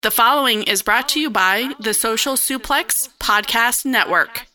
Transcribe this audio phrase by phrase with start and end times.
[0.00, 4.46] The following is brought to you by the Social Suplex Podcast Network.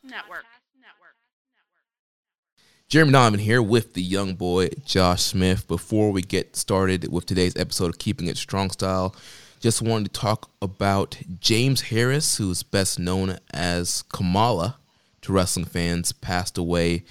[2.88, 5.68] Jeremy Donovan here with the young boy Josh Smith.
[5.68, 9.14] Before we get started with today's episode of Keeping It Strong Style,
[9.60, 14.78] just wanted to talk about James Harris, who's best known as Kamala
[15.24, 17.04] to wrestling fans, passed away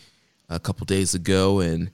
[0.48, 1.90] a couple days ago, and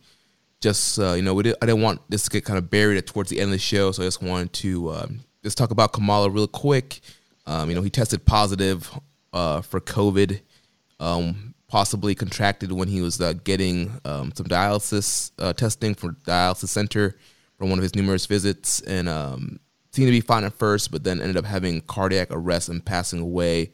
[0.61, 3.29] just uh, you know, did, I didn't want this to get kind of buried towards
[3.29, 6.29] the end of the show, so I just wanted to um, let's talk about Kamala
[6.29, 7.01] real quick.
[7.47, 8.91] Um, you know, he tested positive
[9.33, 10.43] uh, for COVID,
[11.01, 16.69] um, possibly contracted when he was uh, getting um, some dialysis uh, testing for dialysis
[16.69, 17.17] center
[17.57, 19.59] from one of his numerous visits, and um,
[19.91, 23.19] seemed to be fine at first, but then ended up having cardiac arrest and passing
[23.19, 23.73] away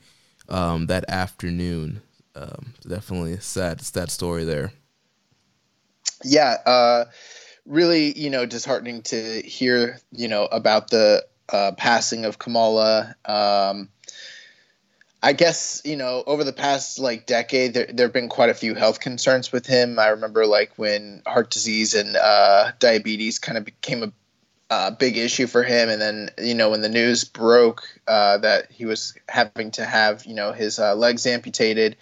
[0.49, 2.01] um, that afternoon.
[2.37, 4.73] Um, definitely a sad, sad story there.
[6.23, 7.07] Yeah, uh,
[7.67, 13.15] really, you know, disheartening to hear, you know, about the uh, passing of Kamala.
[13.25, 13.89] Um,
[15.23, 18.55] I guess you know over the past like decade, there there have been quite a
[18.55, 19.99] few health concerns with him.
[19.99, 24.13] I remember like when heart disease and uh, diabetes kind of became a
[24.69, 28.71] uh, big issue for him, and then you know when the news broke uh, that
[28.71, 31.97] he was having to have you know his uh, legs amputated,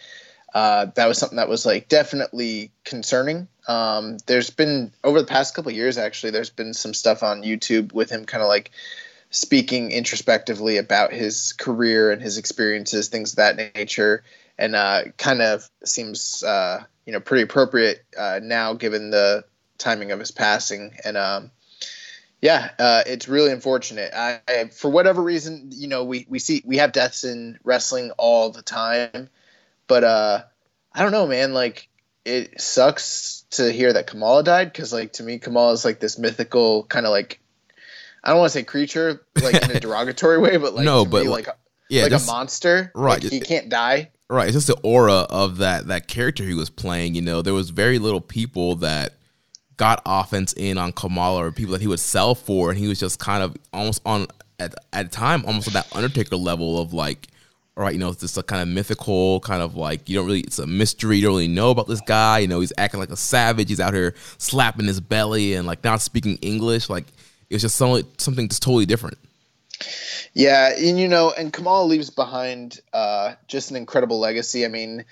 [0.53, 3.47] uh, that was something that was like definitely concerning.
[3.69, 7.93] Um, there's been over the past couple years actually, there's been some stuff on YouTube
[7.93, 8.73] with him kind of like
[9.33, 14.23] speaking introspectively about his career and his experiences, things of that nature,
[14.59, 19.45] and uh, kind of seems uh, you know pretty appropriate uh, now given the
[19.79, 20.95] timing of his passing.
[21.05, 21.51] And um,
[22.41, 24.13] yeah, uh, it's really unfortunate.
[24.15, 28.13] I, I, for whatever reason, you know, we we see we have deaths in wrestling
[28.19, 29.29] all the time,
[29.89, 30.43] but uh,
[30.93, 31.55] I don't know, man.
[31.55, 31.89] Like
[32.25, 36.19] it sucks to hear that Kamala died because, like, to me, Kamala is like this
[36.19, 37.41] mythical kind of like
[38.25, 41.27] I don't want to say creature like in a derogatory way, but like no, but
[41.27, 41.57] like, like
[41.89, 42.93] yeah, like a monster.
[42.95, 44.11] Right, like he can't die.
[44.31, 47.15] Right, it's just the aura of that that character he was playing.
[47.15, 49.15] You know, there was very little people that
[49.77, 53.01] got offense in on Kamala or people that he would sell for, and he was
[53.01, 54.27] just kind of almost on
[54.59, 57.29] at at a time almost at that Undertaker level of like.
[57.75, 60.27] All right, you know, it's just a kind of mythical, kind of like you don't
[60.27, 61.17] really, it's a mystery.
[61.17, 62.41] You don't really know about this guy.
[62.41, 63.71] You know, he's acting like a savage.
[63.71, 66.91] He's out here slapping his belly and like not speaking English.
[66.91, 67.07] Like
[67.53, 69.19] it's just something something just totally different.
[70.35, 74.65] Yeah, and you know, and Kamala leaves behind uh, just an incredible legacy.
[74.65, 75.05] I mean,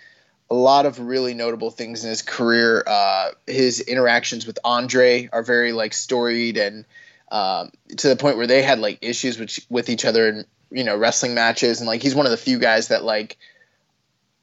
[0.49, 2.83] a lot of really notable things in his career.
[2.87, 6.87] Uh, his interactions with Andre are very like storied and
[7.31, 10.84] um, to the point where they had like issues with with each other in you
[10.84, 13.37] know wrestling matches, and like he's one of the few guys that like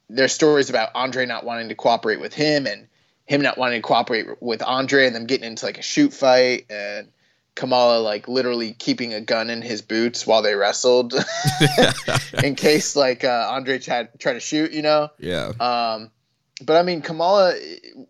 [0.08, 2.86] there's stories about Andre not wanting to cooperate with him and
[3.26, 6.64] him not wanting to cooperate with Andre and them getting into like a shoot fight
[6.70, 7.08] and
[7.58, 11.12] Kamala like literally keeping a gun in his boots while they wrestled
[12.44, 15.10] in case like uh, Andre tried try to shoot, you know.
[15.18, 15.52] Yeah.
[15.58, 16.12] Um,
[16.62, 17.56] but I mean, Kamala,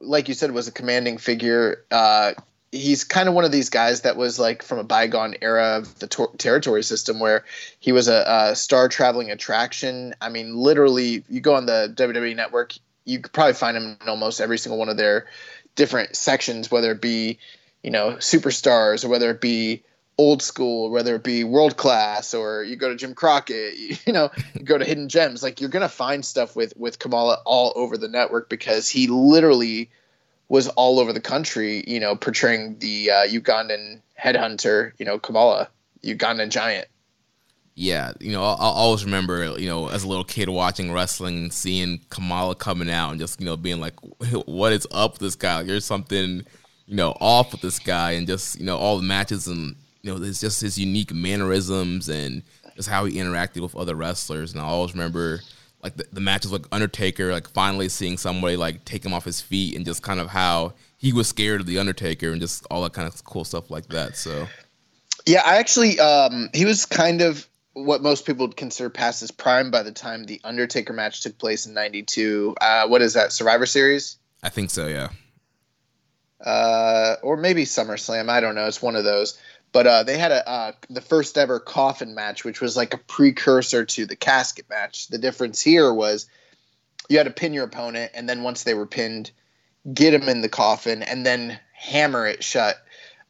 [0.01, 1.83] like you said, was a commanding figure.
[1.91, 2.35] Uh,
[2.73, 5.99] he's kind of one of these guys that was like from a bygone era of
[5.99, 7.47] the tor- territory system where
[7.81, 10.15] he was a, a star traveling attraction.
[10.21, 12.75] I mean, literally, you go on the WWE network,
[13.07, 15.27] you could probably find him in almost every single one of their
[15.75, 17.39] different sections, whether it be
[17.83, 19.83] you know superstars or whether it be
[20.19, 23.75] old school whether it be world class or you go to Jim Crockett,
[24.07, 27.39] you know, you go to Hidden Gems, like you're gonna find stuff with with Kamala
[27.45, 29.91] all over the network because he literally
[30.49, 35.69] was all over the country, you know, portraying the uh, Ugandan headhunter, you know, Kamala,
[36.03, 36.89] Ugandan giant.
[37.75, 41.53] Yeah, you know, I'll, I'll always remember, you know, as a little kid watching wrestling,
[41.53, 43.95] seeing Kamala coming out and just, you know, being like,
[44.47, 45.63] "What is up with this guy?
[45.63, 46.45] There's something
[46.89, 50.11] you know, off with this guy and just, you know, all the matches and, you
[50.11, 52.43] know, it's just his unique mannerisms and
[52.77, 54.53] just how he interacted with other wrestlers.
[54.53, 55.41] And I always remember
[55.83, 59.39] like the, the matches with Undertaker, like finally seeing somebody like take him off his
[59.39, 62.83] feet and just kind of how he was scared of the Undertaker and just all
[62.85, 64.17] that kind of cool stuff like that.
[64.17, 64.49] So,
[65.27, 69.31] yeah, I actually, um, he was kind of what most people would consider past his
[69.31, 72.57] prime by the time the Undertaker match took place in '92.
[72.63, 74.17] Uh, what is that Survivor Series?
[74.43, 74.87] I think so.
[74.87, 75.11] Yeah
[76.45, 78.29] uh, or maybe SummerSlam.
[78.29, 78.67] I don't know.
[78.67, 79.39] It's one of those.
[79.71, 82.99] But uh, they had a uh, the first ever coffin match, which was like a
[82.99, 85.09] precursor to the casket match.
[85.09, 86.27] The difference here was
[87.09, 89.31] you had to pin your opponent, and then once they were pinned,
[89.93, 92.77] get them in the coffin, and then hammer it shut,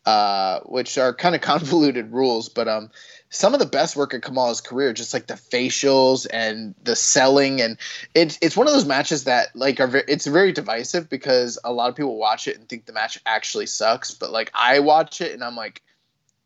[0.06, 2.48] uh, which are kind of convoluted rules.
[2.48, 2.90] But um,
[3.30, 7.60] some of the best work of Kamala's career, just like the facials and the selling,
[7.60, 7.76] and
[8.14, 11.72] it's it's one of those matches that like are very, it's very divisive because a
[11.72, 15.20] lot of people watch it and think the match actually sucks, but like I watch
[15.20, 15.82] it and I'm like,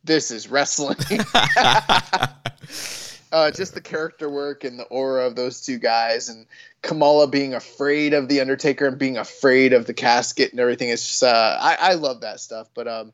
[0.04, 0.96] this is wrestling.
[3.32, 6.46] uh, just the character work and the aura of those two guys, and
[6.82, 10.90] Kamala being afraid of the Undertaker and being afraid of the casket and everything.
[10.90, 12.68] It's just uh, I, I love that stuff.
[12.74, 13.12] But um,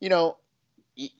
[0.00, 0.36] you know,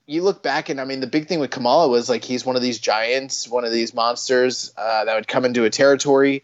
[0.07, 2.57] you look back and I mean the big thing with Kamala was like he's one
[2.57, 6.43] of these giants, one of these monsters uh, that would come into a territory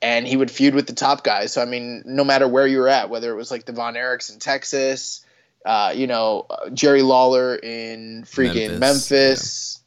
[0.00, 1.52] and he would feud with the top guys.
[1.52, 3.94] So I mean, no matter where you were at, whether it was like the Von
[3.94, 5.24] Erichs in Texas,
[5.66, 9.80] uh, you know, uh, Jerry Lawler in freaking Memphis, Memphis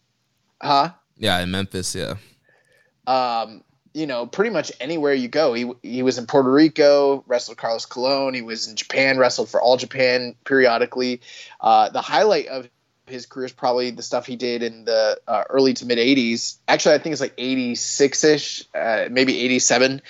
[0.61, 0.69] yeah.
[0.69, 0.89] huh?
[1.17, 2.15] Yeah, in Memphis, yeah.
[3.07, 3.63] Um,
[3.93, 5.53] you know, pretty much anywhere you go.
[5.53, 8.33] He he was in Puerto Rico, wrestled Carlos Colon.
[8.33, 11.21] He was in Japan, wrestled for All Japan periodically.
[11.59, 12.69] Uh, the highlight of
[13.11, 16.57] his career is probably the stuff he did in the uh, early to mid 80s.
[16.67, 20.01] Actually, I think it's like 86 ish, uh, maybe 87,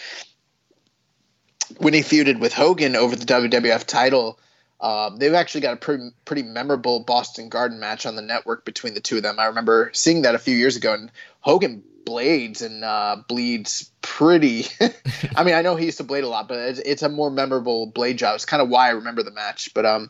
[1.77, 4.39] when he feuded with Hogan over the WWF title.
[4.79, 8.95] Um, they've actually got a pretty, pretty memorable Boston Garden match on the network between
[8.95, 9.39] the two of them.
[9.39, 14.65] I remember seeing that a few years ago, and Hogan blades and uh, bleeds pretty.
[15.35, 17.29] I mean, I know he used to blade a lot, but it's, it's a more
[17.29, 18.35] memorable blade job.
[18.35, 19.73] It's kind of why I remember the match.
[19.73, 20.09] But um,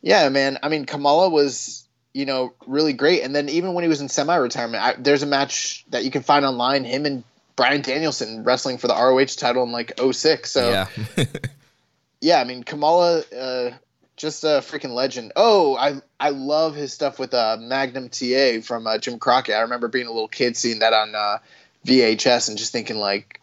[0.00, 0.58] yeah, man.
[0.62, 1.87] I mean, Kamala was
[2.18, 3.22] you know, really great.
[3.22, 6.44] And then even when he was in semi-retirement, there's a match that you can find
[6.44, 6.82] online.
[6.82, 7.22] Him and
[7.54, 10.50] Bryan Danielson wrestling for the ROH title in like 06.
[10.50, 11.24] So yeah,
[12.20, 12.40] yeah.
[12.40, 13.70] I mean, Kamala, uh,
[14.16, 15.30] just a freaking legend.
[15.36, 19.54] Oh, I I love his stuff with uh, Magnum TA from uh, Jim Crockett.
[19.54, 21.38] I remember being a little kid seeing that on uh,
[21.86, 23.40] VHS and just thinking like,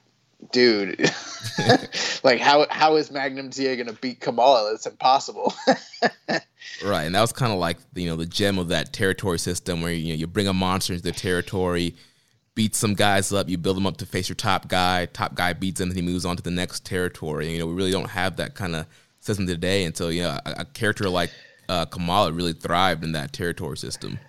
[0.52, 1.00] dude,
[2.24, 4.74] like how how is Magnum TA gonna beat Kamala?
[4.74, 5.54] It's impossible.
[6.84, 9.82] right, and that was kind of like you know the gem of that territory system
[9.82, 11.96] where you know you bring a monster into the territory,
[12.56, 15.06] beat some guys up, you build them up to face your top guy.
[15.08, 17.46] Top guy beats him, and he moves on to the next territory.
[17.46, 18.88] And, you know, we really don't have that kind of
[19.20, 21.32] system today until you know a, a character like
[21.68, 24.20] uh, Kamala really thrived in that territory system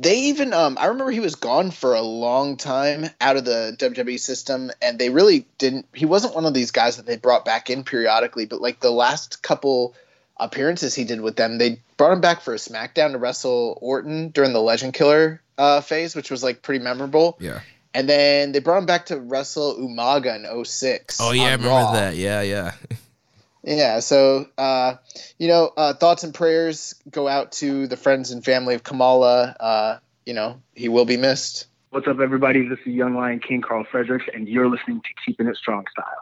[0.00, 3.76] they even um, I remember he was gone for a long time out of the
[3.78, 5.86] WWE system, and they really didn't.
[5.94, 8.90] He wasn't one of these guys that they brought back in periodically, but like the
[8.90, 9.94] last couple
[10.38, 14.30] appearances he did with them, they brought him back for a SmackDown to wrestle Orton
[14.30, 17.36] during the Legend Killer uh, phase, which was like pretty memorable.
[17.38, 17.60] Yeah.
[17.94, 21.18] And then they brought him back to wrestle Umaga in 06.
[21.20, 21.92] Oh yeah, I remember Raw.
[21.92, 22.16] that.
[22.16, 22.72] Yeah, yeah.
[23.64, 24.96] Yeah, so uh,
[25.38, 29.56] you know, uh, thoughts and prayers go out to the friends and family of Kamala.
[29.58, 31.66] Uh, you know, he will be missed.
[31.90, 32.68] What's up, everybody?
[32.68, 36.21] This is Young Lion King Karl Fredericks, and you're listening to Keeping It Strong Style.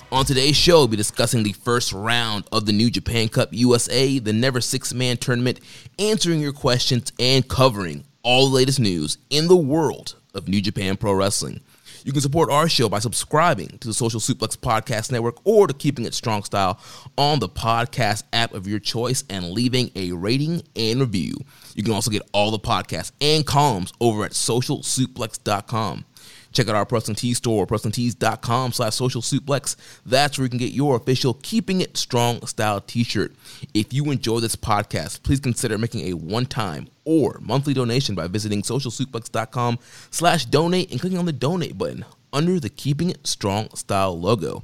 [0.13, 4.19] On today's show, we'll be discussing the first round of the New Japan Cup USA,
[4.19, 5.61] the Never Six Man Tournament,
[5.99, 10.97] answering your questions and covering all the latest news in the world of New Japan
[10.97, 11.61] Pro Wrestling.
[12.03, 15.73] You can support our show by subscribing to the Social Suplex Podcast Network or to
[15.73, 16.77] Keeping It Strong Style
[17.17, 21.35] on the podcast app of your choice and leaving a rating and review.
[21.73, 26.03] You can also get all the podcasts and columns over at socialsuplex.com.
[26.51, 29.75] Check out our Pro Wrestling Tees store, wrestlingtees.com slash social suplex.
[30.05, 33.33] That's where you can get your official Keeping It Strong style t-shirt.
[33.73, 38.61] If you enjoy this podcast, please consider making a one-time or monthly donation by visiting
[38.61, 39.79] socialsuplex.com
[40.09, 44.63] slash donate and clicking on the donate button under the Keeping It Strong style logo.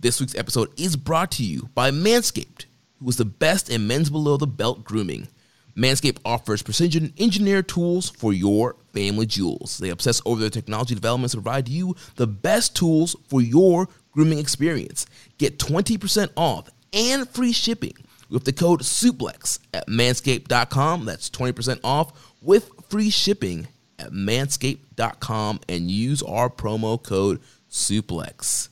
[0.00, 2.66] This week's episode is brought to you by Manscaped,
[3.00, 5.28] who is the best in men's below the belt grooming.
[5.76, 9.78] Manscaped offers precision engineered tools for your family jewels.
[9.78, 14.38] They obsess over their technology developments to provide you the best tools for your grooming
[14.38, 15.06] experience.
[15.38, 17.94] Get 20% off and free shipping
[18.28, 21.04] with the code SUPLEX at manscaped.com.
[21.04, 23.68] That's 20% off with free shipping
[23.98, 28.68] at manscaped.com and use our promo code SUPLEX.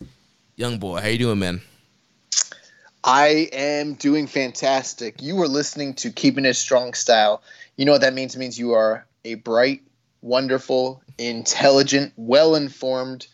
[0.56, 1.62] Young boy, how you doing, man?
[3.02, 5.22] I am doing fantastic.
[5.22, 7.42] You are listening to Keeping It Strong Style.
[7.76, 8.34] You know what that means?
[8.34, 9.80] It means you are a bright,
[10.22, 13.26] wonderful, intelligent, well informed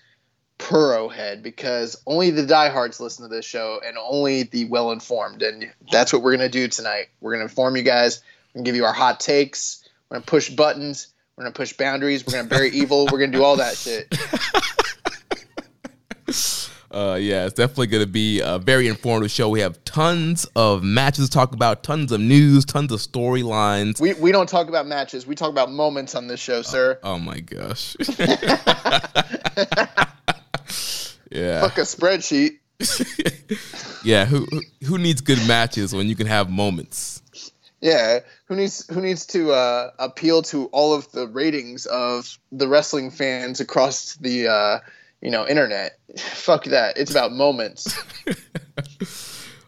[0.58, 5.42] Puro head because only the diehards listen to this show and only the well informed.
[5.42, 7.08] And that's what we're going to do tonight.
[7.20, 8.22] We're going to inform you guys.
[8.54, 9.84] We're going to give you our hot takes.
[10.08, 11.08] We're going to push buttons.
[11.36, 12.26] We're going to push boundaries.
[12.26, 13.04] We're going to bury evil.
[13.04, 14.10] We're going to do all that shit.
[16.96, 19.50] Uh, yeah, it's definitely going to be a very informative show.
[19.50, 24.00] We have tons of matches to talk about, tons of news, tons of storylines.
[24.00, 25.26] We, we don't talk about matches.
[25.26, 26.98] We talk about moments on this show, sir.
[27.02, 27.96] Oh, oh my gosh.
[31.30, 31.60] yeah.
[31.60, 32.60] Fuck a spreadsheet.
[34.02, 34.46] yeah, who
[34.86, 37.22] who needs good matches when you can have moments?
[37.82, 42.68] Yeah, who needs who needs to uh, appeal to all of the ratings of the
[42.68, 44.78] wrestling fans across the uh,
[45.26, 45.98] you know internet?
[46.18, 46.96] Fuck that.
[46.96, 47.98] It's about moments.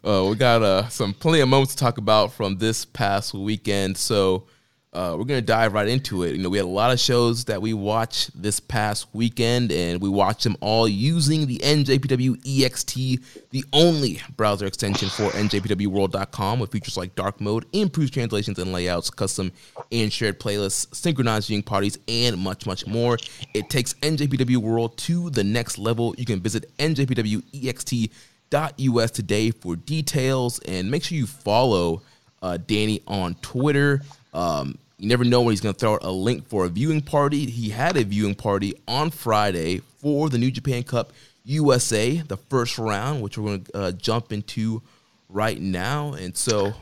[0.05, 3.97] uh, we got uh, some plenty of moments to talk about from this past weekend.
[3.97, 4.47] So
[4.91, 6.35] uh, we're gonna dive right into it.
[6.35, 10.01] You know, we had a lot of shows that we watched this past weekend, and
[10.01, 16.71] we watched them all using the NJPW EXT, the only browser extension for NJPWWorld.com, with
[16.71, 19.51] features like dark mode, improved translations and layouts, custom
[19.91, 23.19] and shared playlists, synchronized viewing parties, and much, much more.
[23.53, 26.15] It takes NJPW World to the next level.
[26.17, 32.01] You can visit NJPWEXT.us today for details, and make sure you follow
[32.41, 34.01] uh, Danny on Twitter.
[34.33, 37.01] Um, you never know when he's going to throw out a link for a viewing
[37.01, 37.45] party.
[37.45, 41.13] He had a viewing party on Friday for the New Japan Cup
[41.45, 44.81] USA, the first round, which we're going to uh, jump into
[45.29, 46.13] right now.
[46.13, 46.73] And so,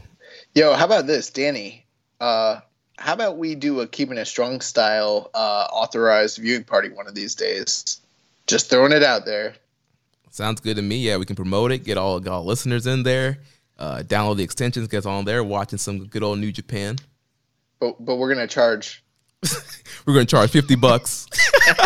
[0.55, 1.85] yo, how about this, Danny?
[2.19, 2.59] Uh,
[2.97, 7.13] how about we do a keeping it strong style uh, authorized viewing party one of
[7.13, 8.01] these days?
[8.47, 9.53] Just throwing it out there.
[10.31, 10.97] Sounds good to me.
[10.97, 13.39] Yeah, we can promote it, get all, get all listeners in there,
[13.77, 16.97] uh, download the extensions, get on there, watching some good old New Japan
[17.79, 19.03] but but we're gonna charge.
[20.05, 21.27] we're gonna charge fifty bucks.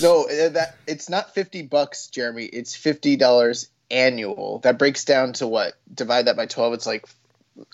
[0.00, 2.46] no, uh, that it's not fifty bucks, Jeremy.
[2.46, 4.60] It's fifty dollars annual.
[4.60, 5.74] That breaks down to what?
[5.92, 6.74] Divide that by twelve.
[6.74, 7.06] It's like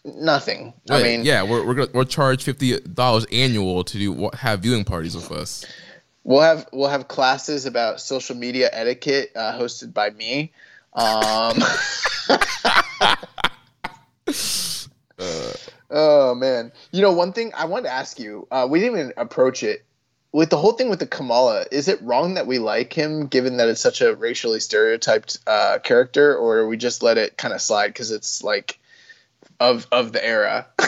[0.04, 0.74] nothing.
[0.90, 4.84] I mean, yeah, we're we're gonna we'll charge fifty dollars annual to do have viewing
[4.84, 5.64] parties with us.
[6.24, 10.52] We'll have we'll have classes about social media etiquette uh, hosted by me.
[10.92, 11.58] Um,
[15.22, 15.52] uh,
[15.94, 18.48] Oh man, you know one thing I wanted to ask you.
[18.50, 19.84] Uh, we didn't even approach it
[20.32, 21.66] with the whole thing with the Kamala.
[21.70, 25.78] Is it wrong that we like him, given that it's such a racially stereotyped uh,
[25.82, 28.78] character, or we just let it kind of slide because it's like
[29.60, 30.66] of of the era?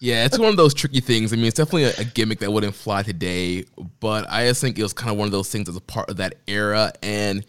[0.00, 1.32] yeah, it's one of those tricky things.
[1.32, 3.64] I mean, it's definitely a, a, gimmick that wouldn't fly today,
[4.00, 6.10] but I just think it was kind of one of those things as a part
[6.10, 7.42] of that era and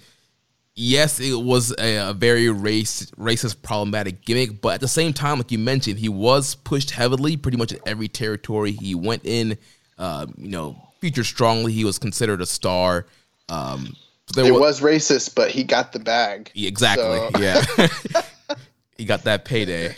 [0.75, 5.38] yes, it was a, a, very race racist, problematic gimmick, but at the same time,
[5.38, 9.58] like you mentioned, he was pushed heavily, pretty much in every territory he went in.
[9.98, 11.72] Uh, you know, featured strongly.
[11.72, 13.06] He was considered a star.
[13.50, 13.96] Um,
[14.34, 16.51] there, it was, was, racist, but he got the bag.
[16.56, 17.03] Exactly.
[17.03, 17.32] So.
[17.39, 17.63] Yeah,
[18.98, 19.96] he got that payday.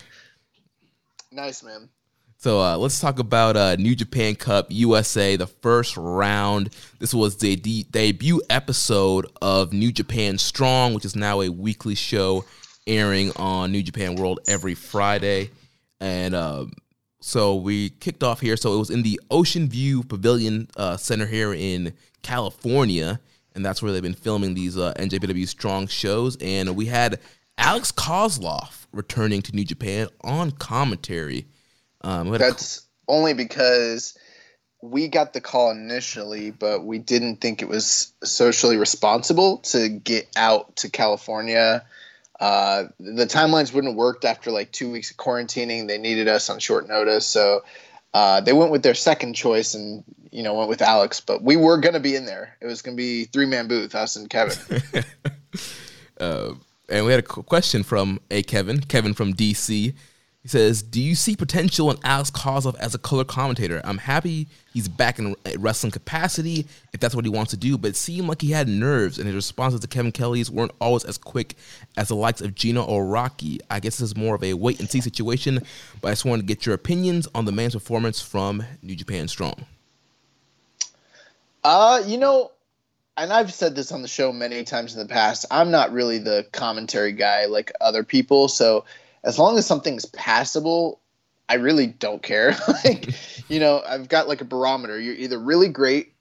[1.32, 1.90] Nice man.
[2.46, 6.70] So uh, let's talk about uh, New Japan Cup USA, the first round.
[7.00, 11.96] This was the de- debut episode of New Japan Strong, which is now a weekly
[11.96, 12.46] show
[12.86, 15.50] airing on New Japan World every Friday.
[16.00, 16.68] And uh,
[17.20, 18.58] so we kicked off here.
[18.58, 23.20] So it was in the Ocean View Pavilion uh, Center here in California.
[23.56, 26.38] And that's where they've been filming these uh, NJPW Strong shows.
[26.40, 27.20] And we had
[27.58, 31.48] Alex Koslov returning to New Japan on commentary.
[32.06, 34.16] Um, That's only because
[34.82, 40.28] we got the call initially, but we didn't think it was socially responsible to get
[40.36, 41.84] out to California.
[42.40, 45.88] Uh, the timelines wouldn't have worked after like two weeks of quarantining.
[45.88, 47.64] They needed us on short notice, so
[48.14, 51.22] uh, they went with their second choice and you know went with Alex.
[51.22, 52.56] But we were gonna be in there.
[52.62, 54.84] It was gonna be three man booth, us and Kevin.
[56.20, 56.54] uh,
[56.88, 59.96] and we had a question from a Kevin, Kevin from DC.
[60.46, 63.82] He says, "Do you see potential in Alex Koslov as a color commentator?
[63.84, 67.88] I'm happy he's back in wrestling capacity if that's what he wants to do, but
[67.88, 71.18] it seemed like he had nerves, and his responses to Kevin Kelly's weren't always as
[71.18, 71.56] quick
[71.98, 73.60] as the likes of Gino or Rocky.
[73.72, 75.64] I guess this is more of a wait and see situation,
[76.00, 79.28] but I just wanted to get your opinions on the man's performance from New Japan
[79.28, 79.66] Strong."
[81.64, 82.52] Uh, you know,
[83.18, 85.48] and I've said this on the show many times in the past.
[85.50, 88.86] I'm not really the commentary guy like other people, so
[89.26, 91.02] as long as something's passable,
[91.50, 92.56] I really don't care.
[92.86, 93.10] like,
[93.50, 94.98] you know, I've got like a barometer.
[95.00, 96.14] You're either really great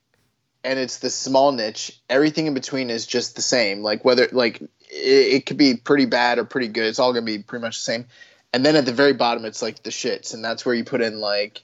[0.65, 2.01] and it's this small niche.
[2.09, 3.83] Everything in between is just the same.
[3.83, 6.87] Like whether like it, it could be pretty bad or pretty good.
[6.87, 8.07] It's all gonna be pretty much the same.
[8.53, 11.03] And then at the very bottom, it's like the shits, and that's where you put
[11.03, 11.63] in like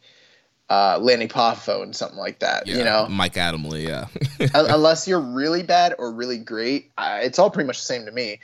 [0.68, 2.66] uh, Lanny Poffo and something like that.
[2.66, 4.06] Yeah, you know, Mike Adamle, yeah.
[4.54, 8.12] unless you're really bad or really great, I, it's all pretty much the same to
[8.12, 8.40] me.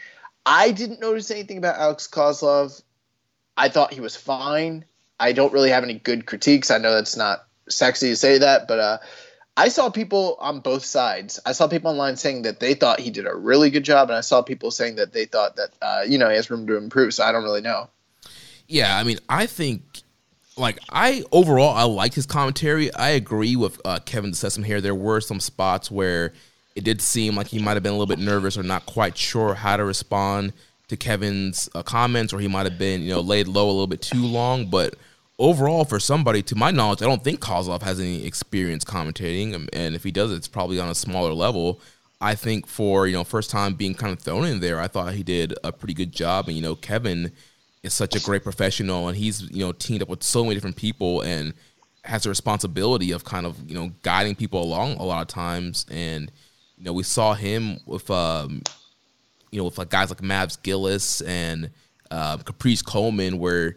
[0.47, 2.81] I didn't notice anything about Alex Koslov.
[3.57, 4.85] I thought he was fine.
[5.19, 6.71] I don't really have any good critiques.
[6.71, 8.99] I know that's not sexy to say that, but uh,
[9.57, 11.41] I saw people on both sides.
[11.47, 14.17] I saw people online saying that they thought he did a really good job, and
[14.17, 16.77] I saw people saying that they thought that uh, you know he has room to
[16.77, 17.15] improve.
[17.15, 17.89] So I don't really know.
[18.69, 20.03] Yeah, I mean, I think
[20.59, 22.93] like I overall I like his commentary.
[22.93, 24.83] I agree with uh, Kevin Sessom here.
[24.83, 26.35] There were some spots where
[26.75, 29.17] it did seem like he might have been a little bit nervous or not quite
[29.17, 30.53] sure how to respond
[30.89, 33.87] to Kevin's uh, comments, or he might have been you know laid low a little
[33.87, 34.67] bit too long.
[34.67, 34.95] But
[35.39, 39.69] overall, for somebody, to my knowledge, I don't think Koslov has any experience commentating, um,
[39.73, 41.81] and if he does, it's probably on a smaller level.
[42.21, 45.15] I think for you know first time being kind of thrown in there, I thought
[45.15, 47.33] he did a pretty good job, and you know Kevin
[47.83, 50.77] is such a great professional, and he's you know teamed up with so many different
[50.77, 51.53] people and
[52.05, 55.85] has the responsibility of kind of you know guiding people along a lot of times,
[55.91, 56.31] and
[56.79, 58.63] you know we saw him with um
[59.51, 61.71] you know with like guys like Mavs Gillis and
[62.11, 63.77] uh, Caprice Coleman where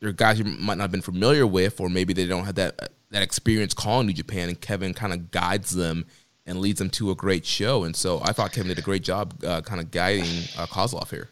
[0.00, 2.92] they're guys you might not have been familiar with, or maybe they don't have that
[3.10, 6.06] that experience calling New Japan, and Kevin kind of guides them
[6.44, 7.84] and leads them to a great show.
[7.84, 10.24] And so I thought Kevin did a great job, uh, kind of guiding
[10.58, 11.28] uh, Koslov here.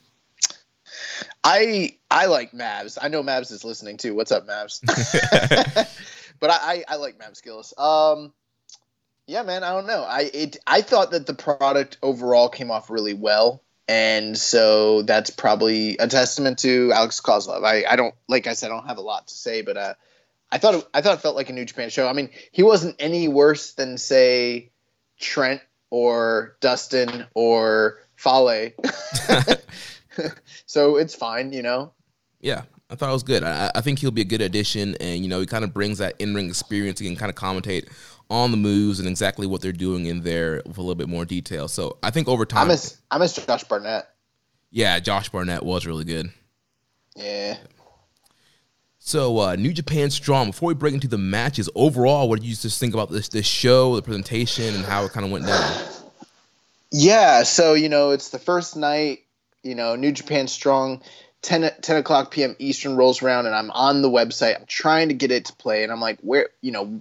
[1.43, 2.97] I I like Mavs.
[3.01, 4.15] I know Mavs is listening too.
[4.15, 4.81] What's up, Mavs?
[6.41, 7.75] but I, I, I like Mavs Gillis.
[7.77, 8.33] Um,
[9.27, 9.65] yeah, man.
[9.65, 10.03] I don't know.
[10.03, 15.31] I it I thought that the product overall came off really well and so that's
[15.31, 17.65] probably a testament to Alex Koslov.
[17.65, 19.95] I, I don't like I said I don't have a lot to say, but uh,
[20.53, 22.07] I thought it, I thought it felt like a New Japan show.
[22.07, 24.71] I mean, he wasn't any worse than say
[25.19, 28.71] Trent or Dustin or Fale,
[30.67, 31.93] so it's fine, you know.
[32.41, 33.43] Yeah, I thought it was good.
[33.43, 35.99] I, I think he'll be a good addition, and you know, he kind of brings
[35.99, 37.01] that in ring experience.
[37.01, 37.89] He can kind of commentate
[38.31, 41.25] on the moves and exactly what they're doing in there with a little bit more
[41.25, 41.69] detail.
[41.69, 44.09] So I think over time, I miss I miss Josh Barnett.
[44.71, 46.31] Yeah, Josh Barnett was really good.
[47.17, 47.59] Yeah.
[48.99, 50.49] So uh, New Japan Strong.
[50.49, 53.47] Before we break into the matches, overall, what did you just think about this this
[53.47, 55.87] show, the presentation, and how it kind of went down?
[56.93, 59.21] Yeah, so you know, it's the first night.
[59.63, 61.03] You know, New Japan Strong.
[61.43, 62.55] 10, 10 o'clock p.m.
[62.59, 64.57] Eastern rolls around, and I'm on the website.
[64.57, 67.01] I'm trying to get it to play, and I'm like, where, you know,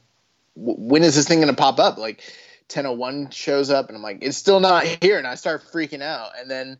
[0.59, 1.97] when is this thing going to pop up?
[1.97, 2.21] Like
[2.73, 5.17] 1001 shows up and I'm like, it's still not here.
[5.17, 6.31] And I start freaking out.
[6.39, 6.77] And then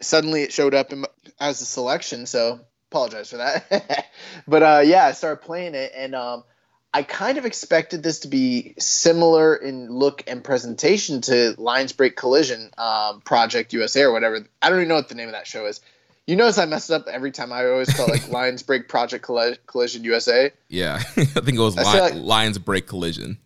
[0.00, 1.04] suddenly it showed up in,
[1.40, 2.26] as a selection.
[2.26, 4.06] So apologize for that.
[4.46, 6.44] but uh, yeah, I started playing it and um,
[6.94, 12.16] I kind of expected this to be similar in look and presentation to Lions Break
[12.16, 14.44] Collision um, Project USA or whatever.
[14.60, 15.80] I don't even know what the name of that show is.
[16.26, 17.52] You notice I mess up every time.
[17.52, 19.26] I always call it like Lions Break Project
[19.66, 20.52] Collision USA.
[20.68, 23.38] Yeah, I think it was Li- like, Lions Break Collision.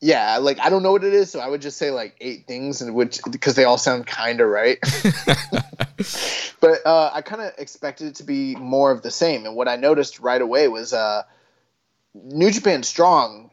[0.00, 2.46] Yeah, like I don't know what it is, so I would just say like eight
[2.46, 4.78] things, and which because they all sound kind of right.
[6.60, 9.68] but uh, I kind of expected it to be more of the same, and what
[9.68, 11.22] I noticed right away was uh,
[12.14, 13.50] New Japan Strong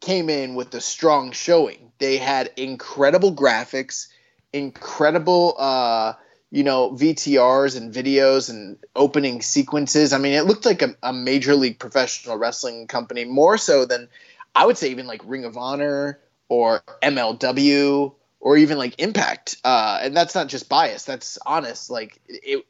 [0.00, 1.92] came in with a strong showing.
[1.98, 4.08] They had incredible graphics,
[4.52, 5.56] incredible.
[5.58, 6.12] Uh,
[6.50, 10.12] you know VTRs and videos and opening sequences.
[10.12, 14.08] I mean, it looked like a, a, major league professional wrestling company more so than
[14.54, 19.56] I would say even like Ring of Honor or MLW or even like Impact.
[19.64, 21.90] Uh, and that's not just bias; that's honest.
[21.90, 22.66] Like it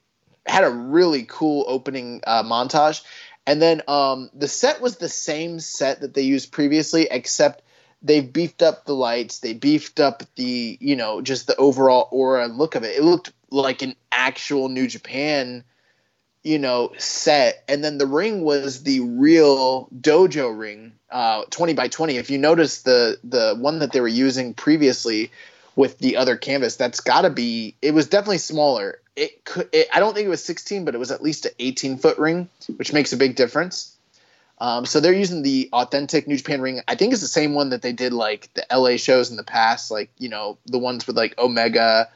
[0.47, 3.03] had a really cool opening uh, montage,
[3.47, 7.63] and then um, the set was the same set that they used previously, except
[8.03, 12.45] they've beefed up the lights they beefed up the you know just the overall aura
[12.45, 15.65] and look of it it looked like an actual New Japan,
[16.43, 17.65] you know, set.
[17.69, 22.17] And then the ring was the real dojo ring, uh, 20 by 20.
[22.17, 25.31] If you notice the the one that they were using previously
[25.77, 27.75] with the other canvas, that's got to be.
[27.83, 29.01] It was definitely smaller.
[29.17, 29.69] It could.
[29.73, 32.19] It, I don't think it was 16, but it was at least an 18 foot
[32.19, 33.97] ring, which makes a big difference.
[34.61, 36.83] Um, so they're using the authentic New Japan ring.
[36.87, 39.43] I think it's the same one that they did like the LA shows in the
[39.43, 42.11] past, like you know the ones with like Omega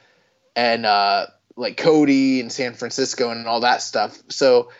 [0.56, 4.18] and uh, like Cody and San Francisco and all that stuff.
[4.28, 4.70] So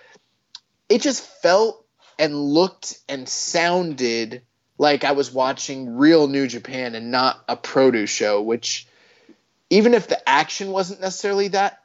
[0.89, 1.85] it just felt
[2.19, 4.43] and looked and sounded
[4.79, 8.87] like I was watching real New Japan and not a produce show, which
[9.71, 11.81] even if the action wasn't necessarily that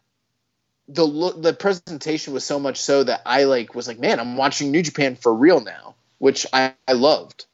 [0.88, 4.38] the look the presentation was so much so that I like was like, man, I'm
[4.38, 7.46] watching New Japan for real now, which I, I loved.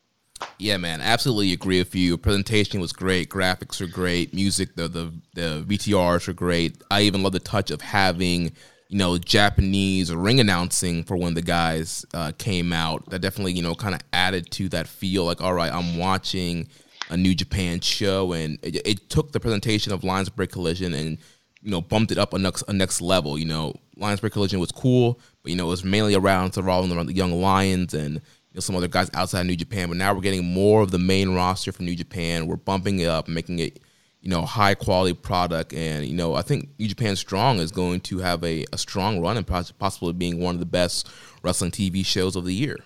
[0.57, 2.17] Yeah, man, absolutely agree with you.
[2.17, 6.81] Presentation was great, graphics are great, music, the the the VTRs are great.
[6.89, 8.53] I even love the touch of having
[8.89, 13.09] you know, Japanese ring announcing for when the guys uh, came out.
[13.09, 15.25] That definitely, you know, kind of added to that feel.
[15.25, 16.67] Like, all right, I'm watching
[17.09, 21.17] a New Japan show, and it, it took the presentation of Lions Break Collision and
[21.61, 23.37] you know bumped it up a next a next level.
[23.37, 26.95] You know, Lions Break Collision was cool, but you know it was mainly around surrounding
[26.95, 28.21] around the young Lions and
[28.55, 29.87] know, some other guys outside New Japan.
[29.89, 32.47] But now we're getting more of the main roster from New Japan.
[32.47, 33.79] We're bumping it up, making it
[34.21, 38.01] you know high quality product, and you know I think New Japan Strong is going
[38.01, 41.07] to have a, a strong run and possibly being one of the best
[41.43, 42.77] wrestling TV shows of the year.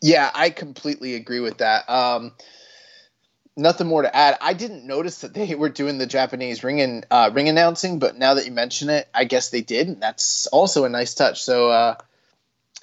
[0.00, 1.88] Yeah, I completely agree with that.
[1.90, 2.32] Um,
[3.58, 4.38] nothing more to add.
[4.40, 8.16] I didn't notice that they were doing the Japanese ring and uh, ring announcing, but
[8.16, 11.42] now that you mention it, I guess they did, and that's also a nice touch.
[11.42, 11.96] So uh,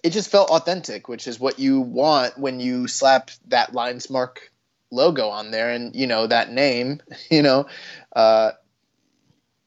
[0.06, 4.52] it just felt authentic, which is what you want when you slap that Lines Mark
[4.92, 7.02] logo on there, and you know that name.
[7.32, 7.66] You know,
[8.16, 8.52] uh,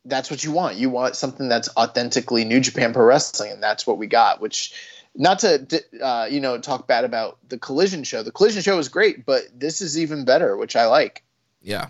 [0.05, 0.77] that's what you want.
[0.77, 4.73] You want something that's authentically New Japan Pro Wrestling, and that's what we got, which
[5.17, 8.89] not to uh, you know talk bad about the collision show the collision show was
[8.89, 11.25] great but this is even better which i like
[11.61, 11.89] yeah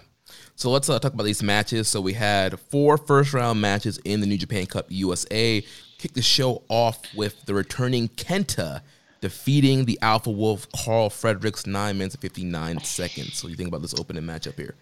[0.54, 4.20] so let's uh, talk about these matches so we had four first round matches in
[4.20, 5.62] the new japan cup usa
[5.98, 8.80] kick the show off with the returning kenta
[9.20, 13.82] defeating the alpha wolf Karl fredericks 9 minutes and 59 seconds so you think about
[13.82, 14.74] this opening matchup here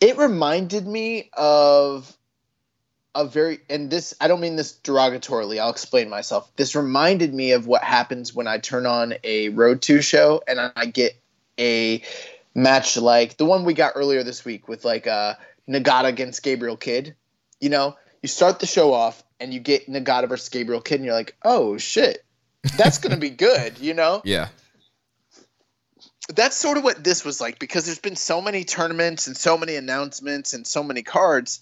[0.00, 2.16] it reminded me of
[3.16, 5.58] a very and this I don't mean this derogatorily.
[5.58, 6.48] I'll explain myself.
[6.56, 10.60] This reminded me of what happens when I turn on a Road to show and
[10.60, 11.16] I get
[11.58, 12.02] a
[12.54, 15.34] match like the one we got earlier this week with like uh
[15.68, 17.16] Nagata against Gabriel Kidd.
[17.58, 21.04] You know, you start the show off and you get Nagata versus Gabriel Kidd and
[21.04, 22.24] you're like, "Oh shit.
[22.76, 24.22] That's going to be good," you know?
[24.24, 24.48] Yeah.
[26.28, 29.56] That's sort of what this was like because there's been so many tournaments and so
[29.56, 31.60] many announcements and so many cards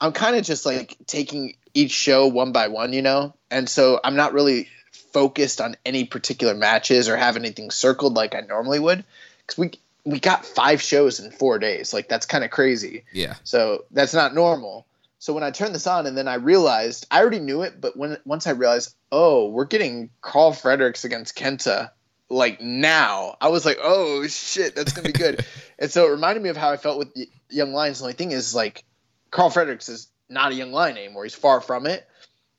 [0.00, 3.34] I'm kind of just like taking each show one by one, you know?
[3.50, 4.68] And so I'm not really
[5.12, 9.04] focused on any particular matches or have anything circled like I normally would
[9.46, 9.70] cuz we
[10.04, 11.94] we got 5 shows in 4 days.
[11.94, 13.04] Like that's kind of crazy.
[13.12, 13.34] Yeah.
[13.44, 14.86] So that's not normal.
[15.24, 17.96] So when I turned this on and then I realized I already knew it, but
[17.96, 21.92] when once I realized, "Oh, we're getting Karl Fredericks against Kenta
[22.28, 25.46] like now." I was like, "Oh shit, that's going to be good."
[25.78, 27.08] and so it reminded me of how I felt with
[27.48, 28.00] Young Lions.
[28.00, 28.84] The only thing is like
[29.30, 31.24] Karl Fredericks is not a young lion anymore.
[31.24, 32.06] He's far from it,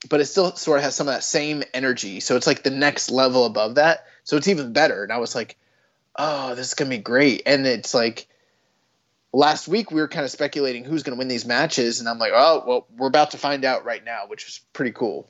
[0.09, 2.19] but it still sort of has some of that same energy.
[2.19, 4.05] So it's like the next level above that.
[4.23, 5.03] So it's even better.
[5.03, 5.55] And I was like,
[6.15, 7.43] oh, this is gonna be great.
[7.45, 8.27] And it's like
[9.35, 12.31] last week we were kind of speculating who's gonna win these matches, and I'm like,
[12.33, 15.29] oh, well, we're about to find out right now, which is pretty cool.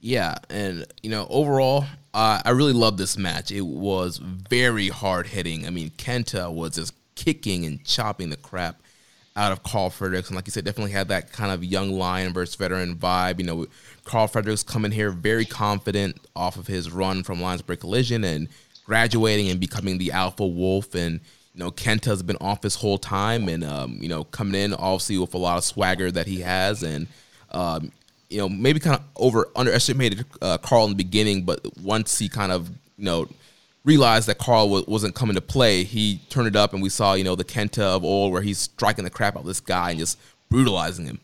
[0.00, 3.50] Yeah, and you know, overall, uh, I really love this match.
[3.50, 5.66] It was very hard hitting.
[5.66, 8.82] I mean, Kenta was just kicking and chopping the crap
[9.36, 10.28] out of Karl Fredericks.
[10.28, 13.38] And like you said, definitely had that kind of young lion versus veteran vibe.
[13.38, 13.66] You know,
[14.04, 18.48] Karl Fredericks coming here very confident off of his run from Lions Collision and
[18.84, 20.94] graduating and becoming the Alpha Wolf.
[20.94, 21.20] And,
[21.54, 25.18] you know, Kenta's been off this whole time and, um, you know, coming in obviously
[25.18, 26.82] with a lot of swagger that he has.
[26.82, 27.06] And,
[27.52, 27.92] um,
[28.28, 32.28] you know, maybe kind of over underestimated uh, Karl in the beginning, but once he
[32.28, 33.28] kind of, you know,
[33.84, 37.14] realized that Karl w- wasn't coming to play, he turned it up, and we saw
[37.14, 39.90] you know the Kenta of old, where he's striking the crap out of this guy
[39.90, 41.20] and just brutalizing him.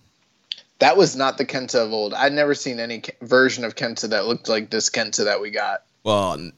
[0.78, 2.14] That was not the Kenta of old.
[2.14, 5.82] I'd never seen any version of Kenta that looked like this Kenta that we got.
[6.04, 6.50] Well,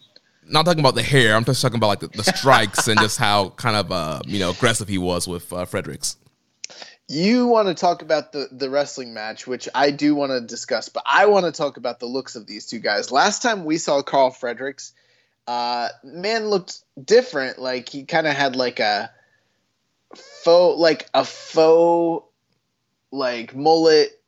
[0.46, 1.34] not talking about the hair.
[1.34, 4.38] I'm just talking about like the, the strikes and just how kind of uh, you
[4.38, 6.16] know aggressive he was with uh, Fredericks.
[7.08, 10.88] You want to talk about the the wrestling match, which I do want to discuss,
[10.88, 13.10] but I want to talk about the looks of these two guys.
[13.10, 14.92] Last time we saw Karl Fredericks,
[15.46, 17.58] uh, man looked different.
[17.58, 19.10] Like he kind of had like a
[20.14, 22.26] faux, like a faux,
[23.10, 24.20] like mullet,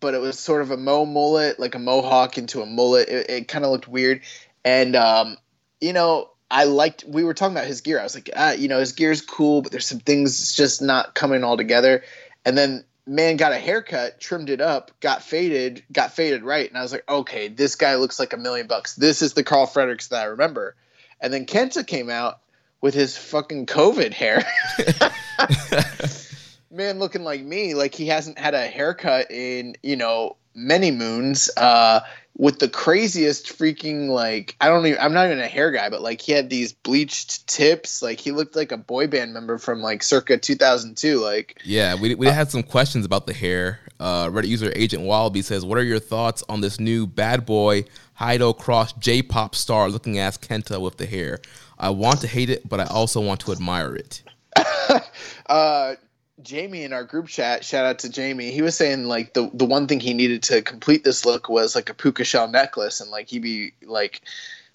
[0.00, 3.08] but it was sort of a mo mullet, like a mohawk into a mullet.
[3.08, 4.20] It, it kind of looked weird,
[4.64, 5.38] and um,
[5.80, 7.04] you know, I liked.
[7.06, 8.00] We were talking about his gear.
[8.00, 10.80] I was like, ah, you know, his gear is cool, but there's some things just
[10.80, 12.02] not coming all together.
[12.44, 16.78] And then man got a haircut, trimmed it up, got faded, got faded right, and
[16.78, 18.94] I was like, okay, this guy looks like a million bucks.
[18.94, 20.76] This is the Karl Fredericks that I remember.
[21.20, 22.40] And then Kenta came out
[22.80, 24.44] with his fucking COVID hair.
[26.70, 31.50] man looking like me, like he hasn't had a haircut in, you know, many moons.
[31.56, 32.00] Uh
[32.38, 36.00] with the craziest freaking like I don't even I'm not even a hair guy, but
[36.00, 38.00] like he had these bleached tips.
[38.00, 41.18] Like he looked like a boy band member from like circa 2002.
[41.18, 43.80] Like yeah, we we uh, had some questions about the hair.
[44.00, 47.84] Uh, Reddit user Agent Wallaby says, "What are your thoughts on this new bad boy
[48.20, 51.40] Heido Cross J-pop star looking ass Kenta with the hair?
[51.76, 54.22] I want to hate it, but I also want to admire it."
[55.46, 55.94] uh,
[56.42, 58.50] Jamie in our group chat, shout out to Jamie.
[58.50, 61.74] He was saying like the the one thing he needed to complete this look was
[61.74, 64.22] like a puka shell necklace, and like he'd be like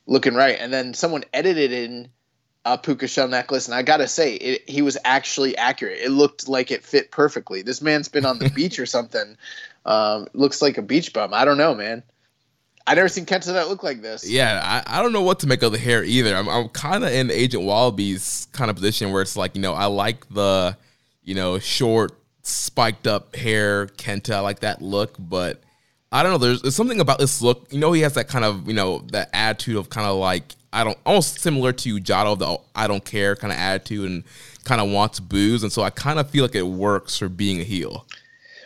[0.06, 0.58] looking right.
[0.60, 2.10] And then someone edited in
[2.66, 6.00] a puka shell necklace, and I gotta say, it, he was actually accurate.
[6.02, 7.62] It looked like it fit perfectly.
[7.62, 9.38] This man's been on the beach or something.
[9.86, 11.34] Um, looks like a beach bum.
[11.34, 12.04] I don't know, man.
[12.86, 14.30] I never seen Kenta that look like this.
[14.30, 16.36] Yeah, I, I don't know what to make of the hair either.
[16.36, 19.74] I'm, I'm kind of in Agent Wallaby's kind of position where it's like, you know,
[19.74, 20.76] I like the,
[21.24, 24.34] you know, short, spiked up hair, Kenta.
[24.36, 25.62] I like that look, but
[26.12, 26.38] I don't know.
[26.38, 27.68] There's, there's something about this look.
[27.72, 30.54] You know, he has that kind of, you know, that attitude of kind of like,
[30.72, 34.24] I don't, almost similar to Jado, the I don't care kind of attitude and
[34.64, 35.64] kind of wants booze.
[35.64, 38.06] And so I kind of feel like it works for being a heel.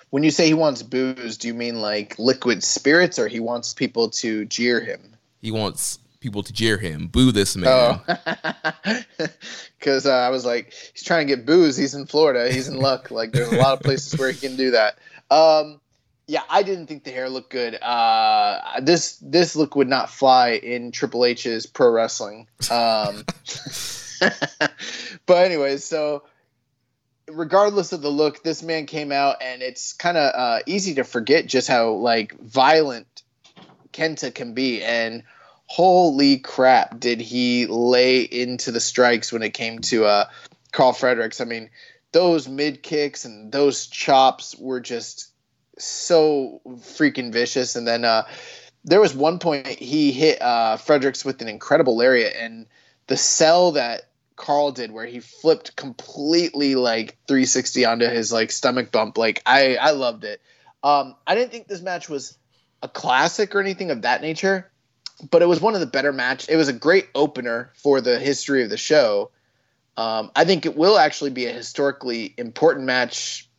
[0.10, 3.74] When you say he wants booze, do you mean like liquid spirits, or he wants
[3.74, 5.18] people to jeer him?
[5.42, 8.00] He wants people to jeer him, boo this man.
[9.78, 10.12] Because oh.
[10.12, 11.78] uh, I was like, he's trying to get booze.
[11.78, 12.52] He's in Florida.
[12.52, 13.12] He's in luck.
[13.12, 14.98] Like, there's a lot of places where he can do that.
[15.30, 15.80] Um,
[16.28, 17.76] yeah, I didn't think the hair looked good.
[17.82, 22.48] Uh, this this look would not fly in Triple H's pro wrestling.
[22.70, 23.24] Um,
[25.26, 26.24] but anyways, so
[27.30, 31.06] regardless of the look, this man came out, and it's kind of uh, easy to
[31.06, 33.08] forget just how like violent
[33.94, 34.84] Kenta can be.
[34.84, 35.24] And
[35.68, 40.26] holy crap, did he lay into the strikes when it came to uh,
[40.72, 41.40] Karl Fredericks?
[41.40, 41.70] I mean,
[42.12, 45.32] those mid kicks and those chops were just
[45.78, 47.76] so freaking vicious.
[47.76, 48.24] And then uh,
[48.84, 52.66] there was one point he hit uh, Fredericks with an incredible lariat, and
[53.08, 54.04] the sell that
[54.36, 59.18] Karl did where he flipped completely like 360 onto his like stomach bump.
[59.18, 60.42] Like I I loved it.
[60.84, 62.38] Um, I didn't think this match was
[62.82, 64.72] a classic or anything of that nature,
[65.32, 66.48] but it was one of the better match.
[66.50, 69.32] It was a great opener for the history of the show.
[69.96, 73.50] Um, I think it will actually be a historically important match,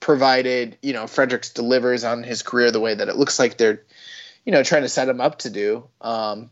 [0.00, 3.82] provided you know Fredericks delivers on his career the way that it looks like they're,
[4.44, 5.86] you know, trying to set him up to do.
[6.00, 6.50] Um,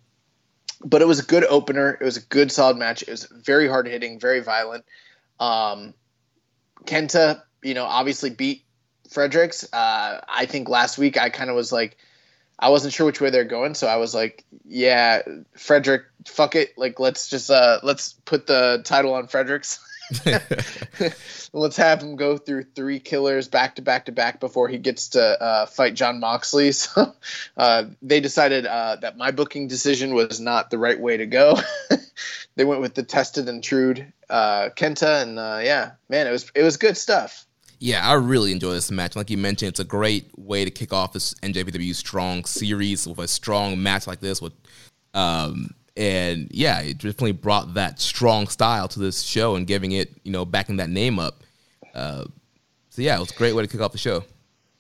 [0.85, 1.99] but it was a good opener.
[2.01, 3.03] It was a good solid match.
[3.03, 4.85] It was very hard hitting, very violent.
[5.41, 5.95] Um,
[6.85, 8.65] Kenta, you know, obviously beat
[9.11, 9.65] Fredericks.
[9.73, 11.97] Uh, I think last week I kind of was like,
[12.59, 15.23] I wasn't sure which way they're going, so I was like, yeah,
[15.57, 19.81] Frederick, fuck it, like let's just uh, let's put the title on Fredericks.
[21.53, 25.11] Let's have him go through three killers back to back to back before he gets
[25.11, 26.73] to uh, fight John Moxley.
[26.83, 27.15] So
[27.57, 31.57] uh, they decided uh, that my booking decision was not the right way to go.
[32.57, 33.95] they went with the tested and true
[34.29, 37.47] uh, Kenta, and uh, yeah, man, it was it was good stuff.
[37.83, 39.17] Yeah, I really enjoy this match.
[39.17, 43.19] Like you mentioned, it's a great way to kick off this NJPW Strong series with
[43.19, 44.53] a strong match like this with
[45.15, 50.13] um, and yeah, it definitely brought that strong style to this show and giving it,
[50.23, 51.43] you know, backing that name up.
[51.93, 52.25] Uh,
[52.91, 54.23] so yeah, it was a great way to kick off the show.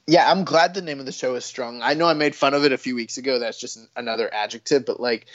[0.06, 1.82] Yeah, I'm glad the name of the show is strong.
[1.82, 3.40] I know I made fun of it a few weeks ago.
[3.40, 5.26] That's just another adjective, but like,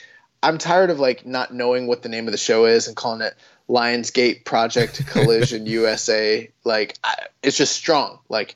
[0.44, 3.22] I'm tired of like not knowing what the name of the show is and calling
[3.22, 3.36] it
[3.70, 6.50] Lionsgate Project Collision USA.
[6.64, 8.20] Like, I, it's just strong.
[8.30, 8.56] Like,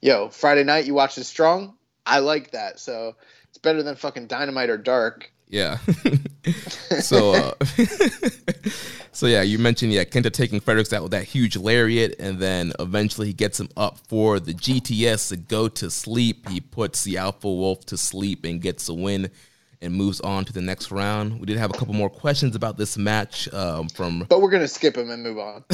[0.00, 1.74] yo, Friday night you watch it strong.
[2.04, 2.78] I like that.
[2.78, 3.16] So
[3.48, 5.32] it's better than fucking Dynamite or Dark.
[5.48, 5.78] Yeah.
[7.00, 7.64] so, uh,
[9.12, 12.72] so yeah, you mentioned yeah Kenta taking Fredericks out with that huge lariat, and then
[12.80, 16.48] eventually he gets him up for the GTS to go to sleep.
[16.48, 19.30] He puts the Alpha Wolf to sleep and gets a win,
[19.82, 21.38] and moves on to the next round.
[21.40, 24.68] We did have a couple more questions about this match um, from, but we're gonna
[24.68, 25.64] skip him and move on.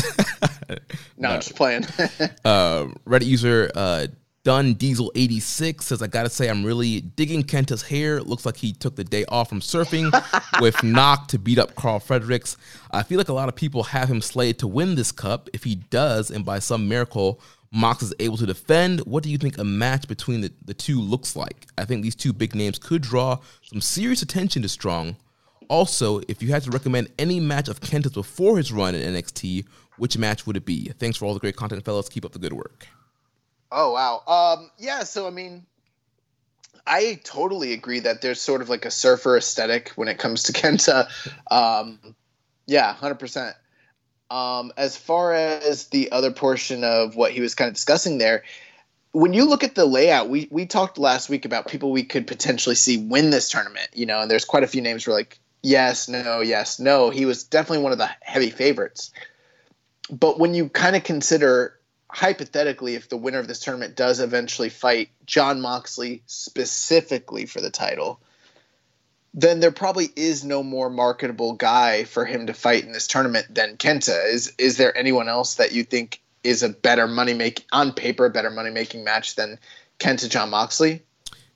[0.69, 0.77] no,
[1.19, 1.85] no, I'm just playing.
[2.45, 4.07] uh, Reddit user uh,
[4.45, 8.17] Dun Diesel 86 says, I gotta say, I'm really digging Kenta's hair.
[8.17, 10.11] It looks like he took the day off from surfing
[10.61, 12.57] with Knock to beat up Karl Fredericks.
[12.91, 15.49] I feel like a lot of people have him slated to win this cup.
[15.53, 17.41] If he does, and by some miracle,
[17.73, 21.01] Mox is able to defend, what do you think a match between the, the two
[21.01, 21.67] looks like?
[21.79, 25.17] I think these two big names could draw some serious attention to Strong.
[25.69, 29.65] Also, if you had to recommend any match of Kenta's before his run in NXT,
[29.97, 30.91] which match would it be?
[30.99, 32.11] Thanks for all the great content, fellas.
[32.11, 32.87] Keep up the good work.
[33.71, 34.23] Oh wow.
[34.27, 35.05] Um, yeah.
[35.05, 35.65] So I mean,
[36.87, 40.53] I totally agree that there's sort of like a surfer aesthetic when it comes to
[40.53, 41.09] Kenta.
[41.51, 42.15] Um,
[42.67, 43.57] yeah, hundred percent.
[44.33, 48.45] Um, as far as the other portion of what he was kind of discussing there,
[49.11, 52.27] when you look at the layout, we we talked last week about people we could
[52.27, 53.89] potentially see win this tournament.
[53.93, 57.11] You know, and there's quite a few names were like yes, no, yes, no.
[57.11, 59.13] He was definitely one of the heavy favorites.
[60.11, 64.71] But when you kind of consider hypothetically, if the winner of this tournament does eventually
[64.71, 68.19] fight John Moxley specifically for the title,
[69.35, 73.47] then there probably is no more marketable guy for him to fight in this tournament
[73.55, 74.33] than Kenta.
[74.33, 78.27] Is is there anyone else that you think is a better money make on paper
[78.27, 79.59] a better money making match than
[79.99, 81.03] Kenta John Moxley.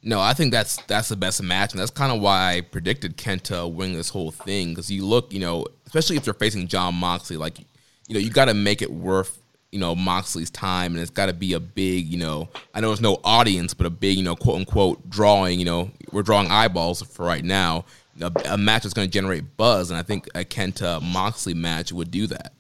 [0.03, 3.17] No, I think that's that's the best match, and that's kind of why I predicted
[3.17, 4.71] Kenta win this whole thing.
[4.71, 8.31] Because you look, you know, especially if they're facing John Moxley, like you know, you
[8.31, 9.41] got to make it worth
[9.73, 12.89] you know Moxley's time, and it's got to be a big, you know, I know
[12.89, 15.59] there's no audience, but a big, you know, quote unquote drawing.
[15.59, 17.85] You know, we're drawing eyeballs for right now.
[18.21, 21.93] A, a match that's going to generate buzz, and I think a Kenta Moxley match
[21.93, 22.53] would do that.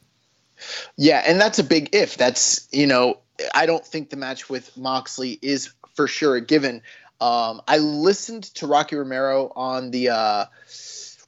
[0.96, 2.16] Yeah, and that's a big if.
[2.16, 3.20] That's you know,
[3.54, 6.82] I don't think the match with Moxley is for sure a given.
[7.20, 10.44] Um, I listened to Rocky Romero on the uh,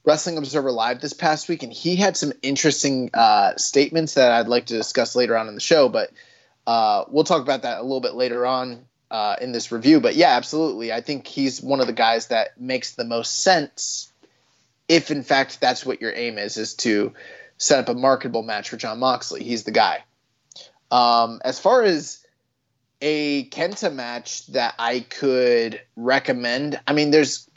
[0.09, 4.47] Wrestling Observer Live this past week, and he had some interesting uh, statements that I'd
[4.47, 5.87] like to discuss later on in the show.
[5.87, 6.09] But
[6.65, 9.99] uh, we'll talk about that a little bit later on uh, in this review.
[9.99, 14.11] But yeah, absolutely, I think he's one of the guys that makes the most sense
[14.87, 17.13] if, in fact, that's what your aim is, is to
[17.59, 19.43] set up a marketable match for Jon Moxley.
[19.43, 20.03] He's the guy.
[20.89, 22.25] Um, as far as
[22.99, 27.48] a Kenta match that I could recommend, I mean, there's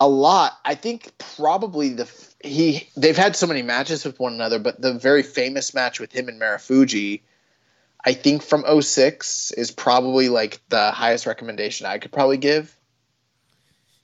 [0.00, 0.58] a lot.
[0.64, 2.10] I think probably the
[2.42, 6.12] he they've had so many matches with one another, but the very famous match with
[6.12, 7.22] him and Marufuji,
[8.04, 12.76] I think from 06 is probably like the highest recommendation I could probably give.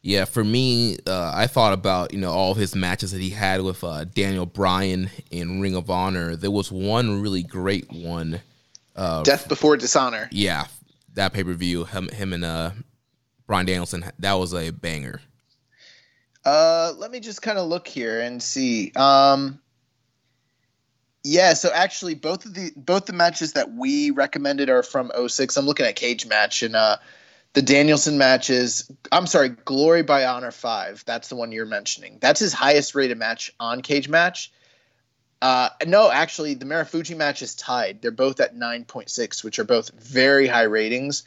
[0.02, 3.30] Yeah, for me, uh, I thought about you know all of his matches that he
[3.30, 6.36] had with uh, Daniel Bryan in Ring of Honor.
[6.36, 8.40] There was one really great one.
[8.96, 10.28] Uh, Death Before Dishonor.
[10.32, 10.66] Yeah,
[11.14, 11.84] that pay per view.
[11.84, 12.70] Him, him and uh,
[13.46, 14.04] Bryan Danielson.
[14.18, 15.20] That was a banger.
[16.44, 18.92] Uh, let me just kind of look here and see.
[18.96, 19.60] Um,
[21.22, 25.56] yeah, so actually, both of the both the matches that we recommended are from 06.
[25.56, 26.96] I'm looking at Cage Match and uh
[27.52, 28.90] the Danielson matches.
[29.10, 31.04] I'm sorry, Glory by Honor five.
[31.06, 32.18] That's the one you're mentioning.
[32.20, 34.52] That's his highest rated match on Cage Match.
[35.42, 38.02] Uh, no, actually, the Marufuji match is tied.
[38.02, 41.22] They're both at 9.6, which are both very high ratings.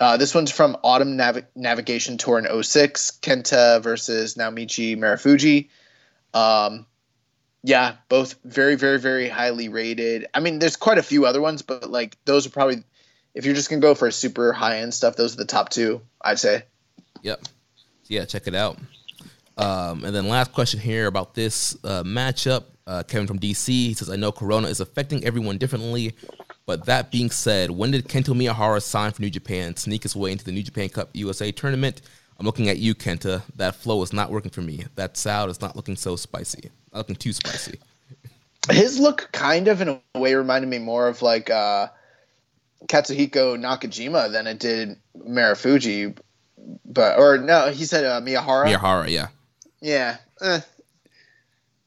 [0.00, 5.68] Uh, this one's from Autumn Nav- Navigation Tour in 06, Kenta versus Naomichi Marufuji.
[6.32, 6.86] Um,
[7.64, 10.26] yeah, both very, very, very highly rated.
[10.32, 12.84] I mean, there's quite a few other ones, but like those are probably
[13.34, 16.00] if you're just gonna go for super high end stuff, those are the top two,
[16.20, 16.64] I'd say.
[17.22, 17.42] Yep.
[18.06, 18.78] Yeah, check it out.
[19.56, 22.64] Um, and then last question here about this uh, matchup.
[22.86, 26.14] Uh, Kevin from DC he says, "I know Corona is affecting everyone differently,
[26.68, 30.32] but that being said, when did Kento Miyahara sign for New Japan, sneak his way
[30.32, 32.02] into the New Japan Cup USA tournament?
[32.38, 33.40] I'm looking at you, Kenta.
[33.56, 34.84] That flow is not working for me.
[34.96, 36.70] That sound is not looking so spicy.
[36.92, 37.78] Not looking too spicy."
[38.70, 41.86] His look kind of in a way reminded me more of like uh,
[42.86, 46.18] Katsuhiko Nakajima than it did Marufuji,
[46.84, 48.66] but or no, he said uh, Miyahara.
[48.66, 49.28] Miyahara, yeah.
[49.80, 50.18] Yeah.
[50.42, 50.60] Eh.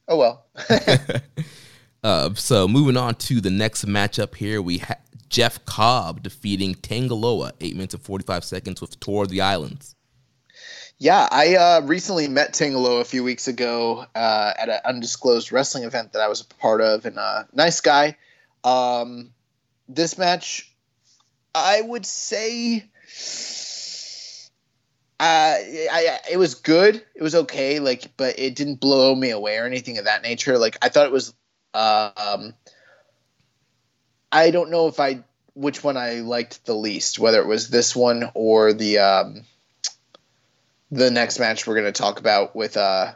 [0.08, 0.44] Oh well.
[2.04, 7.54] so moving on to the next matchup here, we have Jeff Cobb defeating Tanga Loa
[7.62, 9.96] eight minutes and forty five seconds with Tour of the Islands.
[10.98, 15.52] Yeah, I uh, recently met Tanga Loa a few weeks ago uh, at an undisclosed
[15.52, 18.18] wrestling event that I was a part of, and uh, nice guy.
[18.64, 19.32] Um,
[19.88, 20.72] this match
[21.54, 22.86] I would say
[25.20, 27.04] uh, I, I, it was good.
[27.14, 30.58] It was okay, like, but it didn't blow me away or anything of that nature.
[30.58, 31.34] Like, I thought it was.
[31.73, 32.53] Um,
[34.31, 37.95] I don't know if I which one I liked the least, whether it was this
[37.95, 39.43] one or the um,
[40.89, 42.77] the next match we're going to talk about with.
[42.77, 43.13] Uh,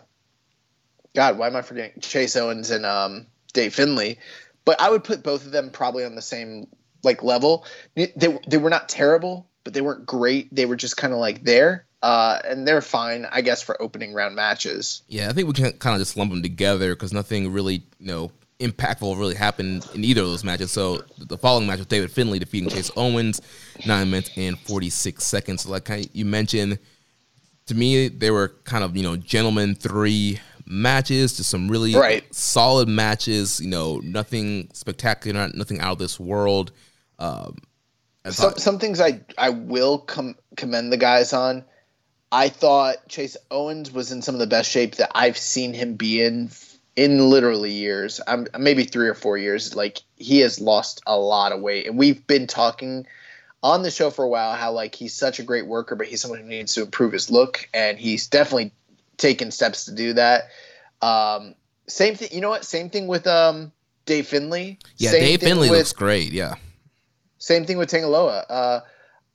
[1.14, 4.18] God, why am I forgetting Chase Owens and um, Dave Finlay?
[4.66, 6.68] But I would put both of them probably on the same
[7.04, 7.66] like level.
[7.96, 8.14] They
[8.48, 10.54] they were not terrible, but they weren't great.
[10.54, 11.86] They were just kind of like there.
[12.02, 15.02] Uh, and they're fine, I guess, for opening round matches.
[15.08, 18.08] Yeah, I think we can kind of just lump them together because nothing really, you
[18.08, 20.72] know, impactful really happened in either of those matches.
[20.72, 23.42] So the following match with David Finlay defeating Chase Owens,
[23.86, 25.64] nine minutes and forty six seconds.
[25.64, 26.80] So like you mentioned,
[27.68, 32.34] to me they were kind of you know gentlemen three matches, just some really right.
[32.34, 33.60] solid matches.
[33.60, 36.72] You know, nothing spectacular, nothing out of this world.
[37.20, 37.58] Um,
[38.30, 41.66] some some things I I will com- commend the guys on.
[42.32, 45.94] I thought Chase Owens was in some of the best shape that I've seen him
[45.94, 46.50] be in
[46.96, 48.22] in literally years.
[48.26, 49.76] I'm maybe three or four years.
[49.76, 53.06] Like he has lost a lot of weight, and we've been talking
[53.64, 56.22] on the show for a while how like he's such a great worker, but he's
[56.22, 58.72] someone who needs to improve his look, and he's definitely
[59.18, 60.50] taken steps to do that.
[61.02, 61.56] Um,
[61.88, 62.30] same thing.
[62.32, 62.66] You know what?
[62.66, 63.72] Same thing with um,
[64.06, 64.80] Dave Finlay.
[64.98, 66.32] Yeah, same Dave Finlay with, looks great.
[66.32, 66.56] Yeah
[67.46, 68.40] same thing with Tanga Loa.
[68.50, 68.80] Uh,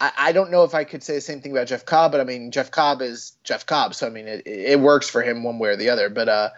[0.00, 2.20] I, I, don't know if I could say the same thing about Jeff Cobb, but
[2.20, 5.44] I mean Jeff Cobb is Jeff Cobb, so I mean it, it works for him
[5.44, 6.08] one way or the other.
[6.08, 6.50] But uh,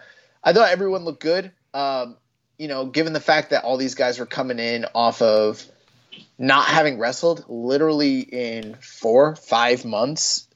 [0.43, 1.51] I thought everyone looked good.
[1.73, 2.17] Um,
[2.57, 5.65] you know, given the fact that all these guys were coming in off of
[6.37, 10.47] not having wrestled literally in four, five months,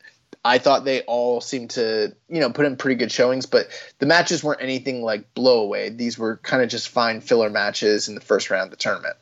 [0.44, 3.68] I thought they all seemed to, you know, put in pretty good showings, but
[4.00, 5.90] the matches weren't anything like blow away.
[5.90, 9.16] These were kind of just fine filler matches in the first round of the tournament.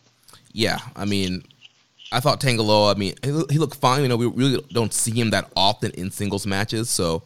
[0.52, 1.44] Yeah, I mean,
[2.12, 2.92] I thought Tanga Loa.
[2.92, 4.04] I mean, he looked fine.
[4.04, 7.24] You know, we really don't see him that often in singles matches, so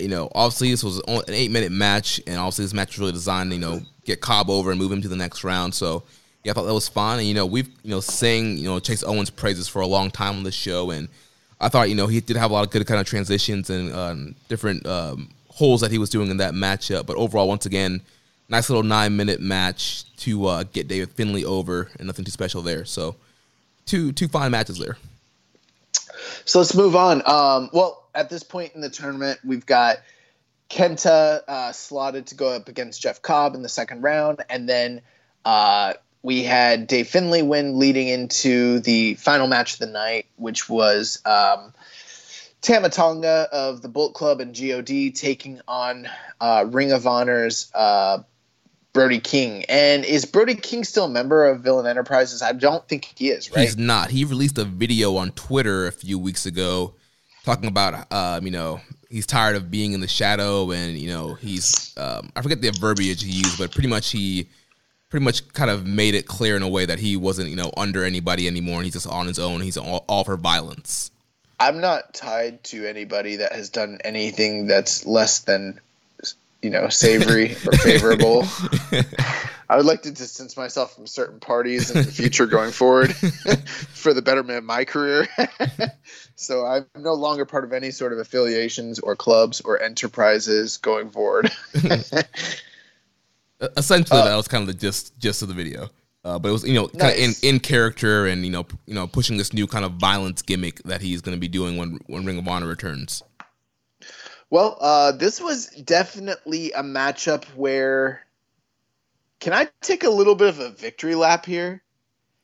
[0.00, 3.12] you know, obviously this was an eight minute match, and obviously this match was really
[3.12, 5.74] designed, to, you know, get Cobb over and move him to the next round.
[5.74, 6.02] So
[6.44, 7.18] yeah, I thought that was fun.
[7.18, 10.10] And you know, we've you know saying you know Chase Owens praises for a long
[10.10, 11.08] time on the show, and
[11.60, 13.92] I thought you know he did have a lot of good kind of transitions and
[13.92, 17.06] um, different um, holes that he was doing in that matchup.
[17.06, 18.00] But overall, once again,
[18.48, 22.62] nice little nine minute match to uh, get David Finlay over, and nothing too special
[22.62, 22.84] there.
[22.84, 23.16] So
[23.84, 24.96] two two fine matches there.
[26.44, 27.22] So let's move on.
[27.26, 29.98] Um, well, at this point in the tournament, we've got
[30.68, 35.02] Kenta uh, slotted to go up against Jeff Cobb in the second round, and then
[35.44, 40.68] uh, we had Dave Finlay win leading into the final match of the night, which
[40.68, 41.72] was um,
[42.60, 46.08] Tama Tonga of the Bullet Club and God taking on
[46.40, 48.24] uh, Ring of Honor's uh,
[48.92, 49.64] Brody King.
[49.68, 52.42] And is Brody King still a member of Villain Enterprises?
[52.42, 53.60] I don't think he is, right?
[53.60, 54.10] He's not.
[54.10, 56.94] He released a video on Twitter a few weeks ago
[57.48, 61.32] talking about, um, you know, he's tired of being in the shadow and, you know,
[61.34, 64.48] he's, um, I forget the verbiage he used, but pretty much he
[65.08, 67.72] pretty much kind of made it clear in a way that he wasn't, you know,
[67.76, 69.62] under anybody anymore and he's just on his own.
[69.62, 71.10] He's all, all for violence.
[71.58, 75.80] I'm not tied to anybody that has done anything that's less than
[76.62, 78.44] you know, savory or favorable.
[79.70, 83.14] I would like to distance myself from certain parties in the future going forward
[83.92, 85.28] for the betterment of my career.
[86.36, 91.10] so I'm no longer part of any sort of affiliations or clubs or enterprises going
[91.10, 91.50] forward.
[93.76, 95.90] Essentially, uh, that was kind of the gist gist of the video.
[96.24, 97.38] Uh, but it was you know kind nice.
[97.38, 100.42] of in, in character and you know you know pushing this new kind of violence
[100.42, 103.22] gimmick that he's going to be doing when when Ring of Honor returns.
[104.50, 108.24] Well, uh, this was definitely a matchup where.
[109.40, 111.82] Can I take a little bit of a victory lap here?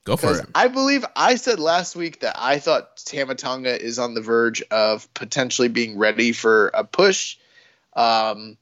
[0.05, 0.47] Go for it.
[0.55, 4.63] I believe I said last week that I thought Tama Tonga is on the verge
[4.71, 7.39] of potentially being ready for a push.
[7.95, 8.59] Um,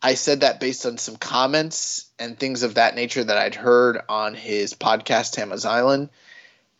[0.00, 4.00] I said that based on some comments and things of that nature that I'd heard
[4.08, 6.08] on his podcast, Tama's Island.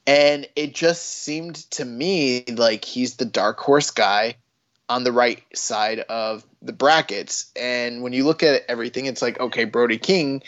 [0.06, 4.36] And it just seemed to me like he's the dark horse guy
[4.88, 7.50] on the right side of the brackets.
[7.56, 10.44] And when you look at everything, it's like, okay, Brody King.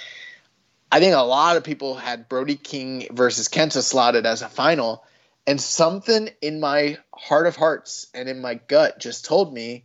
[0.90, 5.04] I think a lot of people had Brody King versus Kenta slotted as a final.
[5.46, 9.84] And something in my heart of hearts and in my gut just told me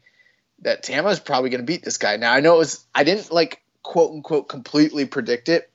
[0.60, 2.18] that Tama's probably going to beat this guy.
[2.18, 5.70] Now, I know it was, I didn't like quote unquote completely predict it.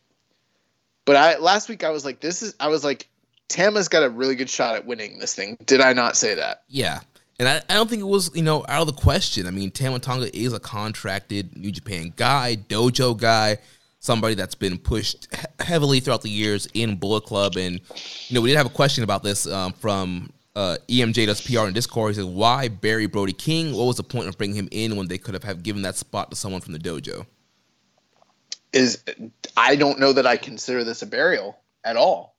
[1.04, 3.08] But I last week I was like, this is I was like,
[3.48, 5.56] Tama's got a really good shot at winning this thing.
[5.64, 6.64] Did I not say that?
[6.68, 7.00] Yeah.
[7.38, 9.46] And I, I don't think it was, you know, out of the question.
[9.46, 13.58] I mean, Tama Tonga is a contracted New Japan guy, dojo guy,
[14.00, 15.28] somebody that's been pushed
[15.60, 17.56] heavily throughout the years in Bullet Club.
[17.56, 17.80] And,
[18.28, 21.66] you know, we did have a question about this um, from uh, EMJ does PR
[21.66, 22.14] in Discord.
[22.14, 23.74] He said, why bury Brody King?
[23.74, 25.96] What was the point of bringing him in when they could have, have given that
[25.96, 27.26] spot to someone from the dojo?
[28.72, 29.02] Is
[29.56, 32.36] I don't know that I consider this a burial at all.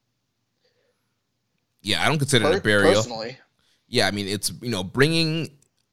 [1.82, 2.93] Yeah, I don't consider per- it a burial.
[2.93, 3.38] Personally
[3.89, 5.49] yeah, I mean, it's you know bringing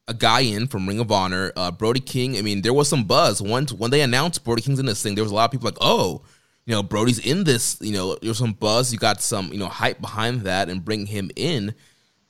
[0.08, 2.36] a guy in from Ring of Honor, uh, Brody King.
[2.36, 5.14] I mean, there was some buzz once when they announced Brody King's in this thing.
[5.14, 6.22] There was a lot of people like, oh,
[6.64, 7.78] you know, Brody's in this.
[7.80, 8.92] You know, there's some buzz.
[8.92, 11.74] You got some you know hype behind that, and bring him in.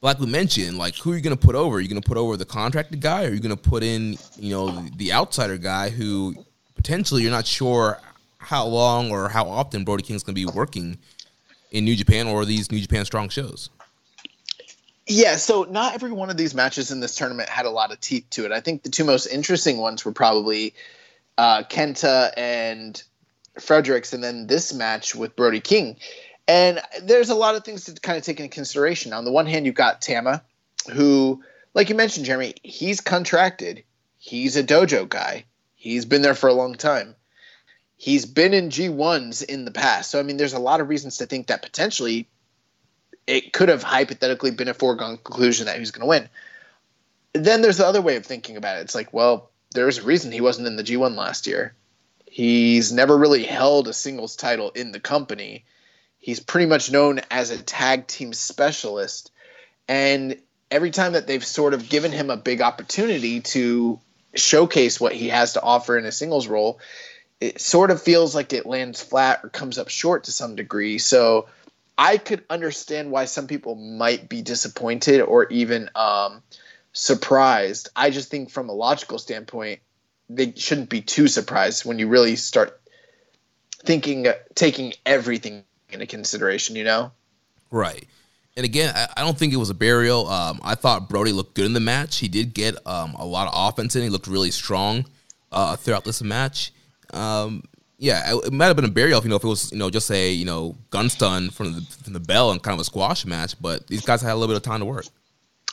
[0.03, 1.77] Like we mentioned, like who are you going to put over?
[1.77, 3.83] Are you going to put over the contracted guy, or are you going to put
[3.83, 6.35] in you know the outsider guy who
[6.75, 7.99] potentially you're not sure
[8.39, 10.99] how long or how often Brody King's going to be working
[11.73, 13.71] in New Japan or these New Japan Strong shows.
[15.07, 18.01] Yeah, so not every one of these matches in this tournament had a lot of
[18.01, 18.53] teeth to it.
[18.53, 20.75] I think the two most interesting ones were probably
[21.39, 23.01] uh, Kenta and
[23.61, 25.97] Fredericks, and then this match with Brody King.
[26.49, 29.13] And there's a lot of things to kind of take into consideration.
[29.13, 30.43] On the one hand, you've got Tama,
[30.93, 31.43] who,
[31.73, 33.85] like you mentioned, Jeremy, he's contracted.
[34.19, 35.45] He's a dojo guy.
[35.77, 37.15] He's been there for a long time.
[37.97, 40.11] He's been in G1s in the past.
[40.11, 42.29] So, I mean, there's a lot of reasons to think that potentially
[43.27, 46.29] it could have hypothetically been a foregone conclusion that he was going to win.
[47.33, 48.83] Then there's the other way of thinking about it.
[48.83, 51.75] It's like, well, there's a reason he wasn't in the G1 last year.
[52.31, 55.65] He's never really held a singles title in the company.
[56.19, 59.31] He's pretty much known as a tag team specialist.
[59.89, 64.01] And every time that they've sort of given him a big opportunity to
[64.35, 66.81] showcase what he has to offer in a singles role,
[67.41, 70.99] it sort of feels like it lands flat or comes up short to some degree.
[70.99, 71.49] So
[71.99, 76.43] I could understand why some people might be disappointed or even um,
[76.93, 77.89] surprised.
[77.97, 79.81] I just think from a logical standpoint,
[80.29, 82.81] they shouldn't be too surprised when you really start
[83.85, 87.13] thinking, taking everything into consideration, you know?
[87.71, 88.07] Right.
[88.57, 90.29] And again, I, don't think it was a burial.
[90.29, 92.19] Um, I thought Brody looked good in the match.
[92.19, 94.03] He did get um, a lot of offense in.
[94.03, 95.05] He looked really strong
[95.53, 96.73] uh, throughout this match.
[97.13, 97.65] Um,
[97.99, 99.91] yeah, it, might have been a burial if you know if it was you know
[99.91, 102.85] just a you know gun stun from the from the bell and kind of a
[102.85, 103.61] squash match.
[103.61, 105.07] But these guys had a little bit of time to work.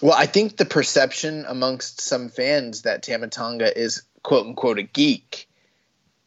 [0.01, 4.83] Well, I think the perception amongst some fans that Tama Tonga is quote unquote a
[4.83, 5.47] geek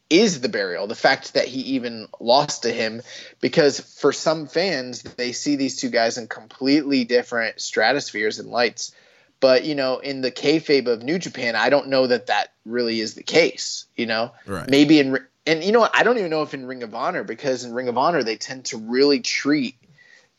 [0.09, 0.87] is the burial.
[0.87, 3.03] The fact that he even lost to him,
[3.41, 8.93] because for some fans, they see these two guys in completely different stratospheres and lights.
[9.41, 13.01] But you know, in the kayfabe of New Japan, I don't know that that really
[13.01, 13.87] is the case.
[13.97, 14.69] You know, right.
[14.69, 15.97] maybe in and you know what?
[15.97, 18.37] I don't even know if in Ring of Honor because in Ring of Honor they
[18.37, 19.77] tend to really treat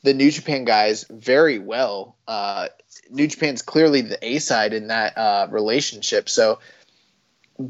[0.04, 2.16] the New Japan guys very well.
[2.28, 2.68] Uh,
[3.10, 6.30] New Japan's clearly the A side in that uh, relationship.
[6.30, 6.60] So,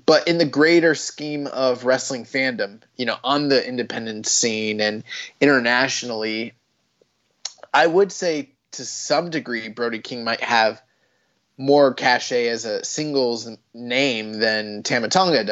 [0.06, 5.04] but in the greater scheme of wrestling fandom, you know, on the independent scene and
[5.40, 6.54] internationally,
[7.74, 10.82] I would say to some degree Brody King might have
[11.58, 15.44] more cachet as a singles name than Tama Tonga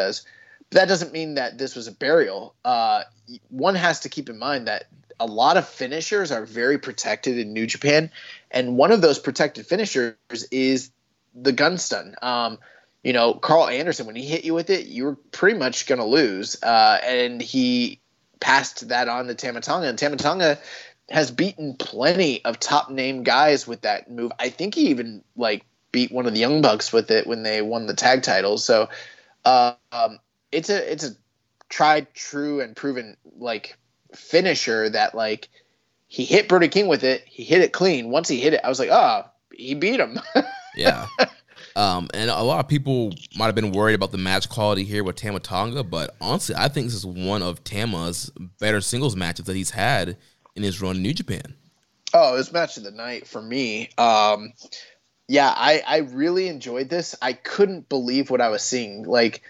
[0.69, 2.55] does that doesn't mean that this was a burial.
[2.63, 3.03] Uh,
[3.49, 4.85] one has to keep in mind that
[5.19, 8.11] a lot of finishers are very protected in New Japan,
[8.51, 10.15] and one of those protected finishers
[10.51, 10.91] is
[11.33, 12.15] the gun stun.
[12.21, 12.59] Um,
[13.03, 15.99] you know, Karl Anderson, when he hit you with it, you were pretty much going
[15.99, 17.99] to lose, uh, and he
[18.39, 20.59] passed that on to Tama Tonga, and Tama Tonga
[21.09, 24.31] has beaten plenty of top name guys with that move.
[24.39, 27.61] I think he even like beat one of the Young Bucks with it when they
[27.61, 28.65] won the tag titles.
[28.65, 28.89] So.
[29.45, 30.17] Uh, um,
[30.55, 31.11] it's a it's a
[31.69, 33.77] tried, true, and proven like
[34.13, 35.49] finisher that like
[36.07, 37.23] he hit Brody King with it.
[37.25, 38.09] He hit it clean.
[38.09, 40.19] Once he hit it, I was like, oh, he beat him.
[40.75, 41.07] yeah.
[41.75, 45.03] Um, and a lot of people might have been worried about the match quality here
[45.03, 49.45] with Tama Tonga, but honestly, I think this is one of Tama's better singles matches
[49.45, 50.15] that he's had
[50.55, 51.53] in his run in New Japan.
[52.13, 53.89] Oh, it was match of the night for me.
[53.97, 54.53] Um,
[55.27, 57.13] yeah, I, I really enjoyed this.
[57.21, 59.03] I couldn't believe what I was seeing.
[59.03, 59.41] Like,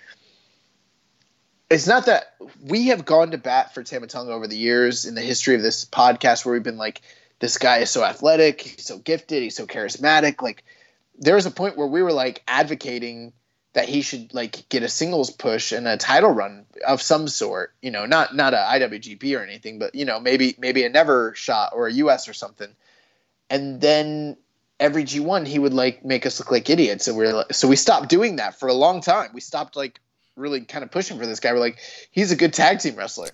[1.69, 5.15] it's not that we have gone to bat for Tama Tonga over the years in
[5.15, 7.01] the history of this podcast where we've been like,
[7.39, 10.41] this guy is so athletic, he's so gifted, he's so charismatic.
[10.41, 10.63] Like,
[11.17, 13.33] there was a point where we were like advocating
[13.73, 17.73] that he should like get a singles push and a title run of some sort.
[17.81, 21.33] You know, not not a IWGP or anything, but you know, maybe maybe a never
[21.35, 22.69] shot or a US or something.
[23.49, 24.37] And then
[24.79, 27.67] every G1 he would like make us look like idiots and we are like, so
[27.67, 29.31] we stopped doing that for a long time.
[29.33, 29.99] We stopped like
[30.35, 31.53] really kind of pushing for this guy.
[31.53, 31.79] We're like,
[32.11, 33.29] he's a good tag team wrestler.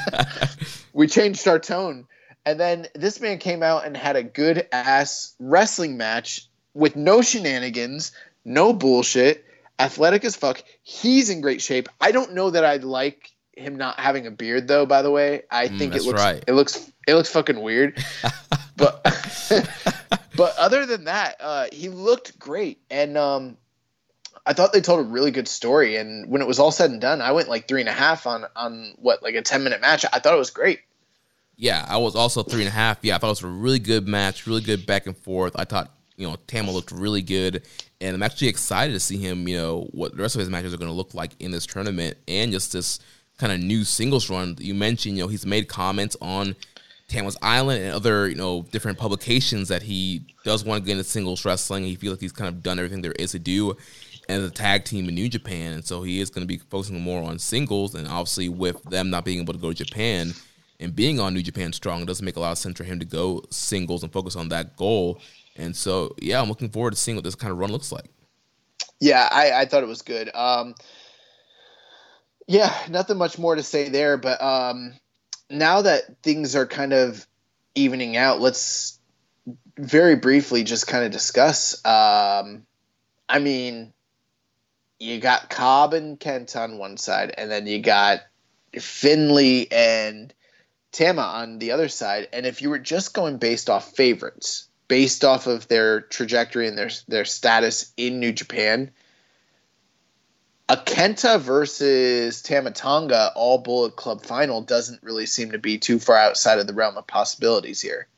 [0.92, 2.06] we changed our tone.
[2.46, 7.22] And then this man came out and had a good ass wrestling match with no
[7.22, 8.12] shenanigans,
[8.44, 9.44] no bullshit,
[9.78, 10.62] athletic as fuck.
[10.82, 11.88] He's in great shape.
[12.00, 15.42] I don't know that I'd like him not having a beard though, by the way.
[15.50, 16.42] I mm, think it looks right.
[16.46, 18.04] it looks it looks fucking weird.
[18.76, 19.02] but
[20.36, 22.80] but other than that, uh, he looked great.
[22.90, 23.56] And um
[24.46, 27.00] I thought they told a really good story, and when it was all said and
[27.00, 29.80] done, I went like three and a half on on what like a ten minute
[29.80, 30.04] match.
[30.12, 30.80] I thought it was great.
[31.56, 32.98] Yeah, I was also three and a half.
[33.02, 35.54] Yeah, I thought it was a really good match, really good back and forth.
[35.56, 37.62] I thought you know Tama looked really good,
[38.02, 39.48] and I'm actually excited to see him.
[39.48, 41.64] You know what the rest of his matches are going to look like in this
[41.64, 43.00] tournament, and just this
[43.38, 44.56] kind of new singles run.
[44.58, 46.54] You mentioned, you know, he's made comments on
[47.08, 51.04] Tama's Island and other, you know, different publications that he does want to get into
[51.04, 51.84] singles wrestling.
[51.84, 53.76] He feels like he's kind of done everything there is to do
[54.28, 57.00] as a tag team in New Japan, and so he is going to be focusing
[57.00, 57.94] more on singles.
[57.94, 60.32] And obviously, with them not being able to go to Japan
[60.80, 62.98] and being on New Japan Strong, it doesn't make a lot of sense for him
[63.00, 65.20] to go singles and focus on that goal.
[65.56, 68.10] And so, yeah, I'm looking forward to seeing what this kind of run looks like.
[69.00, 70.34] Yeah, I, I thought it was good.
[70.34, 70.74] Um,
[72.46, 74.16] yeah, nothing much more to say there.
[74.16, 74.94] But um,
[75.50, 77.26] now that things are kind of
[77.74, 78.98] evening out, let's
[79.76, 81.74] very briefly just kind of discuss.
[81.84, 82.66] Um,
[83.28, 83.92] I mean,
[85.04, 88.20] you got Cobb and Kent on one side, and then you got
[88.72, 90.32] Finlay and
[90.92, 92.28] Tama on the other side.
[92.32, 96.78] And if you were just going based off favorites, based off of their trajectory and
[96.78, 98.90] their their status in New Japan,
[100.68, 105.98] a Kenta versus Tama Tonga all Bullet Club final doesn't really seem to be too
[105.98, 108.08] far outside of the realm of possibilities here.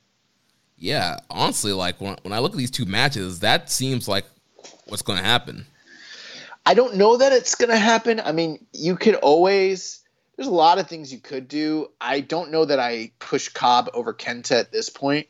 [0.79, 4.27] Yeah, honestly, like when, when I look at these two matches, that seems like
[4.85, 5.67] what's going to happen.
[6.67, 8.21] I don't know that it's going to happen.
[8.21, 10.01] I mean, you could always.
[10.37, 11.91] There's a lot of things you could do.
[12.01, 15.29] I don't know that I push Cobb over Kenta at this point.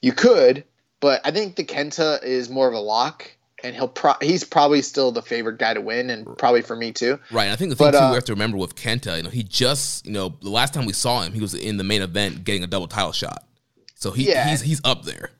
[0.00, 0.64] You could,
[0.98, 3.30] but I think the Kenta is more of a lock,
[3.62, 6.90] and he'll pro- he's probably still the favorite guy to win, and probably for me
[6.90, 7.20] too.
[7.30, 7.50] Right.
[7.50, 9.30] I think the thing But, too uh, we have to remember with Kenta, you know,
[9.30, 12.02] he just, you know, the last time we saw him, he was in the main
[12.02, 13.44] event getting a double title shot.
[13.94, 14.48] So he Yeah.
[14.48, 15.30] he's he's up there.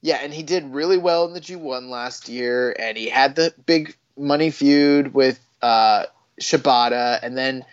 [0.00, 3.52] Yeah, and he did really well in the G1 last year, and he had the
[3.66, 6.04] big money feud with uh,
[6.40, 7.64] Shibata, and then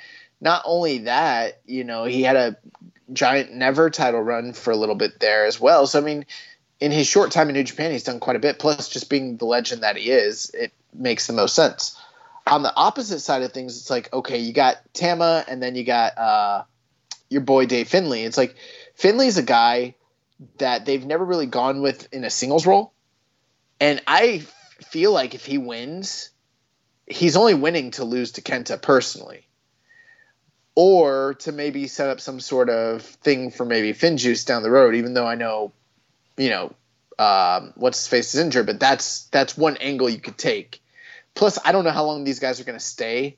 [0.41, 2.57] not only that, you know, he had a
[3.11, 5.87] giant never title run for a little bit there as well.
[5.87, 6.25] So I mean,
[6.79, 8.59] in his short time in New Japan, he's done quite a bit.
[8.59, 11.99] Plus, just being the legend that he is, it makes the most sense.
[12.47, 15.83] On the opposite side of things, it's like okay, you got Tama, and then you
[15.83, 16.63] got uh,
[17.29, 18.23] your boy Dave Finlay.
[18.23, 18.55] It's like
[18.95, 19.95] Finlay's a guy
[20.57, 22.93] that they've never really gone with in a singles role.
[23.81, 24.45] And I
[24.85, 26.29] feel like if he wins,
[27.05, 29.45] he's only winning to lose to Kenta personally.
[30.75, 34.95] Or to maybe set up some sort of thing for maybe Finjuice down the road,
[34.95, 35.73] even though I know,
[36.37, 36.73] you know,
[37.17, 40.81] um, what's his face is injured, but that's that's one angle you could take.
[41.35, 43.37] Plus, I don't know how long these guys are going to stay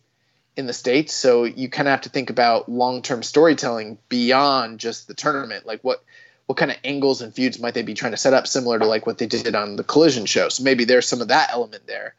[0.55, 4.79] in the states, so you kind of have to think about long term storytelling beyond
[4.79, 5.65] just the tournament.
[5.65, 6.03] Like what
[6.45, 8.85] what kind of angles and feuds might they be trying to set up, similar to
[8.85, 10.49] like what they did on the Collision show?
[10.49, 12.15] So maybe there's some of that element there.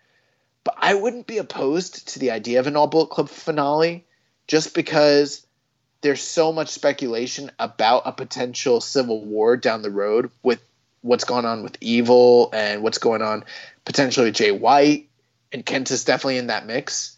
[0.64, 4.04] But I wouldn't be opposed to the idea of an All Bullet Club finale,
[4.46, 5.46] just because
[6.02, 10.62] there's so much speculation about a potential civil war down the road with
[11.00, 13.44] what's going on with Evil and what's going on
[13.84, 15.08] potentially with Jay White
[15.52, 17.16] and kent is definitely in that mix.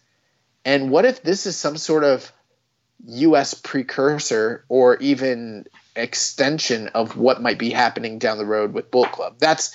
[0.63, 2.31] And what if this is some sort of
[3.07, 3.53] U.S.
[3.53, 9.35] precursor or even extension of what might be happening down the road with Bullet Club?
[9.39, 9.73] That's,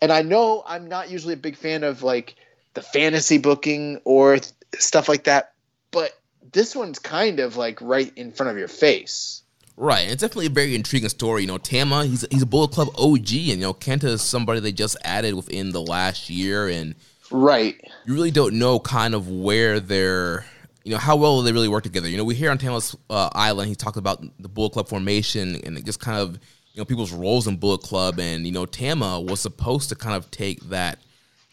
[0.00, 2.36] and I know I'm not usually a big fan of like
[2.74, 5.52] the fantasy booking or th- stuff like that,
[5.90, 6.12] but
[6.52, 9.42] this one's kind of like right in front of your face.
[9.78, 10.08] Right.
[10.10, 11.42] It's definitely a very intriguing story.
[11.42, 14.58] You know, Tama, he's he's a Bullet Club OG, and you know, Kenta is somebody
[14.60, 16.94] they just added within the last year, and
[17.30, 17.76] Right.
[18.06, 20.46] you really don't know kind of where they're,
[20.86, 22.08] you know, how well they really work together.
[22.08, 25.56] You know, we hear on Tama's uh, Island, he talked about the Bullet Club formation
[25.64, 29.20] and just kind of, you know, people's roles in Bullet Club, and you know, Tama
[29.20, 31.00] was supposed to kind of take that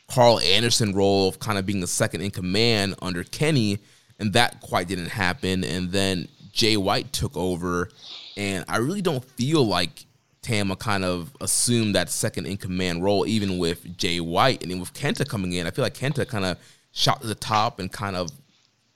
[0.07, 3.79] Karl Anderson role of kind of being the second in command under Kenny,
[4.19, 5.63] and that quite didn't happen.
[5.63, 7.89] And then Jay White took over,
[8.37, 10.05] and I really don't feel like
[10.43, 14.61] Tama kind of assumed that second in command role, even with Jay White.
[14.61, 16.59] And then with Kenta coming in, I feel like Kenta kind of
[16.91, 18.29] shot to the top and kind of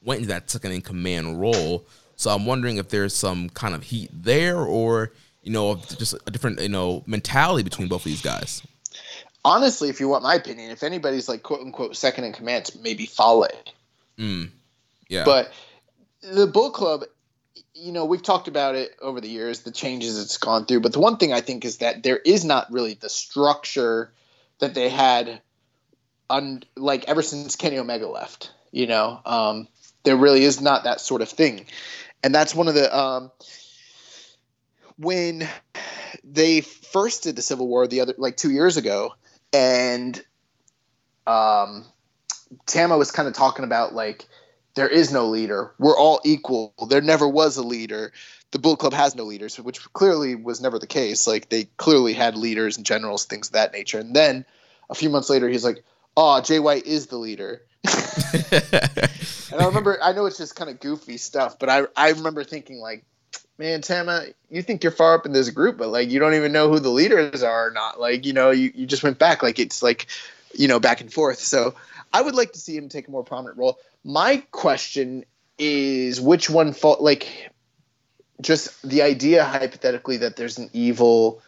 [0.07, 1.85] went into that second in command role.
[2.15, 5.11] So I'm wondering if there's some kind of heat there or,
[5.43, 8.63] you know, just a different, you know, mentality between both of these guys.
[9.43, 12.79] Honestly, if you want my opinion, if anybody's like quote unquote second in command, it's
[12.79, 13.47] maybe Fale.
[14.17, 14.49] Mm.
[15.09, 15.25] Yeah.
[15.25, 15.51] But
[16.21, 17.03] the Bull Club,
[17.73, 20.79] you know, we've talked about it over the years, the changes it's gone through.
[20.79, 24.11] But the one thing I think is that there is not really the structure
[24.59, 25.41] that they had,
[26.29, 28.51] un, like ever since Kenny Omega left.
[28.71, 29.67] You know, um,
[30.03, 31.65] there really is not that sort of thing,
[32.23, 33.31] and that's one of the um,
[34.97, 35.47] when
[36.23, 39.13] they first did the Civil War the other like two years ago,
[39.53, 40.21] and
[41.25, 41.85] um,
[42.65, 44.27] Tama was kind of talking about like
[44.75, 45.73] there is no leader.
[45.79, 46.73] We're all equal.
[46.89, 48.13] There never was a leader.
[48.51, 51.27] The Bull Club has no leaders, which clearly was never the case.
[51.27, 53.99] Like they clearly had leaders and generals, things of that nature.
[53.99, 54.45] And then
[54.89, 55.83] a few months later, he's like,
[56.15, 57.63] "Oh, Jay White is the leader."
[58.51, 62.43] and I remember, I know it's just kind of goofy stuff, but I I remember
[62.43, 63.03] thinking like,
[63.57, 66.51] man, Tama, you think you're far up in this group, but like you don't even
[66.51, 67.99] know who the leaders are or not.
[67.99, 70.07] Like you know, you you just went back like it's like,
[70.53, 71.39] you know, back and forth.
[71.39, 71.75] So
[72.13, 73.79] I would like to see him take a more prominent role.
[74.03, 75.25] My question
[75.57, 77.51] is which one fall like
[78.41, 81.41] just the idea hypothetically that there's an evil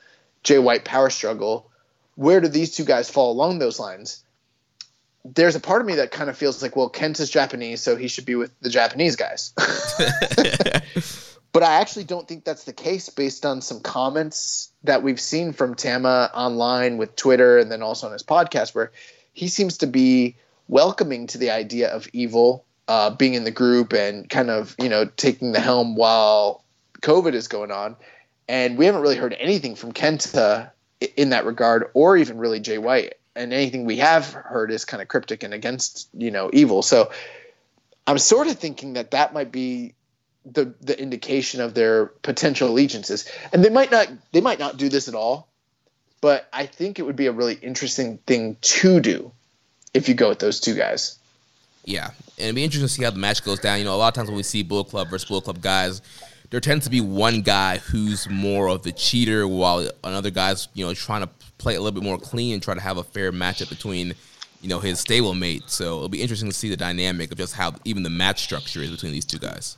[0.43, 1.69] Jay White power struggle.
[2.15, 4.23] Where do these two guys fall along those lines?
[5.25, 7.95] There's a part of me that kind of feels like, well, Kent is Japanese, so
[7.95, 9.53] he should be with the Japanese guys.
[11.51, 15.51] but I actually don't think that's the case based on some comments that we've seen
[15.51, 18.91] from Tama online with Twitter and then also on his podcast, where
[19.33, 23.93] he seems to be welcoming to the idea of evil uh, being in the group
[23.93, 26.63] and kind of you know taking the helm while
[27.01, 27.95] COVID is going on.
[28.47, 30.71] And we haven't really heard anything from Kenta
[31.15, 33.13] in that regard, or even really Jay White.
[33.35, 36.81] And anything we have heard is kind of cryptic and against you know evil.
[36.81, 37.11] So
[38.07, 39.93] I'm sort of thinking that that might be
[40.45, 43.29] the the indication of their potential allegiances.
[43.53, 45.47] And they might not they might not do this at all,
[46.21, 49.31] but I think it would be a really interesting thing to do
[49.93, 51.17] if you go with those two guys.
[51.85, 53.79] Yeah, and it'd be interesting to see how the match goes down.
[53.79, 56.01] You know, a lot of times when we see Bullet Club versus Bullet Club guys,
[56.49, 60.85] there tends to be one guy who's more of the cheater, while another guy's you
[60.85, 63.31] know trying to play a little bit more clean and try to have a fair
[63.31, 64.15] matchup between
[64.61, 65.69] you know his stablemate.
[65.69, 68.81] So it'll be interesting to see the dynamic of just how even the match structure
[68.81, 69.77] is between these two guys.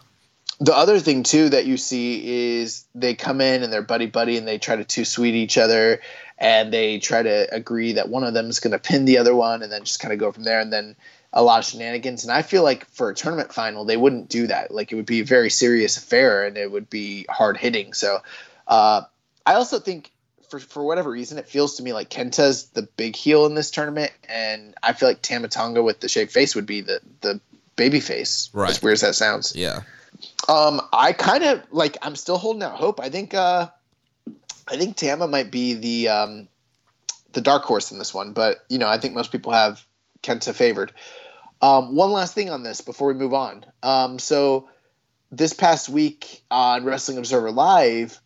[0.59, 4.37] The other thing too that you see is they come in and they're buddy buddy
[4.37, 6.01] and they try to two sweet each other
[6.37, 9.35] and they try to agree that one of them is going to pin the other
[9.35, 10.95] one and then just kind of go from there and then
[11.33, 14.47] a lot of shenanigans and I feel like for a tournament final they wouldn't do
[14.47, 17.93] that like it would be a very serious affair and it would be hard hitting
[17.93, 18.19] so
[18.67, 19.01] uh,
[19.45, 20.11] I also think
[20.51, 23.71] for for whatever reason, it feels to me like Kenta's the big heel in this
[23.71, 27.39] tournament, and I feel like Tama Tonga with the shaved face would be the the
[27.75, 28.49] baby face.
[28.53, 28.69] Right.
[28.69, 29.55] As weird as that sounds.
[29.55, 29.81] Yeah.
[30.47, 31.97] Um, I kind of like.
[32.01, 32.99] I'm still holding out hope.
[32.99, 33.33] I think.
[33.33, 33.69] Uh,
[34.67, 36.47] I think Tama might be the um,
[37.31, 39.83] the dark horse in this one, but you know, I think most people have
[40.21, 40.91] Kenta favored.
[41.61, 43.65] Um, one last thing on this before we move on.
[43.83, 44.69] Um, so
[45.31, 48.20] this past week on Wrestling Observer Live,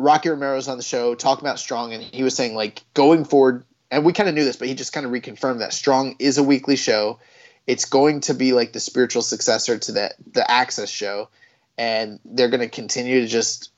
[0.00, 3.64] Rocky Romero's on the show talking about Strong, and he was saying like going forward,
[3.90, 6.38] and we kind of knew this, but he just kind of reconfirmed that Strong is
[6.38, 7.18] a weekly show.
[7.66, 11.28] It's going to be like the spiritual successor to that the Access show,
[11.76, 13.72] and they're going to continue to just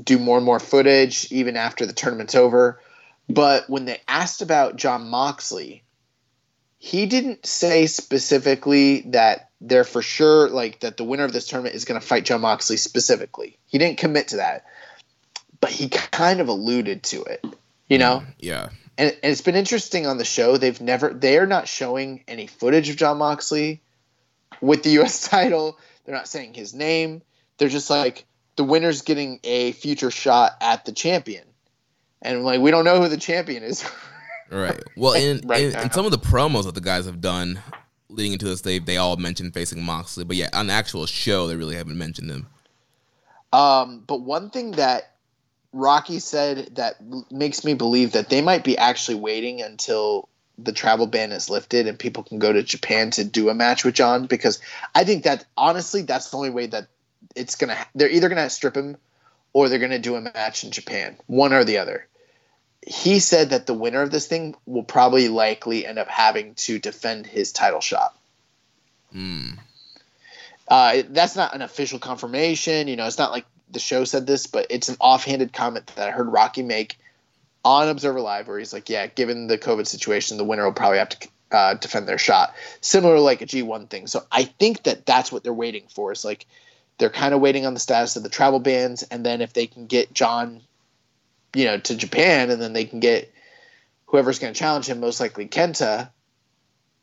[0.00, 2.78] do more and more footage even after the tournament's over.
[3.28, 5.84] But when they asked about Jon Moxley,
[6.78, 11.76] he didn't say specifically that they're for sure like that the winner of this tournament
[11.76, 13.58] is going to fight Jon Moxley specifically.
[13.64, 14.66] He didn't commit to that
[15.62, 17.42] but he kind of alluded to it,
[17.88, 18.24] you know?
[18.38, 18.68] Yeah.
[18.98, 20.56] And, and it's been interesting on the show.
[20.56, 23.80] They've never, they are not showing any footage of Jon Moxley
[24.60, 25.26] with the U.S.
[25.26, 25.78] title.
[26.04, 27.22] They're not saying his name.
[27.56, 31.44] They're just like, the winner's getting a future shot at the champion.
[32.20, 33.88] And like, we don't know who the champion is.
[34.50, 34.82] right.
[34.96, 37.60] Well, in, Right in, in some of the promos that the guys have done
[38.08, 41.46] leading into this, they they all mentioned facing Moxley, but yeah, on the actual show,
[41.46, 42.46] they really haven't mentioned him.
[43.52, 45.11] Um, but one thing that
[45.72, 46.96] Rocky said that
[47.30, 51.86] makes me believe that they might be actually waiting until the travel ban is lifted
[51.86, 54.60] and people can go to Japan to do a match with Jon because
[54.94, 56.88] I think that honestly that's the only way that
[57.34, 58.96] it's gonna they're either gonna strip him
[59.52, 62.06] or they're gonna do a match in Japan one or the other.
[62.86, 66.78] He said that the winner of this thing will probably likely end up having to
[66.80, 68.16] defend his title shot.
[69.12, 69.50] Hmm.
[70.66, 72.88] Uh, that's not an official confirmation.
[72.88, 76.08] You know, it's not like the show said this, but it's an offhanded comment that
[76.08, 76.98] I heard Rocky make
[77.64, 80.98] on Observer Live, where he's like, "Yeah, given the COVID situation, the winner will probably
[80.98, 85.06] have to uh, defend their shot, similar like a G1 thing." So I think that
[85.06, 86.12] that's what they're waiting for.
[86.12, 86.46] Is like
[86.98, 89.66] they're kind of waiting on the status of the travel bans, and then if they
[89.66, 90.60] can get Jon,
[91.54, 93.32] you know, to Japan, and then they can get
[94.06, 96.10] whoever's going to challenge him, most likely Kenta,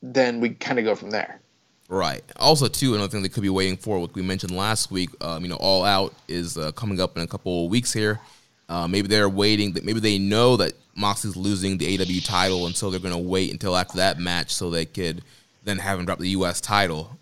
[0.02, 1.40] then we kind of go from there.
[1.90, 2.22] Right.
[2.36, 5.42] Also, too, another thing they could be waiting for, what we mentioned last week, um,
[5.42, 8.20] you know, All Out is uh, coming up in a couple of weeks here.
[8.68, 9.72] Uh, maybe they're waiting.
[9.72, 13.18] That maybe they know that Moxley's losing the AEW title, and so they're going to
[13.18, 15.24] wait until after that match so they could
[15.64, 16.60] then have him drop the U.S.
[16.60, 17.18] title.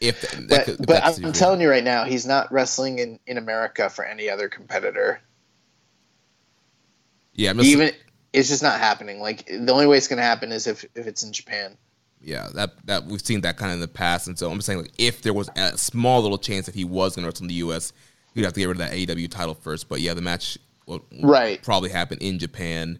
[0.00, 3.00] If that, But, could, if but I'm the- telling you right now, he's not wrestling
[3.00, 5.20] in, in America for any other competitor.
[7.34, 7.90] yeah, Even
[8.32, 9.20] it's just not happening.
[9.20, 11.76] Like the only way it's going to happen is if if it's in Japan.
[12.20, 14.80] Yeah, that that we've seen that kind of in the past, and so I'm saying
[14.80, 17.48] like if there was a small little chance that he was going to wrestle in
[17.48, 17.92] the U.S.,
[18.34, 19.88] he'd have to get rid of that AEW title first.
[19.88, 21.62] But yeah, the match will Right.
[21.62, 22.98] probably happen in Japan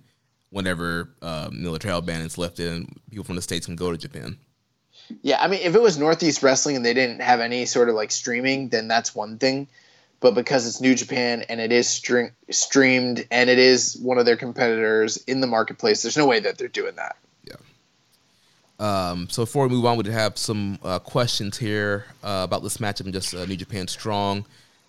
[0.50, 3.90] whenever um, know, the trail ban is lifted and people from the states can go
[3.92, 4.38] to Japan.
[5.22, 7.94] Yeah, I mean, if it was Northeast Wrestling and they didn't have any sort of
[7.94, 9.68] like streaming, then that's one thing.
[10.20, 14.26] But because it's New Japan and it is stre- streamed and it is one of
[14.26, 17.16] their competitors in the marketplace, there's no way that they're doing that.
[18.78, 22.78] Um, so before we move on, we have some uh, questions here uh, about this
[22.78, 24.44] matchup and just uh, New Japan Strong.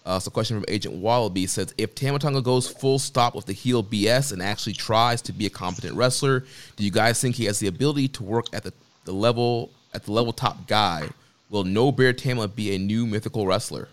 [0.05, 3.53] Uh, so, question from Agent Wallaby says: If Tama Tonga goes full stop with the
[3.53, 6.45] heel BS and actually tries to be a competent wrestler,
[6.77, 8.73] do you guys think he has the ability to work at the,
[9.05, 11.09] the level at the level top guy?
[11.49, 13.87] Will No Bear Tama be a new mythical wrestler?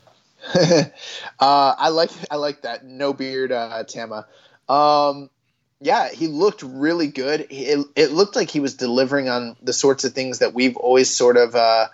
[1.39, 4.27] Uh, I like I like that no beard uh, Tama.
[4.69, 5.29] Um,
[5.81, 7.47] yeah, he looked really good.
[7.51, 11.15] It, it looked like he was delivering on the sorts of things that we've always
[11.15, 11.89] sort of uh,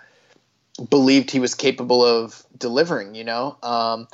[0.89, 3.15] believed he was capable of delivering.
[3.15, 4.07] You know, um,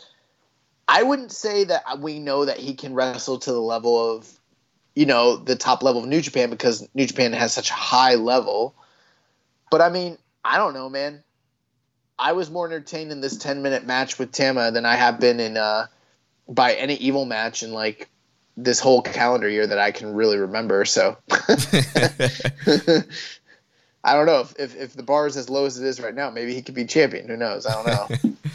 [0.88, 4.28] I wouldn't say that we know that he can wrestle to the level of
[4.96, 8.16] you know the top level of New Japan because New Japan has such a high
[8.16, 8.74] level.
[9.70, 11.24] But I mean, I don't know, man.
[12.18, 15.40] I was more entertained in this 10 minute match with Tama than I have been
[15.40, 15.88] in uh,
[16.50, 18.10] by any evil match in like
[18.64, 20.86] this whole calendar year that I can really remember.
[20.86, 21.18] So
[24.04, 26.16] I don't know if, if if the bar is as low as it is right
[26.16, 26.30] now.
[26.30, 27.28] Maybe he could be champion.
[27.28, 27.66] Who knows?
[27.66, 28.32] I don't know.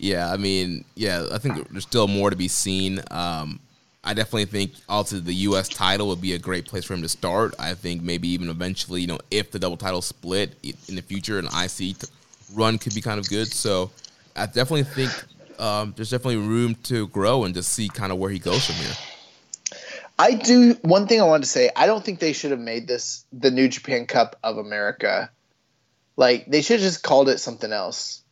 [0.00, 3.00] Yeah, I mean, yeah, I think there's still more to be seen.
[3.10, 3.60] Um,
[4.02, 5.68] I definitely think also the U.S.
[5.68, 7.54] title would be a great place for him to start.
[7.58, 11.38] I think maybe even eventually, you know, if the double title split in the future,
[11.38, 11.96] an IC
[12.54, 13.48] run could be kind of good.
[13.48, 13.90] So
[14.34, 15.12] I definitely think
[15.60, 18.76] um, there's definitely room to grow and just see kind of where he goes from
[18.76, 18.94] here.
[20.20, 21.70] I do one thing I wanted to say.
[21.74, 25.30] I don't think they should have made this the New Japan Cup of America.
[26.14, 28.22] Like they should have just called it something else.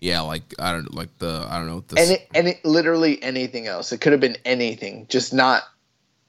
[0.00, 1.84] Yeah, like I don't like the I don't know.
[1.86, 3.92] The, and it, and it, literally anything else.
[3.92, 5.62] It could have been anything, just not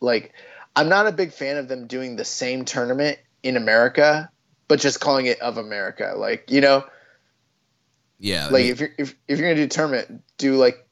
[0.01, 0.33] like
[0.75, 4.29] I'm not a big fan of them doing the same tournament in America,
[4.67, 6.13] but just calling it of America.
[6.15, 6.85] Like you know,
[8.19, 8.49] yeah.
[8.49, 10.87] Like I mean, if you're if, if you're gonna do a tournament, do like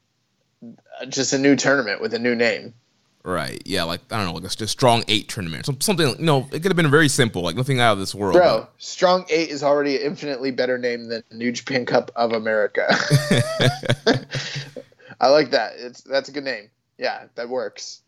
[1.10, 2.74] just a new tournament with a new name.
[3.26, 3.62] Right.
[3.66, 3.84] Yeah.
[3.84, 6.08] Like I don't know, like a, a strong eight tournament, something.
[6.08, 8.34] You know, it could have been very simple, like nothing out of this world.
[8.34, 8.74] Bro, but.
[8.78, 12.86] strong eight is already an infinitely better name than New Japan Cup of America.
[15.20, 15.74] I like that.
[15.78, 16.70] It's that's a good name.
[17.00, 18.04] Yeah, that works.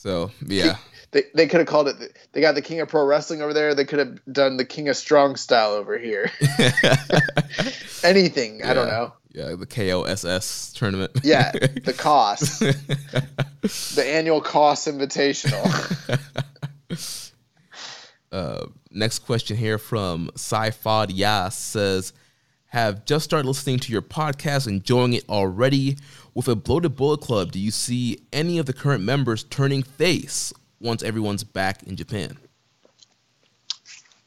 [0.00, 0.78] So yeah,
[1.10, 2.16] they they could have called it.
[2.32, 3.74] They got the King of Pro Wrestling over there.
[3.74, 6.30] They could have done the King of Strong Style over here.
[8.02, 8.60] Anything.
[8.60, 8.70] Yeah.
[8.70, 9.12] I don't know.
[9.32, 11.10] Yeah, the KOSS tournament.
[11.22, 11.52] yeah,
[11.84, 15.68] the cost, the annual cost Invitational.
[18.32, 22.14] uh, next question here from Sci-Fod Yas says,
[22.70, 25.98] have just started listening to your podcast, enjoying it already.
[26.34, 30.52] With a bloated bullet club, do you see any of the current members turning face
[30.80, 32.38] once everyone's back in Japan?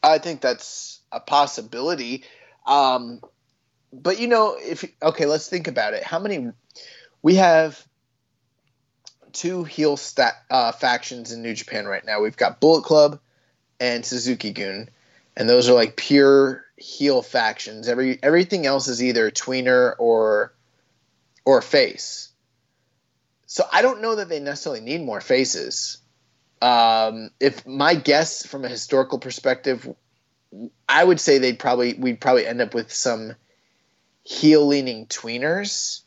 [0.01, 2.26] I think that's a possibility.
[2.68, 3.22] Um,
[3.93, 6.04] but you know, if okay, let's think about it.
[6.04, 6.51] How many
[7.22, 7.86] we have
[9.34, 9.99] two heel
[10.49, 12.22] uh, factions in New Japan right now.
[12.22, 13.20] We've got Bullet Club
[13.80, 14.89] and Suzuki-gun,
[15.36, 17.88] and those are like pure heel factions.
[17.88, 20.53] Every everything else is either tweener or
[21.46, 22.32] or face.
[23.46, 25.98] So I don't know that they necessarily need more faces.
[26.62, 29.94] Um, if my guess from a historical perspective,
[30.88, 33.36] I would say they'd probably we'd probably end up with some
[34.24, 36.02] heel leaning tweeners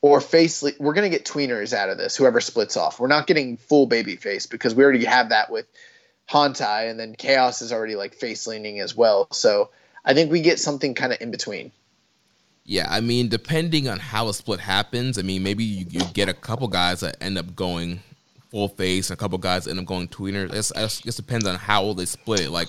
[0.00, 3.26] or face le- we're to get tweeners out of this whoever splits off we're not
[3.26, 5.66] getting full baby face because we already have that with
[6.28, 9.70] Hontai and then chaos is already like face leaning as well so
[10.04, 11.70] i think we get something kind of in between
[12.68, 16.28] yeah i mean depending on how a split happens i mean maybe you, you get
[16.28, 18.00] a couple guys that end up going
[18.50, 21.92] full face and a couple guys end up going tweeners it just depends on how
[21.92, 22.68] they split it like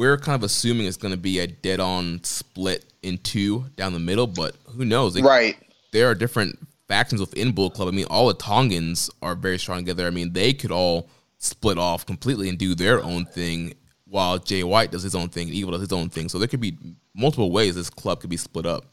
[0.00, 3.92] we're kind of assuming it's going to be a dead on split in two down
[3.92, 5.20] the middle, but who knows?
[5.20, 5.56] Right.
[5.92, 7.88] There are different factions within Bull Club.
[7.88, 10.06] I mean, all the Tongans are very strong together.
[10.06, 13.74] I mean, they could all split off completely and do their own thing
[14.06, 16.30] while Jay White does his own thing and Evil does his own thing.
[16.30, 16.78] So there could be
[17.14, 18.86] multiple ways this club could be split up.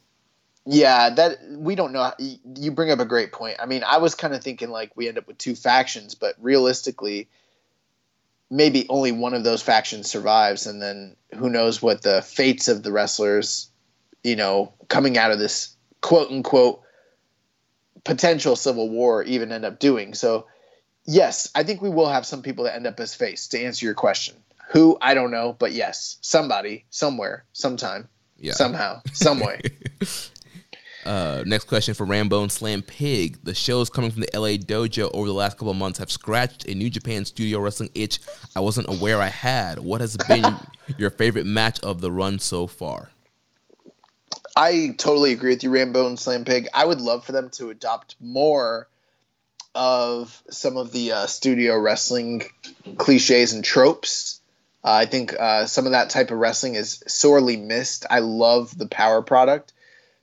[0.70, 2.12] Yeah, that we don't know.
[2.20, 3.56] You bring up a great point.
[3.62, 6.36] I mean, I was kind of thinking like we end up with two factions, but
[6.42, 7.30] realistically,
[8.50, 12.84] maybe only one of those factions survives, and then who knows what the fates of
[12.84, 13.70] the wrestlers,
[14.26, 16.82] you know, coming out of this quote unquote
[18.04, 20.14] potential civil war even end up doing.
[20.14, 20.48] So,
[21.06, 23.48] yes, I think we will have some people that end up as face.
[23.50, 24.36] To answer your question,
[24.72, 28.52] who I don't know, but yes, somebody, somewhere, sometime, yeah.
[28.52, 29.62] somehow, some way.
[31.08, 33.38] Uh, next question for Rambo and Slam Pig.
[33.42, 36.68] The shows coming from the LA dojo over the last couple of months have scratched
[36.68, 38.20] a New Japan studio wrestling itch
[38.58, 39.80] I wasn't aware I had.
[39.80, 40.44] What has been
[40.98, 43.10] your favorite match of the run so far?
[44.54, 46.68] I totally agree with you, Rambo and Slam Pig.
[46.74, 48.90] I would love for them to adopt more
[49.74, 52.44] of some of the uh, studio wrestling
[52.98, 54.42] cliches and tropes.
[54.84, 58.06] Uh, I think uh, some of that type of wrestling is sorely missed.
[58.10, 59.72] I love the power product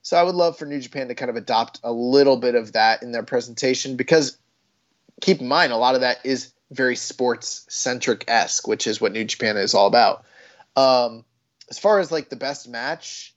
[0.05, 2.73] so I would love for New Japan to kind of adopt a little bit of
[2.73, 4.37] that in their presentation because
[5.23, 9.13] keep in mind a lot of that is very sports centric esque, which is what
[9.13, 10.27] New Japan is all about.
[10.77, 11.25] Um,
[11.71, 13.35] as far as like the best match,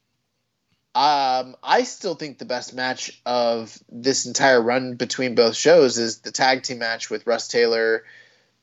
[0.93, 6.20] um, I still think the best match of this entire run between both shows is
[6.20, 8.03] the tag team match with Rust Taylor,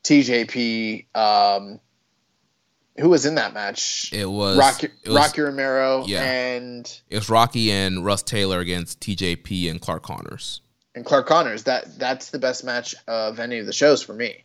[0.03, 1.79] TJP, um,
[2.97, 4.11] who was in that match?
[4.13, 6.23] It was Rocky, it was, Rocky Romero yeah.
[6.23, 10.61] and it was Rocky and Rust Taylor against TJP and Clark Connors.
[10.93, 11.63] And Clark Connors.
[11.63, 14.43] That that's the best match of any of the shows for me.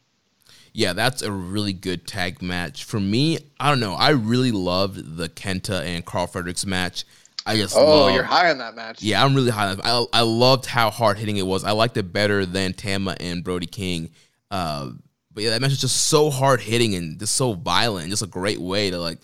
[0.73, 3.39] Yeah, that's a really good tag match for me.
[3.59, 3.95] I don't know.
[3.95, 7.05] I really loved the Kenta and Karl Fredericks match.
[7.47, 9.03] I just oh, loved, you're high on that match.
[9.03, 9.71] Yeah, I'm really high.
[9.71, 11.65] On I I loved how hard hitting it was.
[11.65, 14.11] I liked it better than Tama and Brody King.
[14.51, 14.91] Uh,
[15.33, 18.23] but yeah, that match is just so hard hitting and just so violent, and just
[18.23, 19.19] a great way to like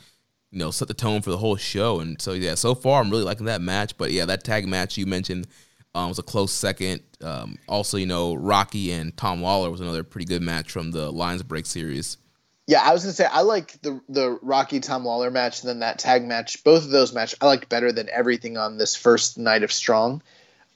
[0.51, 2.01] you know set the tone for the whole show.
[2.01, 3.97] And so yeah, so far I'm really liking that match.
[3.97, 5.47] But yeah, that tag match you mentioned
[5.95, 7.03] um, was a close second.
[7.23, 11.11] Um, also, you know, Rocky and Tom Lawlor was another pretty good match from the
[11.11, 12.19] Lions Break series.
[12.67, 15.99] Yeah, I was gonna say I like the the Rocky Tom Lawlor match than that
[15.99, 16.63] tag match.
[16.65, 20.23] Both of those matches I liked better than everything on this first night of Strong.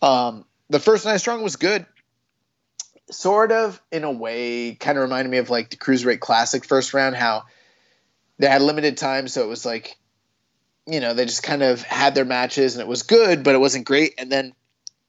[0.01, 1.85] Um, the first night of Strong was good,
[3.11, 6.94] sort of in a way, kind of reminded me of like the Cruiserweight Classic first
[6.94, 7.16] round.
[7.16, 7.44] How
[8.38, 9.96] they had limited time, so it was like,
[10.86, 13.58] you know, they just kind of had their matches and it was good, but it
[13.58, 14.14] wasn't great.
[14.18, 14.54] And then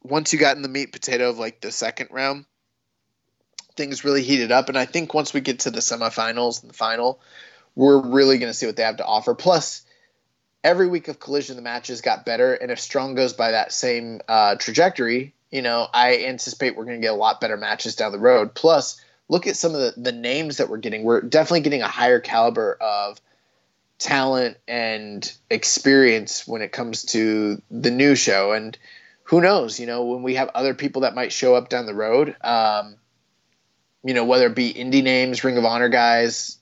[0.03, 2.45] once you got in the meat potato of like the second round,
[3.75, 4.69] things really heated up.
[4.69, 7.19] And I think once we get to the semifinals and the final,
[7.75, 9.33] we're really going to see what they have to offer.
[9.33, 9.83] Plus,
[10.63, 12.53] every week of collision, the matches got better.
[12.53, 16.97] And if Strong goes by that same uh, trajectory, you know, I anticipate we're going
[16.97, 18.55] to get a lot better matches down the road.
[18.55, 21.03] Plus, look at some of the, the names that we're getting.
[21.03, 23.19] We're definitely getting a higher caliber of
[23.99, 28.53] talent and experience when it comes to the new show.
[28.53, 28.77] And
[29.23, 31.93] who knows, you know, when we have other people that might show up down the
[31.93, 32.95] road, um,
[34.03, 36.57] you know, whether it be indie names, Ring of Honor guys,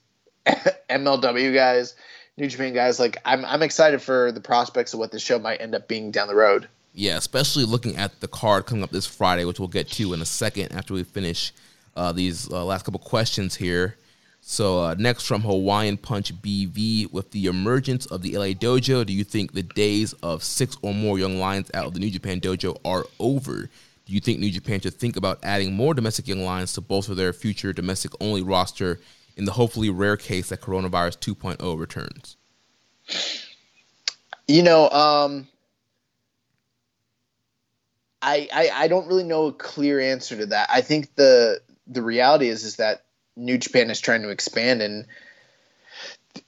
[0.45, 1.95] MLW guys,
[2.37, 5.61] New Japan guys, like I'm, I'm excited for the prospects of what this show might
[5.61, 6.67] end up being down the road.
[6.99, 10.21] Yeah, especially looking at the card coming up this Friday, which we'll get to in
[10.21, 11.53] a second after we finish
[11.95, 13.95] uh, these uh, last couple questions here.
[14.41, 19.13] So uh, next from Hawaiian Punch BV, with the emergence of the LA Dojo, do
[19.13, 22.41] you think the days of six or more young lions out of the New Japan
[22.41, 23.69] Dojo are over?
[24.05, 27.15] Do you think New Japan should think about adding more domestic young lions to bolster
[27.15, 28.99] their future domestic only roster
[29.37, 32.35] in the hopefully rare case that coronavirus 2.0 returns?
[34.49, 35.47] You know, um,
[38.21, 40.69] I, I I don't really know a clear answer to that.
[40.71, 43.05] I think the the reality is is that
[43.35, 45.05] New Japan is trying to expand, and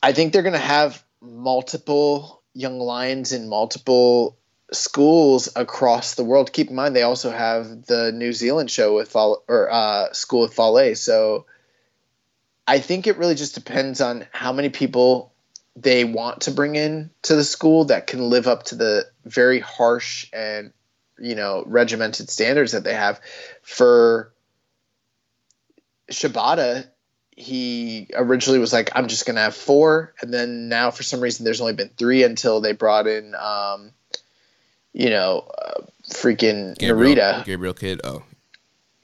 [0.03, 4.37] I think they're going to have multiple young lions in multiple
[4.73, 6.51] schools across the world.
[6.51, 10.41] Keep in mind they also have the New Zealand show with Fall or uh, school
[10.41, 10.95] with Fale.
[10.95, 11.45] So
[12.67, 15.33] I think it really just depends on how many people
[15.75, 19.59] they want to bring in to the school that can live up to the very
[19.59, 20.73] harsh and
[21.21, 23.21] you know regimented standards that they have
[23.61, 24.31] for
[26.11, 26.87] Shibata,
[27.35, 30.13] he originally was like, I'm just going to have four.
[30.21, 33.91] And then now, for some reason, there's only been three until they brought in, um,
[34.93, 37.45] you know, uh, freaking Gabriel, Narita.
[37.45, 38.23] Gabriel Kidd Oh,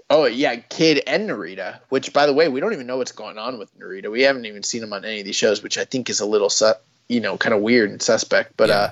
[0.09, 3.37] Oh, yeah, Kidd and Narita, which, by the way, we don't even know what's going
[3.37, 4.09] on with Narita.
[4.09, 6.25] We haven't even seen him on any of these shows, which I think is a
[6.25, 6.73] little, su-
[7.09, 8.55] you know, kind of weird and suspect.
[8.55, 8.75] But Yeah.
[8.75, 8.89] uh,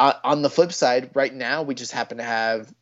[0.00, 2.72] on the flip side, right now, we just happen to have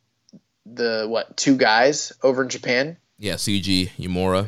[0.65, 4.47] the, what, two guys over in Japan yeah, Tsuji Uemura.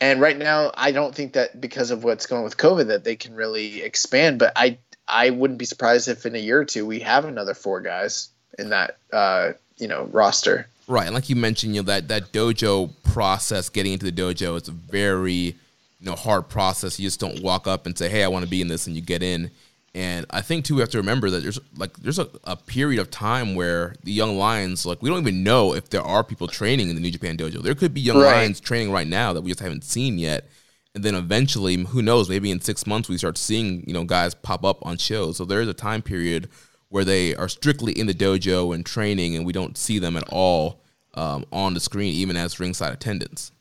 [0.00, 3.04] And right now, I don't think that because of what's going on with COVID that
[3.04, 4.38] they can really expand.
[4.40, 7.54] But I I wouldn't be surprised if in a year or two we have another
[7.54, 8.28] four guys
[8.58, 10.66] in that uh, you know roster.
[10.86, 14.58] Right, and like you mentioned, you know that that dojo process, getting into the dojo,
[14.58, 15.54] it's a very you
[16.00, 16.98] know hard process.
[16.98, 18.96] You just don't walk up and say, "Hey, I want to be in this," and
[18.96, 19.50] you get in.
[19.94, 23.00] And I think too, we have to remember that there's like there's a, a period
[23.00, 26.48] of time where the young lions, like we don't even know if there are people
[26.48, 27.62] training in the New Japan dojo.
[27.62, 28.32] There could be young Right.
[28.32, 30.48] lions training right now that we just haven't seen yet.
[30.96, 32.28] And then eventually, who knows?
[32.28, 35.36] Maybe in six months we start seeing you know guys pop up on shows.
[35.36, 36.48] So there is a time period
[36.88, 40.24] where they are strictly in the dojo and training, and we don't see them at
[40.28, 40.80] all
[41.14, 43.52] um, on the screen, even as ringside attendants.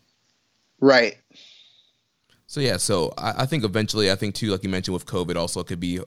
[0.80, 1.18] Right.
[2.48, 5.36] So yeah, so I, I think eventually, I think too, like you mentioned with COVID,
[5.36, 6.00] also it could be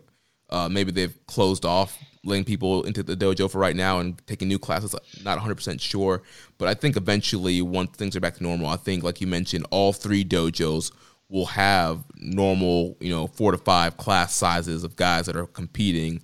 [0.50, 4.48] uh, maybe they've closed off letting people into the dojo for right now and taking
[4.48, 4.94] new classes.
[5.24, 6.22] Not 100 percent sure,
[6.58, 9.66] but I think eventually, once things are back to normal, I think like you mentioned,
[9.70, 10.92] all three dojos
[11.28, 16.22] will have normal, you know, four to five class sizes of guys that are competing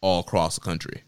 [0.00, 1.02] all across the country.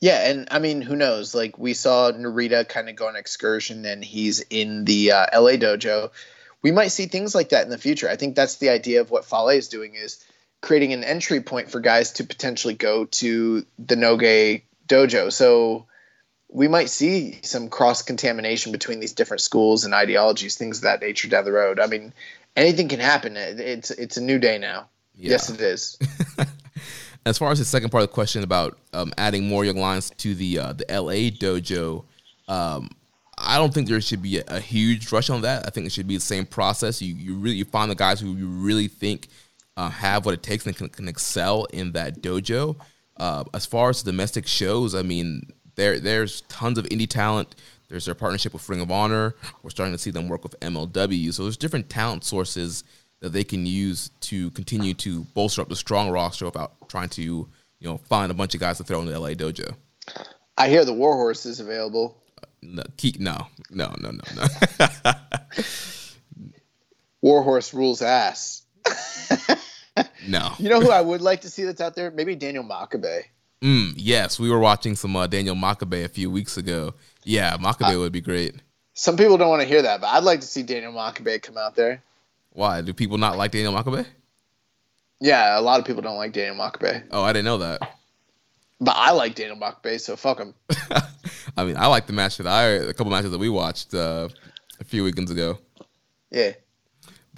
[0.00, 1.34] Yeah, and I mean, who knows?
[1.34, 5.52] Like we saw Narita kind of go on excursion, and he's in the uh, LA
[5.52, 6.10] dojo.
[6.62, 8.08] We might see things like that in the future.
[8.08, 10.22] I think that's the idea of what Fale is doing is
[10.60, 15.32] creating an entry point for guys to potentially go to the Noge dojo.
[15.32, 15.86] So
[16.48, 21.00] we might see some cross contamination between these different schools and ideologies, things of that
[21.00, 21.80] nature down the road.
[21.80, 22.12] I mean,
[22.56, 23.36] anything can happen.
[23.36, 24.88] It's it's a new day now.
[25.14, 25.32] Yeah.
[25.32, 25.98] Yes, it is.
[27.26, 30.08] As far as the second part of the question about um, adding more young lions
[30.08, 32.04] to the uh, the LA dojo,
[32.48, 32.88] um,
[33.36, 35.66] I don't think there should be a, a huge rush on that.
[35.66, 37.02] I think it should be the same process.
[37.02, 39.28] You you really you find the guys who you really think
[39.80, 42.76] uh, have what it takes and can, can excel in that dojo.
[43.16, 47.54] Uh, as far as domestic shows, I mean, there there's tons of indie talent.
[47.88, 49.34] There's their partnership with Ring of Honor.
[49.62, 51.32] We're starting to see them work with MLW.
[51.32, 52.84] So there's different talent sources
[53.20, 57.22] that they can use to continue to bolster up the strong roster without trying to,
[57.22, 57.48] you
[57.80, 59.74] know, find a bunch of guys to throw in the LA dojo.
[60.58, 62.22] I hear the Warhorse is available.
[62.62, 62.82] No,
[63.18, 64.46] no, no, no, no,
[65.06, 65.12] no.
[67.22, 68.59] Warhorse rules ass.
[70.28, 70.52] No.
[70.58, 72.10] You know who I would like to see that's out there?
[72.10, 73.24] Maybe Daniel Makabe.
[73.62, 76.94] Mm, yes, we were watching some uh, Daniel Makabe a few weeks ago.
[77.24, 78.54] Yeah, Makabe uh, would be great.
[78.94, 81.58] Some people don't want to hear that, but I'd like to see Daniel Makabe come
[81.58, 82.02] out there.
[82.52, 82.80] Why?
[82.80, 84.06] Do people not like Daniel Makabe?
[85.20, 87.04] Yeah, a lot of people don't like Daniel Makabe.
[87.10, 87.80] Oh, I didn't know that.
[88.80, 90.54] But I like Daniel Makabe, so fuck him.
[91.56, 94.28] I mean, I like the match that I a couple matches that we watched uh,
[94.80, 95.58] a few weekends ago.
[96.30, 96.52] Yeah.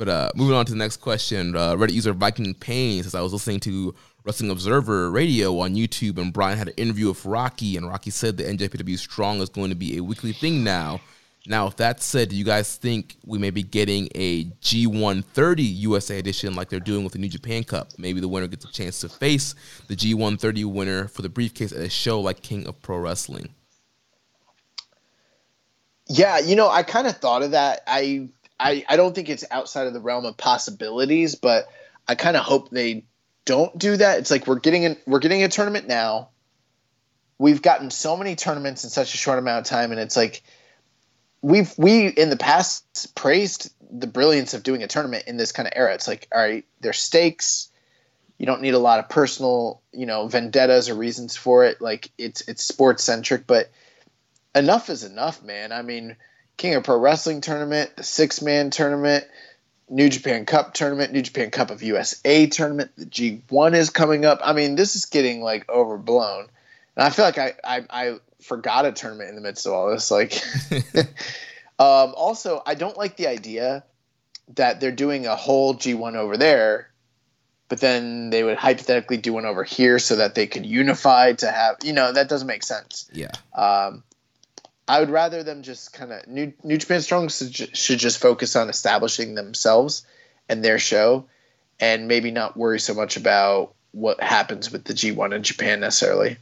[0.02, 3.20] But uh, moving on to the next question, uh, Reddit user Viking Pain says I
[3.20, 3.94] was listening to
[4.24, 8.36] Wrestling Observer Radio on YouTube, and Bryan had an interview with Rocky, and Rocky said
[8.36, 11.00] the NJPW Strong is going to be a weekly thing now.
[11.46, 15.62] Now, if that said, do you guys think we may be getting a G1 30
[15.62, 17.90] USA edition like they're doing with the New Japan Cup?
[17.96, 19.54] Maybe the winner gets a chance to face
[19.86, 23.54] the G1 30 winner for the briefcase at a show like King of Pro Wrestling.
[26.08, 27.82] Yeah, you know, I kind of thought of that.
[27.86, 28.28] I,
[28.62, 31.68] I I don't think it's outside of the realm of possibilities, but
[32.06, 33.04] I kind of hope they
[33.44, 34.20] don't do that.
[34.20, 36.28] It's like we're getting we're getting a tournament now.
[37.38, 40.42] We've gotten so many tournaments in such a short amount of time, and it's like
[41.42, 45.66] we've we in the past praised the brilliance of doing a tournament in this kind
[45.66, 45.92] of era.
[45.94, 47.68] It's like, all right, there's stakes.
[48.38, 51.80] You don't need a lot of personal, you know, vendettas or reasons for it.
[51.80, 53.70] Like it's it's sports centric, but
[54.54, 55.72] enough is enough, man.
[55.72, 56.16] I mean,
[56.56, 59.24] King of Pro Wrestling tournament, the six man tournament,
[59.88, 64.40] New Japan Cup tournament, New Japan Cup of USA tournament, the G1 is coming up.
[64.42, 66.48] I mean, this is getting like overblown.
[66.96, 69.90] And I feel like I, I, I forgot a tournament in the midst of all
[69.90, 70.10] this.
[70.10, 70.42] Like,
[71.78, 73.84] um, also, I don't like the idea
[74.54, 76.90] that they're doing a whole G1 over there,
[77.68, 81.50] but then they would hypothetically do one over here so that they could unify to
[81.50, 83.10] have, you know, that doesn't make sense.
[83.12, 83.30] Yeah.
[83.54, 84.04] Um,
[84.88, 88.68] I would rather them just kind of New New Japan Strong should just focus on
[88.68, 90.04] establishing themselves
[90.48, 91.26] and their show,
[91.80, 96.36] and maybe not worry so much about what happens with the G1 in Japan necessarily.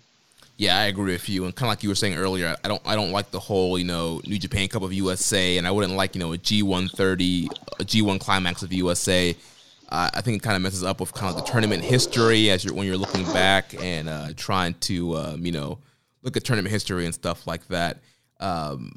[0.56, 1.46] Yeah, I agree with you.
[1.46, 3.78] And kind of like you were saying earlier, I don't I don't like the whole
[3.78, 6.90] you know New Japan Cup of USA, and I wouldn't like you know a G1
[6.90, 9.34] 30, a G1 Climax of USA.
[9.88, 12.64] Uh, I think it kind of messes up with kind of the tournament history as
[12.64, 15.78] you're when you're looking back and uh, trying to um, you know
[16.22, 17.98] look at tournament history and stuff like that.
[18.40, 18.96] Um,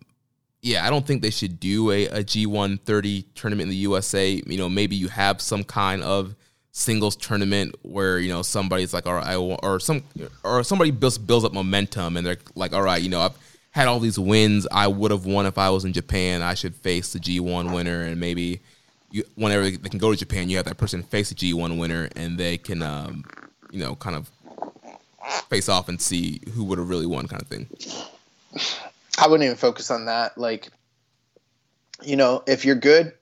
[0.62, 4.41] yeah, I don't think they should do a, a G1 30 tournament in the USA.
[4.46, 6.36] You know, maybe you have some kind of
[6.72, 10.04] singles tournament where you know somebody's like, all right, or some
[10.44, 13.38] or somebody builds builds up momentum, and they're like, all right, you know, I've
[13.72, 14.66] had all these wins.
[14.72, 16.41] I would have won if I was in Japan.
[16.41, 18.62] I should face the G1 winner, and maybe
[19.12, 22.10] you, whenever they can go to Japan, you have that person face the G1 winner,
[22.16, 23.26] and they can, um,
[23.72, 24.30] you know, kind of
[25.50, 27.68] face off and see who would have really won, kind of thing.
[29.18, 30.38] I wouldn't even focus on that.
[30.38, 30.70] Like,
[32.01, 33.14] you know, if you're good,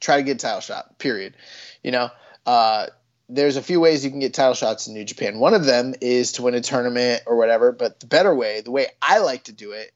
[0.00, 0.98] try to get title shot.
[0.98, 1.36] Period.
[1.82, 2.10] You know,
[2.46, 2.86] uh,
[3.28, 5.38] there's a few ways you can get title shots in New Japan.
[5.38, 7.72] One of them is to win a tournament or whatever.
[7.72, 9.92] But the better way, the way I like to do it,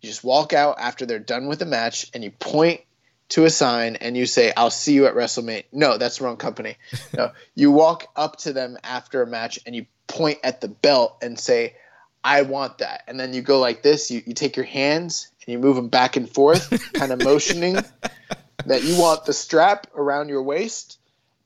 [0.00, 2.80] you just walk out after they're done with the match and you point
[3.30, 6.36] to a sign and you say, "I'll see you at WrestleMania." No, that's the wrong
[6.36, 6.76] company.
[7.16, 11.18] No, you walk up to them after a match and you point at the belt
[11.20, 11.74] and say,
[12.24, 14.10] "I want that." And then you go like this.
[14.10, 17.78] You you take your hands and you move them back and forth, kind of motioning
[18.66, 20.98] that you want the strap around your waist.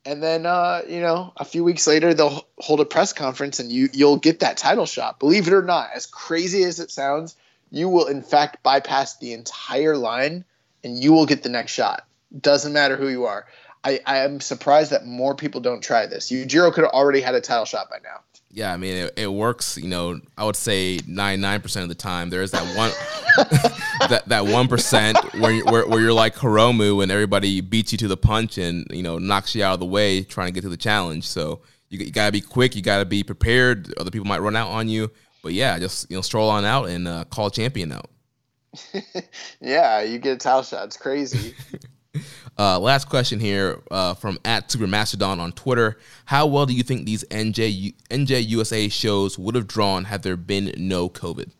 [0.04, 3.70] And then uh, you know a few weeks later they'll hold a press conference and
[3.70, 5.18] you you'll get that title shot.
[5.18, 7.36] Believe it or not as crazy as it sounds
[7.72, 10.44] you will in fact bypass the entire line
[10.84, 12.06] and you will get the next shot.
[12.38, 13.46] Doesn't matter who you are.
[13.82, 16.30] I i am surprised that more people don't try this.
[16.30, 18.20] Yujiro could have already had a title shot by now
[18.52, 19.78] yeah, I mean it, it, works.
[19.78, 22.28] You know, I would say ninety nine percent of the time.
[22.28, 22.90] There is that one
[24.10, 28.08] that that one percent where, where where you're like Hiromu and everybody beats you to
[28.08, 30.68] the punch and you know knocks you out of the way trying to get to
[30.68, 31.26] the challenge.
[31.26, 32.76] So you, you gotta be quick.
[32.76, 33.92] You gotta be prepared.
[33.98, 35.10] Other people might run out on you.
[35.42, 38.10] But yeah, just you know stroll on out and uh, call champion out.
[39.60, 40.84] yeah, you get a title shot.
[40.84, 41.54] It's crazy.
[42.58, 45.98] Uh, last question here uh, from at Super Mastodon on Twitter.
[46.26, 50.36] How well do you think these NJ NJ USA shows would have drawn had there
[50.36, 51.50] been no COVID?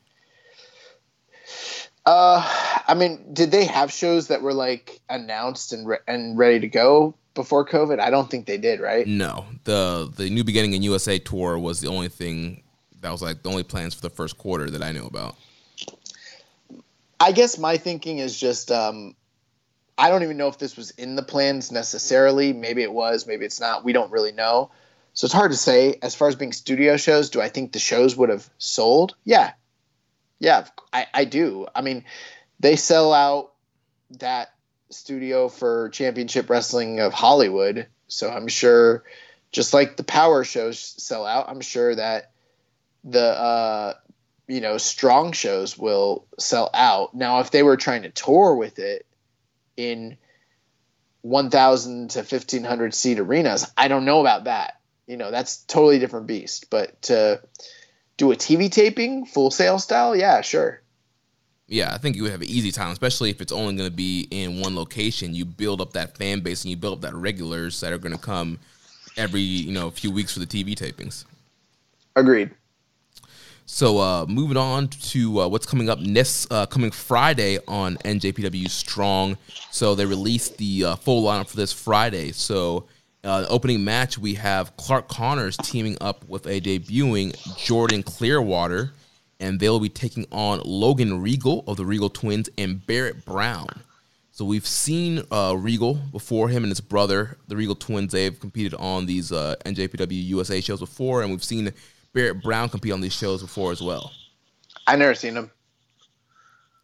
[2.05, 2.47] Uh,
[2.87, 6.69] I mean, did they have shows that were like announced and re- and ready to
[6.69, 7.99] go before COVID?
[7.99, 9.07] I don't think they did, right?
[9.07, 9.47] No.
[9.65, 12.63] the The New Beginning in USA tour was the only thing
[13.01, 15.37] that was like the only plans for the first quarter that I knew about
[17.23, 19.15] I guess my thinking is just um,
[19.97, 22.53] I don't even know if this was in the plans necessarily.
[22.53, 23.85] Maybe it was, maybe it's not.
[23.85, 24.71] We don't really know.
[25.15, 25.99] So it's hard to say.
[26.03, 29.15] As far as being studio shows, do I think the shows would have sold?
[29.25, 29.53] Yeah.
[30.39, 31.67] Yeah, I, I do.
[31.75, 32.05] I mean,
[32.59, 33.53] they sell out
[34.19, 34.49] that
[34.91, 37.87] studio for Championship Wrestling of Hollywood.
[38.09, 39.05] So I'm sure,
[39.53, 42.33] just like the power shows sell out, I'm sure that
[43.05, 43.95] the uh,
[44.49, 47.15] you know strong shows will sell out.
[47.15, 49.07] Now, if they were trying to tour with it
[49.77, 50.17] in
[51.23, 54.81] 1,000 to 1,500 seat arenas, I don't know about that.
[55.07, 56.71] You know, that's totally different beast.
[56.71, 57.43] But to
[58.17, 60.81] do a TV taping, Full Sail style, yeah, sure.
[61.67, 63.97] Yeah, I think you would have an easy time, especially if it's only going to
[63.97, 65.35] be in one location.
[65.35, 68.13] You build up that fan base and you build up that regulars that are going
[68.13, 68.59] to come
[69.17, 71.25] every you know few weeks for the TV tapings.
[72.15, 72.51] Agreed.
[73.67, 78.69] So uh, moving on to uh, what's coming up next, uh, coming Friday on NJPW
[78.69, 79.39] Strong.
[79.71, 82.33] So they released the uh, full lineup for this Friday.
[82.33, 82.87] So
[83.25, 88.93] uh, opening match we have Clark Connors teaming up with a debuting Jordan Clearwater,
[89.39, 93.69] and they'll be taking on Logan Riegel of the Riegel Twins and Barrett Brown.
[94.33, 98.13] So we've seen uh, Riegel before him and his brother, the Riegel Twins.
[98.13, 101.73] They've competed on these uh NJPW USA shows before, and we've seen
[102.13, 104.13] Barrett Brown compete on these shows before as well.
[104.87, 105.51] I never seen him.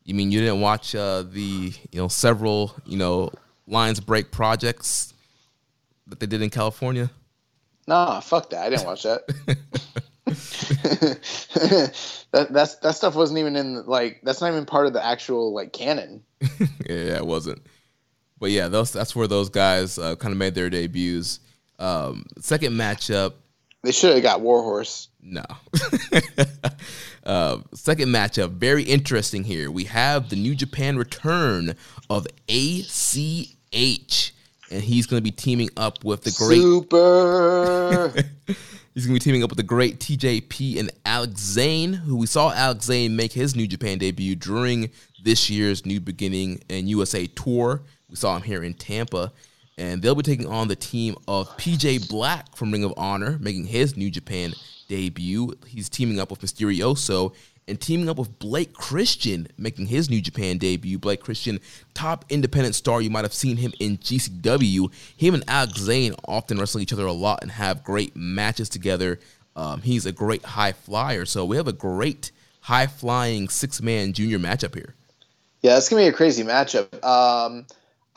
[0.05, 3.31] You mean you didn't watch uh, the you know several you know
[3.67, 5.13] Lions Break projects
[6.07, 7.11] that they did in California?
[7.87, 8.67] Nah, fuck that.
[8.67, 9.27] I didn't watch that.
[12.33, 15.55] that that's that stuff wasn't even in like that's not even part of the actual
[15.55, 16.23] like canon.
[16.41, 17.63] yeah, it wasn't.
[18.39, 21.41] But yeah, those that's where those guys uh, kind of made their debuts.
[21.79, 23.35] Um, second matchup.
[23.83, 25.08] They should have got Warhorse.
[25.21, 25.45] No.
[27.25, 29.71] uh, second matchup, very interesting here.
[29.71, 31.75] We have the New Japan return
[32.09, 34.35] of ACH,
[34.71, 38.13] and he's going to be teaming up with the great Super.
[38.95, 42.27] he's going to be teaming up with the great TJP and Alex Zane, who we
[42.27, 44.91] saw Alex Zane make his New Japan debut during
[45.23, 47.83] this year's New Beginning and USA tour.
[48.09, 49.33] We saw him here in Tampa
[49.79, 53.65] and they'll be taking on the team of PJ Black from Ring of Honor, making
[53.65, 54.53] his New Japan
[54.89, 55.55] debut.
[55.67, 57.33] He's teaming up with Misterioso
[57.69, 60.99] and teaming up with Blake Christian, making his New Japan debut.
[60.99, 61.61] Blake Christian,
[61.95, 63.01] top independent star.
[63.01, 64.91] You might have seen him in GCW.
[65.17, 69.21] Him and Alex Zane often wrestle each other a lot and have great matches together.
[69.55, 71.25] Um, he's a great high flyer.
[71.25, 72.33] So we have a great
[72.63, 74.95] high flying six man junior matchup here.
[75.63, 77.05] Yeah, it's gonna be a crazy matchup.
[77.05, 77.67] Um,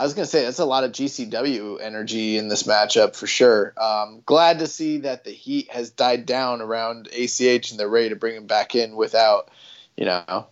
[0.01, 3.71] I was gonna say that's a lot of GCW energy in this matchup for sure.
[3.77, 8.09] Um, glad to see that the heat has died down around ACH and they're ready
[8.09, 9.51] to bring him back in without,
[9.95, 10.47] you know,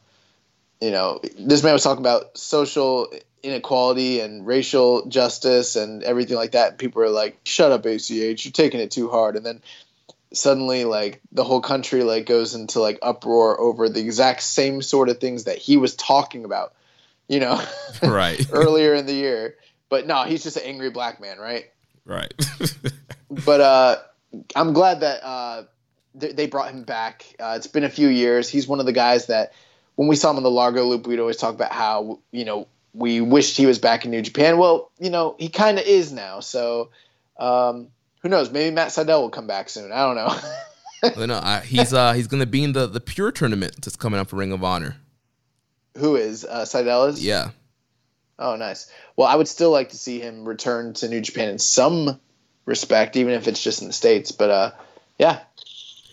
[0.80, 3.12] you know, this man was talking about social
[3.42, 6.78] inequality and racial justice and everything like that.
[6.78, 8.12] People are like, "Shut up, ACH!
[8.12, 9.64] You're taking it too hard." And then
[10.32, 15.10] suddenly, like the whole country like goes into like uproar over the exact same sort
[15.10, 16.76] of things that he was talking about
[17.30, 17.62] you know,
[18.04, 19.56] right earlier in the year.
[19.88, 21.66] But no, he's just an angry black man, right?
[22.06, 22.34] Right.
[23.46, 23.98] but uh,
[24.56, 25.64] I'm glad that uh,
[26.20, 27.26] th- they brought him back.
[27.40, 28.50] Uh, it's been a few years.
[28.50, 29.54] He's one of the guys that
[29.96, 32.68] when we saw him in the Largo Loop, we'd always talk about how you know
[32.94, 34.58] we wished he was back in New Japan.
[34.58, 36.40] Well, you know, he kind of is now.
[36.40, 36.90] So
[37.40, 37.90] um,
[38.22, 38.52] who knows?
[38.52, 39.92] Maybe Matt Sydal will come back soon.
[39.92, 41.14] I don't know.
[41.16, 43.96] well, no, I, he's uh, he's going to be in the the Pure tournament that's
[43.96, 44.98] coming up for Ring of Honor.
[46.00, 47.24] Who is uh, Sydal is?
[47.24, 47.52] Yeah.
[48.38, 48.92] Oh, nice.
[49.16, 52.20] Well, I would still like to see him return to New Japan in some
[52.66, 54.32] respect, even if it's just in the states.
[54.32, 54.72] But uh,
[55.18, 55.42] yeah.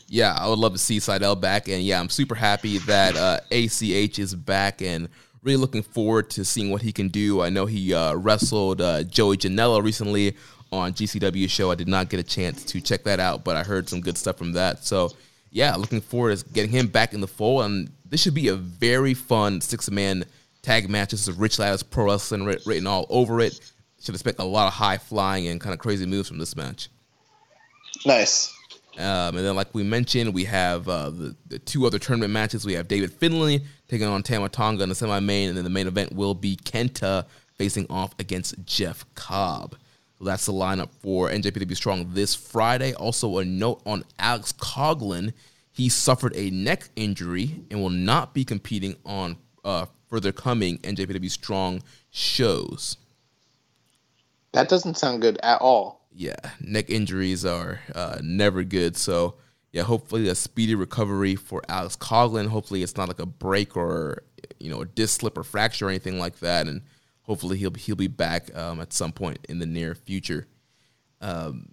[0.09, 3.41] Yeah, I would love to see Sydal back, and yeah, I'm super happy that uh,
[3.51, 5.09] ACH is back, and
[5.43, 7.43] really looking forward to seeing what he can do.
[7.43, 10.37] I know he uh, wrestled uh, Joey Janela recently
[10.73, 11.71] on GCW show.
[11.71, 14.19] I did not get a chance to check that out, but I heard some good
[14.19, 14.85] stuff from that.
[14.85, 15.11] So
[15.51, 18.57] yeah, looking forward to getting him back in the fold, and this should be a
[18.57, 20.25] very fun six man
[20.63, 21.11] tag match.
[21.11, 23.61] This is Rich Lattice Pro Wrestling written all over it.
[24.01, 26.89] Should expect a lot of high flying and kind of crazy moves from this match.
[28.05, 28.53] Nice.
[28.99, 32.65] Um, and then, like we mentioned, we have uh, the, the, two other tournament matches.
[32.65, 35.71] We have David Finlay taking on Tama Tonga in the semi main, and then the
[35.71, 37.27] main event will be Kenta
[37.57, 39.77] facing off against Jeff Cobb.
[40.19, 42.95] So that's the lineup for NJPW Strong this Friday.
[42.95, 45.35] Also, a note on Alex Coughlin
[45.77, 51.31] he suffered a neck injury and will not be competing on uh, further coming NJPW
[51.31, 52.97] Strong shows.
[54.53, 56.01] That doesn't sound good at all.
[56.11, 58.97] Yeah, neck injuries are uh, never good.
[58.97, 59.35] So,
[59.71, 62.47] yeah, hopefully a speedy recovery for Alex Coughlin.
[62.47, 64.23] Hopefully it's not like a break or
[64.59, 66.81] you know a disc slip or fracture or anything like that, and
[67.21, 70.47] hopefully he'll he'll be back um, at some point in the near future.
[71.21, 71.73] Um,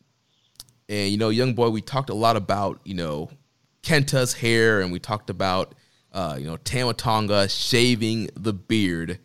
[0.90, 3.30] and you know, young boy, we talked a lot about you know
[3.84, 5.76] Kenta's hair, and we talked about
[6.12, 9.20] uh, you know Tama Tonga shaving the beard.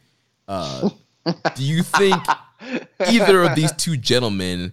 [0.46, 0.90] Uh,
[1.54, 2.22] do you think
[3.06, 4.72] either of these two gentlemen?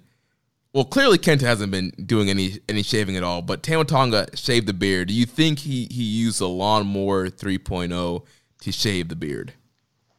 [0.73, 4.67] Well, clearly Kenta hasn't been doing any any shaving at all, but Tama Tonga shaved
[4.67, 5.07] the beard.
[5.07, 8.25] Do you think he he used a lawnmower 3.0
[8.61, 9.53] to shave the beard?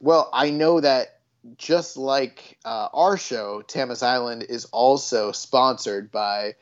[0.00, 1.20] Well, I know that
[1.56, 6.54] just like uh, our show, Tama's Island is also sponsored by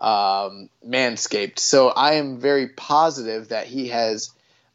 [0.00, 1.58] um, Manscaped.
[1.58, 4.30] So I am very positive that he has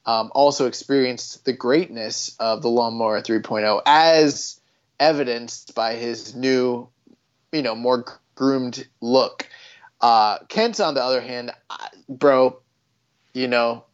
[0.05, 4.59] um, also experienced the greatness of the Lawnmower 3.0 as
[4.99, 6.87] evidenced by his new,
[7.51, 9.47] you know, more groomed look.
[9.99, 11.51] Uh, Kent, on the other hand,
[12.07, 12.59] bro,
[13.33, 13.85] you know,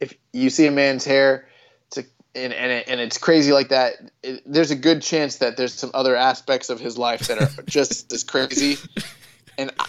[0.00, 1.46] if you see a man's hair,
[2.34, 3.94] and and, it, and it's crazy like that.
[4.22, 7.62] It, there's a good chance that there's some other aspects of his life that are
[7.66, 8.76] just as crazy,
[9.58, 9.86] and I,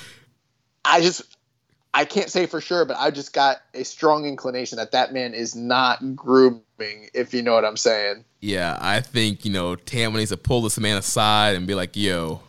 [0.85, 1.23] I just
[1.93, 5.33] I can't say for sure, but I just got a strong inclination that that man
[5.33, 8.23] is not grooming, if you know what I'm saying.
[8.39, 11.95] Yeah, I think you know Tama needs to pull this man aside and be like,
[11.95, 12.41] "Yo,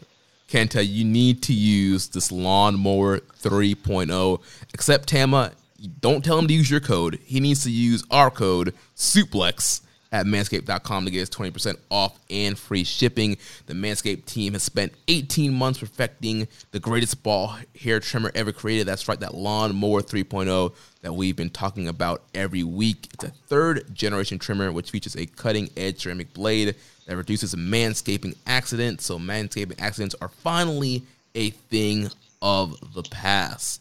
[0.49, 4.41] Kenta, you need to use this lawnmower 3.0."
[4.73, 5.53] Except Tama,
[6.01, 7.19] don't tell him to use your code.
[7.25, 9.81] He needs to use our code suplex
[10.13, 13.39] at manscaped.com to get his 20% off and free shipping.
[13.67, 18.87] The Manscaped team has spent 18 months perfecting the greatest ball hair trimmer ever created.
[18.87, 23.09] That's right, that Lawn Mower 3.0 that we've been talking about every week.
[23.15, 26.77] It's a third generation trimmer which features a cutting edge ceramic blade
[27.07, 29.07] that reduces manscaping accidents.
[29.07, 31.03] So, manscaping accidents are finally
[31.35, 32.11] a thing
[32.41, 33.81] of the past.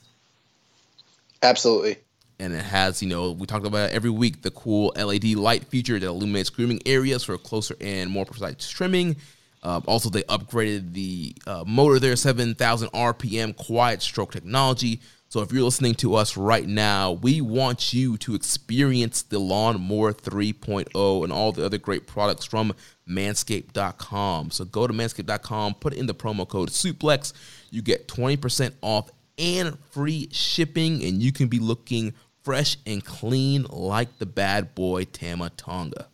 [1.43, 1.97] Absolutely.
[2.41, 5.63] And it has, you know, we talked about it every week the cool LED light
[5.65, 9.15] feature that illuminates grooming areas for closer and more precise trimming.
[9.61, 15.01] Um, also, they upgraded the uh, motor there, 7,000 RPM quiet stroke technology.
[15.30, 20.11] So, if you're listening to us right now, we want you to experience the Lawnmower
[20.11, 22.73] 3.0 and all the other great products from
[23.07, 24.49] manscaped.com.
[24.49, 27.34] So, go to manscaped.com, put in the promo code SUPLEX.
[27.69, 32.13] You get 20% off and free shipping, and you can be looking
[32.43, 36.07] fresh and clean like the bad boy Tama Tonga.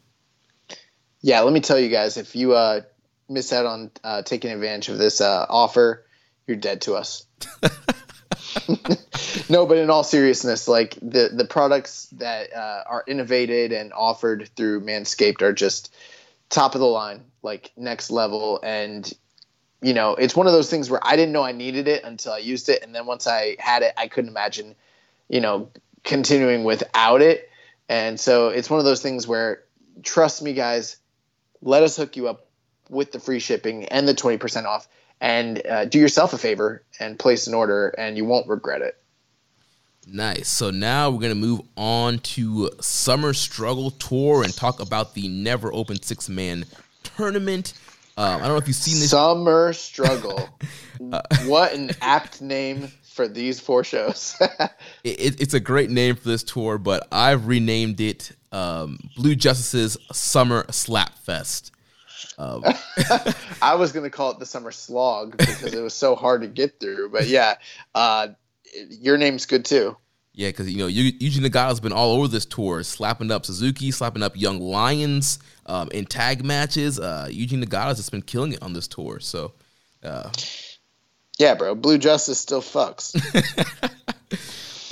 [1.21, 2.81] Yeah, let me tell you guys, if you uh,
[3.27, 6.05] miss out on uh, taking advantage of this uh, offer,
[6.45, 7.25] you're dead to us.
[9.49, 14.49] no, but in all seriousness, like the the products that uh, are innovated and offered
[14.55, 15.93] through Manscaped are just
[16.49, 19.11] top of the line, like next level, and
[19.81, 22.33] you know, it's one of those things where I didn't know I needed it until
[22.33, 24.75] I used it, and then once I had it, I couldn't imagine,
[25.29, 25.69] you know,
[26.03, 27.49] continuing without it.
[27.89, 29.63] And so it's one of those things where,
[30.03, 30.97] trust me, guys,
[31.61, 32.47] let us hook you up
[32.89, 34.87] with the free shipping and the twenty percent off,
[35.19, 38.97] and uh, do yourself a favor and place an order, and you won't regret it.
[40.09, 40.49] Nice.
[40.49, 45.73] So now we're gonna move on to Summer Struggle Tour and talk about the Never
[45.73, 46.65] Open Six Man
[47.03, 47.73] Tournament.
[48.17, 49.11] Um, I don't know if you've seen this.
[49.11, 50.49] Summer Struggle.
[51.11, 54.37] uh, what an apt name for these four shows.
[55.03, 59.97] it, it's a great name for this tour, but I've renamed it um, Blue Justice's
[60.13, 61.71] Summer Slap Fest.
[62.37, 62.63] Um.
[63.61, 66.47] I was going to call it the Summer Slog because it was so hard to
[66.47, 67.09] get through.
[67.09, 67.55] But yeah,
[67.93, 68.29] uh,
[68.89, 69.97] your name's good too.
[70.33, 74.21] Yeah, because you know Yuji Nagata's been all over this tour, slapping up Suzuki, slapping
[74.21, 76.99] up Young Lions um, in tag matches.
[76.99, 79.19] Uh, Yuji Nagata's just been killing it on this tour.
[79.19, 79.53] So,
[80.03, 80.29] uh,
[81.37, 83.15] yeah, bro, Blue Justice still fucks.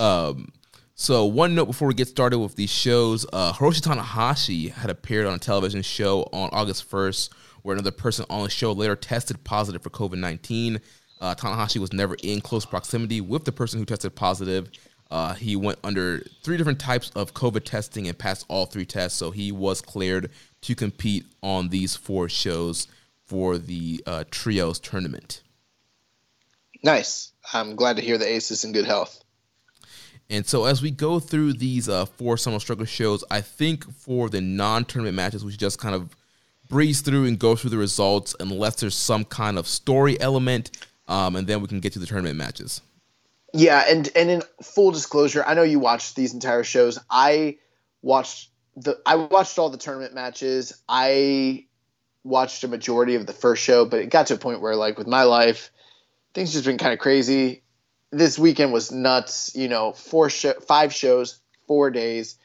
[0.00, 0.52] um,
[0.94, 5.26] so one note before we get started with these shows, uh, Hiroshi Tanahashi had appeared
[5.26, 7.32] on a television show on August first,
[7.62, 10.80] where another person on the show later tested positive for COVID nineteen.
[11.20, 14.70] Uh, Tanahashi was never in close proximity with the person who tested positive.
[15.10, 19.18] Uh, he went under three different types of COVID testing and passed all three tests,
[19.18, 20.30] so he was cleared
[20.62, 22.88] to compete on these four shows
[23.24, 25.42] for the uh, trios tournament.
[26.82, 27.32] Nice.
[27.52, 29.22] I'm glad to hear the Ace is in good health.
[30.28, 34.28] And so, as we go through these uh, four Summer Struggle shows, I think for
[34.28, 36.16] the non tournament matches, we should just kind of
[36.68, 40.70] breeze through and go through the results unless there's some kind of story element,
[41.06, 42.80] um, and then we can get to the tournament matches.
[43.52, 46.98] Yeah, and and in full disclosure, I know you watched these entire shows.
[47.08, 47.58] I
[48.02, 50.72] watched the I watched all the tournament matches.
[50.88, 51.66] I
[52.24, 54.98] watched a majority of the first show, but it got to a point where like
[54.98, 55.70] with my life,
[56.36, 57.62] things just been kind of crazy.
[58.12, 62.36] This weekend was nuts, you know, four show, five shows, four days.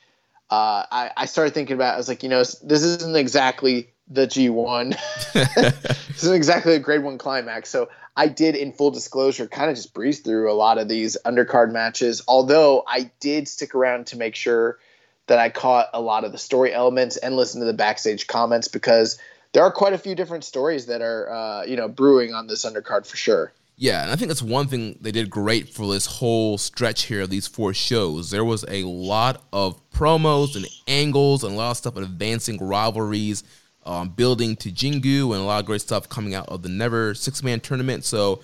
[0.49, 1.91] uh, I, I started thinking about.
[1.91, 1.95] It.
[1.95, 4.97] I was like, you know, this isn't exactly the G1.
[5.33, 7.69] this isn't exactly a grade one climax.
[7.69, 11.17] So I did, in full disclosure, kind of just breeze through a lot of these
[11.25, 12.23] undercard matches.
[12.29, 14.79] Although I did stick around to make sure
[15.27, 18.69] that I caught a lot of the story elements and listen to the backstage comments
[18.69, 19.19] because
[19.51, 22.65] there are quite a few different stories that are, uh, you know, brewing on this
[22.65, 23.51] undercard for sure.
[23.81, 27.21] Yeah, and I think that's one thing they did great for this whole stretch here
[27.21, 28.29] of these four shows.
[28.29, 33.43] There was a lot of promos and angles and a lot of stuff advancing rivalries
[33.87, 37.15] um, building to Jingu and a lot of great stuff coming out of the Never
[37.15, 38.05] six man tournament.
[38.05, 38.43] So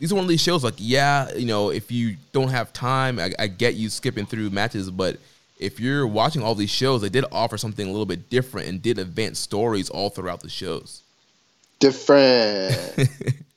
[0.00, 3.20] these are one of these shows like, yeah, you know, if you don't have time,
[3.20, 5.16] I, I get you skipping through matches, but
[5.60, 8.82] if you're watching all these shows, they did offer something a little bit different and
[8.82, 11.02] did advance stories all throughout the shows.
[11.78, 13.08] Different.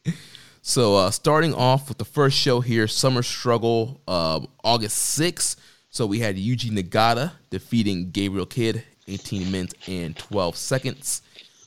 [0.67, 5.57] so uh, starting off with the first show here, Summer Struggle, uh, August 6th.
[5.91, 11.21] So we had Yuji Nagata defeating Gabriel Kidd 18 minutes and 12 seconds.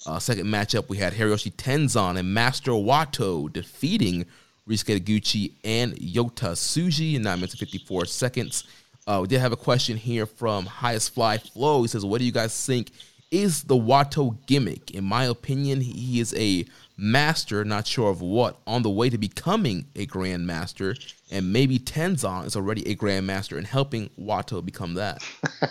[0.04, 4.26] Uh, second matchup, we had Hiroshi Tenzan and Master Wato defeating
[4.68, 8.64] Ryusuke Taguchi and Yota Tsuji in 9 minutes and 54 seconds.
[9.06, 11.82] Uh, we did have a question here from Highest Fly Flow.
[11.82, 12.90] He says, What do you guys think
[13.30, 14.90] is the Wato gimmick?
[14.90, 16.64] In my opinion, he is a
[16.98, 20.98] master, not sure of what, on the way to becoming a grandmaster.
[21.30, 25.22] And maybe Tenzan is already a grandmaster and helping Wato become that.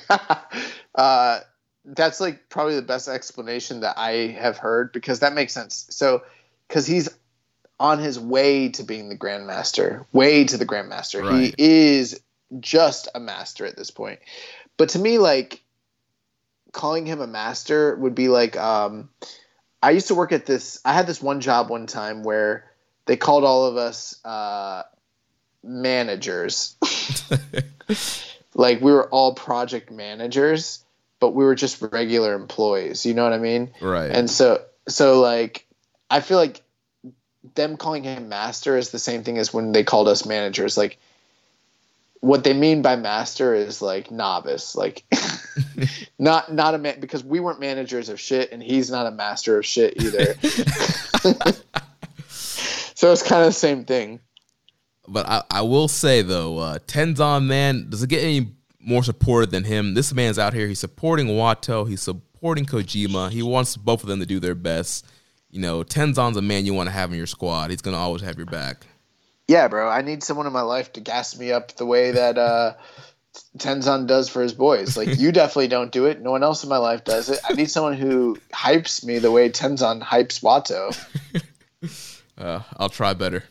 [0.95, 1.39] uh,
[1.85, 5.85] that's like probably the best explanation that I have heard because that makes sense.
[5.89, 6.23] So,
[6.67, 7.09] because he's
[7.79, 11.23] on his way to being the grandmaster, way to the grandmaster.
[11.23, 11.53] Right.
[11.57, 12.19] He is
[12.59, 14.19] just a master at this point.
[14.77, 15.61] But to me, like
[16.71, 19.09] calling him a master would be like um,
[19.87, 20.81] I used to work at this.
[20.83, 22.65] I had this one job one time where
[23.05, 24.83] they called all of us uh,
[25.63, 26.75] managers.
[28.53, 30.83] like we were all project managers
[31.19, 33.05] but we were just regular employees.
[33.05, 33.71] You know what I mean?
[33.81, 34.11] Right.
[34.11, 35.65] And so, so like,
[36.09, 36.61] I feel like
[37.55, 40.77] them calling him master is the same thing as when they called us managers.
[40.77, 40.97] Like,
[42.19, 45.03] what they mean by master is like novice, like
[46.19, 49.57] not not a man because we weren't managers of shit, and he's not a master
[49.57, 50.35] of shit either.
[52.27, 54.19] so it's kind of the same thing.
[55.07, 58.57] But I, I will say though, uh, Tenzan man, does it get any
[58.87, 59.93] more supported than him.
[59.93, 60.65] This man's out here.
[60.65, 61.87] He's supporting Wato.
[61.87, 63.29] He's supporting Kojima.
[63.29, 65.05] He wants both of them to do their best.
[65.51, 67.69] You know, Tenzan's a man you want to have in your squad.
[67.69, 68.87] He's gonna always have your back.
[69.47, 69.89] Yeah, bro.
[69.89, 72.73] I need someone in my life to gas me up the way that uh,
[73.57, 74.97] Tenzan does for his boys.
[74.97, 76.21] Like you definitely don't do it.
[76.21, 77.39] No one else in my life does it.
[77.47, 80.95] I need someone who hypes me the way Tenzan hypes Wato.
[82.37, 83.43] uh, I'll try better.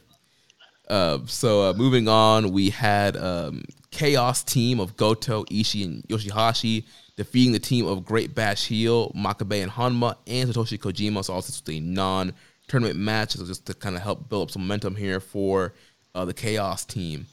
[0.89, 6.85] Uh, so uh, moving on, we had um, Chaos team of Goto, Ishii, and Yoshihashi
[7.17, 11.25] defeating the team of Great Bash Heel, Makabe, and Honma, and Satoshi Kojima.
[11.25, 14.63] So also it's a non-tournament match, so just to kind of help build up some
[14.63, 15.73] momentum here for
[16.15, 17.27] uh, the Chaos team.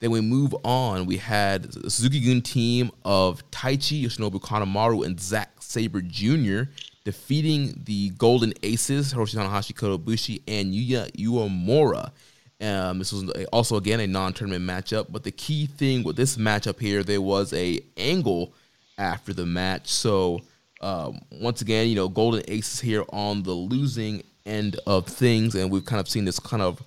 [0.00, 1.06] Then we move on.
[1.06, 6.70] We had Suzuki Gun team of Taichi, Yoshinobu Kanemaru, and Zack Sabre Jr.
[7.04, 12.10] defeating the Golden Aces, Hiroshi Tanahashi, Kota Ibushi, and Yuya Uemura
[12.60, 16.80] um, this was also again a non-tournament matchup, but the key thing with this matchup
[16.80, 18.54] here, there was a angle
[18.96, 19.88] after the match.
[19.88, 20.40] So
[20.80, 25.70] um, once again, you know, Golden Aces here on the losing end of things, and
[25.70, 26.82] we've kind of seen this kind of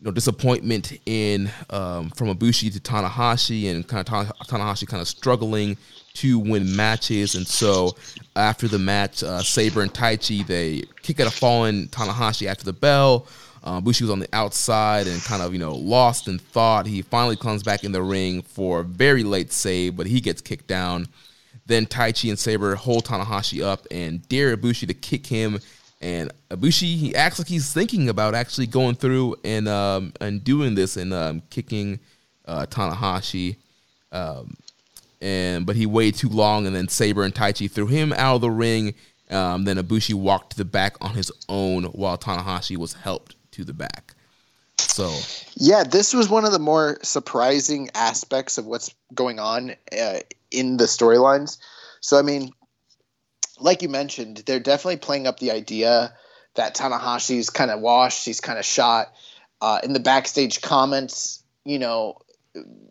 [0.00, 5.08] you know disappointment in um, from Ibushi to Tanahashi, and kind of Tanahashi kind of
[5.08, 5.76] struggling
[6.14, 7.34] to win matches.
[7.34, 7.96] And so
[8.36, 12.72] after the match, uh, Sabre and Taichi they kick out a fallen Tanahashi after the
[12.72, 13.26] bell.
[13.62, 16.86] Uh, Bushi was on the outside and kind of, you know, lost in thought.
[16.86, 20.40] He finally comes back in the ring for a very late save, but he gets
[20.40, 21.08] kicked down.
[21.66, 25.58] Then Taichi and Sabre hold Tanahashi up and dare Ibushi to kick him.
[26.00, 30.74] And Ibushi, he acts like he's thinking about actually going through and um, and doing
[30.74, 31.98] this and um, kicking
[32.46, 33.56] uh, Tanahashi.
[34.12, 34.56] Um,
[35.20, 38.40] and but he waited too long, and then Sabre and Taichi threw him out of
[38.42, 38.94] the ring.
[39.30, 43.64] Um, then Ibushi walked to the back on his own while Tanahashi was helped to
[43.64, 44.14] the back.
[44.78, 45.12] So
[45.54, 50.20] yeah, this was one of the more surprising aspects of what's going on uh,
[50.50, 51.58] in the storylines.
[52.00, 52.52] So I mean,
[53.60, 56.14] like you mentioned, they're definitely playing up the idea
[56.54, 59.12] that Tanahashi's kind of washed, he's kind of shot.
[59.60, 62.18] Uh, in the backstage comments, you know,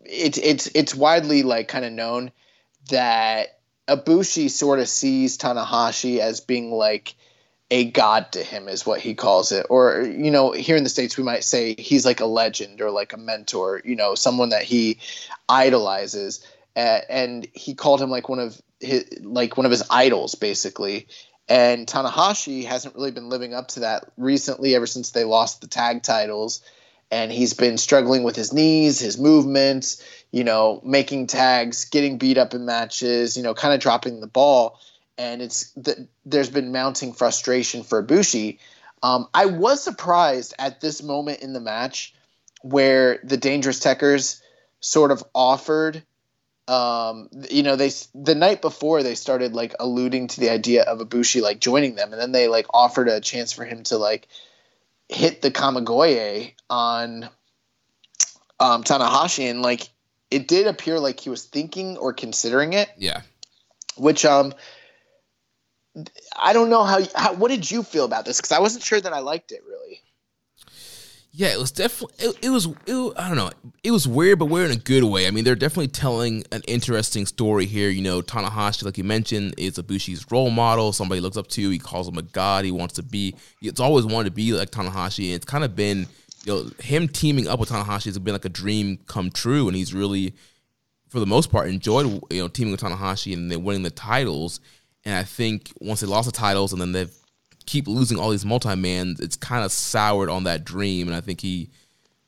[0.04, 2.30] it's it's it's widely like kind of known
[2.90, 3.58] that
[3.88, 7.14] Ibushi sort of sees Tanahashi as being like
[7.70, 10.88] a god to him is what he calls it or you know here in the
[10.88, 14.48] states we might say he's like a legend or like a mentor you know someone
[14.48, 14.98] that he
[15.50, 16.46] idolizes
[16.76, 21.08] uh, and he called him like one of his like one of his idols, basically.
[21.48, 25.66] And Tanahashi hasn't really been living up to that recently, ever since they lost the
[25.66, 26.62] tag titles.
[27.10, 32.36] And he's been struggling with his knees, his movements, you know, making tags, getting beat
[32.36, 34.78] up in matches, you know, kind of dropping the ball.
[35.16, 38.58] And it's the, there's been mounting frustration for Ibushi.
[39.02, 42.14] Um, I was surprised at this moment in the match
[42.62, 44.40] where the Dangerous Tekkers
[44.80, 46.02] sort of offered
[46.68, 50.98] um, you know, they the night before they started like alluding to the idea of
[50.98, 54.28] Ibushi like joining them, and then they like offered a chance for him to like
[55.08, 57.24] hit the Kamigoye on
[58.60, 59.88] um, Tanahashi, and like
[60.30, 62.90] it did appear like he was thinking or considering it.
[62.98, 63.22] Yeah.
[63.96, 64.52] Which um,
[66.38, 69.00] I don't know how, how what did you feel about this because I wasn't sure
[69.00, 70.02] that I liked it really.
[71.30, 73.50] Yeah, it was definitely it, it was it, I don't know
[73.82, 75.26] it was weird, but weird in a good way.
[75.26, 77.90] I mean, they're definitely telling an interesting story here.
[77.90, 80.92] You know, Tanahashi, like you mentioned, is Ibushi's role model.
[80.92, 81.70] Somebody looks up to.
[81.70, 82.64] He calls him a god.
[82.64, 83.34] He wants to be.
[83.62, 86.06] It's always wanted to be like Tanahashi, and it's kind of been
[86.44, 89.76] you know him teaming up with Tanahashi has been like a dream come true, and
[89.76, 90.34] he's really,
[91.08, 94.60] for the most part, enjoyed you know teaming with Tanahashi and then winning the titles.
[95.04, 97.14] And I think once they lost the titles, and then they've
[97.68, 101.06] keep losing all these multi mans, it's kind of soured on that dream.
[101.06, 101.68] And I think he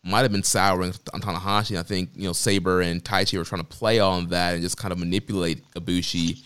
[0.05, 1.79] might have been souring on Tanahashi.
[1.79, 4.77] I think you know Sabre and Taichi were trying to play on that and just
[4.77, 6.43] kind of manipulate Ibushi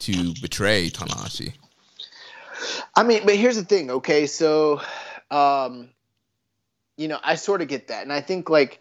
[0.00, 1.52] to betray Tanahashi.
[2.96, 3.90] I mean, but here's the thing.
[3.90, 4.80] Okay, so,
[5.30, 5.90] um,
[6.96, 8.80] you know, I sort of get that, and I think like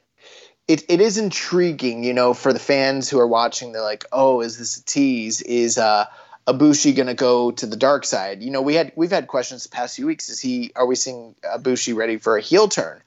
[0.67, 3.73] it, it is intriguing, you know, for the fans who are watching.
[3.73, 5.41] They're like, oh, is this a tease?
[5.41, 6.05] Is uh
[6.47, 8.41] Ibushi going to go to the dark side?
[8.41, 10.29] You know, we had we've had questions the past few weeks.
[10.29, 10.71] Is he?
[10.75, 13.01] Are we seeing Ibushi ready for a heel turn?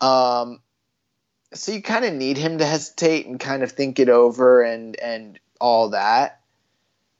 [0.00, 0.60] Um,
[1.52, 4.98] so you kind of need him to hesitate and kind of think it over and
[5.00, 6.40] and all that.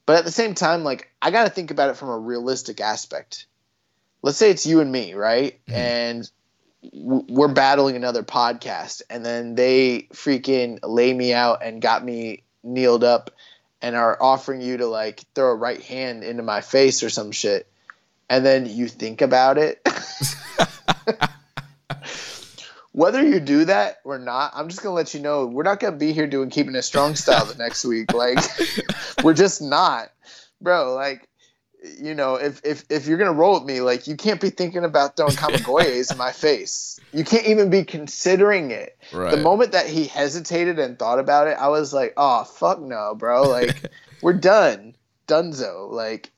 [0.06, 2.80] But at the same time, like I got to think about it from a realistic
[2.80, 3.46] aspect.
[4.22, 5.58] Let's say it's you and me, right?
[5.66, 5.74] Mm-hmm.
[5.74, 6.30] And
[6.92, 13.04] we're battling another podcast, and then they freaking lay me out and got me kneeled
[13.04, 13.30] up
[13.82, 17.32] and are offering you to like throw a right hand into my face or some
[17.32, 17.66] shit,
[18.28, 19.80] and then you think about it.
[22.92, 25.96] Whether you do that or not, I'm just gonna let you know we're not gonna
[25.96, 28.12] be here doing keeping it strong style the next week.
[28.12, 28.38] Like,
[29.22, 30.10] we're just not,
[30.60, 30.94] bro.
[30.94, 31.28] Like,
[31.82, 34.84] you know, if if if you're gonna roll with me, like you can't be thinking
[34.84, 36.98] about throwing kamigoyes in my face.
[37.12, 38.96] You can't even be considering it.
[39.12, 39.30] Right.
[39.30, 43.14] The moment that he hesitated and thought about it, I was like, oh fuck no,
[43.14, 43.42] bro.
[43.42, 43.90] Like
[44.22, 44.96] we're done.
[45.26, 45.90] Dunzo.
[45.90, 46.30] Like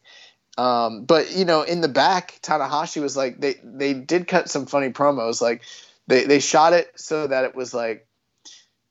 [0.58, 4.66] um, but you know, in the back, Tanahashi was like they they did cut some
[4.66, 5.40] funny promos.
[5.40, 5.62] Like
[6.06, 8.06] they they shot it so that it was like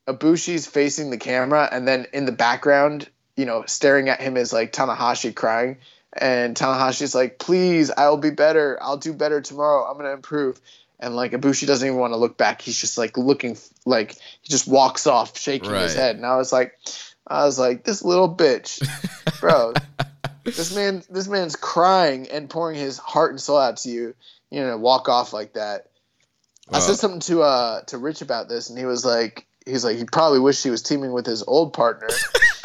[0.08, 4.52] Ibushi's facing the camera, and then in the background, you know, staring at him is
[4.52, 5.78] like Tanahashi crying
[6.14, 8.78] and Tanahashi's like, please, I'll be better.
[8.82, 9.90] I'll do better tomorrow.
[9.90, 10.60] I'm gonna improve.
[11.00, 12.62] And like Ibushi doesn't even want to look back.
[12.62, 15.84] He's just like looking like he just walks off, shaking right.
[15.84, 16.16] his head.
[16.16, 16.78] And I was like,
[17.26, 18.86] I was like, this little bitch,
[19.40, 19.74] bro.
[20.44, 24.14] this man, this man's crying and pouring his heart and soul out to you.
[24.52, 25.88] You know, walk off like that.
[26.74, 29.98] I said something to uh to Rich about this, and he was like, he's like,
[29.98, 32.08] he probably wished he was teaming with his old partner.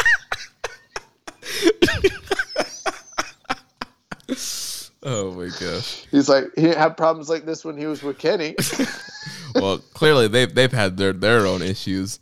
[5.08, 6.04] Oh my gosh.
[6.10, 8.56] He's like he didn't problems like this when he was with Kenny.
[9.54, 12.18] well, clearly they've they've had their their own issues.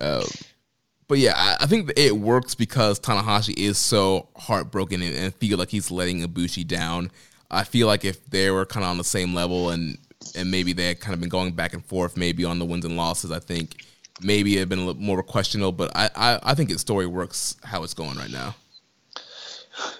[0.00, 0.24] Um,
[1.06, 5.56] but yeah, I, I, think it works because Tanahashi is so heartbroken and, and feel
[5.56, 7.12] like he's letting Ibushi down.
[7.52, 9.96] I feel like if they were kind of on the same level and
[10.34, 12.84] and maybe they had kind of been going back and forth, maybe on the wins
[12.84, 13.84] and losses, I think
[14.20, 15.70] maybe it'd been a little more questionable.
[15.70, 18.56] But I, I, I think its story works how it's going right now.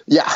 [0.05, 0.29] Yeah,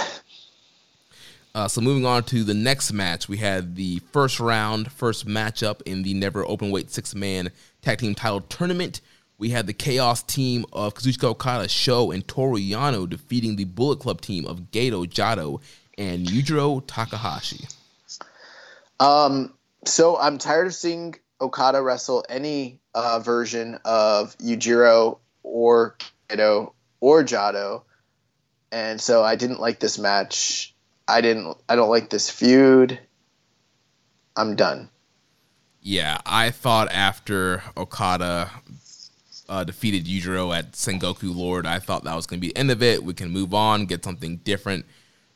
[1.59, 5.81] uh, so moving on to the next match, we had the first round, first matchup
[5.81, 9.01] in the never open weight six man tag team title tournament.
[9.37, 13.99] We had the Chaos team of Kazuchika Okada, Sho, and Toru Yano defeating the Bullet
[13.99, 15.61] Club team of Gedo, Jado,
[15.97, 17.67] and Yujiro Takahashi.
[19.01, 19.53] Um,
[19.83, 25.97] so I'm tired of seeing Okada wrestle any uh, version of Yujiro or
[26.29, 26.71] Gedo
[27.01, 27.83] or Jado,
[28.71, 30.73] and so I didn't like this match
[31.09, 31.57] I didn't.
[31.67, 32.99] I don't like this feud.
[34.35, 34.89] I'm done.
[35.81, 38.51] Yeah, I thought after Okada
[39.47, 42.71] uh, defeated Yujiro at Sengoku Lord, I thought that was going to be the end
[42.71, 43.03] of it.
[43.03, 44.85] We can move on, get something different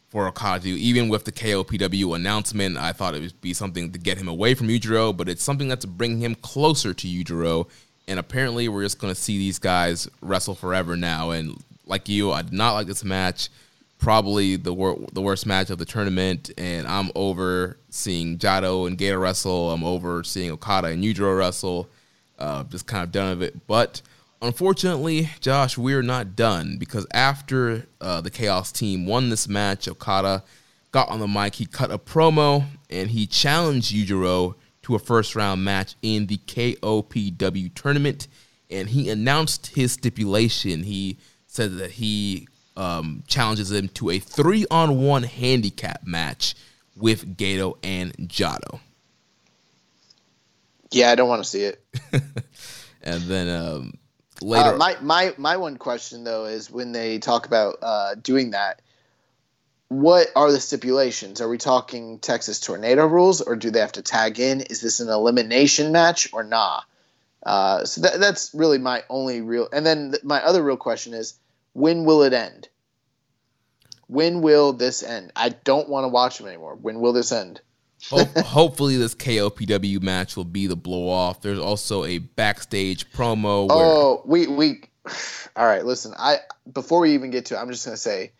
[0.10, 0.68] for Okada.
[0.68, 4.54] Even with the KOPW announcement, I thought it would be something to get him away
[4.54, 7.68] from Yujiro, but it's something that's bringing him closer to Yujiro
[8.08, 11.32] and apparently we're just going to see these guys wrestle forever now.
[11.32, 13.50] And like you, I did not like this match.
[14.04, 18.98] Probably the wor- the worst match of the tournament, and I'm over seeing Jado and
[18.98, 19.72] Gedo wrestle.
[19.72, 21.88] I'm over seeing Okada and Yujiro wrestle.
[22.38, 23.66] Uh, just kind of done of it.
[23.66, 24.02] But
[24.42, 30.44] unfortunately, Josh, we're not done because after uh, the Chaos team won this match, Okada
[30.92, 31.56] got on the mic.
[31.56, 36.40] He cut a promo and he challenged Yujiro to a first round match in the
[36.40, 38.28] KOPW tournament.
[38.70, 40.84] And he announced his stipulation.
[40.84, 46.56] He said that he um, challenges him to a three on one handicap match
[46.96, 48.80] with Gedo and Jado.
[50.92, 51.84] Yeah, I don't want to see it.
[53.04, 53.94] and then um,
[54.42, 58.52] later, uh, my my my one question though is when they talk about uh, doing
[58.52, 58.82] that,
[59.88, 61.42] what are the stipulations?
[61.42, 64.62] Are we talking Texas Tornado rules, or do they have to tag in?
[64.62, 66.82] Is this an elimination match or nah?
[67.46, 69.68] Uh, so that, that's really my only real.
[69.74, 71.34] And then th- my other real question is,
[71.74, 72.70] when will it end?
[74.08, 75.32] When will this end?
[75.36, 76.76] I don't want to watch them anymore.
[76.76, 77.62] When will this end?
[78.10, 81.42] Hopefully, this KOPW match will be the blow off.
[81.42, 83.68] There's also a backstage promo.
[83.68, 83.78] Where...
[83.78, 84.82] Oh, we we.
[85.56, 86.14] All right, listen.
[86.18, 86.38] I
[86.72, 88.34] before we even get to, it, I'm just gonna say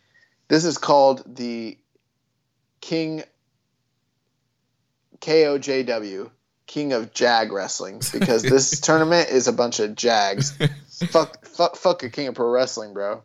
[0.50, 1.78] this is called the
[2.82, 3.24] King
[5.22, 6.30] KOJW,
[6.68, 10.58] King of Jag Wrestling, because this tournament is a bunch of Jags.
[11.08, 13.24] fuck, fuck, fuck a King of Pro Wrestling, bro.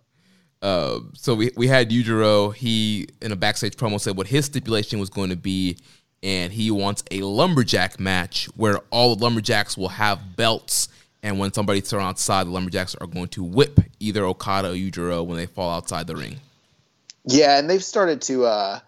[0.60, 2.54] Uh, so we, we had Yujiro.
[2.54, 5.76] He in a backstage promo said what his stipulation was going to be,
[6.22, 10.88] and he wants a lumberjack match where all the lumberjacks will have belts,
[11.22, 15.24] and when somebody thrown outside, the lumberjacks are going to whip either Okada or Yujiro
[15.24, 16.40] when they fall outside the ring.
[17.24, 18.80] Yeah, and they've started to uh,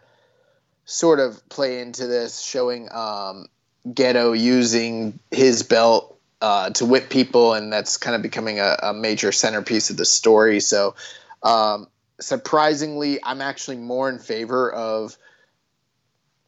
[0.87, 3.47] sort of play into this, showing um,
[3.87, 6.10] Gedo using his belt
[6.41, 10.05] uh, to whip people, and that's kind of becoming a, a major centerpiece of the
[10.05, 10.61] story.
[10.61, 10.95] So,
[11.43, 11.89] um,
[12.21, 15.17] surprisingly, I'm actually more in favor of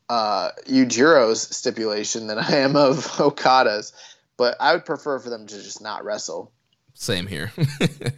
[0.09, 3.93] uh, Yujiro's stipulation than I am of Okada's,
[4.37, 6.53] but I would prefer for them to just not wrestle.
[6.95, 7.53] Same here.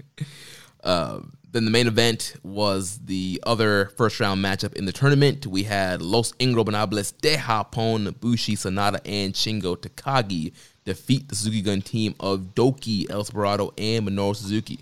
[0.84, 1.20] uh,
[1.50, 5.46] then the main event was the other first round matchup in the tournament.
[5.46, 10.52] We had Los Ingobernables de Japón, Bushi Sanada, and Shingo Takagi
[10.84, 14.80] defeat the Suzuki Gun team of Doki, El Desperado, and Minoru Suzuki.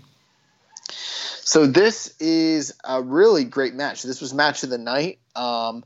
[1.45, 4.03] So this is a really great match.
[4.03, 5.19] This was match of the night.
[5.35, 5.83] Um,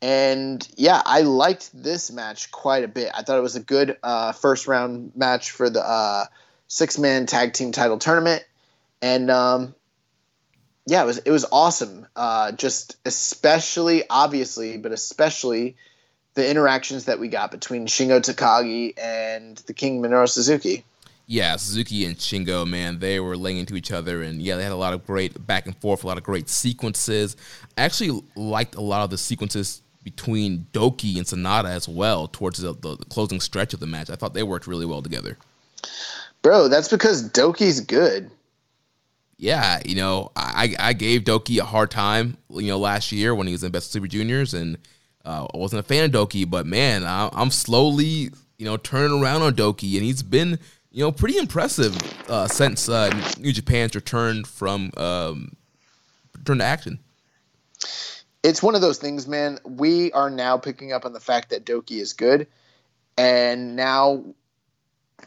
[0.00, 3.10] and yeah, I liked this match quite a bit.
[3.14, 6.24] I thought it was a good uh, first round match for the uh,
[6.66, 8.44] six man tag team title tournament.
[9.00, 9.74] And um,
[10.86, 12.06] yeah, it was it was awesome.
[12.16, 15.76] Uh, just especially obviously, but especially
[16.34, 20.84] the interactions that we got between Shingo Takagi and the King Minoru Suzuki.
[21.26, 24.72] Yeah, Suzuki and Shingo, man, they were laying into each other, and yeah, they had
[24.72, 27.36] a lot of great back and forth, a lot of great sequences.
[27.78, 32.58] I actually liked a lot of the sequences between Doki and Sanada as well towards
[32.58, 34.10] the, the, the closing stretch of the match.
[34.10, 35.38] I thought they worked really well together.
[36.42, 38.30] Bro, that's because Doki's good
[39.42, 43.48] yeah, you know, I, I gave Doki a hard time, you know, last year when
[43.48, 44.78] he was in Best Super Juniors, and
[45.24, 49.22] uh, I wasn't a fan of Doki, but man, I, am slowly, you know, turning
[49.22, 50.58] around on Doki, and he's been,
[50.90, 51.96] you know, pretty impressive
[52.28, 55.56] uh, since uh, New Japan's return from um,
[56.36, 56.98] return to action.
[58.42, 59.58] It's one of those things, man.
[59.64, 62.46] We are now picking up on the fact that Doki is good,
[63.16, 64.24] and now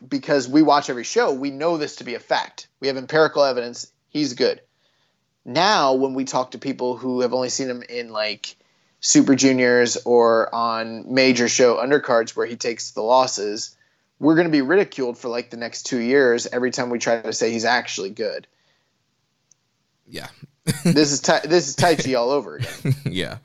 [0.08, 2.68] because we watch every show, we know this to be a fact.
[2.82, 4.62] We have empirical evidence he's good.
[5.44, 8.56] Now, when we talk to people who have only seen him in like
[9.06, 13.78] Super Juniors or on major show undercards where he takes the losses,
[14.18, 17.22] we're going to be ridiculed for like the next two years every time we try
[17.22, 18.48] to say he's actually good.
[20.08, 20.30] Yeah,
[20.84, 22.96] this is tai- this is Taichi all over again.
[23.06, 23.38] yeah,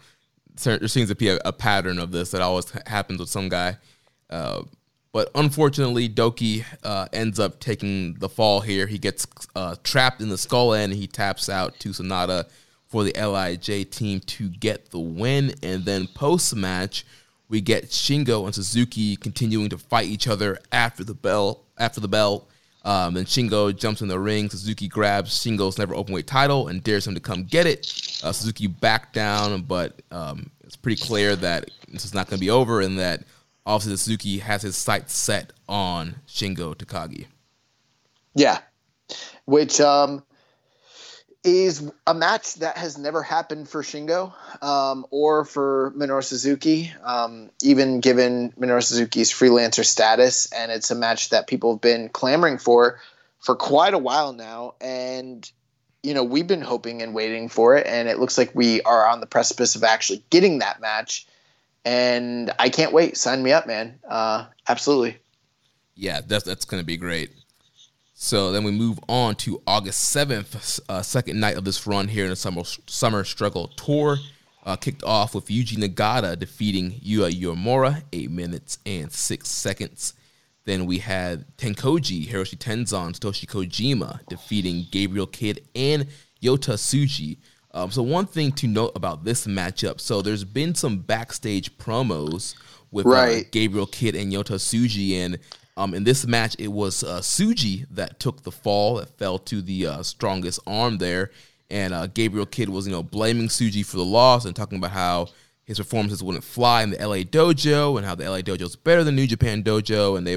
[0.63, 3.77] there seems to be a, a, pattern of this that always happens with some guy.
[4.31, 4.63] Uh,
[5.13, 8.87] but unfortunately, Doki uh, ends up taking the fall here.
[8.87, 10.93] He gets uh, trapped in the skull end.
[10.93, 12.47] and He taps out to Sanada
[12.91, 15.55] for the LIJ team to get the win.
[15.63, 17.07] And then post match,
[17.49, 21.63] we get Shingo and Suzuki continuing to fight each other after the bell.
[21.79, 22.49] After the bell,
[22.85, 24.51] um, then Shingo jumps in the ring.
[24.51, 28.21] Suzuki grabs Shingo's never open weight title and dares him to come get it.
[28.23, 32.41] Uh, Suzuki back down, but um, it's pretty clear that this is not going to
[32.41, 33.23] be over and that
[33.67, 37.27] obviously Suzuki has his sights set on Shingo Takagi.
[38.35, 38.59] Yeah,
[39.45, 40.23] which um,
[41.43, 47.51] is a match that has never happened for Shingo um, or for Minoru Suzuki, um,
[47.63, 50.53] even given Minoru Suzuki's freelancer status.
[50.53, 53.01] And it's a match that people have been clamoring for
[53.39, 54.75] for quite a while now.
[54.81, 55.51] And,
[56.03, 57.87] you know, we've been hoping and waiting for it.
[57.87, 61.27] And it looks like we are on the precipice of actually getting that match.
[61.87, 63.17] And I can't wait.
[63.17, 63.99] Sign me up, man.
[64.07, 65.17] Uh, absolutely.
[65.95, 67.31] Yeah, that's, that's going to be great.
[68.23, 72.25] So then we move on to August 7th, uh, second night of this run here
[72.25, 74.19] in the Summer, summer Struggle Tour.
[74.63, 80.13] Uh, kicked off with Yuji Nagata defeating Yuya Uemura, 8 minutes and 6 seconds.
[80.67, 86.07] Then we had Tenkoji, Hiroshi Tenzan, Satoshi Kojima defeating Gabriel Kidd and
[86.43, 87.39] Yota Tsuji.
[87.73, 92.55] Um, so one thing to note about this matchup, so there's been some backstage promos
[92.91, 93.47] with uh, Right.
[93.47, 95.39] uh, Gabriel Kidd and Yota Tsuji, and
[95.77, 99.63] um, in this match, it was uh, Tsuji that took the fall, that fell to
[99.63, 101.31] the uh, strongest arm there.
[101.71, 104.91] And uh, Gabriel Kidd was, you know, blaming Tsuji for the loss and talking about
[104.91, 105.29] how
[105.65, 109.05] his performances wouldn't fly in the LA dojo and how the LA dojo is better
[109.05, 110.19] than New Japan dojo.
[110.19, 110.35] And they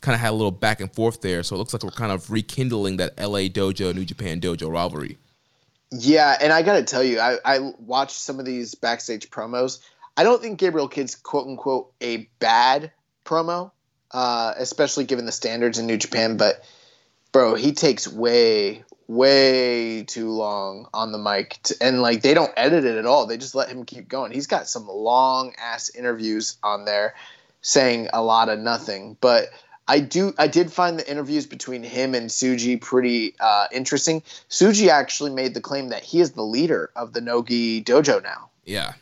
[0.00, 1.42] kind of had a little back and forth there.
[1.42, 5.18] So it looks like we're kind of rekindling that LA dojo, New Japan dojo rivalry.
[5.90, 9.80] Yeah, and I got to tell you, I, I watched some of these backstage promos.
[10.16, 12.92] I don't think Gabriel Kidd's quote unquote a bad
[13.24, 13.70] promo,
[14.12, 16.36] uh, especially given the standards in New Japan.
[16.36, 16.62] But
[17.32, 22.52] bro, he takes way, way too long on the mic, to, and like they don't
[22.56, 23.26] edit it at all.
[23.26, 24.32] They just let him keep going.
[24.32, 27.14] He's got some long ass interviews on there,
[27.60, 29.16] saying a lot of nothing.
[29.20, 29.48] But
[29.88, 34.22] I do, I did find the interviews between him and Tsuji pretty uh, interesting.
[34.50, 38.50] Tsuji actually made the claim that he is the leader of the Noge dojo now
[38.64, 38.94] Yeah.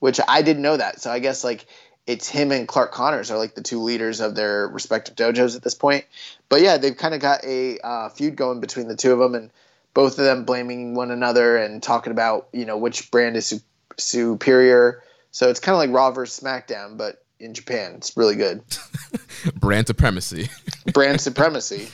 [0.00, 1.00] which I didn't know that.
[1.00, 1.66] So I guess like
[2.08, 5.62] it's him and Clark Connors are like the two leaders of their respective dojos at
[5.62, 6.06] this point.
[6.48, 9.34] But yeah, they've kind of got a uh, feud going between the two of them,
[9.34, 9.50] and
[9.92, 13.60] both of them blaming one another and talking about you know which brand is su-
[13.98, 15.02] superior.
[15.32, 17.96] So it's kind of like Raw versus SmackDown, but in Japan.
[17.96, 18.62] It's really good.
[19.54, 20.48] Brand supremacy.
[20.92, 21.88] Brand supremacy.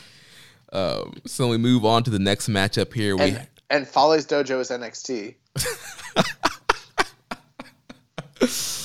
[0.72, 3.16] um, so we move on to the next matchup here.
[3.16, 5.34] We And, and Fale's dojo is NXT.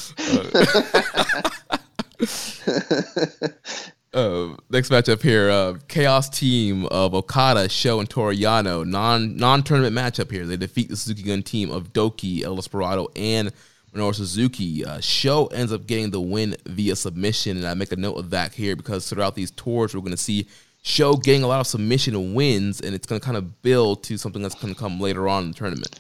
[4.12, 8.84] Uh, next matchup here, uh, Chaos team of Okada, Sho, and Toru Yano.
[8.84, 10.48] Non non tournament matchup here.
[10.48, 13.52] They defeat the Suzuki Gun team of Doki, El Desperado, and
[13.94, 14.84] Minoru Suzuki.
[14.84, 18.32] Uh, Sho ends up getting the win via submission, and I make a note of
[18.32, 20.48] that here because throughout these tours, we're going to see
[20.82, 24.18] Sho getting a lot of submission wins, and it's going to kind of build to
[24.18, 26.00] something that's going to come later on in the tournament.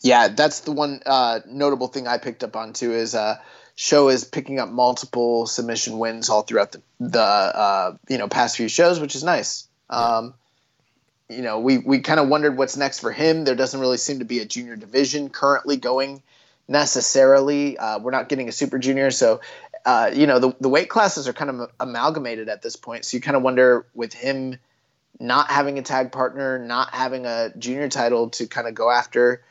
[0.00, 3.38] Yeah, that's the one uh, notable thing I picked up on too is uh,
[3.74, 8.56] Sho is picking up multiple submission wins all throughout the the uh, you know past
[8.56, 9.66] few shows, which is nice.
[9.90, 10.34] Um,
[11.28, 13.44] you know, we we kind of wondered what's next for him.
[13.44, 16.22] There doesn't really seem to be a junior division currently going
[16.68, 17.76] necessarily.
[17.76, 19.40] Uh, we're not getting a super junior, so
[19.84, 23.04] uh, you know the the weight classes are kind of amalgamated at this point.
[23.04, 24.58] So you kind of wonder with him
[25.18, 29.42] not having a tag partner, not having a junior title to kind of go after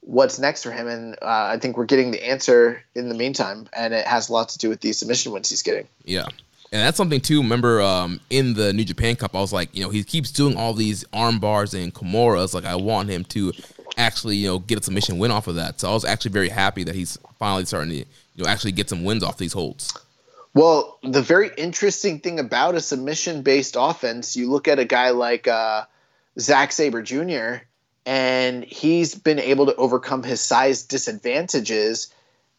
[0.00, 0.88] what's next for him.
[0.88, 4.32] And uh, I think we're getting the answer in the meantime, and it has a
[4.32, 5.86] lot to do with the submission wins he's getting.
[6.04, 6.26] Yeah.
[6.72, 7.42] And that's something too.
[7.42, 10.56] Remember, um, in the New Japan Cup, I was like, you know, he keeps doing
[10.56, 12.54] all these arm bars and Kimuras.
[12.54, 13.52] Like, I want him to
[13.96, 15.80] actually, you know, get a submission win off of that.
[15.80, 18.04] So I was actually very happy that he's finally starting to, you
[18.38, 19.92] know, actually get some wins off these holds.
[20.54, 25.10] Well, the very interesting thing about a submission based offense, you look at a guy
[25.10, 25.84] like uh,
[26.38, 27.64] Zack Sabre Jr.,
[28.06, 32.12] and he's been able to overcome his size disadvantages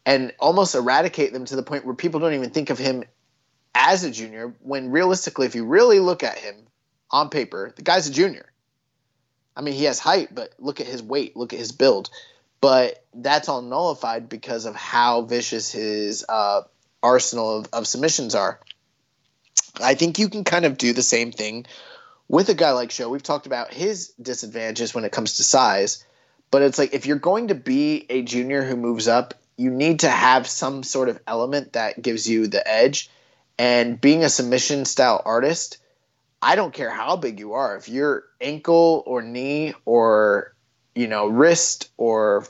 [0.04, 3.04] and almost eradicate them to the point where people don't even think of him
[3.74, 4.54] as a junior.
[4.60, 6.54] When realistically, if you really look at him
[7.10, 8.46] on paper, the guy's a junior.
[9.56, 12.10] I mean, he has height, but look at his weight, look at his build.
[12.60, 16.62] But that's all nullified because of how vicious his uh,
[17.02, 18.60] arsenal of, of submissions are.
[19.80, 21.66] I think you can kind of do the same thing
[22.32, 23.10] with a guy like Sho.
[23.10, 26.02] We've talked about his disadvantages when it comes to size,
[26.50, 30.00] but it's like if you're going to be a junior who moves up, you need
[30.00, 33.10] to have some sort of element that gives you the edge.
[33.58, 35.76] And being a submission style artist,
[36.40, 37.76] I don't care how big you are.
[37.76, 40.54] If your ankle or knee or
[40.94, 42.46] you know wrist or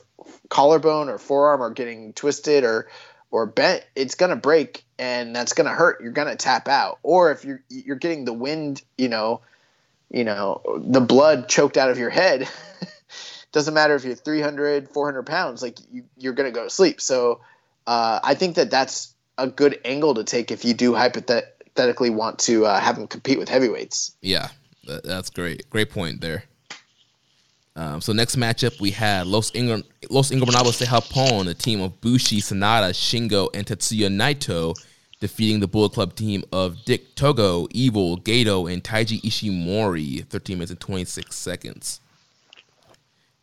[0.47, 2.87] collarbone or forearm are getting twisted or
[3.31, 6.01] or bent, it's gonna break and that's gonna hurt.
[6.01, 6.99] You're gonna tap out.
[7.03, 9.41] Or if you're you're getting the wind, you know,
[10.13, 12.47] you know, the blood choked out of your head.
[13.51, 17.01] Doesn't matter if you're 300, 400 pounds, like you, you're gonna go to sleep.
[17.01, 17.41] So
[17.85, 22.39] uh, I think that that's a good angle to take if you do hypothetically want
[22.39, 24.15] to uh, have them compete with heavyweights.
[24.21, 24.49] Yeah,
[25.03, 25.69] that's great.
[25.69, 26.43] Great point there.
[27.75, 31.99] Um, so next matchup we had Los Ingo- Los Ingobernables de Japón, the team of
[32.01, 34.75] Bushi, Sanada, Shingo, and Tetsuya Naito,
[35.23, 40.71] defeating the Bullet Club team of Dick Togo, Evil, Gedo, and Taiji Ishimori, 13 minutes
[40.71, 42.01] and 26 seconds.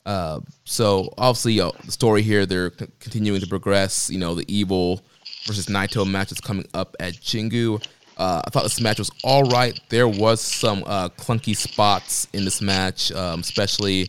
[0.05, 4.11] Uh, so obviously, uh, the story here they're c- continuing to progress.
[4.11, 5.01] You know, the Evil
[5.47, 7.83] versus Naito match is coming up at Jingu.
[8.19, 9.81] Uh, I thought this match was all right.
[9.89, 14.09] There was some uh, clunky spots in this match, um, especially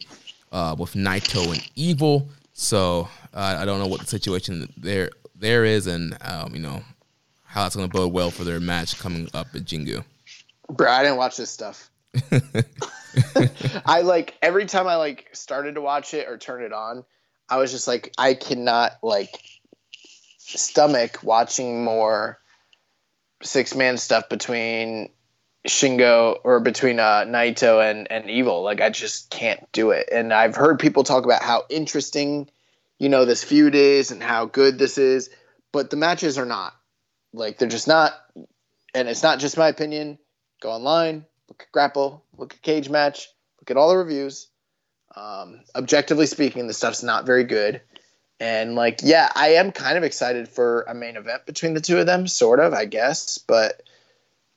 [0.52, 2.28] uh, with Naito and Evil.
[2.52, 6.84] So I don't know what the situation there there is, and um, you know
[7.52, 10.06] how that's going to bode well for their match coming up at Jingu.
[10.70, 11.92] Bro, I didn't watch this stuff.
[13.86, 17.04] I like every time I like started to watch it or turn it on,
[17.50, 19.38] I was just like, I cannot like
[20.38, 22.40] stomach watching more
[23.44, 25.10] six man stuff between
[25.68, 28.64] Shingo or between uh, Naito and and Evil.
[28.64, 30.08] Like I just can't do it.
[30.10, 32.50] And I've heard people talk about how interesting,
[32.98, 35.30] you know, this feud is and how good this is,
[35.74, 36.74] but the matches are not.
[37.34, 38.14] Like they're just not.
[38.94, 40.18] And it's not just my opinion.
[40.62, 43.30] Go online, look at Grapple, look at Cage Match,
[43.60, 44.48] look at all the reviews.
[45.16, 47.82] Um, objectively speaking, the stuff's not very good.
[48.40, 52.00] And like, yeah, I am kind of excited for a main event between the two
[52.00, 53.38] of them, sort of, I guess.
[53.38, 53.82] But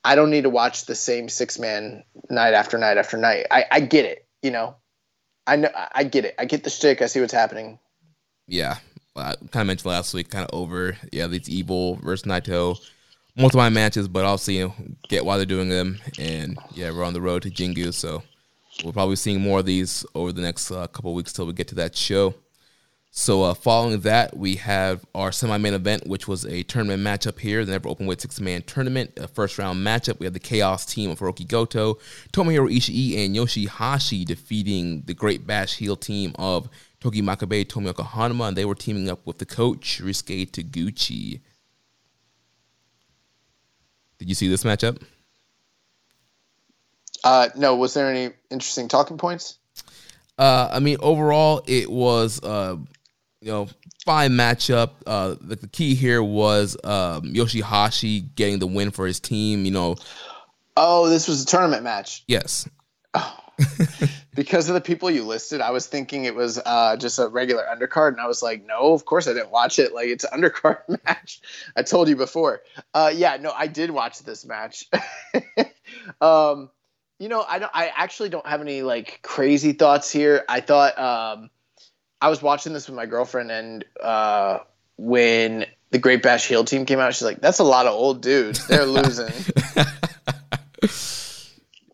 [0.03, 3.47] I don't need to watch the same six man night after night after night.
[3.51, 4.75] I, I get it, you know.
[5.47, 6.35] I know I get it.
[6.39, 7.01] I get the shtick.
[7.01, 7.79] I see what's happening.
[8.47, 8.77] Yeah,
[9.15, 10.97] kind of mentioned last week, kind of over.
[11.11, 12.79] Yeah, these Evil versus Naito,
[13.35, 14.73] multiple matches, but obviously you know,
[15.07, 15.99] get why they're doing them.
[16.19, 18.23] And yeah, we're on the road to Jingu, so
[18.83, 21.67] we'll probably seeing more of these over the next uh, couple weeks till we get
[21.69, 22.35] to that show.
[23.17, 27.63] So uh, following that, we have our semi-main event, which was a tournament matchup here,
[27.63, 30.19] the Never Open Weight Six-Man Tournament, a first-round matchup.
[30.19, 31.93] We have the Chaos team of Hiroki Goto,
[32.33, 36.67] Tomohiro Ishii, and Yoshihashi defeating the Great Bash heel team of
[37.05, 41.39] Togi Makabe, Tomoaki Honma, and they were teaming up with the coach, Ryusuke Taguchi.
[44.17, 44.99] Did you see this matchup?
[47.23, 49.59] Uh, no, was there any interesting talking points?
[50.39, 52.75] Uh, I mean, overall, it was uh,
[53.39, 53.67] you know
[54.03, 54.93] fine matchup.
[55.05, 59.63] Uh, the, the key here was um, Yoshihashi getting the win for his team.
[59.65, 59.95] You know,
[60.75, 62.23] Oh, this was a tournament match.
[62.27, 62.67] yes,
[64.35, 67.63] because of the people you listed, I was thinking it was uh, just a regular
[67.63, 69.93] undercard, and I was like, no, of course I didn't watch it.
[69.93, 71.41] Like it's an undercard match.
[71.75, 72.61] I told you before.
[72.93, 74.87] Uh, yeah, no, I did watch this match.
[76.21, 76.69] um,
[77.17, 77.71] you know, I don't.
[77.73, 80.43] I actually don't have any like crazy thoughts here.
[80.49, 81.49] I thought um,
[82.19, 84.59] I was watching this with my girlfriend, and uh,
[84.97, 88.21] when the Great Bash heel team came out, she's like, "That's a lot of old
[88.21, 88.67] dudes.
[88.67, 89.31] They're losing."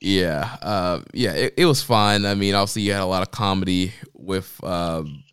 [0.01, 1.33] Yeah, uh, yeah.
[1.33, 2.25] It, it was fun.
[2.25, 5.23] I mean, obviously, you had a lot of comedy with um,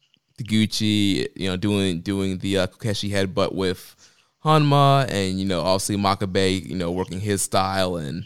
[0.43, 3.97] Gucci, you know, doing doing the uh, Kokeshi headbutt with
[4.45, 8.25] Honma, and you know, obviously Makabe, you know, working his style and.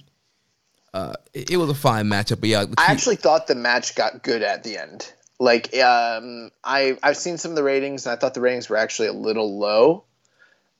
[0.94, 4.22] Uh, it, it was a fine matchup, but yeah, I actually thought the match got
[4.22, 5.10] good at the end.
[5.40, 8.76] Like, um, I I've seen some of the ratings, and I thought the ratings were
[8.76, 10.04] actually a little low.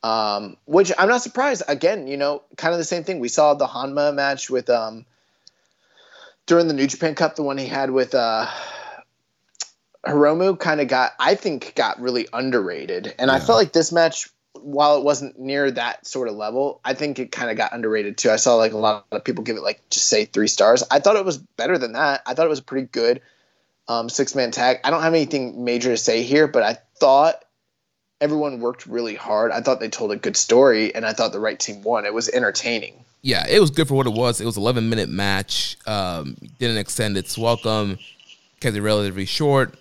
[0.02, 1.62] Um, which I'm not surprised.
[1.66, 3.20] Again, you know, kind of the same thing.
[3.20, 5.06] We saw the Honma match with um
[6.46, 8.46] during the New Japan Cup, the one he had with uh
[10.06, 13.14] Hiromu kind of got I think got really underrated.
[13.18, 16.94] And I felt like this match while it wasn't near that sort of level, I
[16.94, 18.30] think it kind of got underrated too.
[18.30, 20.84] I saw like a lot of people give it like just say three stars.
[20.90, 22.22] I thought it was better than that.
[22.26, 23.22] I thought it was a pretty good
[23.88, 24.78] um, six man tag.
[24.84, 27.44] I don't have anything major to say here, but I thought
[28.20, 29.50] everyone worked really hard.
[29.50, 32.06] I thought they told a good story, and I thought the right team won.
[32.06, 33.04] It was entertaining.
[33.22, 34.40] Yeah, it was good for what it was.
[34.40, 35.78] It was 11 minute match.
[35.86, 37.98] Um, didn't extend its welcome.
[38.60, 39.74] Kept it relatively short.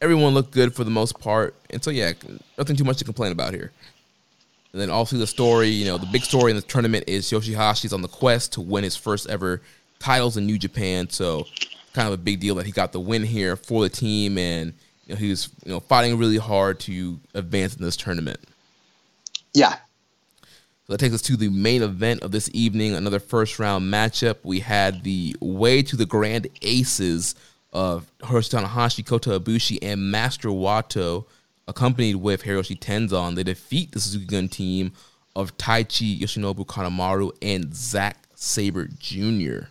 [0.00, 2.12] Everyone looked good for the most part, and so yeah,
[2.56, 3.70] nothing too much to complain about here.
[4.72, 7.92] And then also the story, you know, the big story in the tournament is Yoshihashi's
[7.92, 9.60] on the quest to win his first ever
[9.98, 11.10] titles in New Japan.
[11.10, 11.44] So
[11.92, 14.72] kind of a big deal that he got the win here for the team, and
[15.06, 18.40] you know, he was you know fighting really hard to advance in this tournament.
[19.52, 19.76] Yeah,
[20.90, 24.38] That takes us to the main event of this evening, another first round matchup.
[24.42, 27.36] We had the way to the Grand Aces
[27.72, 31.26] of Hiroshi Tanahashi, Kota Ibushi, and Master Wato,
[31.68, 33.36] accompanied with Hiroshi Tenzan.
[33.36, 34.92] They defeat the Suzuki Gun team
[35.36, 39.68] of Taichi Yoshinobu Kanemaru and Zack Sabre Jr.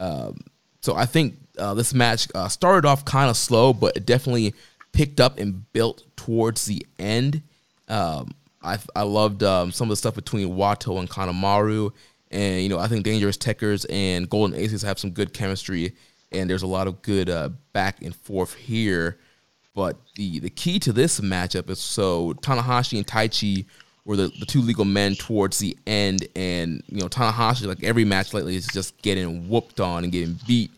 [0.00, 0.40] Um,
[0.80, 4.54] so I think uh, this match uh, started off kind of slow, but it definitely
[4.92, 7.42] picked up and built towards the end.
[7.88, 8.30] Um,
[8.62, 11.92] I I loved um, some of the stuff between Wato and Kanemaru,
[12.30, 15.94] and you know I think Dangerous Tekkers and Golden Aces have some good chemistry
[16.32, 19.18] and there's a lot of good uh, back and forth here.
[19.74, 23.66] But the the key to this matchup is so Tanahashi and Taichi
[24.04, 28.04] were the, the two legal men towards the end, and you know Tanahashi like every
[28.04, 30.72] match lately is just getting whooped on and getting beat,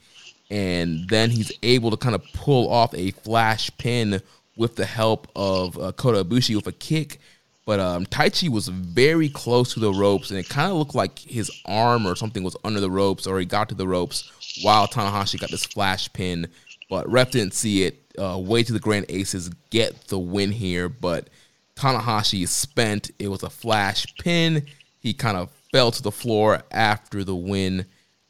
[0.51, 4.21] and then he's able to kind of pull off a flash pin
[4.57, 7.19] with the help of uh, Kota Ibushi with a kick.
[7.67, 11.19] But um, Taichi was very close to the ropes, and it kind of looked like
[11.19, 14.31] his arm or something was under the ropes, or he got to the ropes
[14.63, 16.49] while Tanahashi got this flash pin.
[16.89, 17.97] But ref didn't see it.
[18.19, 21.29] Uh, way to the Grand Aces get the win here, but
[21.77, 23.11] Tanahashi is spent.
[23.19, 24.67] It was a flash pin.
[24.99, 27.87] He kind of fell to the floor after the win.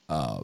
[0.08, 0.42] Uh,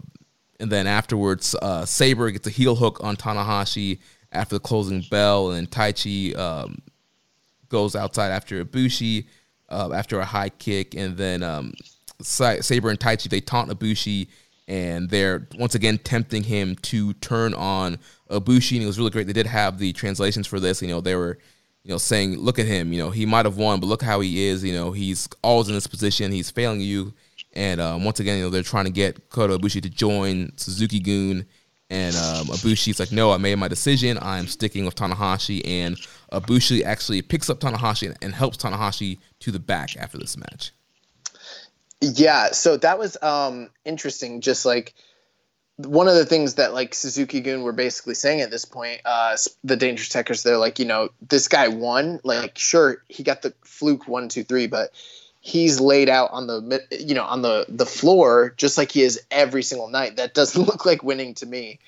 [0.59, 3.99] and then afterwards, uh, Sabre gets a heel hook on Tanahashi
[4.33, 6.79] after the closing bell, and then Taichi um,
[7.69, 9.27] goes outside after Ibushi
[9.69, 11.73] uh, after a high kick, and then um,
[12.21, 14.29] Sabre and Taichi they taunt Ibushi,
[14.69, 17.99] and they're once again tempting him to turn on
[18.31, 19.27] Ibushi, and it was really great.
[19.27, 20.83] They did have the translations for this.
[20.83, 21.39] You know, they were
[21.85, 22.93] you know saying, "Look at him.
[22.93, 24.65] You know, he might have won, but look how he is.
[24.65, 26.33] You know, he's always in this position.
[26.33, 27.13] He's failing you."
[27.57, 31.01] And um, once again, you know, they're trying to get Kota Ibushi to join Suzuki
[31.01, 31.47] Gun.
[31.89, 34.19] and um, Ibushi's like, no, I made my decision.
[34.21, 35.63] I'm sticking with Tanahashi.
[35.67, 35.97] And
[36.33, 40.73] Ibushi actually picks up Tanahashi and, and helps Tanahashi to the back after this match.
[42.01, 44.41] Yeah, so that was um, interesting.
[44.41, 44.95] Just like
[45.77, 49.77] one of the things that like Suzuki-gun were basically saying at this point, uh, the
[49.77, 52.21] Dangerous Tekkers, they're like, you know, this guy won.
[52.23, 54.93] Like, sure, he got the fluke one, two, three, but
[55.41, 59.21] he's laid out on the you know on the the floor just like he is
[59.31, 60.17] every single night.
[60.17, 61.79] That doesn't look like winning to me.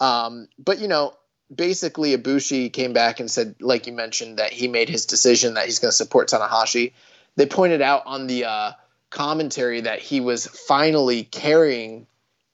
[0.00, 1.14] Um, but you know,
[1.54, 5.66] basically, Ibushi came back and said, like you mentioned, that he made his decision that
[5.66, 6.92] he's going to support Tanahashi.
[7.36, 8.72] They pointed out on the uh,
[9.10, 12.06] commentary that he was finally carrying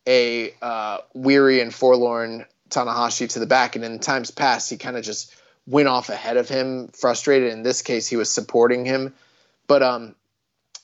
[0.07, 4.97] a uh, weary and forlorn Tanahashi to the back, and in times past, he kind
[4.97, 5.35] of just
[5.67, 7.53] went off ahead of him, frustrated.
[7.53, 9.15] In this case, he was supporting him.
[9.67, 10.15] But um,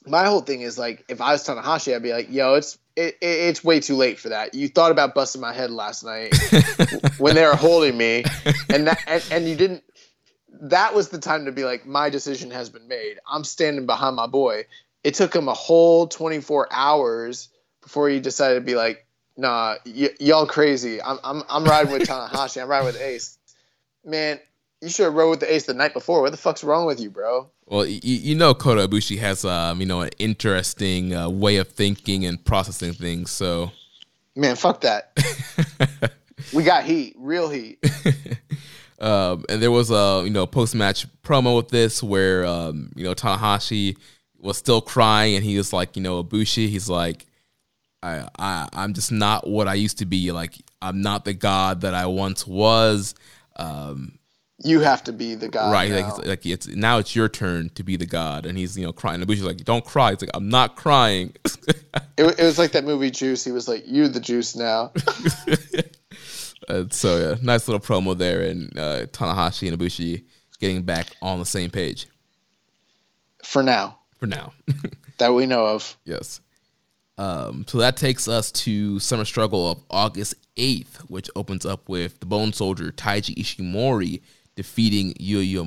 [0.07, 3.17] my whole thing is like if I was Tanahashi, I'd be like, yo, it's it,
[3.21, 4.55] it's way too late for that.
[4.55, 6.35] You thought about busting my head last night
[7.19, 8.25] when they were holding me,
[8.71, 9.83] and that and, and you didn't.
[10.63, 13.19] That was the time to be like, my decision has been made.
[13.31, 14.65] I'm standing behind my boy.
[15.05, 17.51] It took him a whole 24 hours
[17.83, 19.07] before he decided to be like,
[19.37, 21.03] nah, y- y'all crazy.
[21.03, 22.63] I'm I'm I'm riding with Tanahashi.
[22.63, 23.39] I'm riding with Ace.
[24.05, 24.41] Man,
[24.81, 26.21] you should have rode with the Ace the night before.
[26.21, 27.51] What the fuck's wrong with you, bro?
[27.67, 31.69] Well, you, you know, Kota Ibushi has, um, you know, an interesting uh, way of
[31.69, 33.31] thinking and processing things.
[33.31, 33.73] So,
[34.35, 35.13] man, fuck that.
[36.53, 37.79] we got heat, real heat.
[39.01, 43.05] um, and there was a, you know, post match promo with this where, um, you
[43.05, 43.97] know, Tanahashi
[44.39, 47.27] was still crying, and he was like, you know, Ibushi, he's like,
[48.03, 50.31] I, I, I'm just not what I used to be.
[50.31, 53.15] Like, I'm not the god that I once was.
[53.57, 54.19] Um,
[54.65, 55.73] you have to be the god.
[55.73, 55.91] Right.
[55.91, 56.17] Now.
[56.17, 58.47] Like, like it's now it's your turn to be the god.
[58.47, 59.21] And he's, you know, crying.
[59.21, 60.13] And Ibushi's like, don't cry.
[60.13, 61.35] It's like, I'm not crying.
[61.45, 63.45] it, it, was like that movie Juice.
[63.45, 64.93] He was like, you're the juice now.
[66.69, 68.43] uh, so, yeah, nice little promo there.
[68.43, 70.25] And uh, Tanahashi and Ibushi
[70.59, 72.07] getting back on the same page.
[73.45, 73.99] For now.
[74.19, 74.55] For now.
[75.19, 75.97] that we know of.
[76.05, 76.41] Yes.
[77.19, 82.21] Um, so that takes us to Summer Struggle of August 8th, which opens up with
[82.21, 84.23] the Bone Soldier Taiji Ishimori
[84.57, 85.61] defeating Yuya.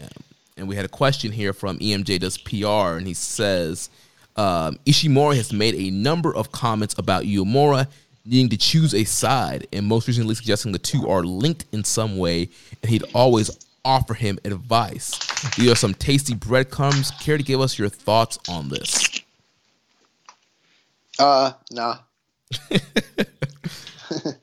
[0.00, 0.08] Um,
[0.56, 3.90] and we had a question here from EMJ Does PR, and he says
[4.36, 7.88] um, Ishimori has made a number of comments about Uemura
[8.24, 12.16] needing to choose a side, and most recently suggesting the two are linked in some
[12.16, 12.48] way,
[12.82, 13.50] and he'd always
[13.84, 15.18] offer him advice.
[15.56, 17.10] These are some tasty breadcrumbs.
[17.20, 19.20] Care to give us your thoughts on this?
[21.18, 21.98] Uh, nah.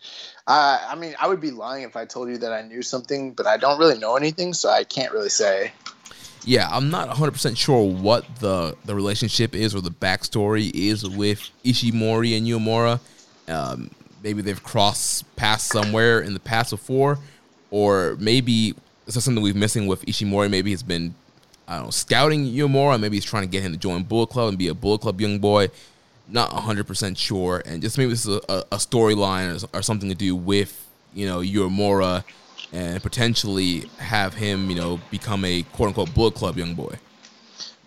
[0.51, 3.31] Uh, I mean, I would be lying if I told you that I knew something,
[3.31, 5.71] but I don't really know anything, so I can't really say.
[6.43, 11.49] Yeah, I'm not 100% sure what the, the relationship is or the backstory is with
[11.63, 12.99] Ishimori and Uemura.
[13.47, 13.91] Um,
[14.21, 17.17] maybe they've crossed paths somewhere in the past before,
[17.69, 18.75] or maybe
[19.05, 20.49] this is something we've missing with Ishimori.
[20.49, 21.15] Maybe he's been,
[21.65, 22.99] I don't know, scouting Uemura.
[22.99, 25.21] Maybe he's trying to get him to join Bullet Club and be a Bullet Club
[25.21, 25.69] young boy
[26.31, 30.15] not 100% sure and just maybe this is a, a storyline or, or, something to
[30.15, 32.23] do with you know Uemura
[32.71, 36.95] and potentially have him you know become a quote unquote bullet club young boy.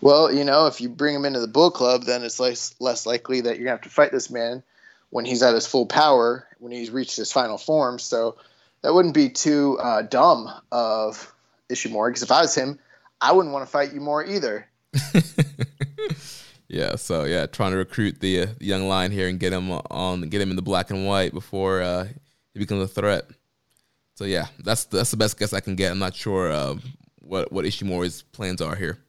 [0.01, 3.05] Well you know if you bring him into the bullet club then it's less less
[3.05, 4.63] likely that you're gonna have to fight this man
[5.09, 7.99] when he's at his full power when he's reached his final form.
[7.99, 8.37] So
[8.81, 11.33] that wouldn't be too uh, dumb of
[11.69, 12.79] Ishimori because if I was him
[13.19, 14.67] I wouldn't want to fight you more either
[16.67, 20.21] Yeah, so yeah, trying to recruit the, uh, young lion here and get him on,
[20.29, 22.07] get him in the black and white before uh,
[22.53, 23.25] he becomes a threat.
[24.15, 25.91] So yeah, that's that's the best guess I can get.
[25.91, 26.75] I'm not sure uh,
[27.19, 28.99] what what Ishimori's plans are here.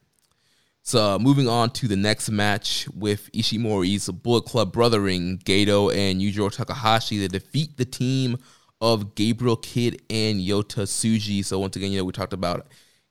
[0.83, 6.21] So uh, moving on to the next match with Ishimori's Bullet Club brothering Gedo and
[6.21, 7.19] Yujiro Takahashi.
[7.19, 8.37] They defeat the team
[8.79, 11.43] of Gabriel Kidd and Yota Tsuji.
[11.43, 12.67] So once again, you know we talked about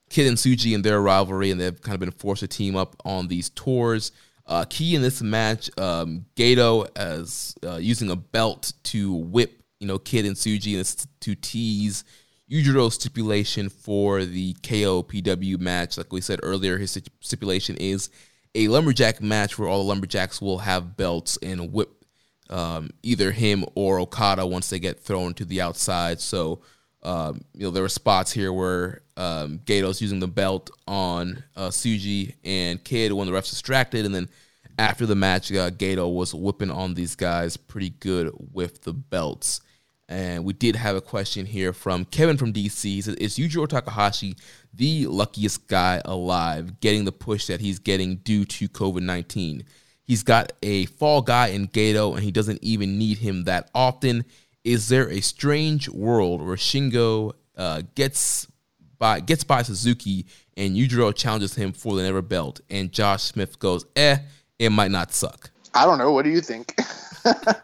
[0.09, 2.97] Kidd and Tsuji and their rivalry, and they've kind of been forced to team up
[3.05, 4.13] on these tours.
[4.47, 9.87] Uh, key in this match, um, Gedo as uh, using a belt to whip you
[9.87, 12.05] know Kidd and Tsuji and to tease
[12.51, 15.99] Yujiro stipulation for the KOPW match.
[15.99, 18.09] Like we said earlier, his stipulation is
[18.55, 21.91] a lumberjack match where all the lumberjacks will have belts and whip
[22.49, 26.21] um, either him or Okada once they get thrown to the outside.
[26.21, 26.61] So,
[27.07, 31.69] um, you know, there were spots here where um, Gedo's using the belt on uh,
[31.69, 34.29] Tsuji and Kidd when the ref's distracted, and then
[34.79, 39.61] after the match, uh, Gedo was whipping on these guys pretty good with the belts.
[40.09, 42.83] And we did have a question here from Kevin from DC.
[42.85, 44.37] He says, Is Yujiro Takahashi
[44.75, 49.65] the luckiest guy alive getting the push that he's getting due to COVID 19?
[50.05, 54.25] He's got a fall guy in Gedo, and he doesn't even need him that often.
[54.67, 58.49] Is there a strange world where Shingo uh, gets
[58.99, 60.27] by gets by Suzuki
[60.57, 64.17] and Yujiro challenges him for the never belt and Josh Smith goes, eh,
[64.59, 65.51] it might not suck?
[65.73, 66.11] I don't know.
[66.11, 66.77] What do you think?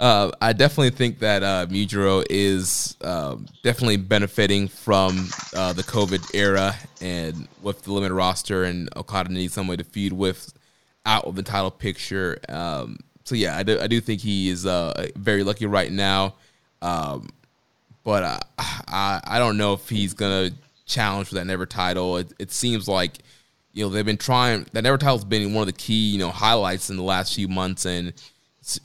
[0.00, 6.34] Uh, I definitely think that uh, Yujiro is uh, definitely benefiting from uh, the COVID
[6.34, 10.54] era and with the limited roster, and Okada needs some way to feed with
[11.04, 12.38] out of the title picture.
[12.48, 16.34] Um, so yeah, I do, I do think he is uh, very lucky right now,
[16.82, 17.28] um,
[18.04, 20.50] but I, I, I don't know if he's gonna
[20.86, 22.16] challenge for that never title.
[22.16, 23.18] It, it seems like
[23.72, 26.30] you know they've been trying that never title's been one of the key you know
[26.30, 28.12] highlights in the last few months and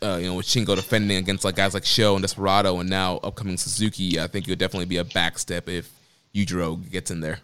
[0.02, 3.18] uh, you know, with Shingo defending against like guys like Sho and Desperado, and now
[3.18, 5.92] upcoming Suzuki, I think it would definitely be a backstep if
[6.34, 7.40] Yujiro gets in there.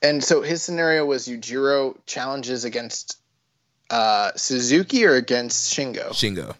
[0.00, 3.18] And so his scenario was Yujiro challenges against
[3.90, 6.10] uh, Suzuki or against Shingo.
[6.10, 6.54] Shingo.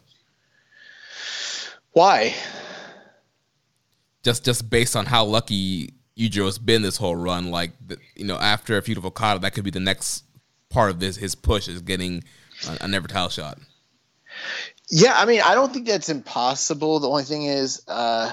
[1.92, 2.34] Why?
[4.22, 7.72] Just just based on how lucky Yujiro's been this whole run, like
[8.16, 10.24] you know, after a feud of Okada, that could be the next
[10.68, 11.16] part of this.
[11.16, 12.24] His push is getting
[12.68, 13.58] a, a never title shot.
[14.90, 17.00] Yeah, I mean, I don't think that's impossible.
[17.00, 18.32] The only thing is, uh,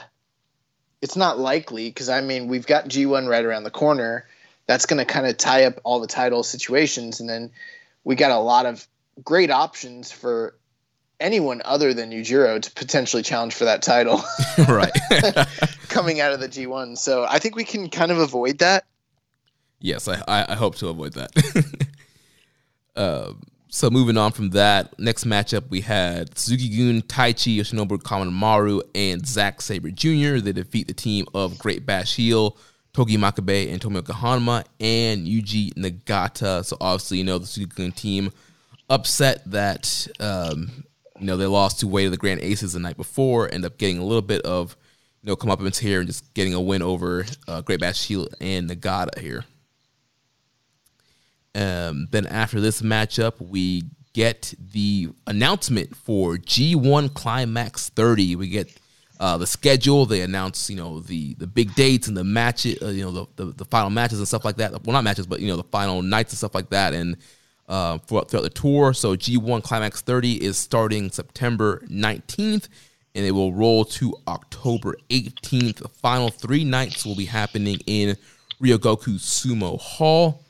[1.02, 4.26] it's not likely because I mean, we've got G1 right around the corner.
[4.68, 7.52] That's going to kind of tie up all the title situations, and then
[8.06, 8.88] we got a lot of
[9.22, 10.56] great options for
[11.20, 14.24] anyone other than Yujiro to potentially challenge for that title.
[14.70, 14.92] right.
[15.90, 16.98] Coming out of the G1.
[16.98, 18.86] So I think we can kind of avoid that.
[19.80, 21.32] Yes, I, I hope to avoid that.
[22.96, 28.82] um, so moving on from that, next matchup we had Suzuki Gun, Taichi, Yoshinobu Kanemaru,
[28.96, 30.38] and Zack Sabre Jr.
[30.40, 32.58] They defeat the team of Great Bash Heel,
[32.96, 36.64] Togi Makabe, and Tomoaki Honma, and Yuji Nagata.
[36.64, 38.32] So obviously, you know, the Suzuki team
[38.90, 40.86] upset that, um,
[41.20, 43.78] you know, they lost to Way of the Grand Aces the night before, end up
[43.78, 44.78] getting a little bit of,
[45.22, 48.08] you know, come up into here and just getting a win over uh, Great Bash
[48.08, 49.44] Heel and Nagata here.
[51.54, 58.38] Um, then after this matchup, we get the announcement for G1 Climax 30.
[58.38, 58.72] We get
[59.20, 60.06] uh, the schedule.
[60.06, 63.26] They announce, you know, the the big dates and the matches, uh, you know, the,
[63.36, 64.72] the, the final matches and stuff like that.
[64.72, 66.94] Well, not matches, but you know, the final nights and stuff like that.
[66.94, 67.18] And
[67.68, 72.68] uh, for, throughout the tour, so G1 Climax 30 is starting September 19th,
[73.16, 75.78] and it will roll to October 18th.
[75.78, 78.18] The final three nights will be happening in
[78.62, 80.46] Ryogoku Sumo Hall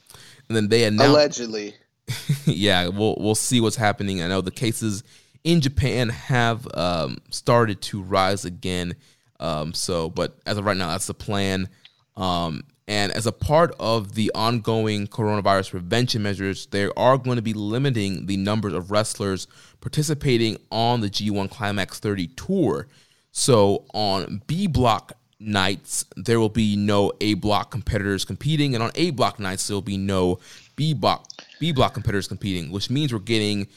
[0.48, 1.76] and then they announced allegedly.
[2.46, 4.22] yeah, we'll we'll see what's happening.
[4.22, 5.04] I know the cases
[5.46, 8.96] in Japan have um, started to rise again.
[9.40, 11.70] Um, so, but as of right now, that's the plan.
[12.18, 17.44] Um, and as a part of the ongoing coronavirus prevention measures, they are going to
[17.44, 19.48] be limiting the numbers of wrestlers
[19.82, 22.88] participating on the G1 Climax 30 tour.
[23.32, 28.92] So on B block nights, there will be no A block competitors competing, and on
[28.96, 30.40] A block nights, there will be no
[30.76, 31.28] B block
[31.60, 33.68] B block competitors competing, which means we're getting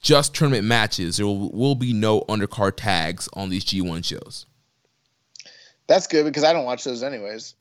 [0.00, 1.16] just tournament matches.
[1.16, 4.46] There will, will be no undercard tags on these G1 shows.
[5.86, 7.54] That's good because I don't watch those anyways.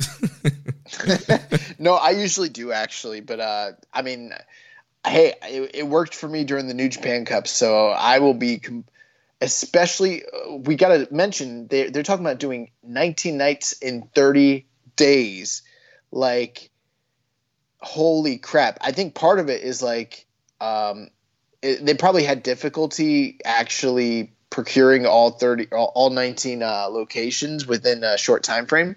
[1.79, 4.33] no, I usually do actually, but uh, I mean,
[5.05, 8.59] hey, it, it, worked for me during the New Japan Cup, so I will be.
[8.59, 8.85] Com-
[9.41, 14.65] especially uh, we got to mention they they're talking about doing 19 nights in 30
[14.95, 15.61] days
[16.11, 16.71] like
[17.79, 20.25] holy crap i think part of it is like
[20.59, 21.09] um
[21.61, 28.03] it, they probably had difficulty actually procuring all 30 all, all 19 uh, locations within
[28.03, 28.95] a short time frame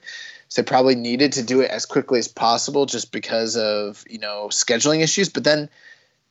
[0.51, 4.19] so they probably needed to do it as quickly as possible just because of you
[4.19, 5.29] know scheduling issues.
[5.29, 5.71] But then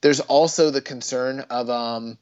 [0.01, 2.17] there's also the concern of um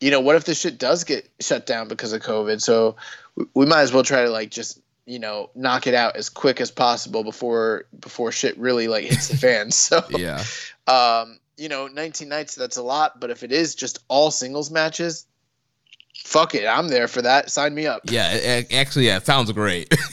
[0.00, 2.62] you know what if this shit does get shut down because of covid?
[2.62, 2.96] So
[3.36, 6.30] we, we might as well try to like just you know knock it out as
[6.30, 9.70] quick as possible before before shit really like hits the fan.
[9.72, 10.44] So Yeah.
[10.86, 13.20] um, you know, 19 nights, that's a lot.
[13.20, 15.26] But if it is just all singles matches,
[16.24, 16.66] fuck it.
[16.66, 17.50] I'm there for that.
[17.50, 18.02] Sign me up.
[18.04, 18.32] Yeah.
[18.32, 19.94] it- actually, yeah, it sounds great.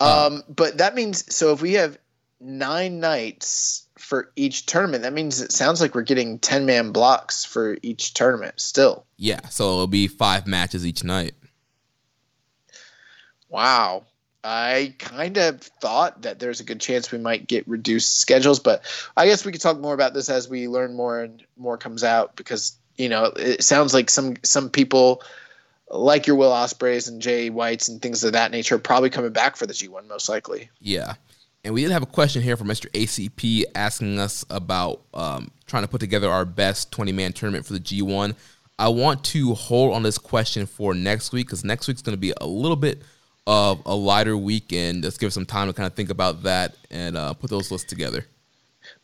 [0.00, 1.96] Um, but that means, so if we have
[2.40, 7.44] nine nights for each tournament, that means it sounds like we're getting 10 man blocks
[7.44, 9.06] for each tournament still.
[9.16, 9.46] yeah.
[9.48, 11.34] So it'll be five matches each night.
[13.48, 14.06] Wow.
[14.44, 18.82] I kind of thought that there's a good chance we might get reduced schedules, but
[19.16, 22.02] I guess we could talk more about this as we learn more and more comes
[22.02, 25.22] out because you know it sounds like some some people
[25.90, 29.32] like your Will Ospreays and Jay Whites and things of that nature are probably coming
[29.32, 30.70] back for the G1 most likely.
[30.80, 31.14] Yeah.
[31.64, 32.90] And we did have a question here from Mr.
[32.90, 37.74] ACP asking us about um, trying to put together our best 20 man tournament for
[37.74, 38.34] the G1.
[38.78, 42.20] I want to hold on this question for next week because next week's going to
[42.20, 43.02] be a little bit
[43.46, 45.04] of a lighter weekend.
[45.04, 47.88] Let's give some time to kind of think about that and uh, put those lists
[47.88, 48.26] together.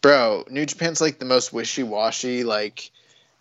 [0.00, 2.90] Bro, New Japan's like the most wishy-washy like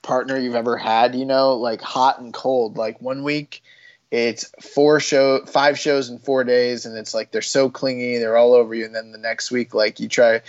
[0.01, 2.77] partner you've ever had, you know, like hot and cold.
[2.77, 3.63] Like one week
[4.09, 8.37] it's four show five shows in 4 days and it's like they're so clingy, they're
[8.37, 10.41] all over you and then the next week like you try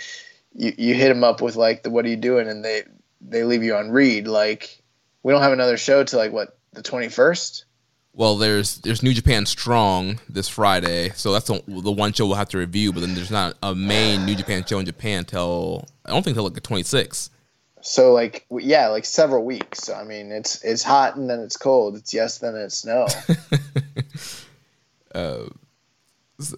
[0.55, 2.83] you you hit them up with like the what are you doing and they
[3.21, 4.81] they leave you on read like
[5.23, 7.63] we don't have another show till like what the 21st?
[8.13, 12.35] Well, there's there's New Japan Strong this Friday, so that's the, the one show we'll
[12.35, 12.91] have to review.
[12.91, 16.35] But then there's not a main New Japan show in Japan till I don't think
[16.35, 17.29] till like the 26th.
[17.81, 19.79] So like yeah, like several weeks.
[19.83, 21.95] So I mean, it's it's hot and then it's cold.
[21.95, 23.07] It's yes then it's no.
[25.15, 25.45] Uh,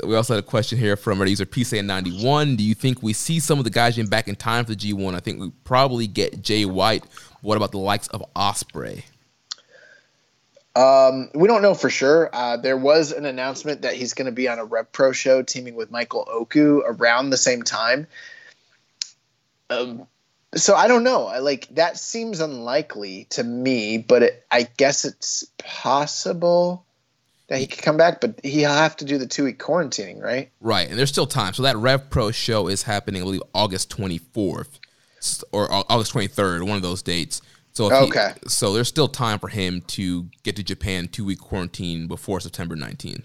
[0.04, 2.58] we also had a question here from our user PSA91.
[2.58, 4.78] Do you think we see some of the guys in back in time for the
[4.78, 5.16] G1?
[5.16, 7.04] I think we probably get Jay White.
[7.42, 9.04] What about the likes of Ospreay?
[10.76, 12.30] Um, we don't know for sure.
[12.32, 15.42] Uh, there was an announcement that he's going to be on a Rev Pro show
[15.42, 18.08] teaming with Michael Oku around the same time.
[19.70, 20.08] Um,
[20.56, 21.28] so I don't know.
[21.28, 26.86] I like that seems unlikely to me, but it, I guess it's possible
[27.48, 28.22] that he could come back.
[28.22, 30.52] But he'll have to do the two week quarantining, right?
[30.62, 31.54] Right, and there's still time.
[31.54, 34.80] So that Rev Pro show is happening, I believe, August 24th
[35.52, 37.42] or August 23rd, one of those dates.
[37.74, 38.34] So if he- Okay.
[38.48, 42.76] so there's still time for him to get to Japan two week quarantine before September
[42.76, 43.24] 19th.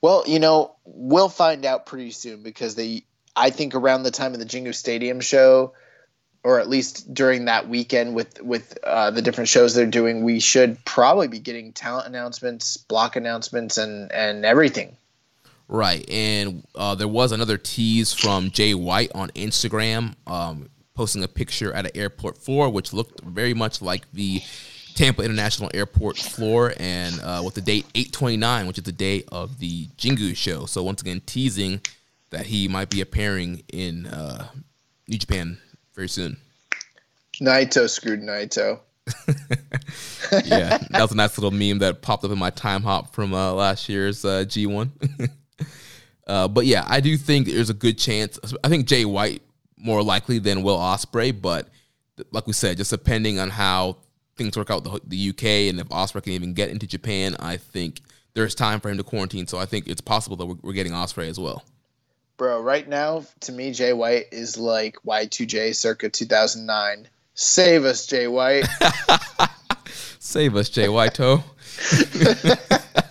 [0.00, 4.32] Well, you know, we'll find out pretty soon because they, I think, around the time
[4.32, 5.72] of the Jingu Stadium show,
[6.44, 10.38] or at least during that weekend with with uh, the different shows they're doing, we
[10.40, 14.96] should probably be getting talent announcements, block announcements, and and everything.
[15.70, 21.28] Right, and uh, there was another tease from Jay White on Instagram, um, posting a
[21.28, 24.42] picture at an airport floor, which looked very much like the
[24.96, 28.90] Tampa International Airport floor, and uh, with the date eight twenty nine, which is the
[28.90, 30.66] day of the Jingu show.
[30.66, 31.80] So once again, teasing
[32.30, 34.48] that he might be appearing in uh,
[35.06, 35.58] New Japan
[35.94, 36.36] very soon.
[37.40, 38.80] Naito screwed Naito.
[40.46, 43.32] yeah, that was a nice little meme that popped up in my time hop from
[43.32, 44.90] uh, last year's uh, G1.
[46.26, 48.40] uh, but yeah, I do think there's a good chance.
[48.64, 49.42] I think Jay White
[49.80, 51.68] more likely than Will Ospreay, but
[52.30, 53.98] like we said, just depending on how
[54.36, 57.36] things work out with the, the UK and if Ospreay can even get into Japan,
[57.38, 58.00] I think
[58.34, 59.46] there's time for him to quarantine.
[59.46, 61.64] So I think it's possible that we're, we're getting Ospreay as well.
[62.36, 67.08] Bro, right now, to me, Jay White is like Y2J circa 2009.
[67.34, 68.64] Save us, Jay White.
[70.20, 71.42] Save us, Jay Whiteo.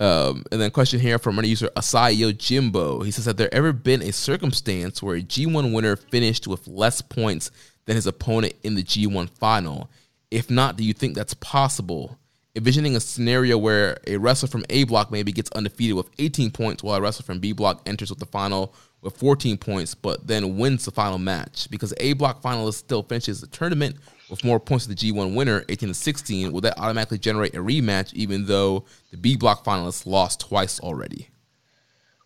[0.00, 3.02] um, and then question here from our user Asayo Jimbo.
[3.02, 7.00] He says, Have there ever been a circumstance where a G1 winner finished with less
[7.00, 7.50] points
[7.86, 9.88] than his opponent in the G1 final?
[10.30, 12.18] If not, do you think that's possible?
[12.56, 16.82] Envisioning a scenario where a wrestler from A block maybe gets undefeated with 18 points,
[16.82, 20.56] while a wrestler from B block enters with the final with 14 points, but then
[20.56, 21.68] wins the final match.
[21.70, 23.96] Because A block finalist still finishes the tournament
[24.34, 27.58] with more points than the G1 winner, 18 to 16, will that automatically generate a
[27.58, 31.28] rematch even though the B block finalists lost twice already?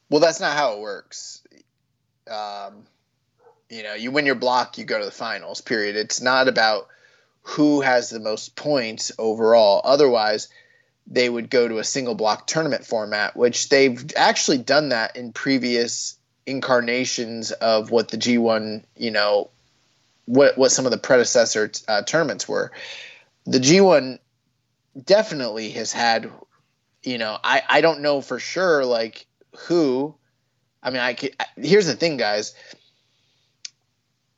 [0.09, 1.43] Well, that's not how it works.
[2.31, 2.87] Um,
[3.69, 5.61] you know, you win your block, you go to the finals.
[5.61, 5.97] Period.
[5.97, 6.89] It's not about
[7.43, 9.83] who has the most points overall.
[9.85, 10.49] Otherwise,
[11.07, 15.33] they would go to a single block tournament format, which they've actually done that in
[15.33, 16.17] previous
[16.47, 19.51] incarnations of what the G1, you know,
[20.29, 22.71] what what some of the predecessor uh, tournaments were.
[23.47, 24.19] the G1
[25.05, 26.31] definitely has had,
[27.03, 29.27] you know, I, I don't know for sure, like,
[29.57, 30.15] who.
[30.83, 32.55] I mean, I could, here's the thing, guys.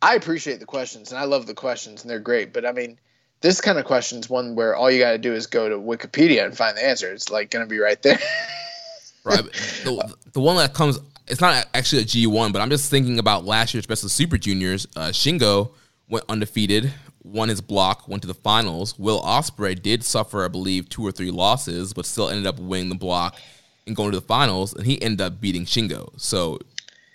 [0.00, 2.98] I appreciate the questions and I love the questions and they're great, but I mean,
[3.40, 5.76] this kind of question is one where all you got to do is go to
[5.76, 7.12] Wikipedia and find the answer.
[7.12, 8.18] It's like going to be right there.
[9.24, 9.44] right.
[9.84, 10.98] The, the one that comes,
[11.30, 14.36] it's not actually a G1, but I'm just thinking about last year's Best of Super
[14.36, 14.86] Juniors.
[14.96, 15.72] Uh, Shingo
[16.08, 16.92] went undefeated,
[17.22, 18.98] won his block, went to the finals.
[18.98, 22.88] Will Ospreay did suffer, I believe, two or three losses, but still ended up winning
[22.88, 23.36] the block
[23.86, 26.08] and going to the finals, and he ended up beating Shingo.
[26.20, 26.58] So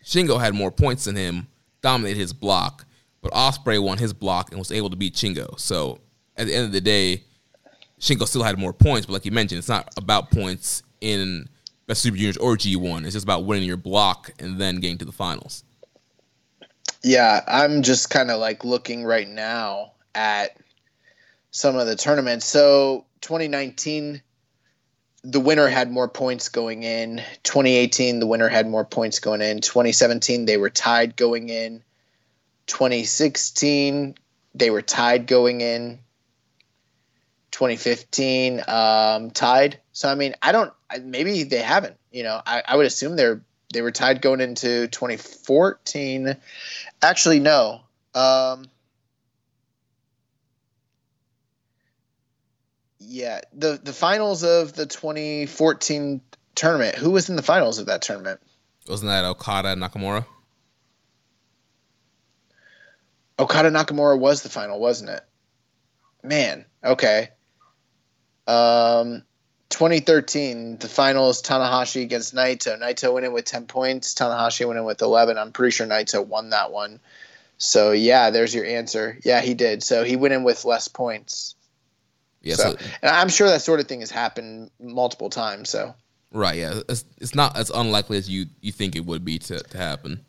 [0.03, 1.47] Shingo had more points than him,
[1.81, 2.85] dominated his block,
[3.21, 5.59] but Ospreay won his block and was able to beat Shingo.
[5.59, 5.99] So
[6.37, 7.23] at the end of the day,
[7.99, 11.49] Shingo still had more points, but like you mentioned, it's not about points in
[11.87, 13.03] Best Super Juniors or G1.
[13.03, 15.63] It's just about winning your block and then getting to the finals.
[17.03, 20.57] Yeah, I'm just kind of like looking right now at
[21.51, 22.45] some of the tournaments.
[22.45, 24.21] So 2019,
[25.23, 27.17] the winner had more points going in.
[27.43, 29.61] 2018, the winner had more points going in.
[29.61, 31.83] 2017, they were tied going in.
[32.67, 34.15] 2016,
[34.55, 35.99] they were tied going in.
[37.51, 39.79] 2015 um, tied.
[39.93, 40.73] So I mean, I don't.
[41.03, 41.97] Maybe they haven't.
[42.11, 43.41] You know, I, I would assume they're
[43.73, 46.37] they were tied going into 2014.
[47.01, 47.81] Actually, no.
[48.13, 48.67] Um,
[52.99, 56.21] yeah, the the finals of the 2014
[56.55, 56.95] tournament.
[56.95, 58.39] Who was in the finals of that tournament?
[58.87, 60.25] Wasn't that Okada Nakamura?
[63.37, 65.21] Okada Nakamura was the final, wasn't it?
[66.23, 67.29] Man, okay.
[68.47, 69.23] Um,
[69.75, 72.79] 2013, the finals Tanahashi against Naito.
[72.79, 74.13] Naito went in with 10 points.
[74.13, 75.37] Tanahashi went in with 11.
[75.37, 77.01] I'm pretty sure Naito won that one.
[77.57, 79.19] So yeah, there's your answer.
[79.25, 79.83] Yeah, he did.
[79.83, 81.55] So he went in with less points.
[82.41, 85.69] Yeah, so, so and I'm sure that sort of thing has happened multiple times.
[85.71, 85.93] So
[86.31, 89.59] right, yeah, it's, it's not as unlikely as you you think it would be to,
[89.59, 90.23] to happen.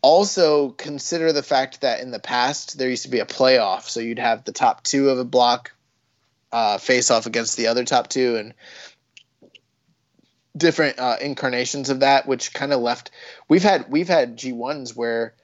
[0.00, 4.00] Also, consider the fact that in the past there used to be a playoff, so
[4.00, 5.72] you'd have the top two of a block
[6.52, 8.54] uh, face off against the other top two and
[10.56, 13.10] different uh, incarnations of that, which kind of left.
[13.48, 15.34] We've had we've had G ones where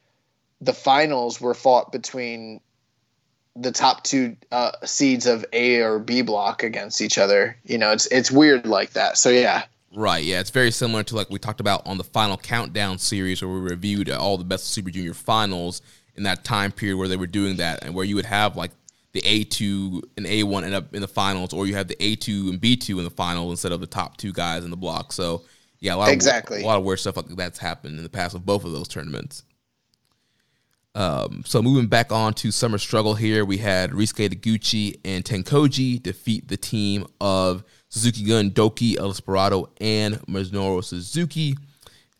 [0.60, 2.60] the finals were fought between
[3.56, 7.56] the top two uh, seeds of A or B block against each other.
[7.64, 9.16] You know, it's it's weird like that.
[9.16, 9.64] So yeah.
[9.96, 13.40] Right, yeah, it's very similar to like we talked about on the final countdown series
[13.40, 15.82] where we reviewed all the best Super Junior finals
[16.16, 18.72] in that time period where they were doing that and where you would have like
[19.14, 22.60] the A2 and A1 end up in the finals, or you have the A2 and
[22.60, 25.12] B2 in the finals instead of the top two guys in the block.
[25.12, 25.44] So,
[25.78, 26.58] yeah, a lot exactly.
[26.58, 28.72] of a lot of weird stuff like that's happened in the past of both of
[28.72, 29.44] those tournaments.
[30.96, 36.02] Um, so moving back on to summer struggle here, we had Ryusuke Taguchi and Tenkoji
[36.02, 41.56] defeat the team of Suzuki Gun, DOUKI, El Desperado, and Minoru Suzuki.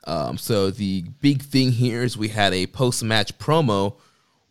[0.06, 3.96] Um, so the big thing here is we had a post-match promo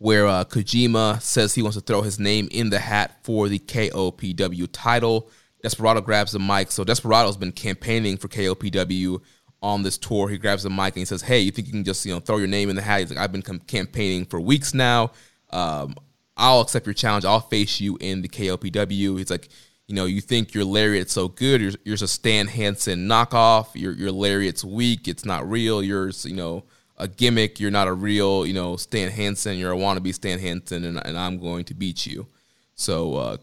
[0.04, 3.58] where uh, Kojima says he wants to throw his name in the hat for the
[3.58, 5.30] KOPW title.
[5.62, 6.70] Desperado grabs the mic.
[6.72, 9.22] So Desperado's been campaigning for KOPW
[9.62, 10.28] on this tour.
[10.28, 12.20] He grabs the mic and he says, "Hey, you think you can just you know
[12.20, 15.12] throw your name in the hat?" He's like, "I've been campaigning for weeks now.
[15.48, 15.94] Um,
[16.36, 17.24] I'll accept your challenge.
[17.24, 19.48] I'll face you in the KOPW." He's like,
[19.86, 21.62] "You know, you think your lariat's so good?
[21.62, 23.68] You're, you're a Stan Hansen knockoff.
[23.72, 25.08] Your your lariat's weak.
[25.08, 25.82] It's not real.
[25.82, 26.64] Yours, you know."
[26.96, 27.60] A gimmick.
[27.60, 29.58] You're not a real, you know, Stan Hansen.
[29.58, 32.26] You're a wannabe Stan Hansen, and, and I'm going to beat you.
[32.74, 33.36] So uh,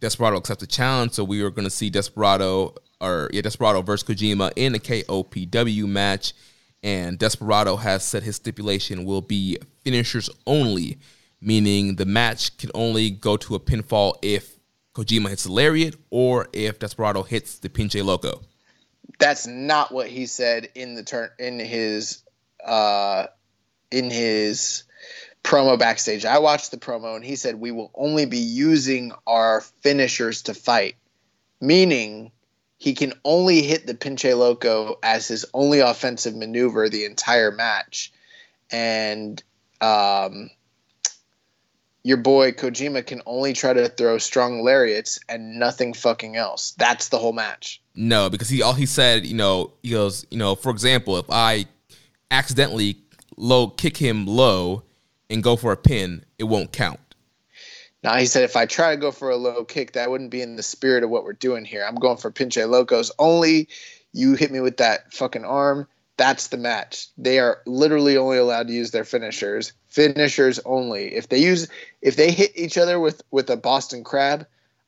[0.00, 1.12] Desperado accepts the challenge.
[1.12, 5.86] So we are going to see Desperado or yeah, Desperado versus Kojima in a KOPW
[5.86, 6.34] match.
[6.82, 10.98] And Desperado has said his stipulation will be finishers only,
[11.40, 14.56] meaning the match can only go to a pinfall if
[14.94, 18.42] Kojima hits the lariat or if Desperado hits the pinche loco.
[19.18, 22.22] That's not what he said in the turn in his
[22.66, 23.26] uh,
[23.90, 24.84] in his
[25.42, 26.24] promo backstage.
[26.24, 30.54] I watched the promo and he said we will only be using our finishers to
[30.54, 30.96] fight,
[31.60, 32.32] meaning
[32.78, 38.12] he can only hit the pinche loco as his only offensive maneuver the entire match,
[38.70, 39.42] and
[39.80, 40.50] um,
[42.02, 46.72] your boy Kojima can only try to throw strong lariats and nothing fucking else.
[46.72, 47.80] That's the whole match.
[47.94, 51.26] No, because he all he said, you know, he goes, you know, for example, if
[51.30, 51.66] I
[52.30, 52.98] accidentally
[53.36, 54.82] low kick him low
[55.28, 57.00] and go for a pin, it won't count.
[58.02, 60.42] Now he said if I try to go for a low kick, that wouldn't be
[60.42, 61.84] in the spirit of what we're doing here.
[61.84, 63.68] I'm going for pinche locos only.
[64.12, 65.88] You hit me with that fucking arm.
[66.16, 67.08] That's the match.
[67.18, 69.72] They are literally only allowed to use their finishers.
[69.88, 71.14] Finishers only.
[71.14, 71.68] If they use
[72.00, 74.46] if they hit each other with with a Boston crab,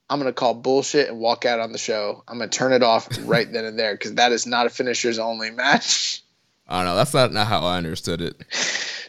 [0.09, 2.23] I'm gonna call bullshit and walk out on the show.
[2.27, 5.19] I'm gonna turn it off right then and there because that is not a finishers
[5.19, 6.23] only match.
[6.69, 6.95] I don't know.
[6.95, 8.35] That's not, not how I understood it.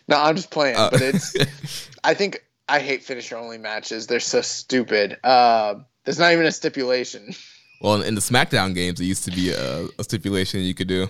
[0.08, 1.36] No, I'm just playing, Uh, but it's.
[2.04, 4.06] I think I hate finisher only matches.
[4.06, 5.18] They're so stupid.
[5.22, 5.74] Uh,
[6.04, 7.34] there's not even a stipulation.
[7.80, 10.88] well, in, in the SmackDown games, it used to be a, a stipulation you could
[10.88, 11.08] do.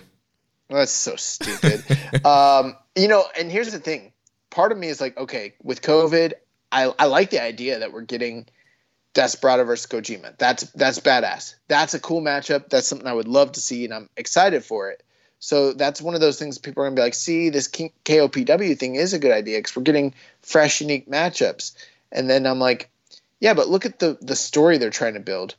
[0.69, 1.83] That's so stupid.
[2.25, 4.11] um, you know, and here's the thing.
[4.49, 6.33] Part of me is like, okay, with COVID,
[6.71, 8.47] I, I like the idea that we're getting
[9.13, 10.37] Desperado versus Kojima.
[10.37, 11.55] That's that's badass.
[11.67, 12.69] That's a cool matchup.
[12.69, 15.03] That's something I would love to see, and I'm excited for it.
[15.41, 18.95] So that's one of those things people are gonna be like, see, this KOPW thing
[18.95, 20.13] is a good idea because we're getting
[20.43, 21.73] fresh, unique matchups.
[22.11, 22.91] And then I'm like,
[23.39, 25.55] yeah, but look at the the story they're trying to build.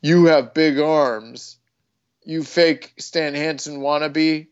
[0.00, 1.58] You have big arms.
[2.24, 4.46] You fake Stan Hansen wannabe.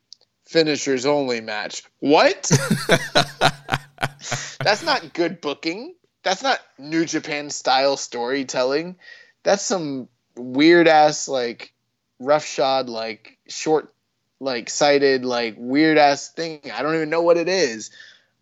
[0.44, 1.82] Finishers only match.
[2.00, 2.50] What?
[4.62, 5.94] That's not good booking.
[6.22, 8.96] That's not New Japan style storytelling.
[9.44, 11.72] That's some weird ass like
[12.18, 13.94] roughshod like short
[14.40, 16.60] like sighted like weird ass thing.
[16.72, 17.90] I don't even know what it is.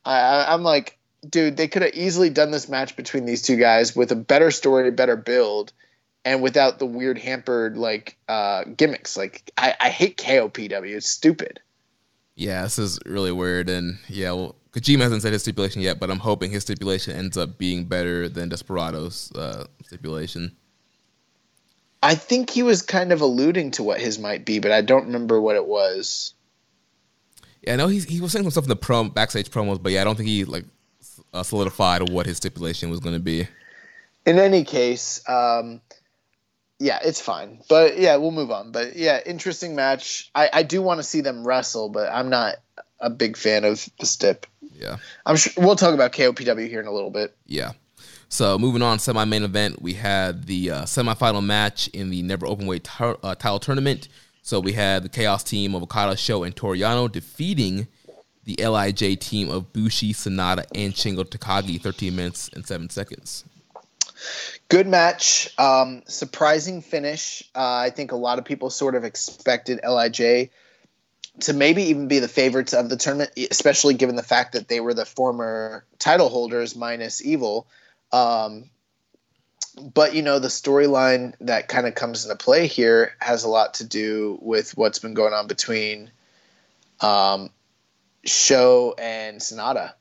[0.04, 0.98] I, I'm like,
[1.28, 4.50] dude, they could have easily done this match between these two guys with a better
[4.50, 5.72] story, a better build,
[6.24, 9.16] and without the weird hampered like uh, gimmicks.
[9.16, 10.96] Like I, I hate KOPW.
[10.96, 11.60] It's stupid.
[12.34, 13.70] Yeah, this is really weird.
[13.70, 17.38] And yeah, well, Kojima hasn't said his stipulation yet, but I'm hoping his stipulation ends
[17.38, 20.54] up being better than Desperado's uh, stipulation.
[22.02, 25.06] I think he was kind of alluding to what his might be, but I don't
[25.06, 26.34] remember what it was.
[27.62, 29.92] Yeah, I know he's, he was saying some stuff in the prom, backstage promos, but
[29.92, 30.64] yeah, I don't think he like
[31.32, 33.48] uh, solidified what his stipulation was going to be.
[34.24, 35.80] In any case, um,
[36.78, 37.60] yeah, it's fine.
[37.68, 38.72] But yeah, we'll move on.
[38.72, 40.30] But yeah, interesting match.
[40.34, 42.56] I, I do want to see them wrestle, but I'm not
[43.00, 44.46] a big fan of the stip.
[44.74, 44.98] Yeah.
[45.24, 47.36] I'm sure we'll talk about KOPW here in a little bit.
[47.46, 47.72] Yeah.
[48.28, 52.46] So moving on, semi main event, we had the uh, semifinal match in the Never
[52.46, 54.08] Openweight tar- uh, title tournament.
[54.42, 57.88] So we had the Chaos team of Okada, Sho, and Toru Yano defeating
[58.44, 63.44] the Lij team of Bushi, Sanada, and Shingo Takagi, 13 minutes and seven seconds.
[64.68, 65.50] Good match.
[65.58, 67.42] Um, surprising finish.
[67.54, 70.50] Uh, I think a lot of people sort of expected Lij
[71.40, 74.80] to maybe even be the favorites of the tournament, especially given the fact that they
[74.80, 77.66] were the former title holders minus Evil.
[78.12, 78.70] Um,
[79.94, 83.74] but you know the storyline that kind of comes into play here has a lot
[83.74, 86.10] to do with what's been going on between
[87.00, 87.50] um,
[88.24, 89.92] Sho and Sanada.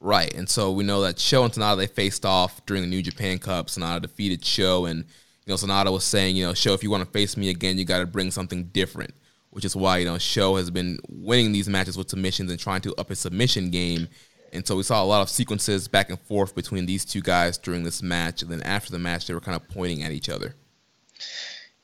[0.00, 3.02] Right, and so we know that Sho and Sanada they faced off during the New
[3.02, 3.68] Japan Cup.
[3.68, 7.04] Sanada defeated Sho, and you know Sanada was saying, you know, Sho, if you want
[7.04, 9.14] to face me again, you got to bring something different.
[9.50, 12.82] Which is why you know Sho has been winning these matches with submissions and trying
[12.82, 14.08] to up his submission game.
[14.54, 17.58] And so we saw a lot of sequences back and forth between these two guys
[17.58, 18.42] during this match.
[18.42, 20.54] And then after the match, they were kind of pointing at each other.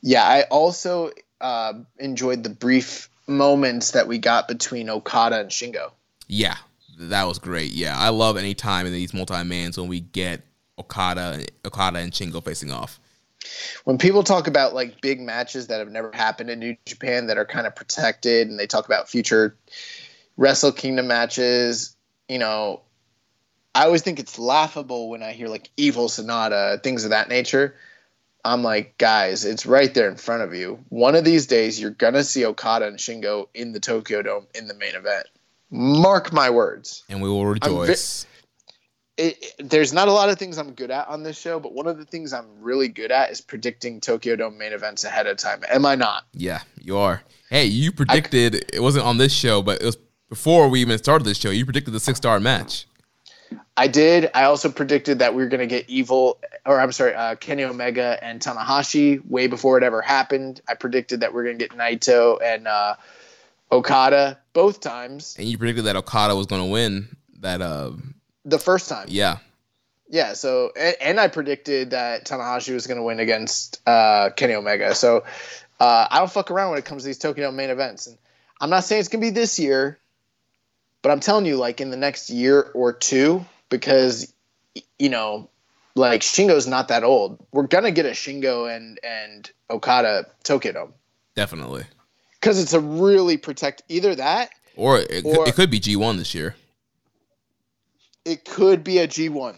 [0.02, 1.10] Yeah, I also
[1.40, 5.92] uh, enjoyed the brief moments that we got between Okada and Shingo.
[6.26, 6.56] Yeah,
[6.98, 7.72] that was great.
[7.72, 10.42] Yeah, I love any time in these multi mans when we get
[10.78, 12.98] Okada, Okada and Shingo facing off.
[13.84, 17.38] When people talk about like big matches that have never happened in New Japan that
[17.38, 19.56] are kind of protected, and they talk about future
[20.36, 21.96] Wrestle Kingdom matches,
[22.30, 22.80] you know,
[23.74, 27.74] I always think it's laughable when I hear like Evil Sanada, things of that nature.
[28.44, 30.78] I'm like, guys, it's right there in front of you.
[30.88, 34.68] One of these days, you're gonna see Okada and Shingo in the Tokyo Dome in
[34.68, 35.26] the main event.
[35.70, 37.02] Mark my words.
[37.08, 38.26] And we will rejoice.
[39.16, 41.74] It, it- there's not a lot of things I'm good at on this show, but
[41.74, 45.26] one of the things I'm really good at is predicting Tokyo Dome main events ahead
[45.26, 45.62] of time.
[45.68, 46.24] Am I not?
[46.32, 47.22] yeah, you are.
[47.50, 49.98] Hey, you predicted it wasn't on this show, but it was
[50.30, 51.50] before we even started this show.
[51.50, 52.86] You predicted the six star match.
[53.76, 54.30] I did.
[54.34, 57.64] I also predicted that we were going to get Evil, or I'm sorry, uh, Kenny
[57.64, 60.60] Omega and Tanahashi way before it ever happened.
[60.68, 62.94] I predicted that we are going to get Naito and uh,
[63.72, 65.34] Okada both times.
[65.38, 67.60] And you predicted that Okada was going to win that.
[67.60, 67.92] Uh,
[68.44, 69.38] The first time, yeah,
[70.08, 70.34] yeah.
[70.34, 74.94] So, and, and I predicted that Tanahashi was going to win against uh, Kenny Omega.
[74.94, 75.24] So,
[75.80, 78.06] uh, I don't fuck around when it comes to these Tokyo main events.
[78.06, 78.16] And
[78.60, 79.98] I'm not saying it's going to be this year,
[81.02, 84.32] but I'm telling you, like in the next year or two, because
[84.98, 85.48] you know,
[85.94, 87.44] like Shingo's not that old.
[87.52, 90.94] We're gonna get a Shingo and and Okada Tokyo Dome
[91.34, 91.84] definitely.
[92.34, 94.50] because it's a really protect either that.
[94.76, 96.54] Or it, Or- it could be G one this year.
[98.24, 99.56] It could be a G1.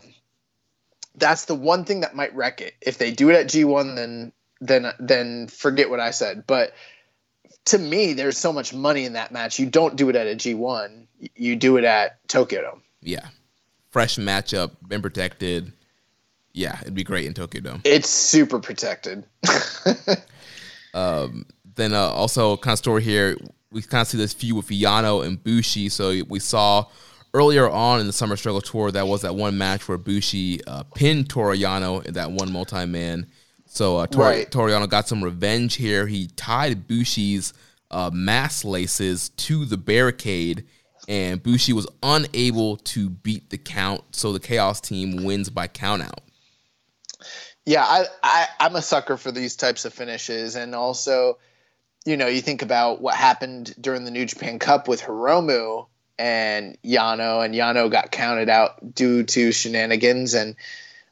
[1.16, 2.74] That's the one thing that might wreck it.
[2.80, 6.44] If they do it at G1, then then then forget what I said.
[6.46, 6.72] But
[7.66, 9.58] to me, there's so much money in that match.
[9.58, 11.06] You don't do it at a G1.
[11.36, 12.82] You do it at Tokyo Dome.
[13.00, 13.26] Yeah,
[13.90, 15.72] fresh matchup, been protected.
[16.52, 17.80] Yeah, it'd be great in Tokyo Dome.
[17.84, 19.24] It's super protected.
[20.94, 21.46] um,
[21.76, 23.36] then uh, also kind of story here,
[23.70, 25.88] we kind of see this feud with Yano and Bushi.
[25.88, 26.86] So we saw
[27.34, 30.82] earlier on in the Summer Struggle Tour that was that one match where Bushi uh,
[30.94, 33.26] pinned Toru Yano in that one multi man.
[33.72, 34.50] So uh, Tor- right.
[34.50, 36.06] Toru Yano got some revenge here.
[36.06, 37.54] He tied Bushi's
[37.90, 40.66] uh, mass laces to the barricade,
[41.08, 44.02] and Bushi was unable to beat the count.
[44.14, 46.18] So the Chaos team wins by countout.
[47.64, 51.38] Yeah, I, I I'm a sucker for these types of finishes, and also,
[52.04, 55.86] you know, you think about what happened during the New Japan Cup with Hiromu
[56.18, 60.56] and Yano, and Yano got counted out due to shenanigans, and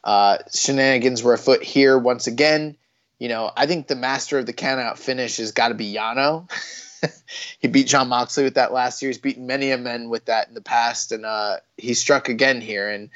[0.04, 2.76] uh, shenanigans were afoot here once again.
[3.18, 6.50] You know, I think the master of the countout finish has got to be Yano.
[7.58, 9.10] he beat Jon Moxley with that last year.
[9.10, 12.60] He's beaten many of men with that in the past, and uh, he struck again
[12.60, 12.88] here.
[12.88, 13.10] And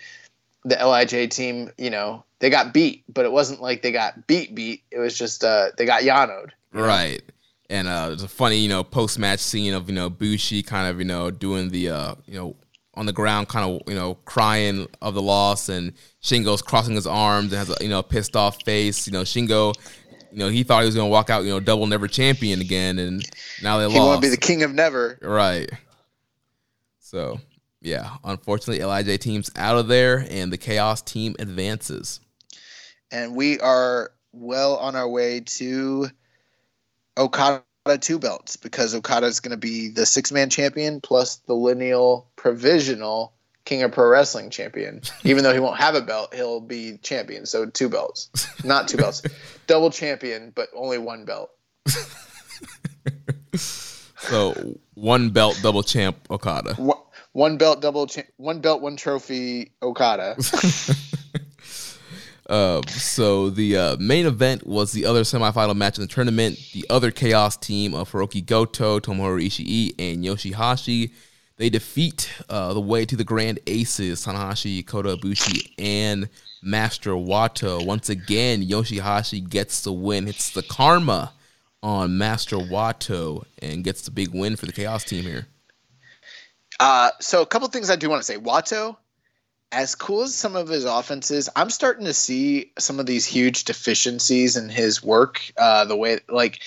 [0.65, 4.55] the Lij team, you know, they got beat, but it wasn't like they got beat
[4.55, 4.82] beat.
[4.90, 6.51] It was just uh, they got yanoed.
[6.73, 7.23] Right.
[7.70, 10.89] And uh, it's a funny, you know, post match scene of you know Bushi kind
[10.89, 12.56] of you know doing the uh, you know
[12.97, 15.93] on the ground, kind of you know crying of the loss, and
[16.23, 19.07] Shingo's crossing his arms and has a you know pissed off face.
[19.07, 19.75] You know Shingo,
[20.33, 22.61] you know he thought he was going to walk out, you know, double never champion
[22.61, 23.25] again, and
[23.62, 23.95] now they he lost.
[23.95, 25.19] He want to be the king of never.
[25.23, 25.71] Right.
[27.01, 27.41] So
[27.81, 32.21] yeah, unfortunately, Lij team's out of there, and the Chaos team advances
[33.15, 36.09] and we are well on our way to
[37.16, 37.62] Okada
[38.01, 42.27] two belts because Okada is going to be the six man champion plus the lineal
[42.36, 43.35] provisional
[43.65, 45.01] King of Pro Wrestling champion.
[45.24, 47.47] Even though he won't have a belt, he'll be champion.
[47.47, 48.31] So two belts,
[48.65, 49.23] not two belts,
[49.66, 51.51] double champion, but only one belt.
[53.55, 56.74] so one belt, double champ Okada.
[56.74, 56.98] One,
[57.32, 60.36] one belt, double cha- one belt, one trophy Okada.
[62.55, 66.57] Uh, so the uh, main event was the other semifinal match in the tournament.
[66.73, 71.11] The other Chaos team of Hiroki Goto, Tomohiro Ishii, and Yoshihashi.
[71.57, 76.29] They defeat uh, the way to the Grand Aces, Tanahashi, Kota Ibushi, and
[76.63, 77.85] Master Wato.
[77.85, 80.29] Once again, Yoshihashi gets the win.
[80.29, 81.33] It's the karma
[81.83, 85.49] on Master Wato and gets the big win for the Chaos team here.
[86.79, 88.39] Uh, so a couple things I do want to say.
[88.39, 88.97] Wato
[89.73, 93.65] as cool as some of his offenses, I'm starting to see some of these huge
[93.65, 95.41] deficiencies in his work.
[95.57, 96.61] Uh, the way, like,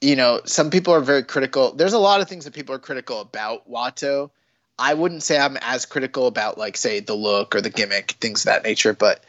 [0.00, 1.72] you know, some people are very critical.
[1.72, 4.30] There's a lot of things that people are critical about Wato.
[4.78, 8.42] I wouldn't say I'm as critical about, like, say, the look or the gimmick, things
[8.42, 8.92] of that nature.
[8.92, 9.24] But,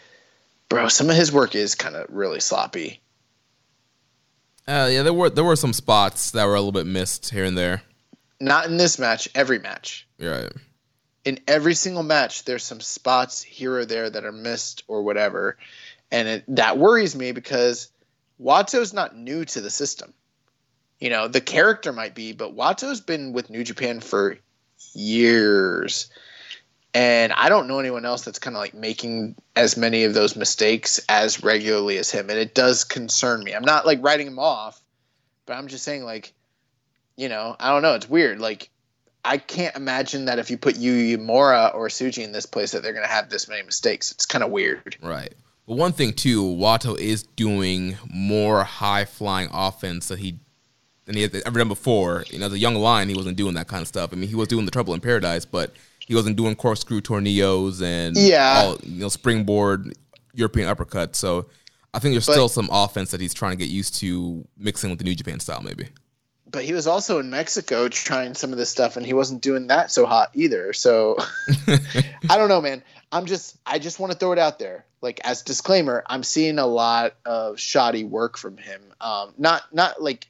[0.70, 3.00] bro, some of his work is kind of really sloppy.
[4.68, 7.44] Uh, yeah, there were there were some spots that were a little bit missed here
[7.44, 7.82] and there.
[8.40, 9.28] Not in this match.
[9.36, 10.08] Every match.
[10.20, 10.52] Right
[11.24, 15.58] in every single match, there's some spots here or there that are missed or whatever,
[16.12, 17.90] and it, that worries me because
[18.40, 20.14] Wato's not new to the system.
[21.00, 24.38] You know, the character might be, but Wato's been with New Japan for
[24.94, 26.10] years.
[26.94, 30.36] And I don't know anyone else that's kind of like making as many of those
[30.36, 32.30] mistakes as regularly as him.
[32.30, 33.54] And it does concern me.
[33.54, 34.82] I'm not like writing him off,
[35.46, 36.34] but I'm just saying, like,
[37.16, 37.94] you know, I don't know.
[37.94, 38.40] It's weird.
[38.40, 38.70] Like,
[39.24, 42.94] I can't imagine that if you put Yu or Tsuji in this place that they're
[42.94, 44.12] going to have this many mistakes.
[44.12, 44.98] It's kind of weird.
[45.02, 45.34] Right.
[45.68, 50.40] But one thing too, Wato is doing more high flying offense that he
[51.06, 52.26] than he had ever done before.
[52.30, 54.12] You know, as a young lion, he wasn't doing that kind of stuff.
[54.12, 57.82] I mean, he was doing the Trouble in Paradise, but he wasn't doing corkscrew tornillos
[57.82, 59.94] and yeah, all, you know, springboard
[60.34, 61.16] European uppercuts.
[61.16, 61.46] So
[61.94, 64.90] I think there's but, still some offense that he's trying to get used to mixing
[64.90, 65.90] with the New Japan style, maybe
[66.52, 69.68] but he was also in Mexico trying some of this stuff, and he wasn't doing
[69.68, 70.74] that so hot either.
[70.74, 71.18] So
[72.30, 72.84] I don't know, man.
[73.12, 76.04] I'm just I just want to throw it out there, like as disclaimer.
[76.08, 78.82] I'm seeing a lot of shoddy work from him.
[79.00, 80.28] Um, not not like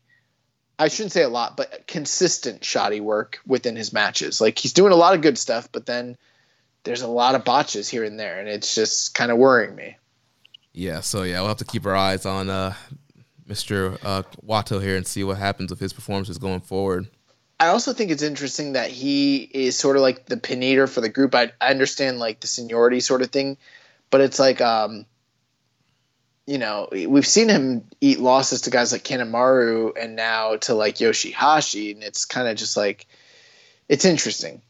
[0.77, 4.41] I shouldn't say a lot, but consistent shoddy work within his matches.
[4.41, 6.17] Like he's doing a lot of good stuff, but then
[6.83, 9.97] there's a lot of botches here and there, and it's just kind of worrying me.
[10.73, 12.73] Yeah, so yeah, we'll have to keep our eyes on uh,
[13.47, 13.97] Mr.
[14.03, 17.07] Uh, Wato here and see what happens with his performances going forward.
[17.59, 20.99] I also think it's interesting that he is sort of like the pin eater for
[21.01, 21.35] the group.
[21.35, 23.57] I, I understand like the seniority sort of thing,
[24.09, 25.05] but it's like, um,
[26.47, 30.95] you know, we've seen him eat losses to guys like Kanemaru and now to like
[30.95, 33.05] Yoshihashi, and it's kind of just like,
[33.87, 34.63] it's interesting.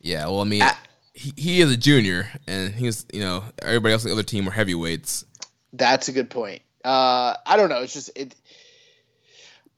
[0.00, 0.74] Yeah, well, I mean, I,
[1.14, 4.44] he, he is a junior, and he's you know everybody else on the other team
[4.44, 5.24] were heavyweights.
[5.72, 7.82] That's a good point uh, I don't know.
[7.82, 8.34] It's just it.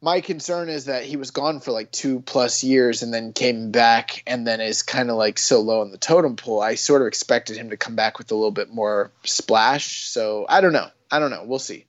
[0.02, 3.70] my concern is that he was gone for like two plus years and then came
[3.70, 6.60] back and then is kind of like so low in the totem pole.
[6.60, 10.06] I sort of expected him to come back with a little bit more splash.
[10.08, 10.88] So I don't know.
[11.10, 11.44] I don't know.
[11.46, 11.86] We'll see.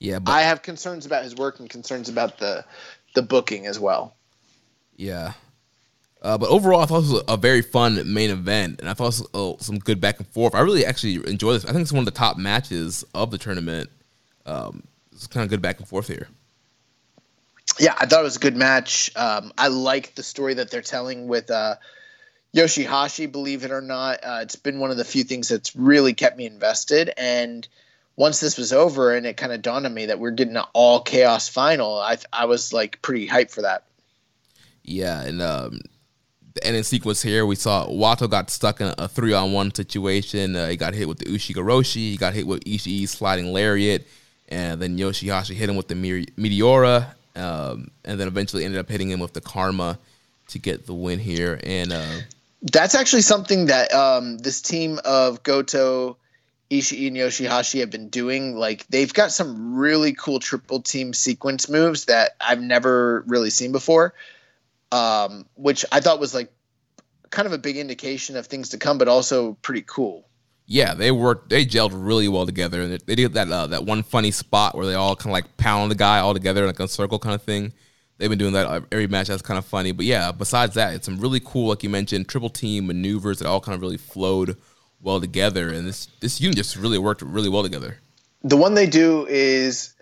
[0.00, 2.64] Yeah, but I have concerns about his work and concerns about the
[3.14, 4.16] the booking as well.
[4.96, 5.34] yeah.
[6.22, 9.18] Uh, but overall, I thought it was a very fun main event, and I thought
[9.18, 10.54] it was uh, some good back and forth.
[10.54, 11.64] I really actually enjoyed this.
[11.64, 13.88] I think it's one of the top matches of the tournament.
[14.46, 16.28] Um, it's kind of good back and forth here.
[17.78, 19.10] Yeah, I thought it was a good match.
[19.16, 21.76] Um, I like the story that they're telling with uh,
[22.54, 23.30] Yoshihashi.
[23.30, 26.36] Believe it or not, uh, it's been one of the few things that's really kept
[26.36, 27.12] me invested.
[27.16, 27.66] And
[28.16, 30.64] once this was over, and it kind of dawned on me that we're getting an
[30.72, 33.84] all chaos final, I I was like pretty hyped for that.
[34.82, 35.80] Yeah, and um,
[36.54, 40.56] the ending sequence here, we saw Wato got stuck in a three on one situation.
[40.56, 41.94] Uh, he got hit with the Ushigoroshi.
[41.94, 44.06] He got hit with Ishii's sliding lariat,
[44.50, 49.10] and then Yoshihashi hit him with the Meteora, um, and then eventually ended up hitting
[49.10, 49.98] him with the Karma
[50.48, 51.60] to get the win here.
[51.62, 52.20] And uh,
[52.62, 56.16] That's actually something that um, this team of Goto,
[56.70, 58.56] Ishii, and Yoshihashi have been doing.
[58.56, 63.72] Like they've got some really cool triple team sequence moves that I've never really seen
[63.72, 64.14] before,
[64.92, 66.52] um, which I thought was like
[67.30, 70.26] kind of a big indication of things to come, but also pretty cool.
[70.72, 71.50] Yeah, they worked.
[71.50, 74.86] They gelled really well together, and they did that uh, that one funny spot where
[74.86, 77.34] they all kind of like pound the guy all together in like a circle kind
[77.34, 77.72] of thing.
[78.18, 79.26] They've been doing that uh, every match.
[79.26, 79.90] That's kind of funny.
[79.90, 83.48] But yeah, besides that, it's some really cool, like you mentioned, triple team maneuvers that
[83.48, 84.58] all kind of really flowed
[85.00, 87.98] well together, and this this unit just really worked really well together.
[88.44, 89.92] The one they do is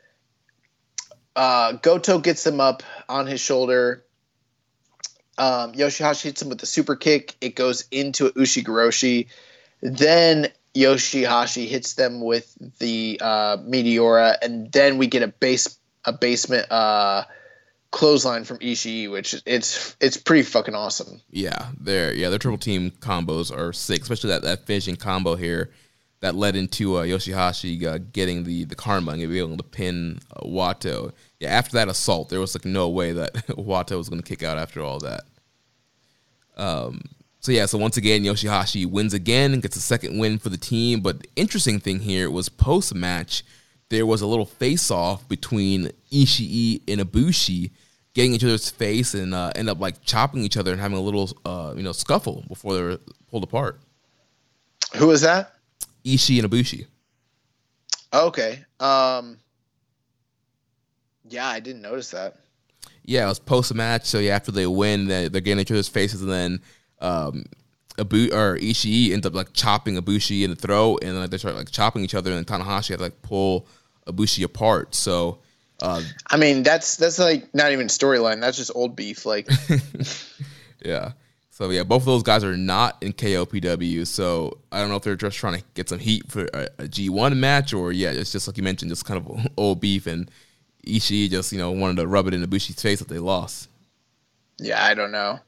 [1.34, 4.04] uh, Goto gets him up on his shoulder.
[5.38, 7.36] Um, Yoshihashi hits him with the super kick.
[7.40, 9.28] It goes into a Ushigoroshi.
[9.80, 16.12] Then Yoshihashi hits them with the uh, Meteora, and then we get a base a
[16.12, 17.24] basement uh,
[17.90, 21.20] clothesline from Ishii, which it's it's pretty fucking awesome.
[21.30, 25.70] Yeah, their yeah their triple team combos are sick, especially that, that finishing combo here
[26.20, 30.18] that led into uh, Yoshihashi uh, getting the the karma and being able to pin
[30.34, 31.12] uh, Wato.
[31.40, 34.42] Yeah, after that assault, there was like no way that Wato was going to kick
[34.42, 35.22] out after all that.
[36.56, 37.02] Um.
[37.40, 40.56] So yeah, so once again, Yoshihashi wins again and gets a second win for the
[40.56, 41.00] team.
[41.00, 43.44] But the interesting thing here was post match,
[43.90, 47.70] there was a little face off between Ishii and Ibushi,
[48.14, 51.00] getting each other's face and uh, end up like chopping each other and having a
[51.00, 52.98] little uh, you know scuffle before they were
[53.30, 53.80] pulled apart.
[54.96, 55.54] Who was that?
[56.04, 56.86] Ishii and Ibushi.
[58.12, 58.64] Okay.
[58.80, 59.38] Um,
[61.28, 62.36] yeah, I didn't notice that.
[63.04, 64.06] Yeah, it was post match.
[64.06, 66.60] So yeah, after they win, they, they're getting each other's faces, and then
[67.00, 67.44] um,
[67.98, 71.56] Abu or Ishii ends up like chopping Ibushi in the throat, and then they start
[71.56, 73.66] like chopping each other, and Tanahashi had to like pull
[74.06, 74.94] Abushi apart.
[74.94, 75.38] So
[75.80, 78.40] uh, I mean, that's that's like not even storyline.
[78.40, 79.24] That's just old beef.
[79.24, 79.48] Like,
[80.84, 81.12] yeah.
[81.50, 84.06] So yeah, both of those guys are not in KOPW.
[84.06, 86.84] So I don't know if they're just trying to get some heat for a a
[86.84, 90.30] G1 match, or yeah, it's just like you mentioned, just kind of old beef, and
[90.86, 93.68] Ishii just you know wanted to rub it in Ibushi's face that they lost.
[94.58, 95.38] yeah, I don't know.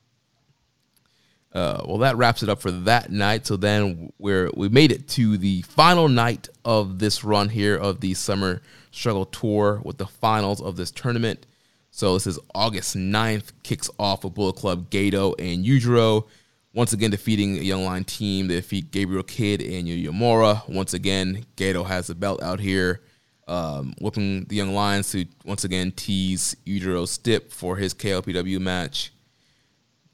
[1.53, 3.47] Uh, well, that wraps it up for that night.
[3.47, 8.01] So then we're we made it to the final night of this run here of
[8.01, 8.63] the Summer
[8.93, 11.47] Struggle Tour with the finals of this tournament.
[11.91, 16.27] So this is August 9th, kicks off with Bullet Club Gedo and Yujiro.
[16.73, 18.47] Once again, defeating a Young Line team.
[18.47, 20.69] They defeat Gabriel Kidd and Yuya Uemura.
[20.69, 23.01] Once again, Gedo has the belt out here,
[23.49, 29.13] um, whipping the Young Lions to once again tease Yujiro Stip for his KLPW match.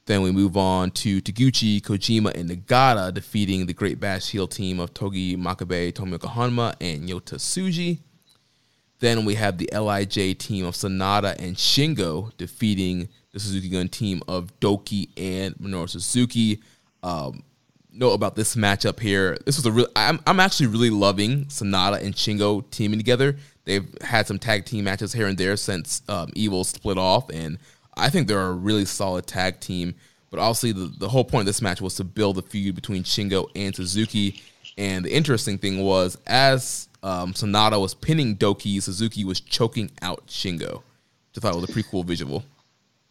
[0.06, 4.78] Then we move on to Taguchi, Kojima, and Nagata defeating the Great Bash Heel team
[4.78, 7.98] of Togi Makabe, Tomoaki Honma, and Yota Tsuji.
[9.00, 14.22] Then we have the LIJ team of Sanada and Shingo defeating the Suzuki Gun team
[14.28, 16.62] of DOUKI and Minoru Suzuki.
[17.02, 17.42] Um,
[17.92, 19.36] note about this matchup here.
[19.44, 19.88] This was a real.
[19.96, 23.36] I'm I'm actually really loving Sanada and Shingo teaming together.
[23.64, 27.58] They've had some tag team matches here and there since um, Evil split off, and
[27.96, 29.94] I think they're a really solid tag team.
[30.30, 33.04] But obviously, the, the whole point of this match was to build the feud between
[33.04, 34.42] Shingo and Suzuki.
[34.76, 40.26] And the interesting thing was, as um, Sanada was pinning DOUKI, Suzuki was choking out
[40.26, 42.44] Shingo, which I thought was a pretty cool visual.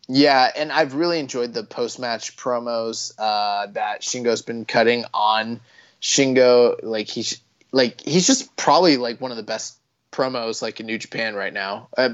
[0.08, 5.62] Yeah, and I've really enjoyed the post match promos uh, that Shingo's been cutting on
[6.02, 6.80] Shingo.
[6.84, 7.42] Like he's
[7.72, 9.78] like he's just probably like one of the best
[10.16, 11.90] promos like in New Japan right now.
[11.98, 12.10] Uh,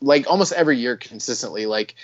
[0.00, 1.66] like almost every year consistently.
[1.66, 1.94] Like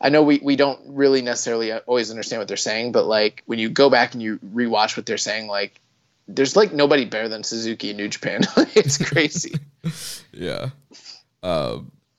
[0.00, 3.58] I know we we don't really necessarily always understand what they're saying, but like when
[3.58, 5.80] you go back and you rewatch what they're saying, like
[6.28, 8.42] there's like nobody better than Suzuki in New Japan.
[8.74, 9.54] it's crazy.
[10.32, 10.70] Yeah.
[11.42, 11.78] Uh,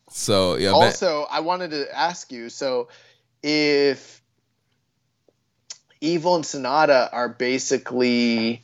[0.10, 0.72] So yeah.
[0.72, 2.50] Also, I wanted to ask you.
[2.50, 2.88] So,
[3.44, 4.24] if
[6.02, 8.64] Evil and Sanada are basically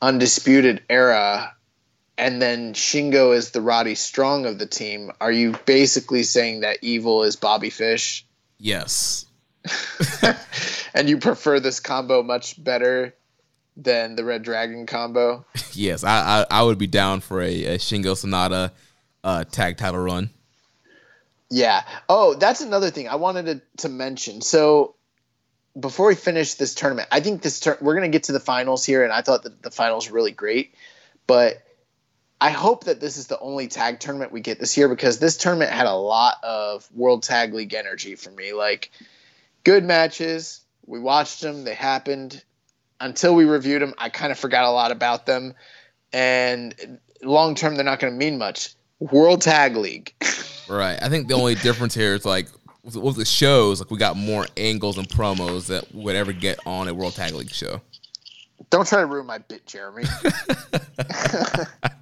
[0.00, 1.54] undisputed era,
[2.18, 6.78] and then Shingo is the Roddy Strong of the team, are you basically saying that
[6.82, 8.26] Evil is Bobby Fish?
[8.58, 9.26] Yes.
[10.94, 13.14] and you prefer this combo much better
[13.76, 15.44] than the Red Dragon combo?
[15.72, 18.72] yes, I, I, I would be down for a, a Shingo Sanada
[19.24, 20.30] uh, tag title run.
[21.50, 21.82] Yeah.
[22.08, 24.40] Oh, that's another thing I wanted to, to mention.
[24.40, 24.94] So
[25.78, 28.40] before we finish this tournament, I think this tur- we're going to get to the
[28.40, 30.74] finals here, and I thought that the finals were really great,
[31.26, 31.62] but
[32.42, 35.36] I hope that this is the only tag tournament we get this year because this
[35.36, 38.52] tournament had a lot of World Tag League energy for me.
[38.52, 38.90] Like
[39.62, 42.42] good matches, we watched them, they happened.
[42.98, 45.54] Until we reviewed them, I kind of forgot a lot about them,
[46.12, 48.74] and long term, they're not going to mean much.
[48.98, 50.12] World Tag League.
[50.68, 51.00] right.
[51.00, 52.48] I think the only difference here is like
[52.82, 56.88] with the shows, like we got more angles and promos that would ever get on
[56.88, 57.80] a World Tag League show.
[58.70, 60.02] Don't try to ruin my bit, Jeremy.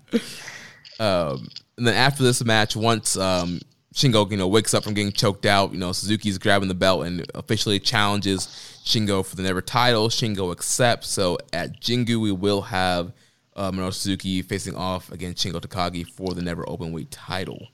[1.01, 3.61] um, and then after this match, once um,
[3.95, 7.07] Shingo, you know, wakes up from getting choked out, you know, Suzuki's grabbing the belt
[7.07, 8.47] and officially challenges
[8.85, 10.09] Shingo for the never title.
[10.09, 11.09] Shingo accepts.
[11.09, 13.13] So at Jingu, we will have
[13.57, 17.69] uh, Minoru Suzuki facing off against Shingo Takagi for the never open weight title.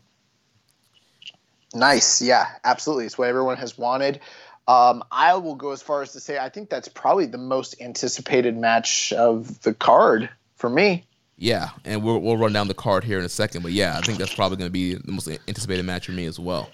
[1.74, 2.22] Nice.
[2.22, 3.06] Yeah, absolutely.
[3.06, 4.20] It's what everyone has wanted.
[4.68, 7.80] Um, I will go as far as to say I think that's probably the most
[7.80, 11.04] anticipated match of the card for me.
[11.38, 14.00] Yeah, and we'll, we'll run down the card here in a second, but yeah, I
[14.00, 16.70] think that's probably going to be the most anticipated match for me as well.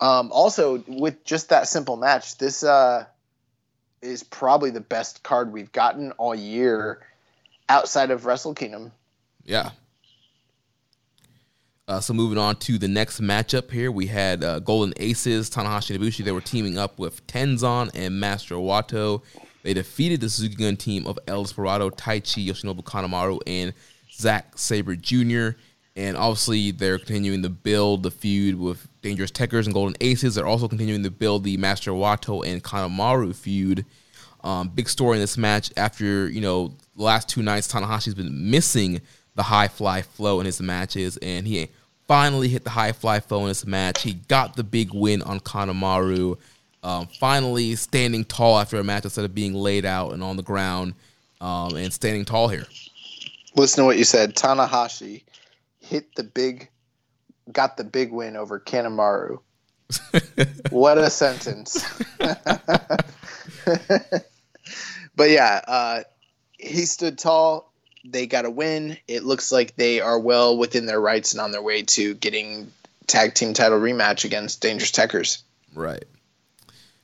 [0.00, 3.04] Um, also, with just that simple match, this uh,
[4.00, 7.00] is probably the best card we've gotten all year
[7.68, 8.92] outside of Wrestle Kingdom.
[9.44, 9.70] Yeah,
[11.88, 15.94] uh, so moving on to the next matchup here, we had uh, Golden Aces, Tanahashi
[15.94, 16.22] and Ibushi.
[16.22, 19.22] They were teaming up with Tenzan and Master Wato.
[19.62, 23.74] They defeated the Suzuki Gun team of El Desperado, Taichi, Yoshinobu Kanemaru, and
[24.12, 25.58] Zack Sabre Jr.
[25.96, 30.36] And obviously, they're continuing to build the feud with Dangerous Tekkers and Golden Aces.
[30.36, 33.84] They're also continuing to build the Master Wato and Kanemaru feud.
[34.44, 38.50] Um, big story in this match after, you know, the last two nights, Tanahashi's been
[38.50, 39.00] missing
[39.34, 41.68] the high fly flow in his matches, and he
[42.06, 44.02] finally hit the high fly flow in this match.
[44.02, 46.38] He got the big win on Kanemaru.
[46.82, 50.42] Um, finally standing tall after a match instead of being laid out and on the
[50.42, 50.94] ground
[51.40, 52.66] um, and standing tall here.
[53.56, 54.36] Listen to what you said.
[54.36, 55.22] Tanahashi
[55.80, 56.68] hit the big,
[57.50, 59.40] got the big win over Kanemaru.
[60.70, 61.84] what a sentence.
[65.16, 66.02] but yeah, uh,
[66.58, 67.68] he stood tall
[68.04, 68.96] they got a win.
[69.06, 72.72] It looks like they are well within their rights and on their way to getting
[73.06, 75.42] tag team title rematch against Dangerous Tekkers.
[75.74, 76.04] Right.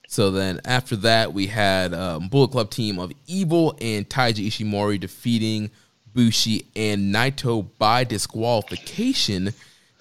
[0.09, 5.01] So then after that, we had um, Bullet Club team of Evil and Taiji Ishimori
[5.01, 5.71] defeating
[6.15, 9.53] Bushi and Naito by disqualification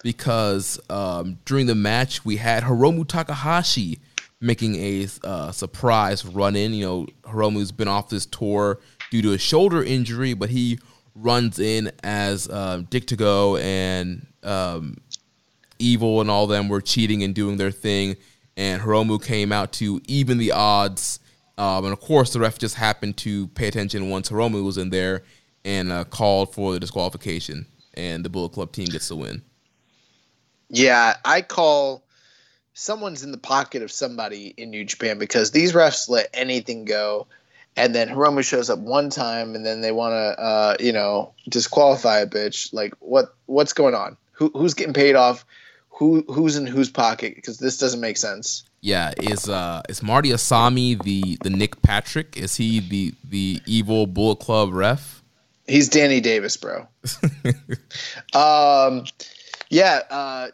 [0.02, 3.98] because um, during the match we had Hiromu Takahashi
[4.40, 6.74] making a uh, surprise run in.
[6.74, 8.78] You know, Hiromu's been off this tour
[9.10, 10.78] due to a shoulder injury, but he
[11.14, 14.98] runs in as um, Dick Togo and um,
[15.78, 18.16] Evil and all them were cheating and doing their thing,
[18.56, 21.20] and Hiromu came out to even the odds.
[21.56, 24.90] Um, and of course, the ref just happened to pay attention once Hiromu was in
[24.90, 25.22] there
[25.64, 29.42] and uh, called for the disqualification, and the Bullet Club team gets the win.
[30.68, 32.04] Yeah, I call
[32.74, 37.28] someone's in the pocket of somebody in New Japan because these refs let anything go
[37.76, 41.32] and then Hiromu shows up one time, and then they want to, uh, you know,
[41.48, 42.72] disqualify a bitch.
[42.72, 44.16] Like, what what's going on?
[44.32, 45.44] Who who's getting paid off?
[45.96, 47.36] Who who's in whose pocket?
[47.36, 48.64] Because this doesn't make sense.
[48.80, 52.36] Yeah, is uh is Marty Asami the the Nick Patrick?
[52.36, 55.22] Is he the the evil Bullet Club ref?
[55.66, 56.86] He's Danny Davis, bro.
[58.34, 59.04] um,
[59.70, 60.00] yeah.
[60.10, 60.48] Uh,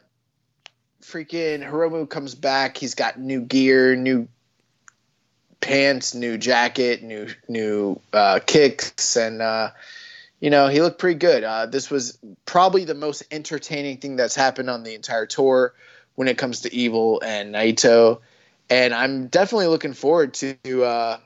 [1.03, 2.77] freaking Hiromu comes back.
[2.77, 4.29] He's got new gear, new
[5.61, 9.71] pants, new jacket, new new uh, kicks, and uh,
[10.41, 11.45] you know he looked pretty good.
[11.45, 15.75] Uh, this was probably the most entertaining thing that's happened on the entire tour
[16.15, 18.21] when it comes to Evil and Naito,
[18.69, 21.19] and I'm definitely looking forward to uh,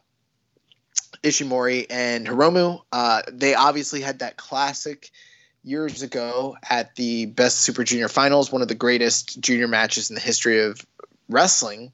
[1.22, 2.82] Ishimori and Hiromu.
[2.92, 5.10] Uh, they obviously had that classic
[5.62, 10.14] years ago at the Best Super Junior Finals, one of the greatest junior matches in
[10.14, 10.84] the history of
[11.30, 11.92] wrestling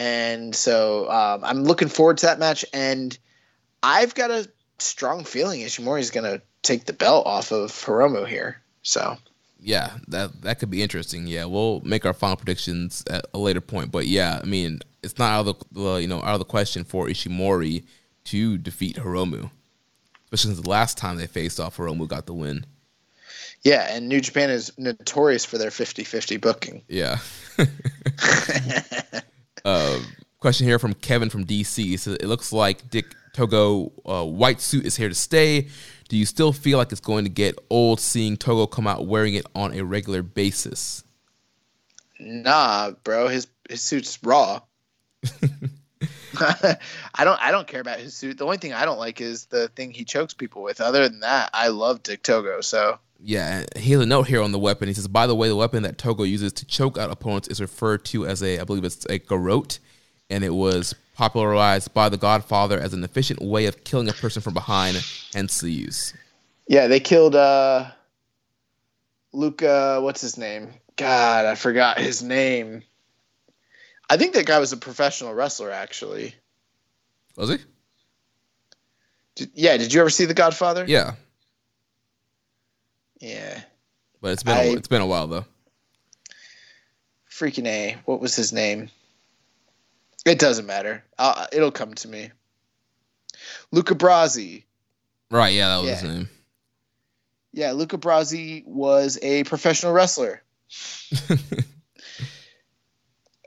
[0.00, 2.64] and so um, I'm looking forward to that match.
[2.72, 3.16] And
[3.82, 4.48] I've got a
[4.80, 8.60] strong feeling Ishimori is going to take the belt off of Hiromu here.
[8.82, 9.16] So
[9.60, 11.26] yeah, that that could be interesting.
[11.26, 13.90] Yeah, we'll make our final predictions at a later point.
[13.90, 16.44] But yeah, I mean, it's not out of the, the you know out of the
[16.44, 17.84] question for Ishimori
[18.24, 19.50] to defeat Hiromu,
[20.24, 22.64] especially since the last time they faced off, Hiromu got the win.
[23.62, 26.82] Yeah, and New Japan is notorious for their 50-50 booking.
[26.88, 27.18] Yeah.
[29.66, 29.98] uh,
[30.38, 31.98] question here from Kevin from DC.
[31.98, 35.68] So it looks like Dick Togo uh, white suit is here to stay.
[36.08, 39.34] Do you still feel like it's going to get old seeing Togo come out wearing
[39.34, 41.04] it on a regular basis?
[42.18, 44.60] Nah, bro, his his suit's raw.
[46.40, 48.38] I don't I don't care about his suit.
[48.38, 50.80] The only thing I don't like is the thing he chokes people with.
[50.80, 52.60] Other than that, I love Dick Togo.
[52.60, 54.88] So yeah, he has a note here on the weapon.
[54.88, 57.60] He says, by the way, the weapon that Togo uses to choke out opponents is
[57.60, 59.78] referred to as a, I believe it's a garrote,
[60.30, 64.42] and it was popularized by the Godfather as an efficient way of killing a person
[64.42, 66.14] from behind, hence the use.
[66.66, 67.90] Yeah, they killed uh
[69.32, 70.74] Luca, what's his name?
[70.96, 72.82] God, I forgot his name.
[74.08, 76.34] I think that guy was a professional wrestler, actually.
[77.36, 77.58] Was he?
[79.36, 80.84] Did, yeah, did you ever see The Godfather?
[80.86, 81.12] Yeah.
[83.20, 83.60] Yeah.
[84.20, 85.44] But it's been I, a, it's been a while though.
[87.30, 87.96] Freaking a!
[88.04, 88.90] What was his name?
[90.26, 91.04] It doesn't matter.
[91.18, 92.30] I'll, it'll come to me.
[93.72, 94.64] Luca Brasi.
[95.30, 95.54] Right.
[95.54, 95.94] Yeah, that was yeah.
[95.94, 96.28] his name.
[97.52, 100.42] Yeah, Luca Brasi was a professional wrestler.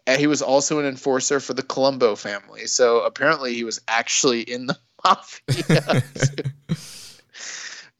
[0.06, 2.68] and he was also an enforcer for the Colombo family.
[2.68, 6.04] So apparently he was actually in the mafia.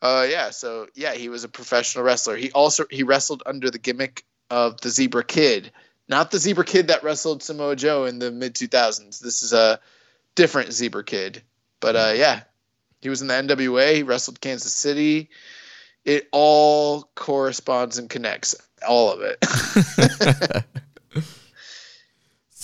[0.02, 2.36] uh, yeah, so yeah, he was a professional wrestler.
[2.36, 5.72] He also he wrestled under the gimmick of the Zebra Kid,
[6.08, 9.20] not the Zebra Kid that wrestled Samoa Joe in the mid 2000s.
[9.20, 9.80] This is a
[10.36, 11.42] different Zebra Kid.
[11.80, 12.42] But uh, yeah,
[13.02, 13.96] he was in the NWA.
[13.96, 15.30] He wrestled Kansas City.
[16.06, 20.66] It all corresponds and connects, all of it.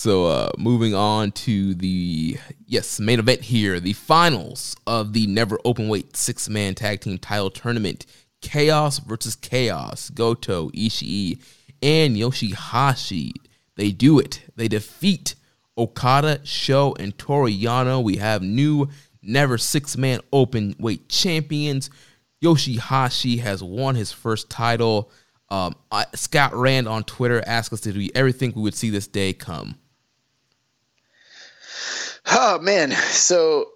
[0.00, 5.58] So uh, moving on to the yes main event here, the finals of the Never
[5.62, 8.06] open weight six man tag team title tournament.
[8.40, 10.08] Chaos versus Chaos.
[10.08, 11.38] Goto, Ishii,
[11.82, 13.32] and Yoshihashi.
[13.76, 14.42] They do it.
[14.56, 15.34] They defeat
[15.78, 18.02] Okada, Sho, and Toru Yano.
[18.02, 18.88] We have new
[19.22, 21.90] Never six man open weight champions.
[22.42, 25.10] Yoshihashi has won his first title.
[25.50, 25.74] Um,
[26.14, 29.78] Scott Rand on Twitter asked us to do everything we would see this day come.
[32.26, 33.66] Oh man, so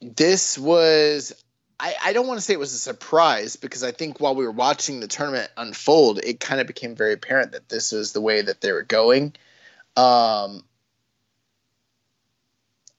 [0.00, 1.32] this was
[1.80, 4.44] I, I don't want to say it was a surprise because I think while we
[4.44, 8.20] were watching the tournament unfold, it kind of became very apparent that this was the
[8.20, 9.32] way that they were going.
[9.96, 10.62] Um,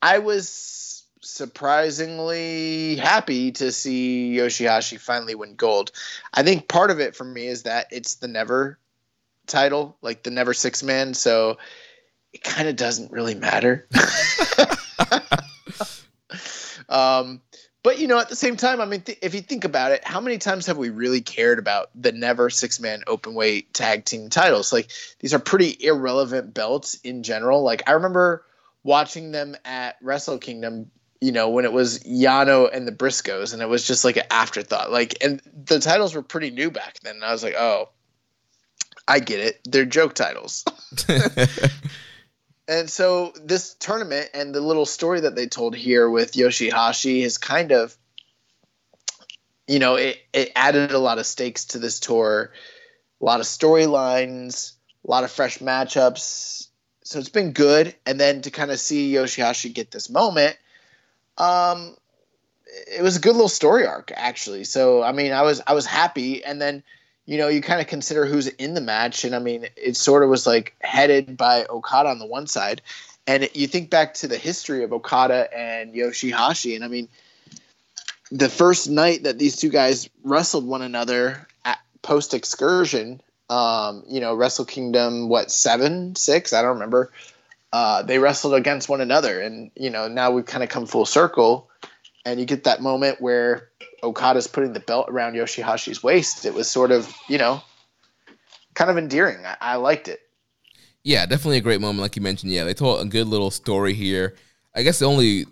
[0.01, 5.91] I was surprisingly happy to see Yoshihashi finally win gold.
[6.33, 8.79] I think part of it for me is that it's the never
[9.45, 11.13] title, like the never six man.
[11.13, 11.59] So
[12.33, 13.87] it kind of doesn't really matter.
[16.89, 17.41] um,
[17.83, 20.05] but you know, at the same time, I mean, th- if you think about it,
[20.05, 24.05] how many times have we really cared about the never six man open weight tag
[24.05, 24.71] team titles?
[24.71, 27.63] Like these are pretty irrelevant belts in general.
[27.63, 28.45] Like I remember
[28.83, 33.61] watching them at Wrestle Kingdom, you know, when it was Yano and the Briscoes, and
[33.61, 34.91] it was just like an afterthought.
[34.91, 37.15] Like, and the titles were pretty new back then.
[37.15, 37.89] And I was like, oh,
[39.07, 39.59] I get it.
[39.65, 40.65] They're joke titles.
[42.71, 47.37] And so this tournament and the little story that they told here with Yoshihashi is
[47.37, 47.97] kind of,
[49.67, 52.53] you know, it, it added a lot of stakes to this tour,
[53.19, 54.71] a lot of storylines,
[55.05, 56.69] a lot of fresh matchups.
[57.03, 57.93] So it's been good.
[58.05, 60.55] And then to kind of see Yoshihashi get this moment,
[61.37, 61.97] um,
[62.87, 64.63] it was a good little story arc actually.
[64.63, 66.83] So I mean, I was I was happy, and then
[67.31, 70.21] you know, you kind of consider who's in the match, and I mean, it sort
[70.21, 72.81] of was like headed by Okada on the one side,
[73.25, 77.07] and you think back to the history of Okada and Yoshihashi, and I mean,
[78.33, 84.19] the first night that these two guys wrestled one another at post excursion, um, you
[84.19, 87.13] know, Wrestle Kingdom, what seven, six, I don't remember.
[87.71, 91.05] Uh, they wrestled against one another, and you know, now we've kind of come full
[91.05, 91.69] circle,
[92.25, 93.69] and you get that moment where
[94.03, 97.61] Okada's putting the belt around Yoshihashi's waist, it was sort of, you know,
[98.73, 99.45] kind of endearing.
[99.45, 100.19] I, I liked it.
[101.03, 102.51] Yeah, definitely a great moment, like you mentioned.
[102.51, 104.35] Yeah, they told a good little story here.
[104.75, 105.45] I guess the only,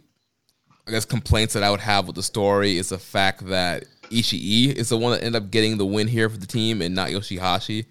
[0.88, 4.74] I guess, complaints that I would have with the story is the fact that Ishii
[4.74, 7.10] is the one that ended up getting the win here for the team and not
[7.10, 7.86] Yoshihashi.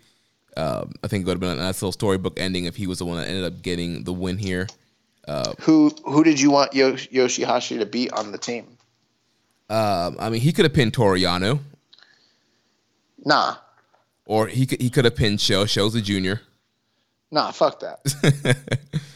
[0.56, 2.98] Um, I think it would have been a nice little storybook ending if he was
[2.98, 4.66] the one that ended up getting the win here.
[5.28, 8.78] Uh, who who did you want Yoshihashi to beat on the team?
[9.68, 11.60] Um, I mean, he could have pinned Toru Yano.
[13.24, 13.56] Nah.
[14.24, 15.66] Or he could he could have pinned Sho.
[15.66, 16.40] Sho's a junior.
[17.30, 18.00] Nah, fuck that.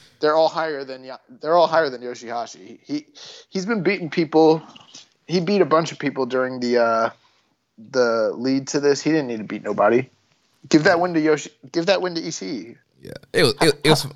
[0.20, 1.10] they're all higher than
[1.41, 2.78] they're all higher than Yoshihashi.
[2.82, 3.07] He
[3.49, 4.62] he's been beating people.
[5.26, 7.10] He beat a bunch of people during the uh,
[7.91, 9.00] the lead to this.
[9.00, 10.10] He didn't need to beat nobody.
[10.68, 11.50] Give that win to Yoshi.
[11.73, 12.76] Give that win to EC.
[13.00, 14.07] Yeah, it was it, it was.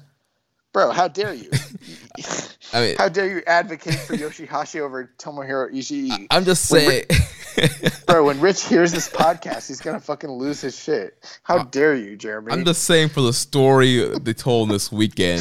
[0.76, 1.48] Bro, how dare you?
[2.74, 6.26] I mean, how dare you advocate for Yoshihashi over Tomohiro Ishii?
[6.30, 7.02] I'm just When
[7.56, 7.92] saying.
[8.06, 11.16] Bro, when Rich hears this podcast, he's gonna fucking lose his shit.
[11.44, 12.52] How dare you, Jeremy?
[12.52, 15.40] I'm just saying for the story they told this weekend,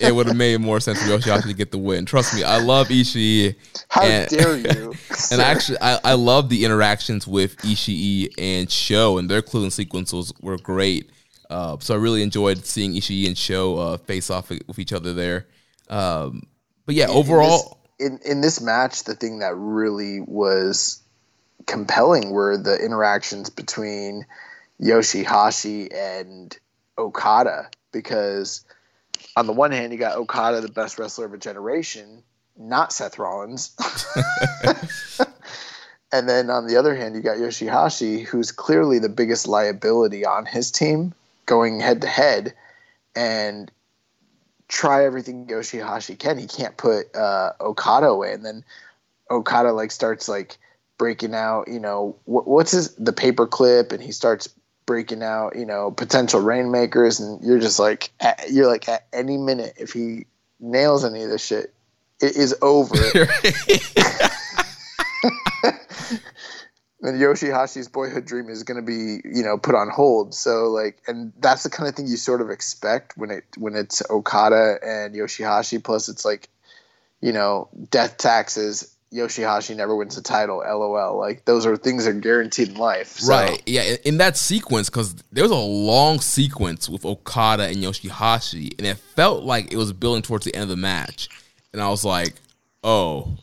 [0.00, 2.06] it would have made more sense for Yoshihashi to get the win.
[2.06, 3.56] Trust me, I love Ishii.
[3.90, 4.94] how and- dare you?
[5.30, 10.32] And actually, I, I love the interactions with Ishii and Sho, and their closing sequences
[10.40, 11.10] were great.
[11.50, 15.12] Uh, so I really enjoyed seeing Ishii and Sho uh, face off with each other
[15.12, 15.46] there.
[15.88, 16.44] Um,
[16.86, 21.02] but yeah, overall, in this, in in this match, the thing that really was
[21.66, 24.24] compelling were the interactions between
[24.80, 26.56] Yoshihashi and
[26.96, 28.64] Okada because
[29.36, 32.22] on the one hand you got Okada, the best wrestler of a generation,
[32.56, 33.76] not Seth Rollins.
[36.12, 40.46] and then on the other hand you got Yoshihashi, who's clearly the biggest liability on
[40.46, 41.12] his team
[41.50, 42.54] going head to head
[43.16, 43.72] and
[44.68, 46.38] try everything Yoshihashi can.
[46.38, 48.64] He can't put uh, Okada away, and then
[49.32, 50.58] Okada like starts like
[50.96, 51.66] breaking out.
[51.66, 54.48] You know what, what's his the paper clip, and he starts
[54.86, 55.56] breaking out.
[55.56, 59.92] You know potential rainmakers, and you're just like at, you're like at any minute if
[59.92, 60.26] he
[60.60, 61.74] nails any of this shit,
[62.20, 62.94] it is over.
[67.02, 70.34] and Yoshihashi's boyhood dream is going to be, you know, put on hold.
[70.34, 73.74] So like, and that's the kind of thing you sort of expect when it when
[73.74, 75.82] it's Okada and Yoshihashi.
[75.82, 76.48] Plus, it's like,
[77.20, 78.94] you know, death taxes.
[79.12, 80.58] Yoshihashi never wins the title.
[80.58, 81.18] LOL.
[81.18, 83.18] Like those are things that are guaranteed in life.
[83.18, 83.62] So, right?
[83.66, 88.74] Yeah, in, in that sequence, because there was a long sequence with Okada and Yoshihashi,
[88.78, 91.28] and it felt like it was building towards the end of the match,
[91.72, 92.34] and I was like,
[92.84, 93.36] oh.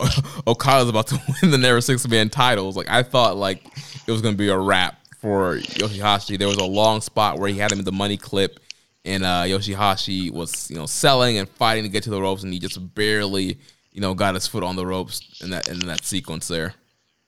[0.46, 2.76] Okada's about to win the Never Six Man titles.
[2.76, 3.64] Like I thought, like
[4.06, 6.38] it was gonna be a wrap for Yoshihashi.
[6.38, 8.58] There was a long spot where he had him in the money clip,
[9.04, 12.52] and uh, Yoshihashi was you know selling and fighting to get to the ropes, and
[12.52, 13.58] he just barely
[13.92, 16.74] you know got his foot on the ropes in that in that sequence there.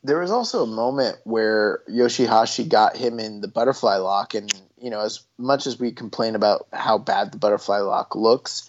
[0.02, 4.90] There was also a moment where Yoshihashi got him in the butterfly lock, and you
[4.90, 8.68] know, as much as we complain about how bad the butterfly lock looks,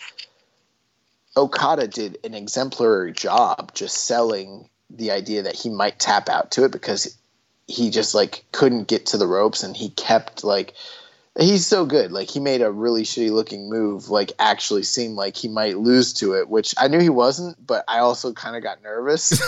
[1.38, 6.66] Okada did an exemplary job just selling the idea that he might tap out to
[6.66, 7.18] it because
[7.68, 10.74] he just like couldn't get to the ropes and he kept like
[11.38, 15.36] he's so good like he made a really shitty looking move like actually seem like
[15.36, 18.62] he might lose to it which i knew he wasn't but i also kind of
[18.62, 19.30] got nervous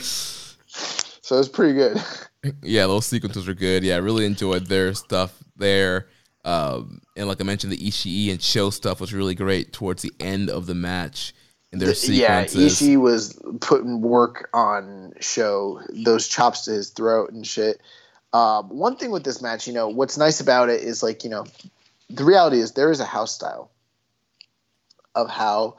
[0.00, 2.00] so it was pretty good
[2.62, 3.82] yeah, those sequences were good.
[3.82, 6.08] Yeah, I really enjoyed their stuff there.
[6.48, 10.12] Um, and like I mentioned, the Ishii and Sho stuff was really great towards the
[10.18, 11.34] end of the match.
[11.70, 12.80] And their yeah sequences.
[12.80, 17.82] Ishii was putting work on Sho those chops to his throat and shit
[18.32, 21.30] um, one thing with this match you know what's nice about it is like you
[21.30, 21.44] know
[22.08, 23.70] the reality is there is a house style
[25.14, 25.76] of how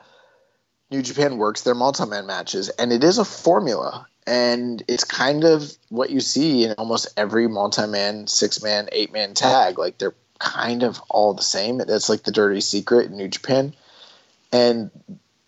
[0.91, 5.71] New Japan works their multi-man matches, and it is a formula, and it's kind of
[5.89, 9.77] what you see in almost every multi-man, six-man, eight-man tag.
[9.77, 11.77] Like they're kind of all the same.
[11.77, 13.73] That's like the dirty secret in New Japan,
[14.51, 14.89] and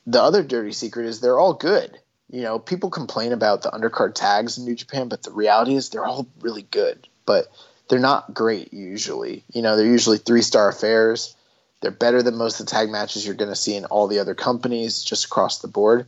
[0.05, 1.97] the other dirty secret is they're all good.
[2.29, 5.89] You know, people complain about the undercard tags in New Japan, but the reality is
[5.89, 7.51] they're all really good, but
[7.89, 9.43] they're not great usually.
[9.51, 11.35] You know, they're usually three-star affairs.
[11.81, 14.19] They're better than most of the tag matches you're going to see in all the
[14.19, 16.05] other companies just across the board,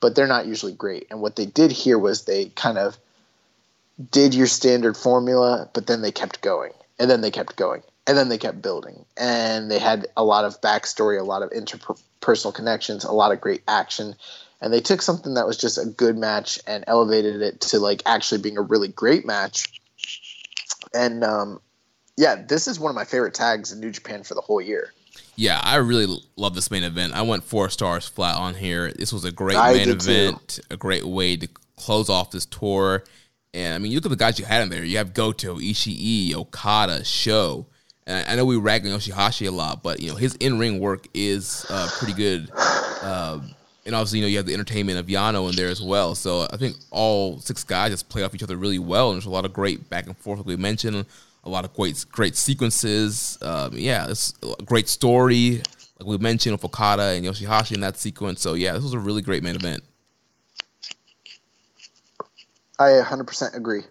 [0.00, 1.06] but they're not usually great.
[1.10, 2.98] And what they did here was they kind of
[4.10, 8.16] did your standard formula, but then they kept going, and then they kept going, and
[8.16, 9.04] then they kept building.
[9.16, 13.40] And they had a lot of backstory, a lot of interpersonal connections, a lot of
[13.40, 14.14] great action.
[14.60, 18.02] And they took something that was just a good match and elevated it to like
[18.06, 19.80] actually being a really great match.
[20.94, 21.60] And um,
[22.16, 24.92] yeah, this is one of my favorite tags in New Japan for the whole year.
[25.36, 26.06] Yeah, I really
[26.36, 27.14] love this main event.
[27.14, 28.92] I went four stars flat on here.
[28.92, 30.10] This was a great I main did too.
[30.10, 33.04] event, a great way to close off this tour.
[33.54, 34.84] And I mean, you look at the guys you had in there.
[34.84, 37.66] You have Goto, Ishii, Okada, Sho.
[38.06, 40.80] And I know we rag on Yoshihashi a lot, but you know his in ring
[40.80, 42.50] work is uh, pretty good.
[43.02, 46.14] Um, and obviously, you know you have the entertainment of Yano in there as well.
[46.14, 49.10] So I think all six guys just play off each other really well.
[49.10, 51.06] And there's a lot of great back and forth, like we mentioned.
[51.44, 53.36] A lot of great, great sequences.
[53.42, 55.60] Um, yeah, it's a great story,
[55.98, 58.40] like we mentioned with Okada and Yoshihashi in that sequence.
[58.40, 59.82] So yeah, this was a really great main event.
[62.78, 63.82] I 100% agree.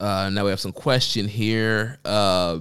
[0.00, 1.98] Uh, now we have some question here.
[2.04, 2.60] Uh,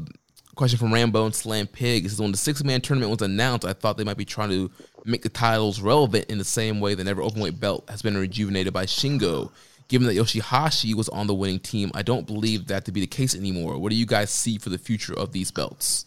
[0.55, 2.05] question from Rambo and Slam Pig.
[2.05, 4.49] It says, when the six man tournament was announced, I thought they might be trying
[4.49, 4.71] to
[5.05, 8.73] make the titles relevant in the same way the never openweight belt has been rejuvenated
[8.73, 9.51] by Shingo.
[9.87, 13.07] Given that Yoshihashi was on the winning team, I don't believe that to be the
[13.07, 13.77] case anymore.
[13.77, 16.05] What do you guys see for the future of these belts?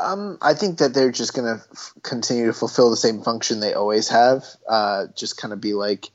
[0.00, 3.60] Um, I think that they're just going to f- continue to fulfill the same function
[3.60, 4.44] they always have.
[4.68, 6.08] Uh, just kind of be like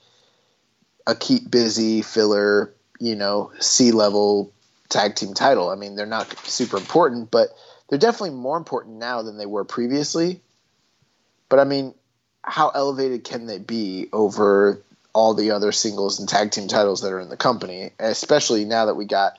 [1.08, 4.54] a keep busy filler, you know, C level
[4.96, 5.70] tag team title.
[5.70, 7.50] I mean, they're not super important, but
[7.90, 10.42] they're definitely more important now than they were previously.
[11.50, 11.94] But I mean,
[12.44, 14.82] how elevated can they be over
[15.14, 18.86] all the other singles and tag team titles that are in the company, especially now
[18.86, 19.38] that we got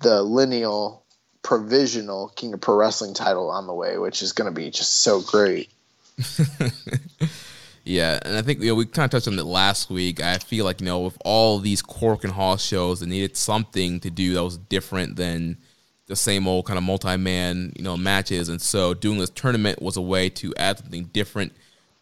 [0.00, 1.02] the lineal
[1.42, 5.00] provisional King of Pro Wrestling title on the way, which is going to be just
[5.00, 5.70] so great.
[7.84, 10.20] yeah, and I think you know we kind of touched on it last week.
[10.20, 14.10] I feel like you know with all these Korakuen Hall shows, they needed something to
[14.10, 15.58] do that was different than
[16.06, 19.96] the same old kind of multi-man you know matches, and so doing this tournament was
[19.96, 21.52] a way to add something different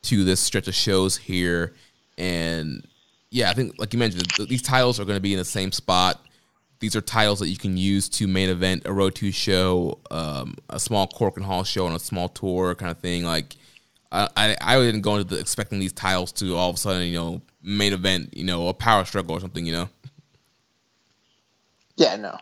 [0.02, 1.74] to this stretch of shows here.
[2.16, 2.86] And
[3.31, 5.73] yeah, I think like you mentioned, these titles are going to be in the same
[5.73, 6.20] spot
[6.81, 10.55] these are titles that you can use to main event a Road to show, um,
[10.70, 13.24] a small Korakuen Hall show, on a small tour kind of thing.
[13.24, 13.57] Like,
[14.11, 17.07] I, I, I didn't go into the, expecting these titles to all of a sudden,
[17.07, 19.89] you know, main event, you know, a power struggle or something, you know.
[21.97, 22.39] Yeah, no.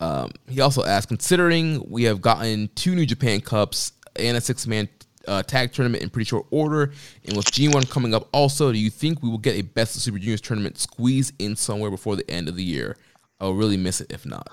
[0.00, 4.66] Um, he also asked, considering we have gotten two New Japan Cups and a six
[4.66, 4.88] man
[5.26, 6.92] uh, tag tournament in pretty short order.
[7.24, 10.02] And with G1 coming up also, do you think we will get a Best of
[10.02, 12.96] Super Juniors tournament squeezed in somewhere before the end of the year?
[13.40, 14.48] I'll really miss it if not.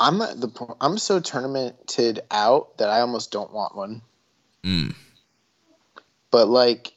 [0.00, 4.02] I'm the I'm so tournamented out that I almost don't want one.
[4.62, 4.94] Mm.
[6.30, 6.92] But like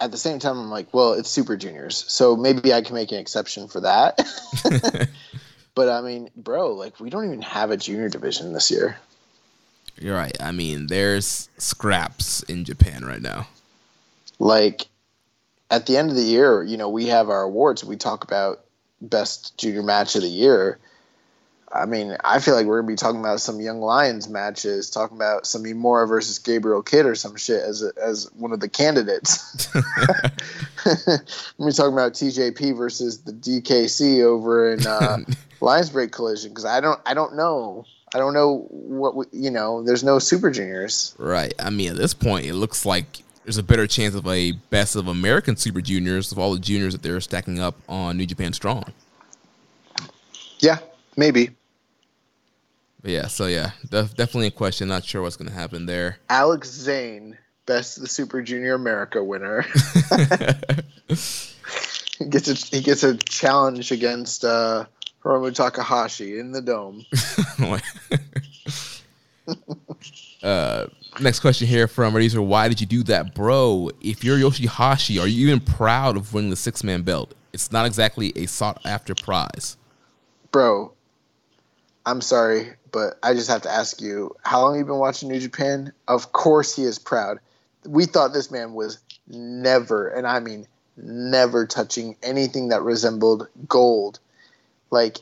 [0.00, 3.12] at the same time, I'm like, well, it's Super Juniors, so maybe I can make
[3.12, 4.20] an exception for that.
[5.74, 8.96] but I mean, bro, like we don't even have a junior division this year.
[9.98, 10.36] You're right.
[10.40, 13.46] I mean, there's scraps in Japan right now.
[14.38, 14.86] Like
[15.70, 17.84] at the end of the year, you know, we have our awards.
[17.84, 18.64] We talk about
[19.00, 20.78] best junior match of the year.
[21.74, 25.16] I mean, I feel like we're gonna be talking about some Young Lions matches, talking
[25.16, 28.68] about some Uemura versus Gabriel Kidd or some shit as a, as one of the
[28.68, 29.68] candidates.
[31.58, 35.18] we're talking about TJP versus the DKC over in uh,
[35.60, 39.50] Lions Break Collision because I don't I don't know I don't know what we, you
[39.50, 39.82] know.
[39.82, 41.14] There's no Super Juniors.
[41.18, 41.54] Right.
[41.58, 44.96] I mean, at this point, it looks like there's a better chance of a best
[44.96, 48.52] of American Super Juniors of all the juniors that they're stacking up on New Japan
[48.52, 48.92] Strong.
[50.58, 50.78] Yeah,
[51.16, 51.50] maybe.
[53.02, 53.26] But yeah.
[53.26, 54.88] So yeah, def- definitely a question.
[54.88, 56.18] Not sure what's going to happen there.
[56.28, 59.62] Alex Zane, best of the Super Junior America winner.
[61.08, 64.44] he gets a he gets a challenge against.
[64.44, 64.86] uh
[65.24, 67.04] Hiromu Takahashi in the dome.
[70.42, 70.86] uh,
[71.20, 72.42] next question here from Razor.
[72.42, 73.90] Why did you do that, bro?
[74.00, 77.34] If you're Yoshihashi, are you even proud of winning the six man belt?
[77.52, 79.76] It's not exactly a sought after prize.
[80.50, 80.92] Bro,
[82.04, 85.40] I'm sorry, but I just have to ask you how long you been watching New
[85.40, 85.92] Japan?
[86.08, 87.38] Of course he is proud.
[87.86, 88.98] We thought this man was
[89.28, 90.66] never, and I mean
[90.96, 94.18] never touching anything that resembled gold
[94.90, 95.18] like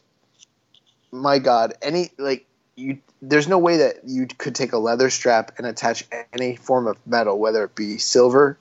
[1.13, 5.53] my god any like you there's no way that you could take a leather strap
[5.59, 8.59] and attach any form of metal whether it be silver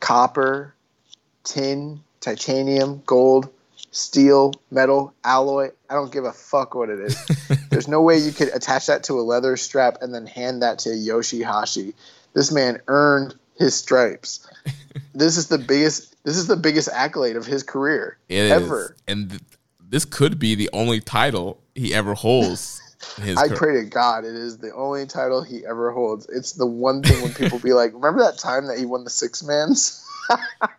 [0.00, 0.74] copper
[1.44, 3.48] tin titanium gold
[3.90, 7.16] steel metal alloy i don't give a fuck what it is
[7.70, 10.78] there's no way you could attach that to a leather strap and then hand that
[10.78, 11.92] to yoshihashi
[12.34, 14.46] this man earned his stripes
[15.14, 19.02] this is the biggest this is the biggest accolade of his career it ever is.
[19.08, 19.40] and
[19.90, 22.80] this could be the only title he ever holds.
[23.18, 23.56] I career.
[23.56, 26.26] pray to God it is the only title he ever holds.
[26.28, 29.10] It's the one thing when people be like, "Remember that time that he won the
[29.10, 30.06] six mans?"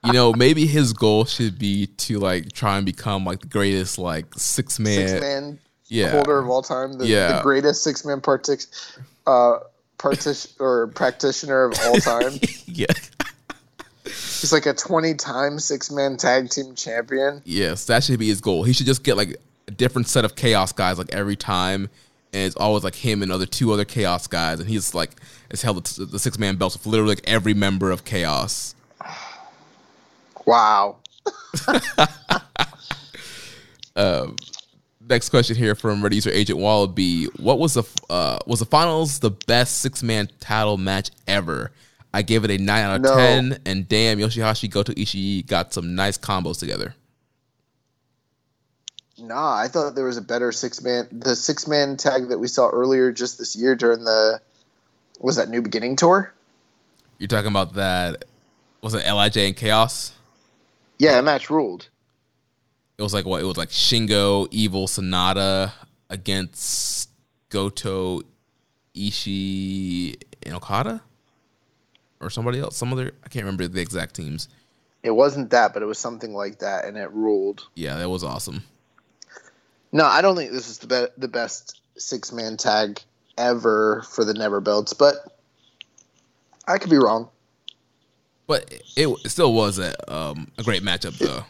[0.06, 3.98] you know, maybe his goal should be to like try and become like the greatest
[3.98, 6.12] like six man six man yeah.
[6.12, 6.94] holder of all time.
[6.94, 7.38] The, yeah.
[7.38, 8.68] the greatest six man partic
[9.28, 9.60] uh
[9.98, 12.34] partition or practitioner of all time.
[12.66, 12.86] yeah.
[14.04, 17.42] He's like a 20 time six man tag team champion.
[17.46, 18.64] Yes, that should be his goal.
[18.64, 21.90] He should just get like a different set of chaos guys like every time.
[22.34, 24.60] And it's always like him and other two other chaos guys.
[24.60, 25.12] And he's like,
[25.52, 28.74] has held the, the six man belts with literally like every member of chaos.
[30.45, 30.98] Wow.
[33.95, 34.36] um,
[35.08, 37.26] next question here from Red User Agent Wallaby.
[37.38, 41.72] What was the uh, was the finals the best six man title match ever?
[42.14, 43.16] I gave it a nine out of No.
[43.16, 46.94] ten, and damn, Yoshihashi Goto Ishii got some nice combos together.
[49.18, 51.08] Nah, I thought there was a better six man.
[51.11, 54.42] The six man tag that we saw earlier just this year during the
[55.20, 56.34] was that New Beginning tour.
[57.20, 58.26] You're talking about that?
[58.82, 60.11] Was it Lij and Chaos?
[61.02, 61.90] Yeah, that match ruled.
[63.00, 63.42] It was like what?
[63.42, 65.72] It was like Shingo, Evil, Sanada
[66.12, 67.10] against
[67.50, 68.22] Goto,
[68.94, 71.02] Ishii, and Okada,
[72.20, 72.78] or somebody else.
[72.78, 74.48] Some other I can't remember the exact teams.
[75.02, 77.66] It wasn't that, but it was something like that, and it ruled.
[77.74, 78.62] Yeah, that was awesome.
[79.92, 83.02] No, I don't think this is the be- the best six man tag
[83.40, 85.16] ever for the Never Belts, but
[86.68, 87.30] I could be wrong.
[88.48, 91.44] But it, it still was a um, a great matchup though.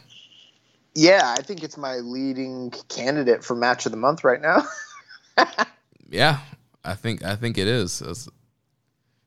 [0.94, 4.64] Yeah, I think it's my leading candidate for match of the month right now.
[6.12, 6.40] Yeah,
[6.84, 8.02] I think I think it is.
[8.02, 8.28] It's-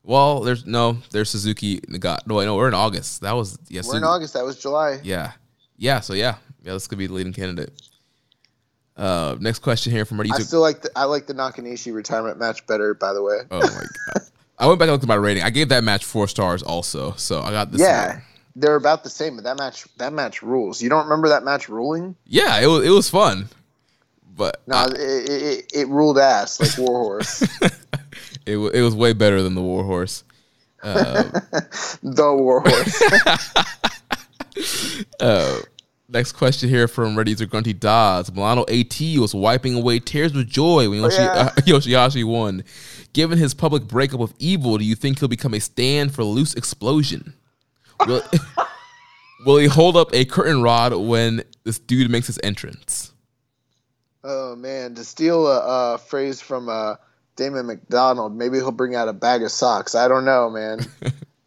[0.03, 2.27] well, there's no there's Suzuki Nagata.
[2.27, 3.21] No, wait, no, we're in August.
[3.21, 3.81] That was yeah.
[3.83, 4.35] We're in August.
[4.35, 4.99] That was July.
[5.03, 5.31] Yeah,
[5.77, 5.99] yeah.
[5.99, 6.73] So yeah, yeah.
[6.73, 7.73] This could be the leading candidate.
[8.95, 12.37] Uh, next question here from I Ready still like the I like the Nakanishi retirement
[12.37, 12.93] match better.
[12.93, 13.39] By the way.
[13.49, 13.67] Oh my
[14.13, 14.23] god!
[14.57, 15.43] I went back and looked at my rating.
[15.43, 17.11] I gave that match four stars also.
[17.17, 17.81] So I got this.
[17.81, 18.21] yeah, one.
[18.55, 20.81] they're about the same, but that match that match rules.
[20.81, 22.15] You don't remember that match ruling?
[22.25, 22.59] yeah.
[22.61, 23.49] It was it was fun,
[24.35, 27.41] but No, I- it, it, it, ruled ass like Warhorse.
[28.45, 30.23] it it was way better than the Warhorse.
[30.83, 33.03] the Warhorse.
[35.19, 35.59] Uh,
[36.07, 38.31] next question here from Ready to Grunty Dodds.
[38.33, 41.31] Milano AT was wiping away tears with joy when Yoshi, Oh, yeah.
[41.31, 42.63] uh, Yoshihashi won.
[43.13, 46.53] Given his public breakup with Evil, do you think he'll become a stand for Loose
[46.53, 47.33] Explosion?
[48.07, 48.21] Will,
[49.45, 53.11] will he hold up a curtain rod when this dude makes his entrance?
[54.27, 56.95] oh man, to steal a, a phrase from uh,
[57.35, 59.93] Damon McDonald, maybe he'll bring out a bag of socks.
[59.93, 60.79] I don't know, man.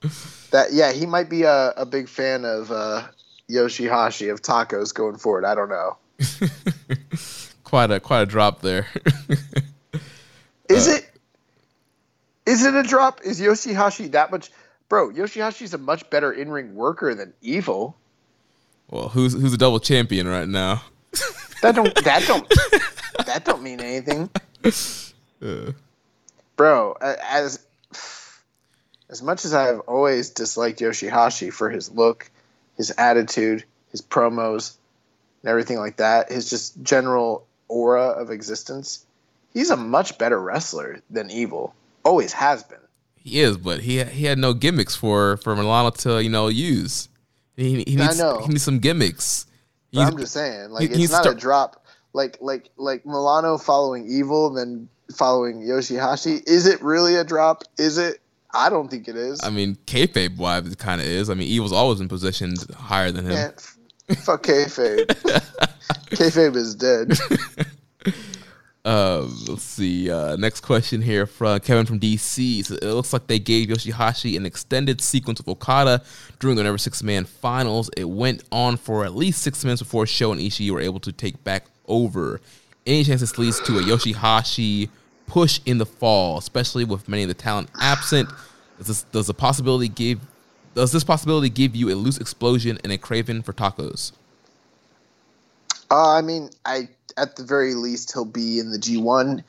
[0.53, 3.03] that yeah, he might be a, a big fan of uh,
[3.51, 5.45] Yoshihashi of tacos going forward.
[5.45, 5.97] I don't know.
[7.65, 8.87] quite a quite a drop there.
[10.69, 11.11] Is Uh, it?
[12.47, 13.21] Is it a drop?
[13.25, 14.51] Is Yoshihashi that much?
[14.89, 17.95] Bro, Yoshihashi's a much better in ring worker than Evil.
[18.91, 20.83] well, who's who's a double champion right now?
[21.61, 22.49] That don't that don't
[23.27, 24.31] that don't mean anything,
[25.43, 25.73] Uh,
[26.55, 26.93] bro.
[27.01, 27.59] As
[29.11, 32.31] as much as I've always disliked Yoshihashi for his look,
[32.79, 34.77] his attitude, his promos,
[35.43, 39.05] and everything like that, his just general aura of existence,
[39.53, 41.75] he's a much better wrestler than Evil.
[42.05, 42.79] Always has been.
[43.17, 47.09] he is, but he he had no gimmicks for for Milano to you know use.
[47.57, 48.39] He, he I needs know.
[48.41, 49.45] he needs some gimmicks.
[49.91, 51.85] He's- I'm just saying, like he- it's not a drop.
[52.15, 56.43] Like like like Milano following Evil, then following Yoshihashi.
[56.49, 57.65] Is it really a drop?
[57.77, 58.21] Is it?
[58.53, 59.41] I don't think it is.
[59.43, 61.29] I mean, kayfabe wise, it kind of is.
[61.29, 63.35] I mean, Evil's always been positioned higher than him.
[63.35, 63.79] Man, f-
[64.19, 65.07] fuck kayfabe.
[66.11, 67.13] kayfabe is dead.
[68.85, 70.11] Uh, let's see.
[70.11, 72.65] Uh, next question here from Kevin from DC.
[72.65, 76.03] So it looks like they gave Yoshihashi an extended sequence of Okada
[76.39, 77.91] during the Never Six Man Finals.
[77.99, 81.13] It went on for at least six minutes before Sho and Ishii were able to
[81.13, 82.41] take back over.
[82.87, 84.89] Any chance this leads to a Yoshihashi
[85.29, 88.29] push in the fall, especially with many of the talent absent?
[88.79, 90.21] Does this does the possibility give
[90.75, 94.13] does this possibility give you a loose explosion and a craving for tacos?
[95.91, 99.43] Uh, I mean, I at the very least he'll be in the G1.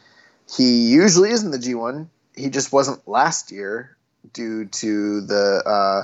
[0.55, 2.07] He usually is in the G1.
[2.35, 3.95] He just wasn't last year
[4.33, 6.03] due to the uh,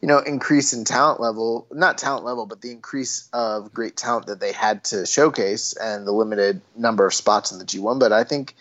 [0.00, 4.26] you know increase in talent level, not talent level, but the increase of great talent
[4.26, 7.98] that they had to showcase and the limited number of spots in the G1.
[8.00, 8.54] But I think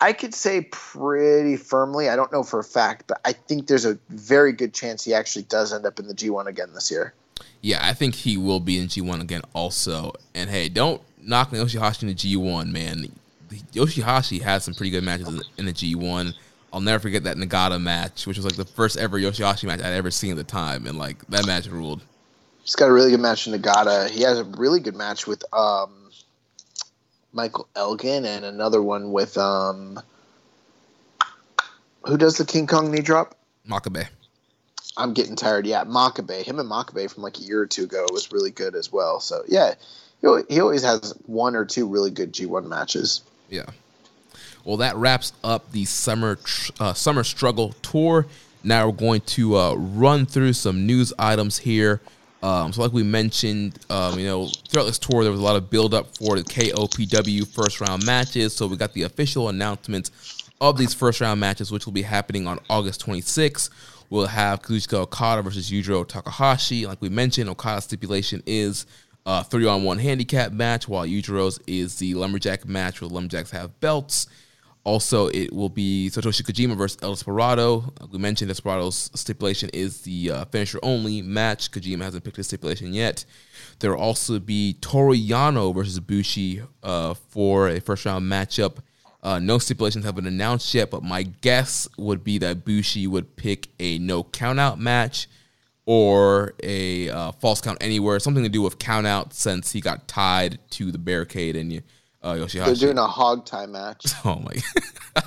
[0.00, 3.84] I could say pretty firmly, I don't know for a fact, but I think there's
[3.84, 7.14] a very good chance he actually does end up in the G1 again this year.
[7.62, 10.12] Yeah, I think he will be in G1 again also.
[10.34, 13.10] And hey, don't knock Yoshihashi in the G1, man.
[13.72, 16.34] Yoshihashi had some pretty good matches in the- in the G1.
[16.72, 19.94] I'll never forget that Nagata match, which was like the first ever Yoshihashi match I'd
[19.94, 20.86] ever seen at the time.
[20.86, 22.02] And like that match ruled.
[22.62, 24.10] He's got a really good match in Nagata.
[24.10, 25.90] He has a really good match with um,
[27.32, 30.00] Michael Elgin and another one with um,
[32.04, 33.36] who does the King Kong knee drop?
[33.68, 34.08] Makabe.
[34.96, 35.66] I'm getting tired.
[35.66, 36.42] Yeah, Makabe.
[36.42, 39.20] Him and Makabe from like a year or two ago was really good as well.
[39.20, 39.74] So yeah,
[40.20, 43.22] he he always has one or two really good G1 matches.
[43.48, 43.66] Yeah.
[44.64, 46.38] Well, that wraps up the summer
[46.80, 48.26] uh, summer struggle tour.
[48.64, 52.00] Now we're going to uh, run through some news items here.
[52.42, 55.56] Um, so, like we mentioned, um, you know, throughout this tour, there was a lot
[55.56, 58.54] of build up for the KOPW first round matches.
[58.54, 60.10] So we got the official announcements
[60.60, 63.70] of these first round matches, which will be happening on August 26th.
[64.10, 66.86] We'll have Kazuchika Okada versus Yujiro Takahashi.
[66.86, 68.86] Like we mentioned, Okada's stipulation is
[69.26, 73.78] a three on one handicap match, while Yujiro's is the lumberjack match where lumberjacks have
[73.80, 74.26] belts.
[74.88, 77.92] Also, it will be Satoshi Kojima versus El Desperado.
[78.10, 81.70] We mentioned Desperado's stipulation is the uh, finisher only match.
[81.70, 83.26] Kojima hasn't picked his stipulation yet.
[83.80, 88.78] There will also be Toru Yano versus Bushi uh, for a first round matchup.
[89.22, 93.36] Uh, no stipulations have been announced yet, but my guess would be that Bushi would
[93.36, 95.28] pick a no countout match
[95.84, 100.08] or a uh, false count anywhere, something to do with count out since he got
[100.08, 101.82] tied to the barricade and
[102.22, 102.64] uh, Yoshihashi.
[102.66, 104.04] They're doing a hog tie match.
[104.24, 105.22] Oh my!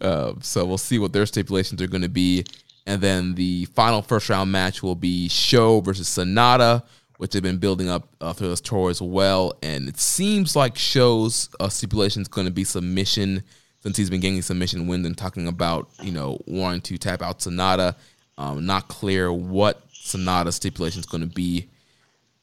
[0.00, 2.44] uh, so we'll see what their stipulations are going to be,
[2.86, 6.82] and then the final first round match will be Sho versus Sanada,
[7.16, 9.54] which they've been building up uh, through this tour as well.
[9.62, 13.42] And it seems like Sho's uh, stipulation is going to be submission,
[13.80, 17.40] since he's been getting submission wins and talking about you know wanting to tap out
[17.40, 17.96] Sanada.
[18.38, 21.68] Um, not clear what Sanada's stipulation is going to be.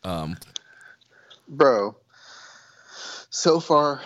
[0.04, 0.38] Um,
[1.48, 1.96] Bro,
[3.30, 4.02] so far,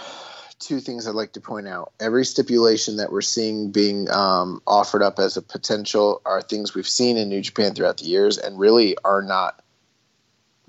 [0.59, 1.93] two things I'd like to point out.
[1.99, 6.87] Every stipulation that we're seeing being um, offered up as a potential are things we've
[6.87, 9.61] seen in New Japan throughout the years and really are not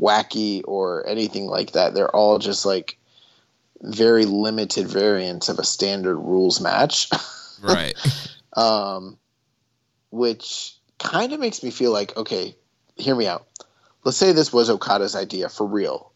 [0.01, 1.95] wacky or anything like that.
[1.95, 2.99] They're all just like
[3.81, 7.11] very limited variants of a standard rules match.
[7.63, 7.95] right.
[8.55, 9.19] um,
[10.11, 12.57] which kind of makes me feel like, okay,
[12.97, 13.47] hear me out.
[14.05, 16.13] Let's say this was Okada's idea for real.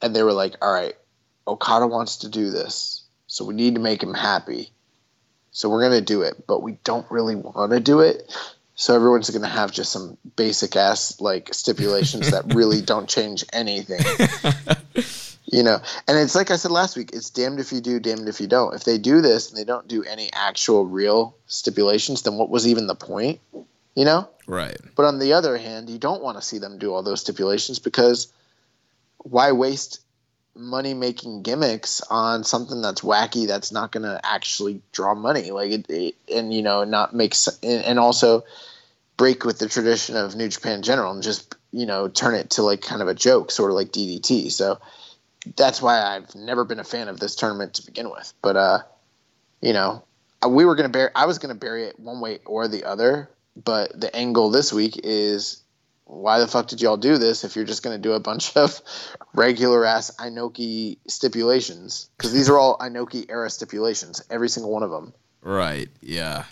[0.00, 0.94] And they were like, all right,
[1.46, 3.02] Okada wants to do this.
[3.26, 4.70] So we need to make him happy.
[5.52, 8.34] So we're going to do it, but we don't really want to do it.
[8.74, 13.44] So everyone's going to have just some basic ass like stipulations that really don't change
[13.52, 14.00] anything.
[15.44, 18.28] you know, and it's like I said last week, it's damned if you do, damned
[18.28, 18.74] if you don't.
[18.74, 22.66] If they do this and they don't do any actual real stipulations, then what was
[22.66, 23.40] even the point?
[23.94, 24.28] You know?
[24.46, 24.78] Right.
[24.96, 27.78] But on the other hand, you don't want to see them do all those stipulations
[27.78, 28.32] because
[29.18, 30.00] why waste
[30.54, 35.50] money making gimmicks on something that's wacky that's not going to actually draw money.
[35.50, 38.44] Like it, it, and you know not make and, also
[39.16, 42.62] break with the tradition of New Japan General and just you know turn it to
[42.62, 44.78] like kind of a joke sort of like DDT so
[45.56, 48.32] that's why I've never been a fan of this tournament to begin with.
[48.42, 48.78] But uh
[49.60, 50.04] you know
[50.46, 52.84] we were going to bury I was going to bury it one way or the
[52.84, 55.61] other but the angle this week is
[56.12, 58.54] why the fuck did y'all do this if you're just going to do a bunch
[58.56, 58.80] of
[59.34, 62.10] regular ass Inoki stipulations?
[62.16, 65.14] Because these are all Inoki era stipulations, every single one of them.
[65.40, 65.88] Right.
[66.00, 66.44] Yeah.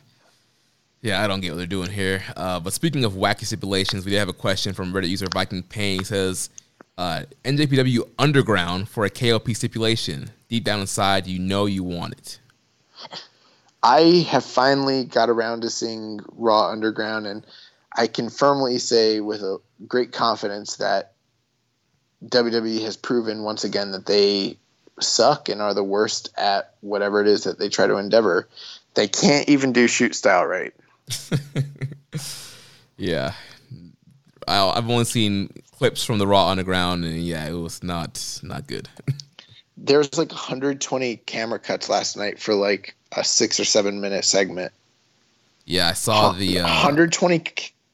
[1.02, 2.22] Yeah, I don't get what they're doing here.
[2.36, 5.62] Uh, but speaking of wacky stipulations, we did have a question from Reddit user Viking
[5.62, 6.00] Pain.
[6.00, 6.50] He says,
[6.98, 10.30] uh, NJPW Underground for a KOP stipulation.
[10.48, 12.38] Deep down inside, you know you want it.
[13.82, 17.46] I have finally got around to seeing Raw Underground, and
[17.96, 21.12] I can firmly say with a great confidence that
[22.24, 24.56] WWE has proven once again that they
[25.00, 28.48] suck and are the worst at whatever it is that they try to endeavor.
[28.94, 30.74] They can't even do shoot style right.
[32.96, 33.32] yeah,
[34.46, 38.66] I, have only seen clips from the Raw Underground, and yeah, it was not not
[38.66, 38.88] good.
[39.76, 44.24] there was like 120 camera cuts last night for like a six or seven minute
[44.24, 44.72] segment.
[45.64, 47.38] Yeah, I saw the uh, 120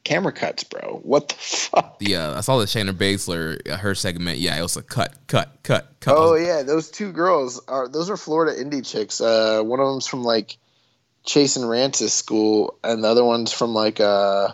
[0.06, 1.00] camera cuts, bro.
[1.02, 1.98] What the fuck?
[1.98, 4.38] The uh, I saw the Shayna Baszler uh, her segment.
[4.38, 6.14] Yeah, it was a cut, cut, cut, cut.
[6.16, 9.20] Oh yeah, those two girls are those are Florida indie chicks.
[9.20, 10.56] Uh, one of them's from like
[11.24, 14.52] Chase and Rance's school, and the other one's from like uh,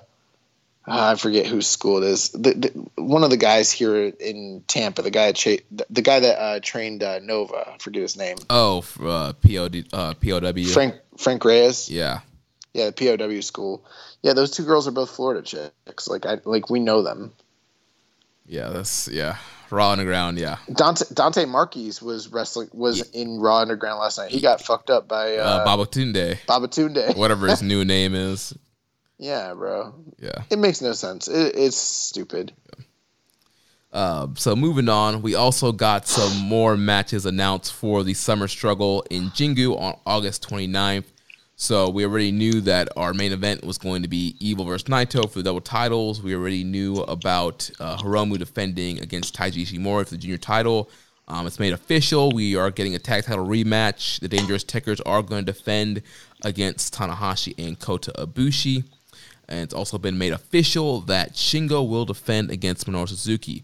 [0.87, 2.31] I forget whose school it is.
[2.31, 6.21] The, the, one of the guys here in Tampa, the guy Chase, the, the guy
[6.21, 7.75] that uh, trained uh, Nova.
[7.75, 8.39] I forget his name.
[8.49, 10.65] Oh, uh, POD, uh, POW.
[10.73, 11.91] Frank Frank Reyes.
[11.91, 12.21] Yeah.
[12.75, 13.85] Yeah, the POW school.
[14.23, 16.09] Yeah, those two girls are both Florida chicks.
[16.09, 17.33] Like I like we know them.
[18.47, 19.37] Yeah, that's yeah.
[19.71, 20.59] Raw Underground, yeah.
[20.73, 23.23] Dante Dante Marquis was wrestling was yeah.
[23.23, 24.31] in Raw Underground last night.
[24.31, 26.39] He got fucked up by uh, uh Babatunde.
[26.47, 27.17] Babatunde.
[27.17, 28.55] Whatever his new name is.
[29.19, 29.95] Yeah, bro.
[30.19, 30.43] Yeah.
[30.51, 31.29] It makes no sense.
[31.29, 32.53] It, it's stupid.
[32.77, 32.85] Yeah.
[33.93, 39.05] Uh, so moving on, we also got some more matches announced for the Summer Struggle
[39.11, 41.05] in Jingu on August 29th.
[41.63, 45.31] So we already knew that our main event was going to be Evil versus Naito
[45.31, 46.21] for the double titles.
[46.21, 50.91] We already knew about uh, Hiromu defending against Taiji Ishimori for the junior title.
[51.29, 52.33] Um, it's made official.
[52.33, 54.19] We are getting a tag title rematch.
[54.19, 56.03] The Dangerous Tekkers are going to defend
[56.45, 58.83] against Tanahashi and Kota Ibushi.
[59.49, 63.63] And it's also been made official that Shingo will defend against Minoru Suzuki.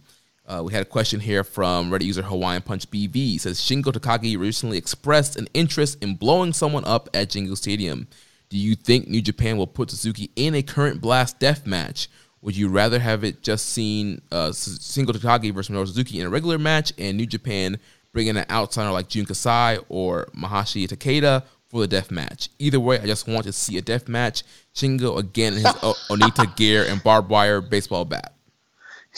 [0.49, 3.15] Uh, we had a question here from Reddit user Hawaiian Punch BV.
[3.15, 8.09] He says Shingo Takagi recently expressed an interest in blowing someone up at Jingu Stadium.
[8.49, 12.09] Do you think New Japan will put Suzuki in a current blast death match?
[12.41, 16.31] Would you rather have it just seen uh, Shingo Takagi versus Minoru Suzuki in a
[16.31, 17.79] regular match and New Japan
[18.15, 22.49] bring in an outsider like Jun Kasai or Masashi Takeda for the death match?
[22.59, 24.45] Either way, I just want to see a death match.
[24.75, 28.38] Shingo again in his o- Onita gear and barbed wire baseball bat.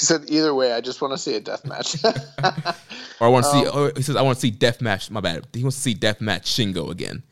[0.00, 2.02] He said, "Either way, I just want to see a death match."
[3.20, 3.66] or I want to see.
[3.66, 5.46] Oh, he says, "I want to see death match." My bad.
[5.52, 7.22] He wants to see death match Shingo again.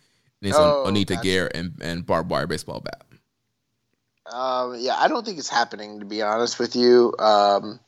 [0.40, 1.22] And it's Oh, Onita gotcha.
[1.22, 3.02] gear and, and barbed wire baseball bat.
[4.30, 7.14] Um, yeah, I don't think it's happening to be honest with you.
[7.18, 7.80] Um,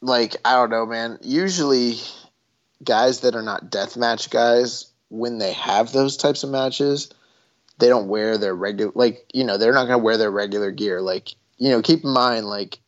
[0.00, 1.18] like I don't know, man.
[1.22, 1.96] Usually,
[2.82, 7.10] guys that are not death match guys, when they have those types of matches,
[7.78, 8.92] they don't wear their regular.
[8.94, 11.02] Like you know, they're not going to wear their regular gear.
[11.02, 12.78] Like you know, keep in mind, like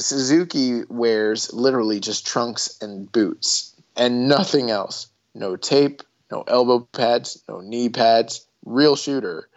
[0.00, 5.08] Suzuki wears literally just trunks and boots and nothing else.
[5.34, 8.46] No tape, no elbow pads, no knee pads.
[8.64, 9.48] Real shooter.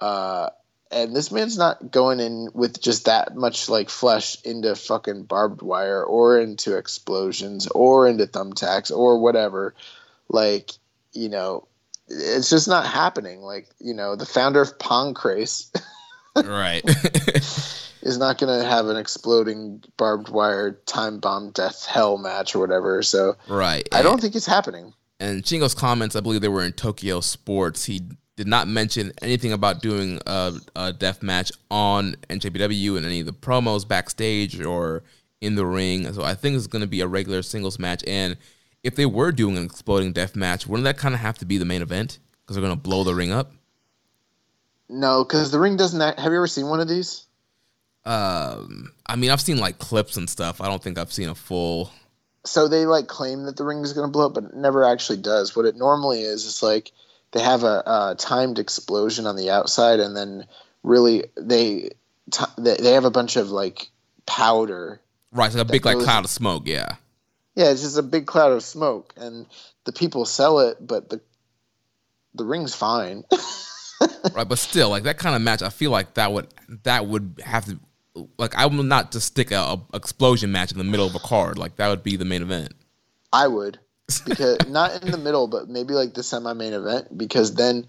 [0.00, 0.50] Uh,
[0.90, 5.62] and this man's not going in with just that much like flesh into fucking barbed
[5.62, 9.74] wire or into explosions or into thumbtacks or whatever.
[10.28, 10.72] Like,
[11.12, 11.66] you know,
[12.08, 13.40] it's just not happening.
[13.40, 15.70] Like, you know, the founder of Pancrase
[16.44, 16.84] right.
[18.02, 22.58] is not going to have an exploding barbed wire time bomb death hell match or
[22.58, 23.02] whatever.
[23.02, 23.88] So right.
[23.92, 24.92] I don't think it's happening.
[25.20, 27.84] And Shingo's comments, I believe they were in Tokyo Sports.
[27.84, 28.00] He
[28.36, 33.26] did not mention anything about doing a, a death match on NJPW in any of
[33.26, 35.04] the promos backstage or
[35.40, 36.12] in the ring.
[36.12, 38.02] So I think it's going to be a regular singles match.
[38.06, 38.36] And
[38.82, 41.58] if they were doing an exploding death match, wouldn't that kind of have to be
[41.58, 42.18] the main event?
[42.40, 43.52] Because they're going to blow the ring up.
[44.88, 46.00] No, because the ring doesn't.
[46.00, 47.26] Act, have you ever seen one of these?
[48.04, 50.60] Um, I mean, I've seen like clips and stuff.
[50.60, 51.90] I don't think I've seen a full.
[52.44, 54.84] so they like claim that the ring is going to blow up, but it never
[54.84, 55.54] actually does.
[55.54, 56.92] What it normally is is like
[57.32, 60.46] they have a, a timed explosion on the outside, and then
[60.82, 61.90] really they
[62.30, 63.88] ti they they have a bunch of like
[64.26, 65.00] powder.
[65.30, 66.64] Right, like a big like cloud of smoke.
[66.66, 66.96] Yeah.
[67.54, 69.46] Yeah, it's just a big cloud of smoke, and
[69.84, 71.20] the people sell it, but the
[72.34, 73.24] the ring's fine.
[74.34, 76.48] right but still like that kind of match i feel like that would
[76.82, 77.78] that would have to
[78.38, 81.18] like i will not just stick a, a explosion match in the middle of a
[81.18, 81.58] card.
[81.58, 82.72] Like that would be the main event.
[83.32, 83.78] I would.
[84.26, 87.16] Because not in the middle, but maybe like the semi-main event.
[87.16, 87.86] Because then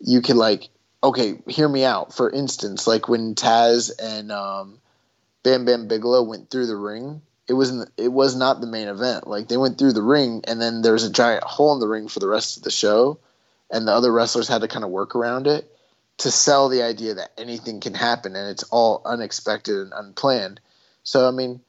[0.00, 0.68] you could like
[1.02, 2.14] okay, hear me out.
[2.14, 4.78] For instance, like when Taz and um,
[5.42, 9.26] Bam Bam Bigelow went through the ring, it wasn't it was not the main event.
[9.26, 11.88] Like they went through the ring and then there was a giant hole in the
[11.88, 13.18] ring for the rest of the show,
[13.70, 15.70] and the other wrestlers had to kind of work around it
[16.18, 20.60] to sell the idea that anything can happen and it's all unexpected and unplanned.
[21.02, 21.60] So I mean,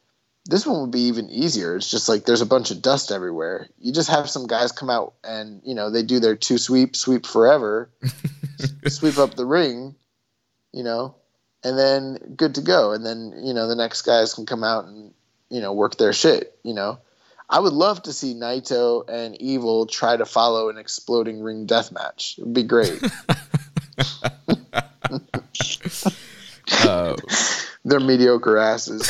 [0.46, 1.76] this one would be even easier.
[1.76, 3.68] It's just like there's a bunch of dust everywhere.
[3.80, 6.96] You just have some guys come out and you know they do their two sweep,
[6.96, 7.90] sweep forever,
[8.88, 9.96] sweep up the ring,
[10.72, 11.16] you know,
[11.64, 12.94] and then good to go.
[12.94, 15.14] And then you know the next guys can come out and
[15.50, 16.58] you know work their shit.
[16.64, 17.00] You know,
[17.50, 21.92] I would love to see Naito and Evil try to follow an exploding ring death
[21.92, 22.36] match.
[22.38, 23.02] It would be great.
[26.84, 27.16] uh,
[27.86, 29.10] They're mediocre asses.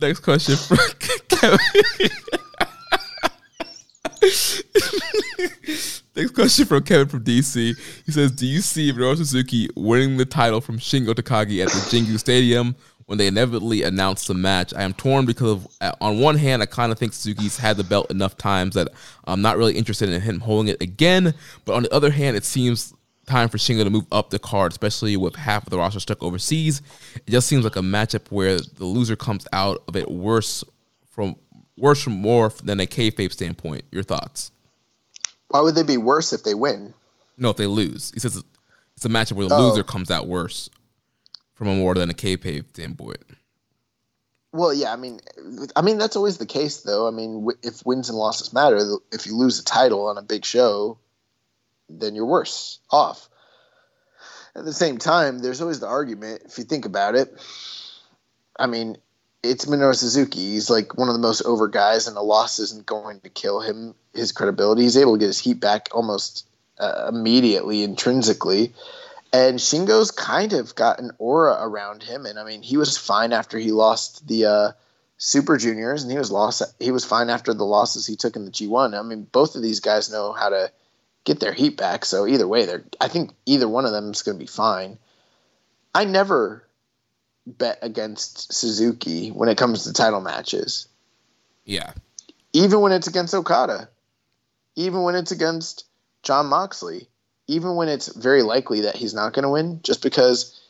[0.00, 0.76] next question for
[1.28, 1.58] kevin
[6.16, 7.76] Next question from Kevin from DC.
[8.06, 11.78] He says, "Do you see Minoru Suzuki winning the title from Shingo Takagi at the
[11.90, 14.72] Jingu Stadium when they inevitably announce the match?
[14.74, 17.76] I am torn because of, uh, on one hand, I kind of think Suzuki's had
[17.76, 18.88] the belt enough times that
[19.24, 21.34] I'm not really interested in him holding it again.
[21.64, 22.94] But on the other hand, it seems
[23.26, 26.22] time for Shingo to move up the card, especially with half of the roster stuck
[26.22, 26.82] overseas.
[27.14, 30.62] It just seems like a matchup where the loser comes out of it worse
[31.10, 31.36] from
[31.76, 33.84] worse from more than a kayfabe standpoint.
[33.90, 34.50] Your thoughts?"
[35.48, 36.94] Why would they be worse if they win?
[37.38, 38.42] No, if they lose, he says
[38.96, 39.68] it's a matchup where the Oh.
[39.70, 40.68] loser comes out worse
[41.54, 43.22] from a more than a kayfabe standpoint.
[44.52, 45.20] Well, yeah, I mean,
[45.74, 47.08] I mean that's always the case, though.
[47.08, 50.44] I mean, if wins and losses matter, if you lose a title on a big
[50.44, 50.98] show,
[51.88, 53.28] then you're worse off.
[54.54, 56.42] At the same time, there's always the argument.
[56.46, 57.36] If you think about it,
[58.56, 58.96] I mean,
[59.42, 60.52] it's Minoru Suzuki.
[60.52, 63.60] He's like one of the most over guys, and a loss isn't going to kill
[63.60, 63.94] him.
[64.14, 64.82] His credibility.
[64.82, 66.46] He's able to get his heat back almost
[66.78, 68.72] uh, immediately, intrinsically.
[69.34, 73.32] And Shingo's kind of got an aura around him, and I mean, he was fine
[73.32, 74.72] after he lost the uh,
[75.18, 76.62] Super Juniors, and he was lost.
[76.78, 78.96] He was fine after the losses he took in the G1.
[78.96, 80.70] I mean, both of these guys know how to
[81.24, 82.04] get their heat back.
[82.04, 82.84] So either way, they're.
[83.00, 84.98] I think either one of them is going to be fine.
[85.92, 86.68] I never
[87.44, 90.86] bet against Suzuki when it comes to title matches,
[91.64, 91.92] Yeah,
[92.52, 93.88] even when it's against Okada.
[94.76, 95.86] even when it's against
[96.22, 97.08] Jon Moxley,
[97.46, 100.60] even when it's very likely that he's not going to win, just because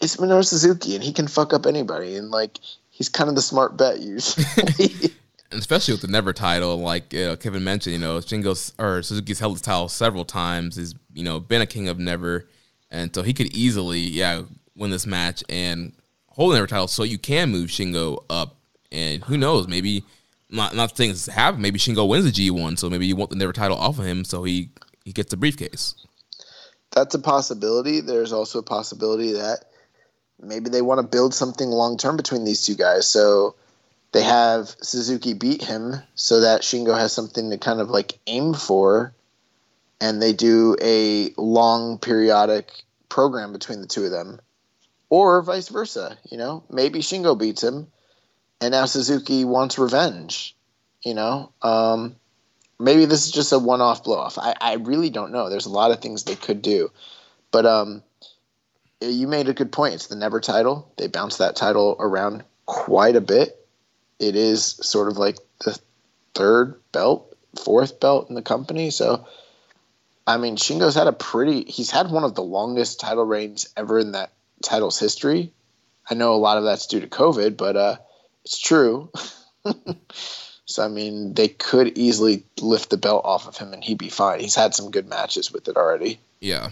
[0.00, 2.58] it's Minoru Suzuki and he can fuck up anybody, and like
[2.90, 4.44] he's kind of the smart bet usually.
[5.52, 9.38] Especially with the never title, like you know, Kevin mentioned, you know, Shingo's or Suzuki's
[9.38, 10.76] held the title several times.
[10.76, 12.48] He's you know been a king of never,
[12.90, 14.42] and so he could easily yeah
[14.74, 15.92] win this match and
[16.28, 16.88] hold the never title.
[16.88, 18.56] So you can move Shingo up,
[18.90, 20.04] and who knows, maybe
[20.48, 21.60] not not things happen.
[21.60, 24.06] Maybe Shingo wins the G one, so maybe you want the never title off of
[24.06, 24.70] him, so he
[25.04, 25.94] he gets the briefcase.
[26.92, 28.00] That's a possibility.
[28.00, 29.64] There's also a possibility that
[30.40, 33.06] maybe they want to build something long term between these two guys.
[33.06, 33.54] So
[34.12, 38.52] they have Suzuki beat him so that Shingo has something to kind of like aim
[38.52, 39.14] for,
[40.00, 42.70] and they do a long periodic
[43.08, 44.40] program between the two of them,
[45.08, 46.18] or vice versa.
[46.30, 47.86] You know, maybe Shingo beats him,
[48.60, 50.54] and now Suzuki wants revenge.
[51.02, 52.16] You know, um,
[52.82, 54.38] maybe this is just a one-off blow-off.
[54.38, 55.48] I, I really don't know.
[55.48, 56.90] There's a lot of things they could do,
[57.50, 58.02] but um,
[59.00, 59.94] you made a good point.
[59.94, 60.92] It's the never title.
[60.96, 63.58] They bounce that title around quite a bit
[64.22, 65.78] it is sort of like the
[66.32, 68.90] third belt, fourth belt in the company.
[68.90, 69.26] So,
[70.26, 73.98] I mean, Shingo's had a pretty, he's had one of the longest title reigns ever
[73.98, 75.52] in that title's history.
[76.08, 77.96] I know a lot of that's due to COVID, but uh,
[78.44, 79.10] it's true.
[80.72, 84.08] so, I mean, they could easily lift the belt off of him and he'd be
[84.08, 84.40] fine.
[84.40, 86.18] He's had some good matches with it already.
[86.40, 86.70] Yeah.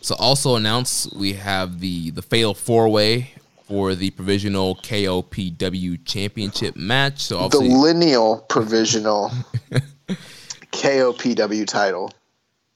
[0.00, 3.32] So also announced we have the the fatal four way
[3.64, 7.20] for the provisional KOPW championship match.
[7.20, 9.30] So the lineal provisional
[10.72, 12.12] KOPW title.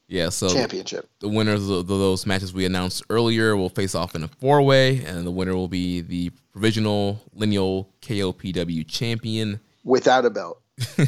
[0.07, 1.09] Yeah, so championship.
[1.21, 5.03] The winners of those matches we announced earlier will face off in a four way,
[5.05, 10.61] and the winner will be the provisional lineal KOPW champion without a belt.
[10.99, 11.07] uh,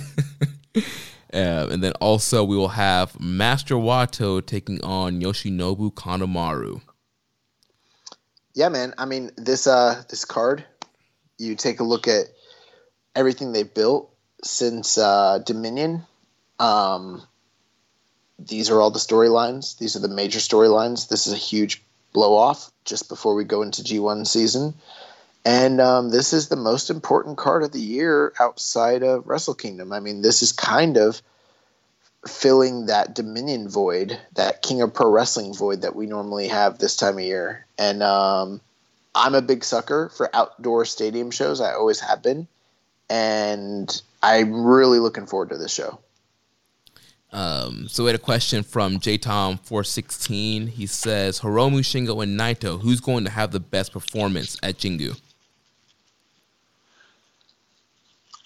[1.32, 6.80] and then also we will have Master Wato taking on Yoshinobu Kanemaru
[8.56, 8.94] yeah, man.
[8.96, 10.64] I mean, this uh this card,
[11.36, 12.24] you take a look at
[13.14, 14.10] everything they built
[14.42, 16.04] since uh, Dominion.
[16.58, 17.22] Um,
[18.38, 19.76] these are all the storylines.
[19.76, 21.08] These are the major storylines.
[21.08, 24.72] This is a huge blow off just before we go into G1 season.
[25.46, 29.92] And um, this is the most important card of the year outside of Wrestle Kingdom.
[29.92, 31.22] I mean, this is kind of
[32.26, 36.96] filling that Dominion void, that King of Pro Wrestling void that we normally have this
[36.96, 37.64] time of year.
[37.78, 38.60] And um,
[39.14, 41.60] I'm a big sucker for outdoor stadium shows.
[41.60, 42.48] I always have been,
[43.08, 46.00] and I'm really looking forward to this show.
[47.30, 50.66] Um, so we had a question from JTom four sixteen.
[50.66, 52.80] He says Hiromu, Shingo, and Naito.
[52.80, 55.20] Who's going to have the best performance at Jingu?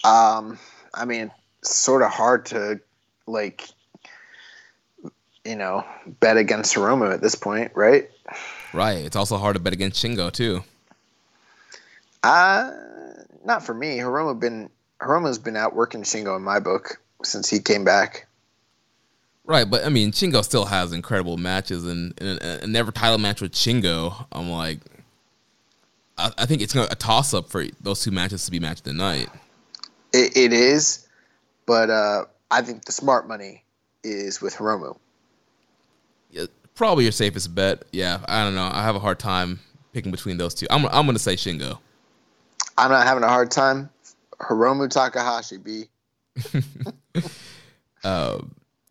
[0.03, 0.57] Um,
[0.93, 1.31] I mean,
[1.63, 2.79] sort of hard to
[3.27, 3.69] like
[5.45, 5.85] you know
[6.19, 8.09] bet against Hiromu at this point, right?
[8.73, 8.99] Right.
[9.05, 10.63] It's also hard to bet against Shingo too.
[12.23, 12.71] Uh
[13.43, 13.97] not for me.
[13.97, 18.27] Hiromu been Hiromu's been out working Shingo in my book since he came back.
[19.43, 23.17] Right, but I mean, Shingo still has incredible matches, and, and a, a never title
[23.17, 24.27] match with Shingo.
[24.31, 24.79] I'm like,
[26.15, 28.81] I, I think it's going a toss up for those two matches to be matched
[28.81, 29.29] of the night.
[30.13, 31.07] It, it is,
[31.65, 33.63] but uh, I think the smart money
[34.03, 34.97] is with Hiromu.
[36.29, 37.83] Yeah, probably your safest bet.
[37.91, 38.69] Yeah, I don't know.
[38.71, 39.59] I have a hard time
[39.93, 40.67] picking between those two.
[40.69, 41.79] I'm I'm going to say Shingo.
[42.77, 43.89] I'm not having a hard time.
[44.39, 45.85] Hiromu Takahashi, B.
[48.03, 48.39] uh,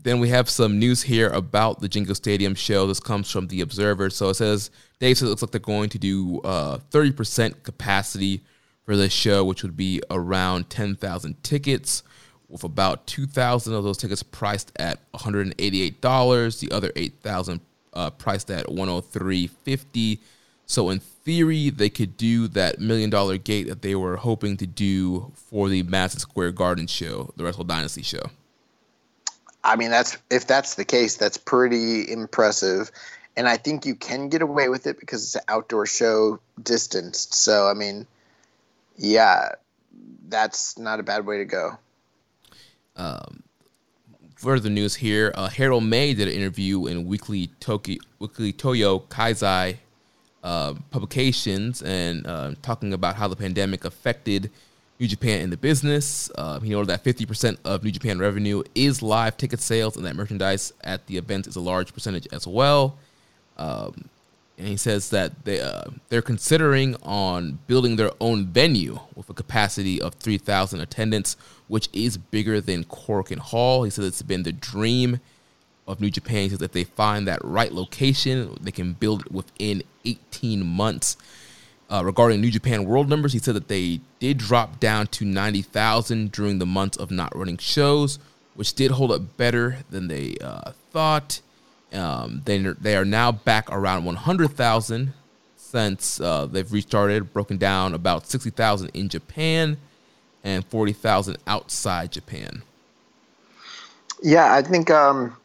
[0.02, 2.86] then we have some news here about the Jingu Stadium show.
[2.86, 4.10] This comes from the Observer.
[4.10, 8.42] So it says Dave says it looks like they're going to do uh, 30% capacity
[8.90, 12.02] for this show, which would be around 10,000 tickets
[12.48, 16.58] with about 2,000 of those tickets priced at $188.
[16.58, 17.60] The other 8,000
[17.92, 20.18] uh, priced at 103.50.
[20.66, 24.66] So in theory, they could do that million dollar gate that they were hoping to
[24.66, 28.22] do for the Madison Square Garden show, the Wrestle Dynasty show.
[29.62, 32.90] I mean, that's if that's the case, that's pretty impressive.
[33.36, 37.34] And I think you can get away with it because it's an outdoor show distanced.
[37.34, 38.08] So I mean,
[39.00, 39.48] yeah,
[40.28, 41.78] that's not a bad way to go.
[42.96, 43.42] Um,
[44.36, 49.78] further news here: uh, Harold Meij did an interview in Weekly Tokyo Weekly Toyo Keizai
[50.44, 54.50] uh, publications and uh, talking about how the pandemic affected
[54.98, 56.30] New Japan in the business.
[56.36, 60.14] Uh, he noted that 50% of New Japan revenue is live ticket sales, and that
[60.14, 62.98] merchandise at the event is a large percentage as well.
[63.56, 64.10] Um,
[64.60, 69.34] and he says that they uh, they're considering on building their own venue with a
[69.34, 73.84] capacity of three thousand attendants, which is bigger than Korakuen Hall.
[73.84, 75.20] He says it's been the dream
[75.88, 76.42] of New Japan.
[76.42, 81.16] He says if they find that right location, they can build it within eighteen months.
[81.88, 86.30] Uh, regarding New Japan World numbers, he said that they did drop down to 90,000
[86.30, 88.20] during the months of not running shows,
[88.54, 91.40] which did hold up better than they uh, thought.
[91.92, 95.12] Um, they, they are now back around 100,000
[95.56, 99.76] since uh, they've restarted, broken down about 60,000 in Japan
[100.42, 102.62] and 40,000 outside Japan.
[104.22, 105.36] Yeah, I think um,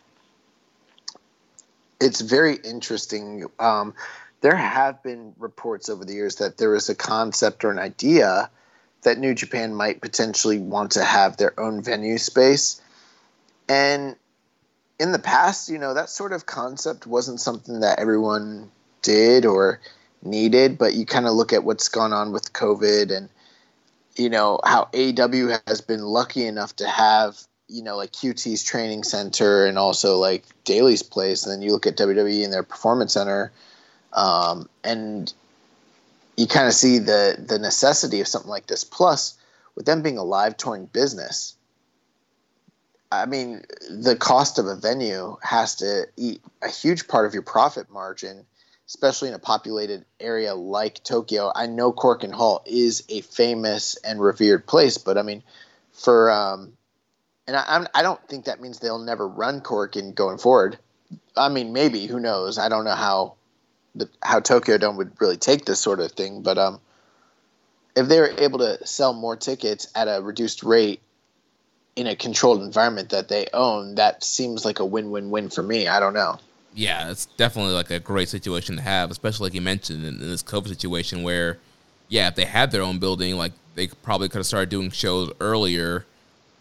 [2.01, 3.45] it's very interesting.
[3.59, 3.93] Um,
[4.41, 8.49] there have been reports over the years that there is a concept or an idea
[9.03, 12.81] that New Japan might potentially want to have their own venue space.
[13.69, 14.15] And
[14.99, 19.79] in the past, you know, that sort of concept wasn't something that everyone did or
[20.23, 23.29] needed, but you kind of look at what's gone on with COVID and,
[24.15, 29.03] you know, how AEW has been lucky enough to have, you know, like QT's training
[29.03, 31.45] center and also like Daily's Place.
[31.45, 33.51] And then you look at WWE and their performance center
[34.15, 35.31] um, and
[36.37, 38.83] you kind of see the the necessity of something like this.
[38.83, 39.37] Plus,
[39.75, 41.55] with them being a live touring business,
[43.11, 47.43] I mean, the cost of a venue has to eat a huge part of your
[47.43, 48.45] profit margin,
[48.87, 51.51] especially in a populated area like Tokyo.
[51.55, 55.43] I know Korakuen Hall is a famous and revered place, but I mean,
[55.93, 56.73] for um,
[57.47, 60.79] and I, I don't think that means they'll never run Korakuen going forward.
[61.37, 62.57] I mean, maybe who knows?
[62.57, 63.35] I don't know how
[63.93, 66.41] the, how Tokyo Dome would really take this sort of thing.
[66.41, 66.79] But um,
[67.95, 71.01] if they were able to sell more tickets at a reduced rate
[71.95, 75.87] in a controlled environment that they own, that seems like a win-win-win for me.
[75.87, 76.39] I don't know.
[76.73, 80.29] Yeah, it's definitely like a great situation to have, especially like you mentioned in, in
[80.29, 81.57] this COVID situation where,
[82.09, 85.31] yeah, if they had their own building, like they probably could have started doing shows
[85.39, 86.05] earlier,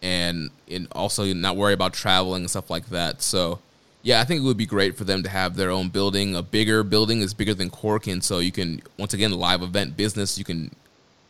[0.02, 3.22] and and also not worry about traveling and stuff like that.
[3.22, 3.58] So
[4.02, 6.36] yeah, I think it would be great for them to have their own building.
[6.36, 10.38] A bigger building is bigger than Korakuen, so you can once again live event business.
[10.38, 10.70] You can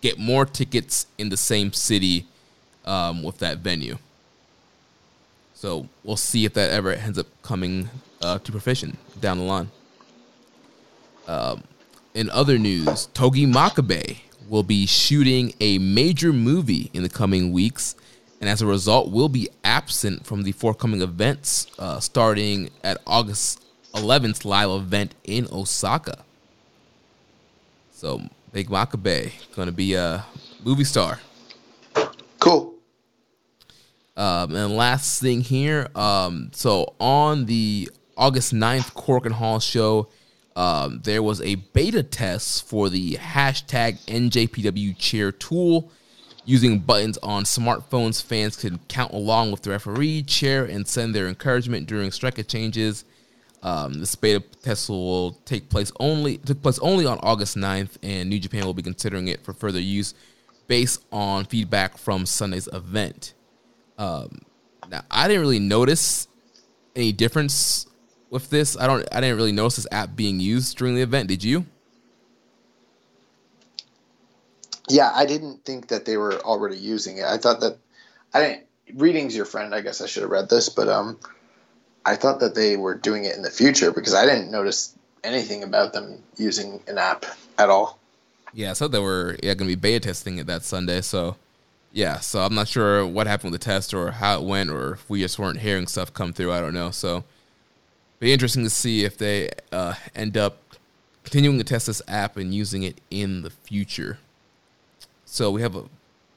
[0.02, 2.26] get more tickets in the same city
[2.84, 3.98] um, with that venue.
[5.54, 7.88] So we'll see if that ever ends up coming
[8.20, 9.70] uh, to fruition down the line.
[11.26, 11.64] Um,
[12.12, 17.96] in other news, Togi Makabe will be shooting a major movie in the coming weeks
[18.40, 23.64] and as a result will be absent from the forthcoming events uh, starting at August
[23.94, 26.24] 11th live event in Osaka.
[27.92, 28.20] So
[28.52, 30.26] Big Makabe to be a
[30.62, 31.20] movie star.
[34.16, 40.08] Um, and last thing here, um, so on the August 9th Korakuen Hall show,
[40.54, 45.90] um, there was a beta test for the hashtag NJPW chair tool
[46.46, 51.26] Using buttons on smartphones, fans could count along with the referee, chair, and send their
[51.26, 53.06] encouragement during strike changes.
[53.62, 58.28] Um, this beta test will take place only took place only on August 9th, and
[58.28, 60.12] New Japan will be considering it for further use
[60.66, 63.32] based on feedback from Sunday's event.
[63.98, 64.42] Um,
[64.90, 66.28] now, I didn't really notice
[66.94, 67.86] any difference
[68.30, 68.76] with this.
[68.76, 69.06] I don't.
[69.12, 71.28] I didn't really notice this app being used during the event.
[71.28, 71.66] Did you?
[74.88, 77.24] Yeah, I didn't think that they were already using it.
[77.24, 77.78] I thought that
[78.32, 78.66] I didn't.
[78.94, 79.74] Reading's your friend.
[79.74, 81.18] I guess I should have read this, but um,
[82.04, 85.62] I thought that they were doing it in the future because I didn't notice anything
[85.62, 87.24] about them using an app
[87.56, 87.98] at all.
[88.52, 91.00] Yeah, I thought they were yeah going to be beta testing it that Sunday.
[91.00, 91.36] So
[91.94, 94.94] yeah, so I'm not sure what happened with the test or how it went, or
[94.94, 96.52] if we just weren't hearing stuff come through.
[96.52, 96.90] I don't know.
[96.90, 97.22] So
[98.18, 100.58] be interesting to see if they uh, end up
[101.22, 104.18] continuing to test this app and using it in the future.
[105.24, 105.84] So we have a,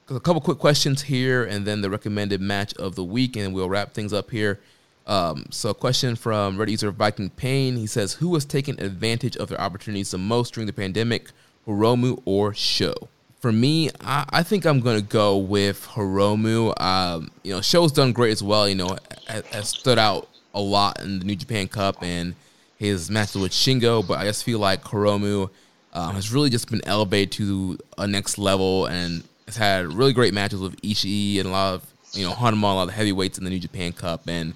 [0.10, 3.68] a couple quick questions here, and then the recommended match of the week, and we'll
[3.68, 4.60] wrap things up here.
[5.08, 7.78] Um, so, a question from Red user Viking Pain.
[7.78, 11.32] He says, "Who has taken advantage of their opportunities the most during the pandemic,
[11.66, 13.08] Hiromu or Sho?"
[13.40, 16.80] For me, I, I think I'm to go with Hiromu.
[16.82, 18.68] Um, you know, Sho's done great as well.
[18.68, 22.34] You know, has, has stood out a lot in the New Japan Cup and
[22.78, 25.50] his match with Shingo, but I just feel like Hiromu
[25.94, 30.34] um, has really just been elevated to a next level and has had really great
[30.34, 33.44] matches with Ishii and a lot of you know Honma, a lot of heavyweights in
[33.44, 34.54] the New Japan Cup, and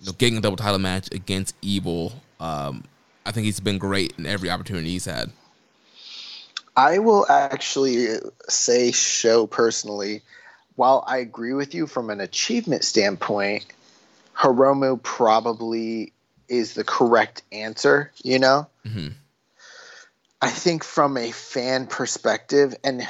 [0.00, 2.12] you know getting a double title match against Evil.
[2.40, 2.84] Um,
[3.26, 5.30] I think he's been great in every opportunity he's had.
[6.78, 8.06] I will actually
[8.48, 10.22] say Sho personally.
[10.76, 13.66] While I agree with you from an achievement standpoint,
[14.36, 16.12] Hiromu probably
[16.48, 18.12] is the correct answer.
[18.22, 18.68] You know.
[18.86, 19.08] Mm-hmm
[20.40, 23.06] I think from a fan perspective, and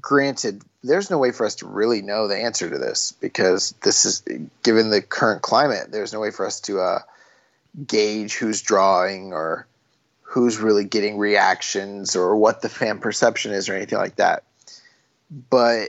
[0.00, 4.04] granted, there's no way for us to really know the answer to this because this
[4.04, 4.22] is
[4.62, 5.90] given the current climate.
[5.90, 6.98] There's no way for us to uh,
[7.86, 9.66] gauge who's drawing or
[10.30, 14.44] who's really getting reactions or what the fan perception is or anything like that.
[15.28, 15.88] But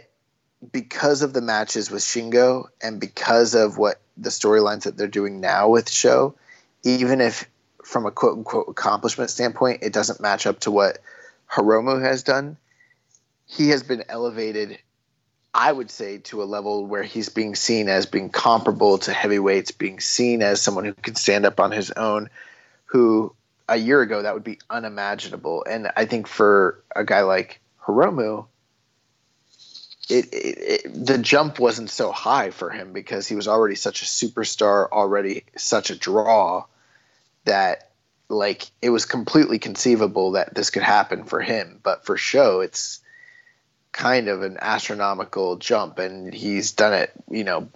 [0.71, 5.41] because of the matches with Shingo and because of what the storylines that they're doing
[5.41, 6.33] now with Sho,
[6.81, 7.47] even if
[7.85, 10.97] from a quote unquote accomplishment standpoint it doesn't match up to what
[11.51, 12.57] Hiromu has done,
[13.45, 14.79] he has been elevated
[15.53, 19.71] I would say to a level where he's being seen as being comparable to heavyweights,
[19.71, 22.29] being seen as someone who can stand up on his own,
[22.85, 23.35] who
[23.71, 25.63] a year ago that would be unimaginable.
[25.67, 28.45] And I think for a guy like Hiromu,
[30.09, 34.01] it, it, it, the jump wasn't so high for him because he was already such
[34.01, 36.65] a superstar, already such a draw
[37.45, 37.91] that
[38.27, 41.79] like it was completely conceivable that this could happen for him.
[41.81, 42.99] But for Sho it's
[43.93, 47.69] kind of an astronomical jump, and he's done it, you know,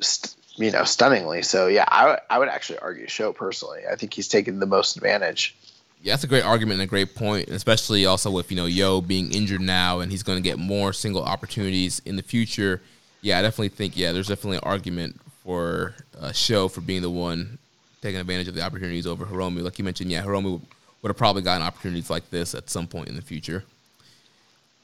[0.00, 1.42] st- you know, stunningly.
[1.42, 3.80] So yeah, I, w- I would actually argue Sho personally.
[3.90, 5.56] I think he's taken the most advantage.
[6.02, 9.00] Yeah, that's a great argument and a great point, especially also with you know Yo
[9.00, 12.82] being injured now, and he's going to get more single opportunities in the future.
[13.20, 17.02] Yeah, I definitely think yeah, there's definitely an argument for uh, a Sho for being
[17.02, 17.58] the one
[18.00, 19.62] taking advantage of the opportunities over Hiromu.
[19.62, 20.60] Like you mentioned, yeah, Hiromu
[21.02, 23.64] would have probably gotten opportunities like this at some point in the future.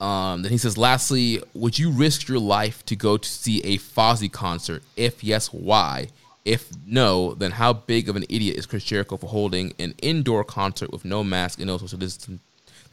[0.01, 3.79] Um, then he says, lastly, would you risk your life to go to see a
[3.79, 4.83] Fozzy concert?
[4.97, 6.09] If yes, why?
[6.45, 10.45] If no, then how big of an idiot is Chris Jericho for holding an indoor
[10.45, 12.41] concert with no mask and no social distancing,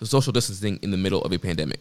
[0.01, 1.79] social distancing in the middle of a pandemic?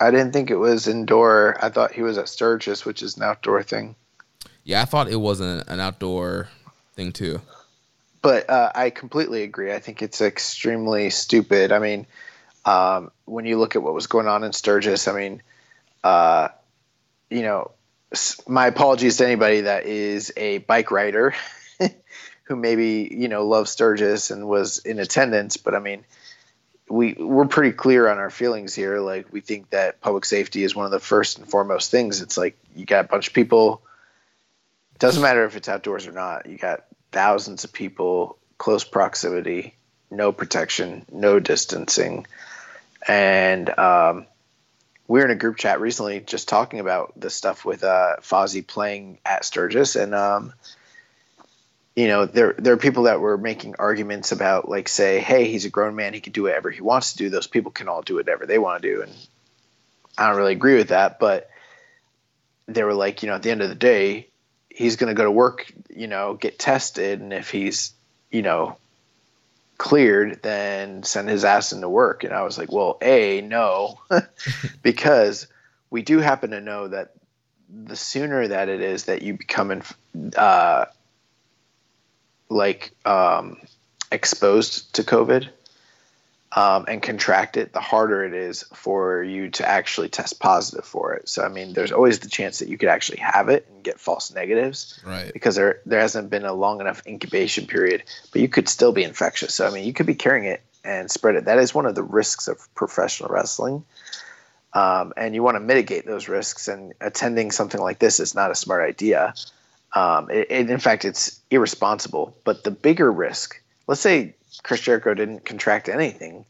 [0.00, 1.58] I didn't think it was indoor.
[1.62, 3.94] I thought he was at Sturgis, which is an outdoor thing.
[4.64, 6.48] Yeah, I thought it was an, an outdoor
[6.94, 7.40] thing too.
[8.22, 9.72] But uh, I completely agree.
[9.72, 11.70] I think it's extremely stupid.
[11.70, 12.06] I mean,
[12.64, 15.42] um, when you look at what was going on in Sturgis, I mean,
[16.04, 16.48] uh,
[17.30, 17.70] you know,
[18.46, 21.34] my apologies to anybody that is a bike rider
[22.44, 26.04] who maybe you know loves Sturgis and was in attendance, but I mean,
[26.88, 28.98] we we're pretty clear on our feelings here.
[28.98, 32.20] Like we think that public safety is one of the first and foremost things.
[32.20, 33.82] It's like you got a bunch of people.
[34.94, 36.46] It Doesn't matter if it's outdoors or not.
[36.46, 39.76] You got thousands of people, close proximity,
[40.10, 42.26] no protection, no distancing
[43.06, 44.26] and um,
[45.08, 48.66] we were in a group chat recently just talking about this stuff with uh, Fozzy
[48.66, 50.52] playing at Sturgis, and um,
[51.96, 55.64] you know there there are people that were making arguments about like say, hey, he's
[55.64, 57.30] a grown man, he can do whatever he wants to do.
[57.30, 59.12] Those people can all do whatever they want to do, and
[60.16, 61.50] I don't really agree with that, but
[62.68, 64.28] they were like, you know, at the end of the day,
[64.68, 67.92] he's going to go to work, you know, get tested, and if he's
[68.30, 68.76] you know
[69.80, 72.22] cleared, then send his ass into work.
[72.22, 73.98] And I was like, well, A, no,
[74.82, 75.46] because
[75.88, 77.14] we do happen to know that
[77.70, 79.82] the sooner that it is that you become
[80.36, 80.84] uh,
[82.50, 83.56] like um,
[84.12, 85.48] exposed to COVID,
[86.52, 91.14] um, and contract it, the harder it is for you to actually test positive for
[91.14, 91.28] it.
[91.28, 94.00] So, I mean, there's always the chance that you could actually have it and get
[94.00, 95.32] false negatives, right?
[95.32, 99.04] Because there there hasn't been a long enough incubation period, but you could still be
[99.04, 99.54] infectious.
[99.54, 101.44] So, I mean, you could be carrying it and spread it.
[101.44, 103.84] That is one of the risks of professional wrestling,
[104.72, 106.66] um, and you want to mitigate those risks.
[106.66, 109.34] And attending something like this is not a smart idea.
[109.94, 112.36] Um, it, it, in fact, it's irresponsible.
[112.42, 116.44] But the bigger risk, let's say Chris Jericho didn't contract anything,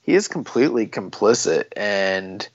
[0.00, 2.46] he is completely complicit and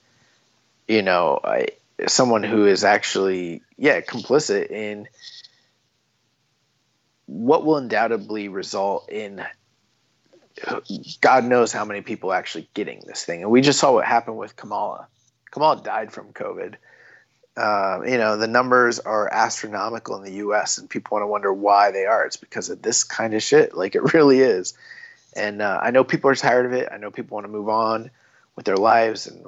[0.88, 1.68] you know I,
[2.06, 5.08] someone who is actually yeah complicit in
[7.26, 9.44] what will undoubtedly result in
[11.20, 13.42] God knows how many people actually getting this thing.
[13.42, 15.06] And we just saw what happened with Kamala.
[15.50, 16.74] Kamala died from COVID.
[17.60, 21.52] Uh, you know, the numbers are astronomical in the U.S., and people want to wonder
[21.52, 22.24] why they are.
[22.24, 23.76] It's because of this kind of shit.
[23.76, 24.72] Like it really is.
[25.36, 26.88] And uh, I know people are tired of it.
[26.90, 28.10] I know people want to move on
[28.56, 29.44] with their lives and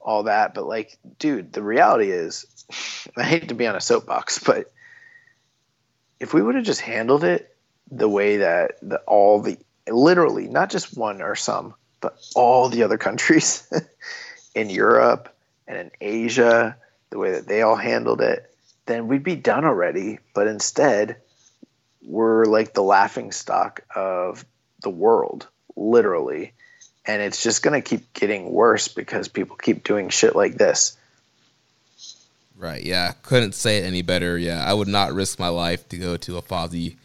[0.00, 0.54] all that.
[0.54, 2.46] But like, dude, the reality is,
[3.16, 4.72] I hate to be on a soapbox, but
[6.20, 7.56] if we would have just handled it
[7.90, 9.58] the way that the, all the
[9.90, 13.68] literally not just one or some, but all the other countries
[14.54, 15.34] in Europe
[15.66, 16.76] and in Asia,
[17.12, 18.52] the way that they all handled it,
[18.86, 20.18] then we'd be done already.
[20.34, 21.16] But instead,
[22.04, 24.44] we're like the laughing stock of
[24.82, 26.52] the world, literally.
[27.06, 30.96] And it's just going to keep getting worse because people keep doing shit like this.
[32.56, 32.82] Right.
[32.82, 33.12] Yeah.
[33.22, 34.36] Couldn't say it any better.
[34.36, 34.64] Yeah.
[34.64, 36.96] I would not risk my life to go to a Fozzy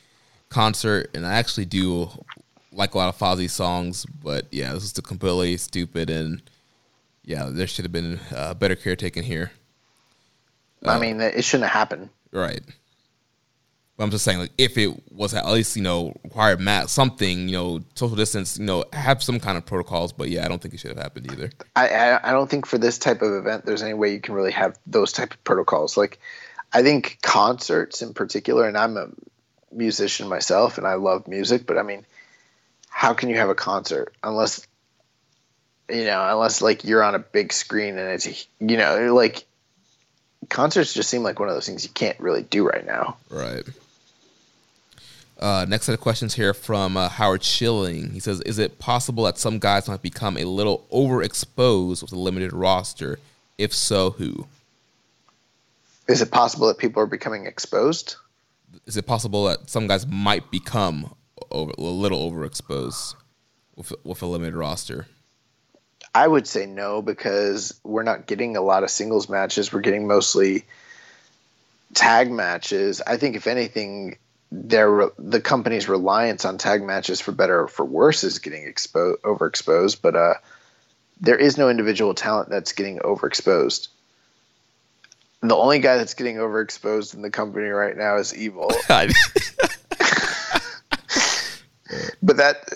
[0.50, 1.12] concert.
[1.14, 2.10] And I actually do
[2.78, 6.42] like a lot of Fozzy songs, but yeah, this is completely stupid, and
[7.26, 9.52] yeah, there should have been uh, better care taken here.
[10.84, 11.00] I oh.
[11.00, 12.10] mean, it shouldn't have happened.
[12.32, 12.62] Right.
[13.98, 17.50] But I'm just saying, like, if it was at least, you know, required mat something,
[17.50, 20.14] you know, social distance, you know, have some kind of protocols.
[20.14, 21.50] But yeah, I don't think it should have happened either.
[21.76, 24.36] I, I I don't think for this type of event, there's any way you can
[24.36, 25.98] really have those type of protocols.
[25.98, 26.20] Like,
[26.72, 29.08] I think concerts in particular, and I'm a
[29.72, 32.06] musician myself, and I love music, but I mean,
[32.90, 34.68] how can you have a concert unless,
[35.90, 39.46] you know, unless like you're on a big screen and it's, you know, like
[40.50, 43.18] concerts just seem like one of those things you can't really do right now.
[43.30, 43.64] Right.
[45.40, 48.12] Uh, next set of questions here from uh, Howard Schilling.
[48.12, 52.18] He says, "Is it possible that some guys might become a little overexposed with a
[52.18, 53.20] limited roster?
[53.58, 54.48] If so, who?
[56.08, 58.16] Is it possible that people are becoming exposed?
[58.86, 61.14] Is it possible that some guys might become
[61.52, 63.16] over, a little overexposed
[63.76, 65.06] with with a limited roster?
[66.18, 69.72] I would say no because we're not getting a lot of singles matches.
[69.72, 70.66] We're getting mostly
[71.94, 73.04] tag matches.
[73.06, 74.18] I think if anything,
[74.52, 79.22] their the company's reliance on tag matches for better or for worse is getting exposed
[79.22, 80.02] overexposed.
[80.02, 80.34] But uh,
[81.22, 83.90] there is no individual talent that's getting overexposed.
[85.42, 88.72] The only guy that's getting overexposed in the company right now is Evil.
[92.24, 92.74] but that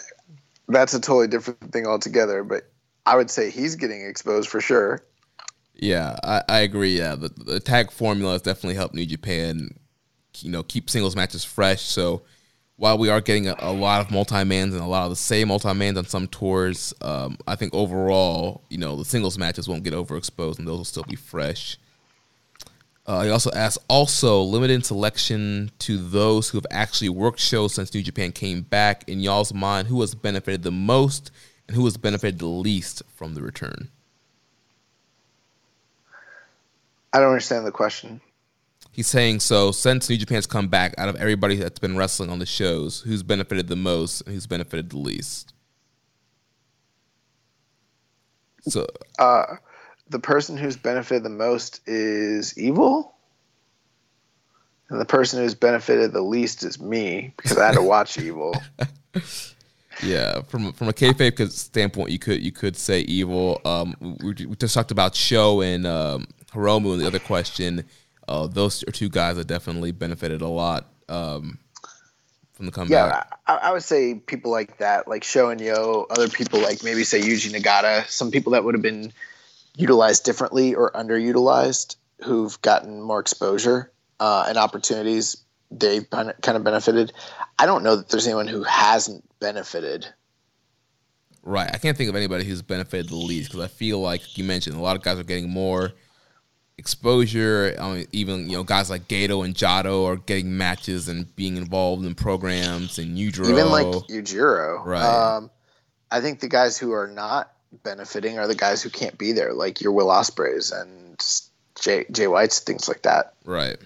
[0.68, 2.44] that's a totally different thing altogether.
[2.44, 2.71] But
[3.06, 5.04] I would say he's getting exposed for sure.
[5.74, 6.98] Yeah, I, I agree.
[6.98, 9.76] Yeah, the, the tag formula has definitely helped New Japan,
[10.40, 11.82] you know, keep singles matches fresh.
[11.82, 12.22] So
[12.76, 15.16] while we are getting a, a lot of multi mans and a lot of the
[15.16, 19.68] same multi mans on some tours, um, I think overall, you know, the singles matches
[19.68, 21.78] won't get overexposed and those will still be fresh.
[23.08, 27.94] Uh, he also asked, also limited selection to those who have actually worked shows since
[27.94, 29.04] New Japan came back.
[29.08, 31.32] In y'all's mind, who has benefited the most
[31.72, 33.88] and who has benefited the least from the return?
[37.14, 38.20] I don't understand the question.
[38.92, 42.40] He's saying so since New Japan's come back, out of everybody that's been wrestling on
[42.40, 45.54] the shows, who's benefited the most and who's benefited the least?
[48.68, 48.86] So,
[49.18, 49.56] uh,
[50.10, 53.16] the person who's benefited the most is Evil,
[54.90, 58.62] and the person who's benefited the least is me because I had to watch Evil.
[60.04, 63.62] Yeah, from from a kayfabe standpoint, you could you could say evil.
[63.66, 67.86] Um, we, we just talked about Sho and um, Hiromu, and the other question.
[68.28, 71.60] Uh, those are two guys that definitely benefited a lot um,
[72.54, 73.28] from the comeback.
[73.28, 76.08] Yeah, I, I, would say people like that, like Sho and Yo.
[76.10, 78.08] Other people like maybe say Yuji Nagata.
[78.08, 79.14] Some people that would have been
[79.76, 85.38] utilized differently or underutilized, who've gotten more exposure uh, and opportunities.
[85.70, 87.14] They've kind of benefited.
[87.58, 90.08] I don't know that there's anyone who hasn't benefited.
[91.44, 91.70] Right.
[91.74, 94.78] I can't think of anybody who's benefited the least because I feel like you mentioned
[94.78, 95.92] a lot of guys are getting more
[96.78, 97.76] exposure.
[97.80, 101.58] I mean, even you know guys like Gedo and Jado are getting matches and being
[101.58, 103.50] involved in programs and Yujiro.
[103.50, 104.86] Even like Yujiro.
[104.86, 105.04] Right.
[105.04, 105.50] Um,
[106.12, 107.52] I think the guys who are not
[107.84, 111.20] benefiting are the guys who can't be there, like your Will Ospreays and
[111.80, 113.34] Jay, Jay Whites, things like that.
[113.46, 113.78] Right.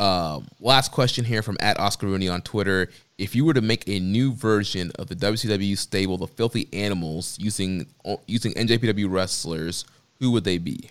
[0.00, 2.90] Um, last question here from at Oscar Rooney on Twitter.
[3.16, 7.38] If you were to make a new version of the WCW stable, the Filthy Animals,
[7.40, 7.86] using
[8.26, 9.84] using NJPW wrestlers,
[10.18, 10.90] who would they be?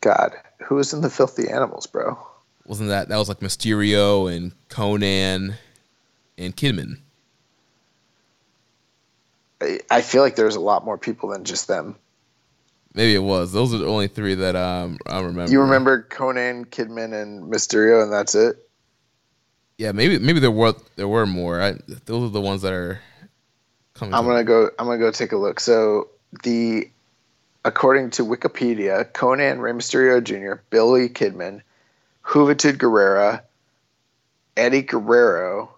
[0.00, 2.18] God, who is in the Filthy Animals, bro?
[2.66, 5.54] Wasn't that that was like Mysterio and Konnan
[6.36, 6.98] and Kidman?
[9.90, 11.96] I feel like there's a lot more people than just them.
[12.94, 13.52] Maybe it was.
[13.52, 15.50] Those are the only three that um, I remember.
[15.50, 18.63] You remember Konnan, Kidman, and Mysterio, and that's it.
[19.78, 21.60] Yeah, maybe maybe there were there were more.
[21.60, 21.72] I,
[22.06, 23.00] those are the ones that are
[23.94, 24.14] coming.
[24.14, 24.70] I'm gonna go.
[24.78, 25.60] I'm gonna go take a look.
[25.60, 26.08] So
[26.44, 26.88] the
[27.64, 31.62] according to Wikipedia, Konnan, Rey Mysterio Jr., Billy Kidman,
[32.24, 33.42] Juventud Guerrera,
[34.56, 35.70] Eddie Guerrero,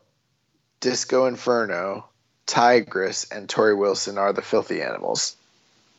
[0.80, 2.06] Disco Inferno,
[2.46, 5.36] Tygress, and Torrie Wilson are the filthy animals.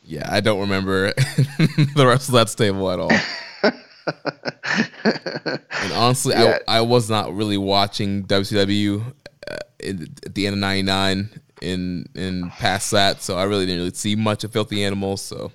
[0.04, 3.10] Yeah, I don't remember the rest of that stable at all.
[5.04, 6.58] and honestly, yeah.
[6.66, 9.02] I, I was not really watching WCW
[9.50, 11.30] uh, at the end of '99
[11.60, 15.22] in in past that, so I really didn't really see much of Filthy Animals.
[15.22, 15.52] So,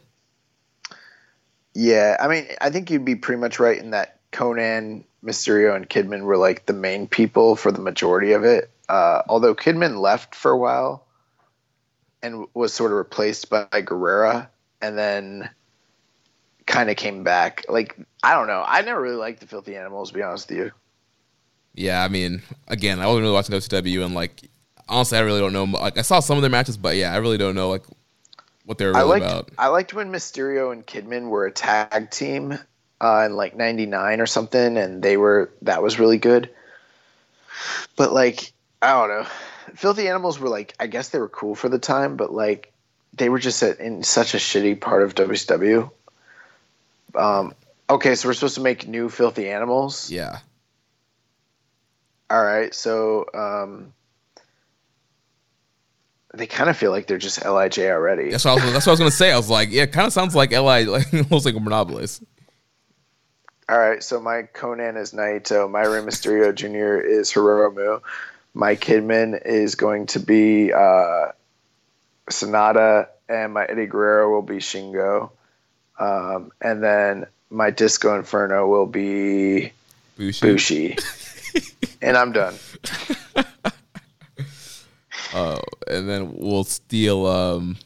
[1.73, 5.89] yeah, I mean, I think you'd be pretty much right in that Konnan, Mysterio, and
[5.89, 8.69] Kidman were like the main people for the majority of it.
[8.89, 11.05] Uh, although Kidman left for a while,
[12.21, 14.47] and was sort of replaced by Guerrera,
[14.81, 15.49] and then
[16.65, 17.65] kind of came back.
[17.69, 18.63] Like I don't know.
[18.65, 20.09] I never really liked the Filthy Animals.
[20.09, 20.71] To be honest with you.
[21.75, 24.49] Yeah, I mean, again, I wasn't really watching WCW, and like
[24.87, 25.63] honestly, I really don't know.
[25.65, 27.83] Like I saw some of their matches, but yeah, I really don't know like
[28.65, 29.49] what they're I really liked about.
[29.57, 32.57] I liked when Mysterio and Kidman were a tag team
[33.01, 36.49] uh, in like '99 or something, and they were that was really good.
[37.95, 39.27] But like I don't know,
[39.75, 42.71] Filthy Animals were like I guess they were cool for the time, but like
[43.15, 45.91] they were just in such a shitty part of WCW.
[47.15, 47.53] Um,
[47.89, 50.09] okay, so we're supposed to make new Filthy Animals.
[50.09, 50.39] Yeah,
[52.29, 53.93] All right, so um,
[56.33, 58.31] they kind of feel like they're just Lij already.
[58.31, 58.73] that's what I was.
[58.73, 59.31] That's what I was gonna say.
[59.31, 62.23] I was like, yeah, it kind of sounds like Li, like almost like a Monopolist.
[63.69, 66.99] All right, so my Konnan is Naito, my Rey Mysterio Jr.
[66.99, 68.01] is Hiromu,
[68.53, 71.27] my Kidman is going to be uh,
[72.29, 75.29] Sanada, and my Eddie Guerrero will be Shingo,
[75.99, 79.71] um, and then my Disco Inferno will be
[80.17, 80.45] Bushi.
[80.45, 80.97] Bushi,
[82.01, 82.55] and I'm done.
[85.33, 87.77] Uh, and then we'll steal um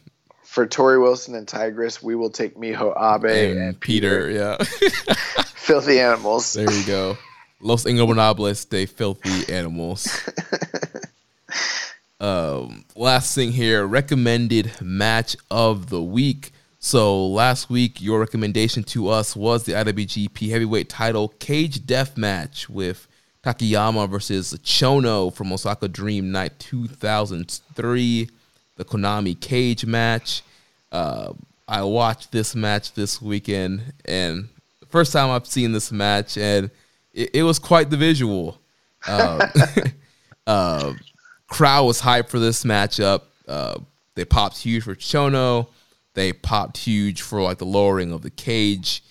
[0.44, 4.30] For Torrie Wilson and Tygress, we will take Miho Abe and, and, Peter.
[4.30, 4.58] Yeah,
[5.56, 6.54] Filthy Animals.
[6.54, 7.18] there you go.
[7.60, 10.08] Los Ingobernables de filthy animals.
[12.20, 16.52] um, last thing here, recommended match of the week.
[16.88, 22.70] So last week, your recommendation to us was the IWGP Heavyweight Title Cage Death match
[22.70, 23.10] with
[23.44, 28.30] Takayama versus Chono from Osaka Dream Night 2003,
[28.78, 30.44] the Konami Cage match.
[30.90, 31.34] Uh,
[31.68, 34.48] I watched this match this weekend, and
[34.88, 36.72] first time I've seen this match, and
[37.14, 38.62] it, it was quite the visual.
[39.10, 39.42] Um,
[40.48, 40.94] uh,
[41.50, 43.24] crowd was hyped for this matchup.
[43.46, 43.78] Uh,
[44.16, 45.68] they popped huge for Chono.
[46.18, 49.04] They popped huge for like the lowering of the cage.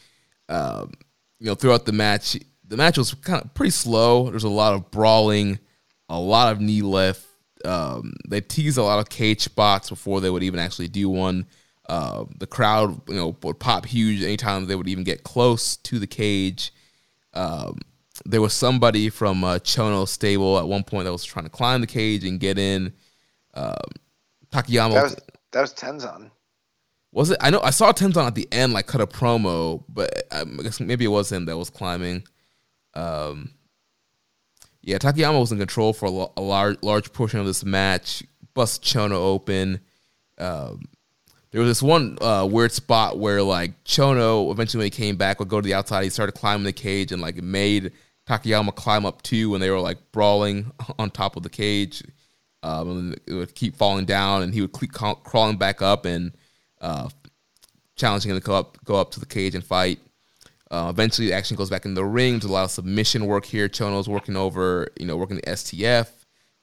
[0.48, 0.90] Um,
[1.38, 2.36] you know, throughout the match,
[2.66, 4.28] the match was kind of pretty slow.
[4.28, 5.60] There's a lot of brawling,
[6.08, 7.24] a lot of knee lift.
[7.64, 11.46] Um, they teased a lot of cage spots before they would even actually do one.
[11.88, 16.00] Uh, the crowd, you know, would pop huge anytime they would even get close to
[16.00, 16.72] the cage.
[17.34, 17.78] Um,
[18.24, 21.82] there was somebody from uh, Chono stable at one point that was trying to climb
[21.82, 22.92] the cage and get in.
[23.54, 23.76] Um,
[24.50, 25.16] Takayama That was
[25.52, 26.30] that was.
[27.16, 27.38] Was it?
[27.40, 30.64] I know I saw Tenzan at the end, like cut a promo, but um, I
[30.64, 32.24] guess maybe it was him that was climbing.
[32.92, 33.52] Um,
[34.82, 38.22] yeah, Takayama was in control for a, a large large portion of this match.
[38.52, 39.80] Bust Chono open.
[40.36, 40.82] Um,
[41.52, 45.38] there was this one uh, weird spot where like Chono eventually when he came back
[45.38, 46.04] would go to the outside.
[46.04, 47.92] He started climbing the cage and like made
[48.28, 52.02] Takayama climb up too when they were like brawling on top of the cage.
[52.62, 56.32] Um, and it would keep falling down, and he would keep crawling back up and
[56.86, 57.08] uh,
[57.96, 59.98] challenging him to go up, go up to the cage and fight.
[60.70, 62.34] Uh, eventually, the action goes back in the ring.
[62.34, 63.68] There's a lot of submission work here.
[63.68, 66.08] Chono's working over, you know, working the STF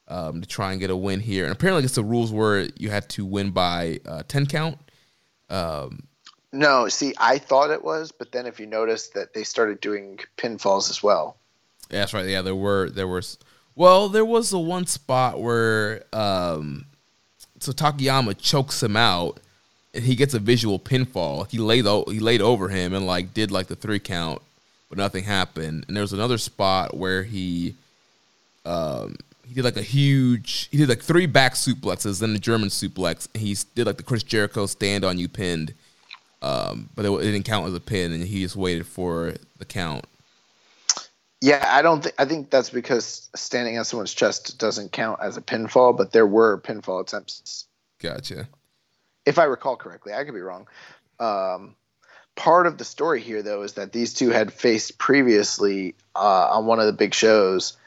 [0.07, 1.43] um, to try and get a win here.
[1.45, 4.77] And apparently, I guess the rules were you had to win by uh, 10 count.
[5.49, 6.03] Um,
[6.51, 10.19] No, see, I thought it was, but then if you notice that they started doing
[10.37, 11.37] pinfalls as well.
[11.89, 12.25] Yeah, that's right.
[12.25, 13.37] Yeah, there were there was
[13.75, 16.85] well, there was the one spot where um
[17.59, 19.39] so Takayama chokes him out
[19.93, 21.49] he gets a visual pinfall.
[21.49, 24.41] He laid o- he laid over him and like did like the three count,
[24.89, 25.85] but nothing happened.
[25.87, 27.75] And there was another spot where he
[28.65, 29.15] um
[29.47, 33.27] he did like a huge he did like three back suplexes, then the German suplex,
[33.33, 35.73] and he did like the Chris Jericho stand on you pinned.
[36.41, 39.65] Um, but it, it didn't count as a pin, and he just waited for the
[39.65, 40.05] count.
[41.39, 45.37] Yeah, I don't think I think that's because standing on someone's chest doesn't count as
[45.37, 47.65] a pinfall, but there were pinfall attempts,
[48.01, 48.47] Gotcha.
[49.25, 50.13] If I recall correctly.
[50.13, 50.67] I could be wrong.
[51.19, 51.75] Um,
[52.35, 56.65] part of the story here, though, is that these two had faced previously uh, on
[56.65, 57.77] one of the big shows,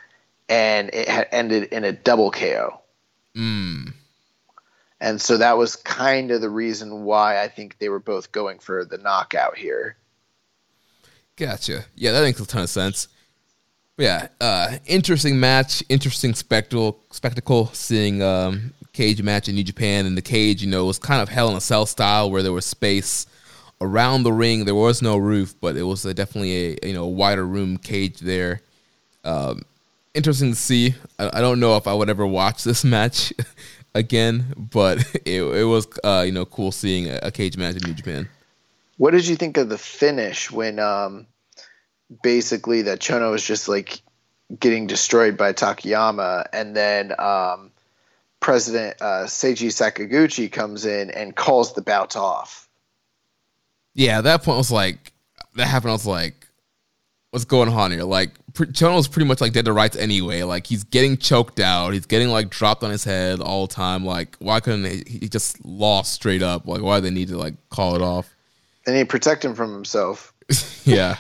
[0.49, 2.81] and it had ended in a double KO.
[3.37, 3.93] Mm.
[5.01, 8.59] And so that was kind of the reason why I think they were both going
[8.59, 9.97] for the knockout here.
[11.37, 11.85] Gotcha.
[11.95, 13.09] Yeah, that makes a ton of sense.
[13.99, 17.01] Yeah, uh, interesting match, interesting spectacle.
[17.11, 21.21] Spectacle seeing um, cage match in New Japan, and the cage, you know, was kind
[21.21, 23.27] of Hell in a Cell style, where there was space
[23.81, 24.65] around the ring.
[24.65, 28.21] There was no roof, but it was a, definitely a you know wider room cage
[28.21, 28.63] there.
[29.25, 29.63] Um,
[30.15, 30.95] interesting to see.
[31.19, 33.33] I, I don't know if I would ever watch this match
[33.95, 37.83] again, but it, it was uh, you know cool seeing a, a cage match in
[37.89, 38.29] New Japan.
[38.97, 41.27] What did you think of the finish when um,
[42.23, 44.01] basically that Chono was just like
[44.59, 47.73] getting destroyed by Takayama, and then um,
[48.41, 52.67] President uh, Seiji Sakaguchi comes in and calls the bout off?
[53.97, 55.13] yeah, at that point I was like,
[55.55, 55.91] that happened.
[55.91, 56.47] I was like,
[57.31, 58.05] what's going on here?
[58.05, 60.43] Like Chono's pretty much like dead to rights anyway.
[60.43, 61.95] Like he's getting choked out.
[61.95, 64.05] He's getting like dropped on his head all the time.
[64.05, 66.69] Like why couldn't they, he just lost straight up?
[66.69, 68.35] Like why do they need to like call it off?
[68.85, 70.35] They need to protect him from himself.
[70.85, 71.17] yeah,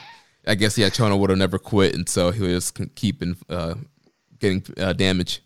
[0.46, 0.90] I guess yeah.
[0.90, 3.74] Chono would have never quit, and so he was just keeping uh,
[4.38, 5.42] getting uh, damage.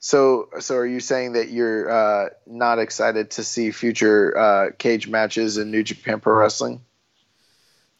[0.00, 5.08] So, so are you saying that you're uh, not excited to see future uh, cage
[5.08, 6.80] matches in New Japan Pro Wrestling?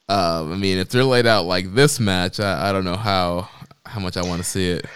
[0.09, 3.49] Um, I mean, if they're laid out like this match, I, I don't know how
[3.85, 4.87] how much I want to see it.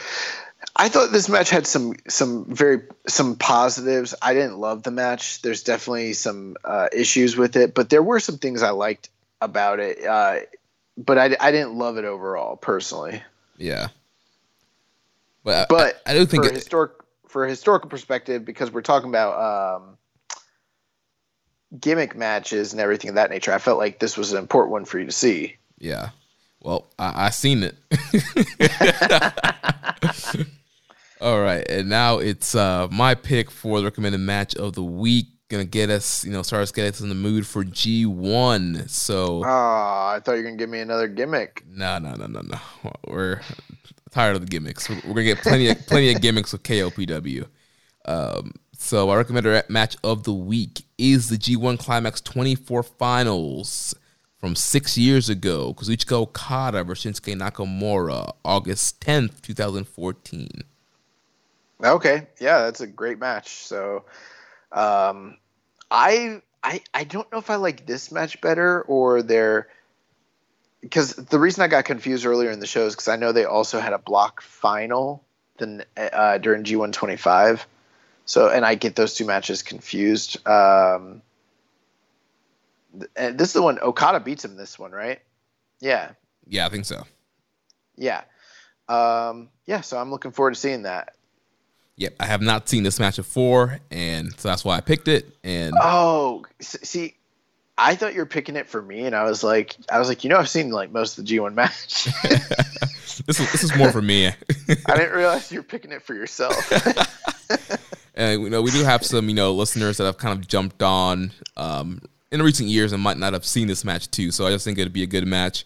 [0.74, 4.14] I thought this match had some some very some positives.
[4.22, 5.42] I didn't love the match.
[5.42, 9.80] There's definitely some uh, issues with it, but there were some things I liked about
[9.80, 10.04] it.
[10.04, 10.40] Uh,
[10.96, 13.22] but I, I didn't love it overall, personally.
[13.58, 13.88] Yeah.
[15.44, 16.92] But but I, I do think for it, historic
[17.28, 19.96] for a historical perspective, because we're talking about um,
[21.80, 24.84] gimmick matches and everything of that nature, I felt like this was an important one
[24.84, 25.56] for you to see.
[25.78, 26.10] Yeah.
[26.60, 27.76] Well, I, I seen it.
[31.20, 35.26] All right, and now it's uh, my pick for the recommended match of the week.
[35.48, 38.88] Gonna get us, you know, start us get us in the mood for G one.
[38.88, 41.62] So, oh, I thought you were gonna give me another gimmick.
[41.68, 42.58] No, no, no, no, no.
[43.06, 43.40] We're
[44.12, 44.88] tired of the gimmicks.
[44.88, 47.46] We're, gonna get plenty of plenty of gimmicks with KOPW.
[48.04, 53.94] Um, so, my recommended match of the week is the G1 Climax 24 Finals
[54.38, 55.72] from six years ago.
[55.74, 60.48] Kazuchika Okada versus Shinsuke Nakamura, August 10th, 2014.
[61.84, 63.48] Okay, yeah, that's a great match.
[63.48, 64.04] So,
[64.72, 65.36] um,
[65.90, 69.68] I I I don't know if I like this match better or their
[70.82, 73.44] because the reason I got confused earlier in the show is because I know they
[73.44, 75.24] also had a block final
[75.56, 77.66] than uh, during G1 25.
[78.24, 80.46] So, and I get those two matches confused.
[80.46, 81.22] Um,
[83.16, 84.56] and this is the one Okada beats him.
[84.56, 85.20] This one, right?
[85.80, 86.10] Yeah.
[86.46, 87.04] Yeah, I think so.
[87.96, 88.22] Yeah.
[88.88, 89.80] Um, yeah.
[89.80, 91.14] So I'm looking forward to seeing that.
[91.96, 95.36] Yep, I have not seen this match before, and so that's why I picked it.
[95.44, 97.14] And oh, see,
[97.78, 100.24] I thought you were picking it for me, and I was like, I was like,
[100.24, 102.04] you know, I've seen like most of the G1 match.
[103.26, 104.26] this is this is more for me.
[104.86, 106.54] I didn't realize you were picking it for yourself.
[108.14, 110.82] and you know, we do have some you know listeners that have kind of jumped
[110.82, 114.30] on um, in recent years and might not have seen this match too.
[114.30, 115.64] So I just think it'd be a good match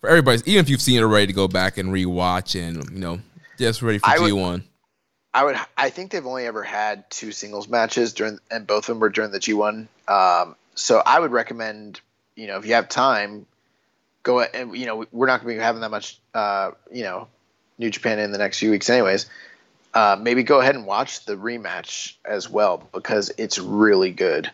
[0.00, 2.98] for everybody, even if you've seen it already, to go back and rewatch and you
[2.98, 3.20] know
[3.58, 4.64] just ready for G one.
[5.32, 5.56] I would.
[5.76, 9.08] I think they've only ever had two singles matches during, and both of them were
[9.08, 9.88] during the G1.
[10.06, 12.00] Um, so I would recommend,
[12.36, 13.46] you know, if you have time,
[14.22, 17.28] go and you know we're not going to be having that much, uh, you know,
[17.78, 19.26] New Japan in the next few weeks, anyways.
[19.92, 24.50] Uh, maybe go ahead and watch the rematch as well because it's really good.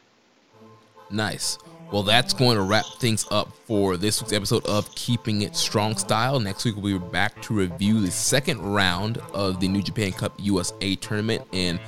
[1.11, 1.57] Nice.
[1.91, 5.97] Well, that's going to wrap things up for this week's episode of Keeping It Strong
[5.97, 6.39] Style.
[6.39, 10.33] Next week, we'll be back to review the second round of the New Japan Cup
[10.39, 11.81] USA tournament and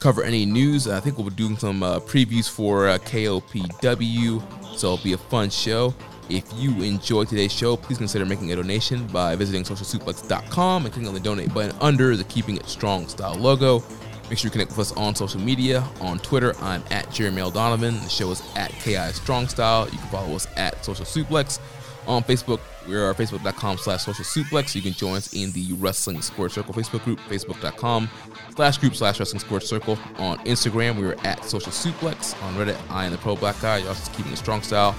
[0.00, 0.88] cover any news.
[0.88, 5.18] I think we'll be doing some uh, previews for uh, KOPW, so it'll be a
[5.18, 5.94] fun show.
[6.30, 11.08] If you enjoyed today's show, please consider making a donation by visiting socialsuplex.com and clicking
[11.08, 13.82] on the donate button under the Keeping It Strong Style logo.
[14.30, 15.86] Make sure you connect with us on social media.
[16.00, 17.50] On Twitter, I'm at Jeremy L.
[17.50, 17.94] Donovan.
[17.94, 19.84] The show is at KI Strong Style.
[19.84, 21.60] You can follow us at Social Suplex.
[22.06, 24.74] On Facebook, we are facebook.com slash social suplex.
[24.74, 28.08] You can join us in the Wrestling Sports Circle Facebook group, facebook.com
[28.54, 29.98] slash group slash wrestling sports circle.
[30.18, 32.40] On Instagram, we are at social suplex.
[32.42, 33.78] On Reddit, I am the pro black guy.
[33.78, 34.94] You're also keeping a strong style.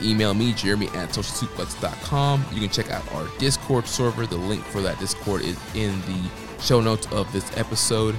[0.00, 2.44] You email me, Jeremy at socialsuplex.com.
[2.52, 4.26] You can check out our Discord server.
[4.26, 8.16] The link for that Discord is in the show notes of this episode.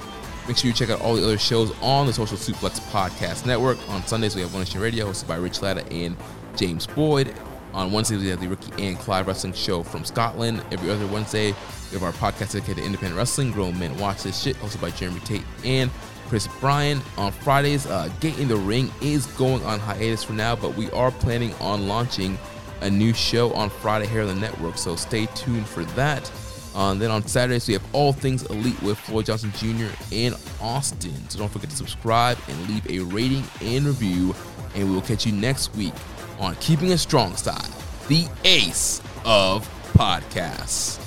[0.48, 3.78] Make sure you check out all the other shows on the Social Suplex Podcast Network.
[3.90, 6.16] On Sundays, we have One Nation Radio, hosted by Rich Latta and
[6.56, 7.36] James Boyd.
[7.78, 10.64] On Wednesdays, we have the Ricky and Clive Wrestling Show from Scotland.
[10.72, 11.52] Every other Wednesday,
[11.92, 14.90] we have our podcast dedicated to independent wrestling, Grown Men Watch This Shit, hosted by
[14.90, 15.92] Jeremy Tate and
[16.28, 17.00] Chris Bryan.
[17.20, 20.90] On Fridays, uh, Gate in the Ring is going on hiatus for now, but we
[20.90, 22.40] are planning on launching
[22.82, 26.32] a new show on Friday here on the network, so stay tuned for that.
[26.74, 29.86] Uh, then on Saturdays, we have All Things Elite with Floyd Johnson Jr.
[30.10, 31.30] in Austin.
[31.30, 34.34] So don't forget to subscribe and leave a rating and review.
[34.74, 35.94] And we will catch you next week
[36.40, 37.72] on Keeping a Strong Style,
[38.08, 41.04] the ace of podcasts.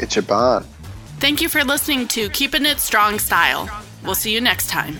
[0.00, 0.66] It's your bond.
[1.18, 3.68] Thank you for listening to Keeping It Strong Style.
[4.04, 4.98] We'll see you next time.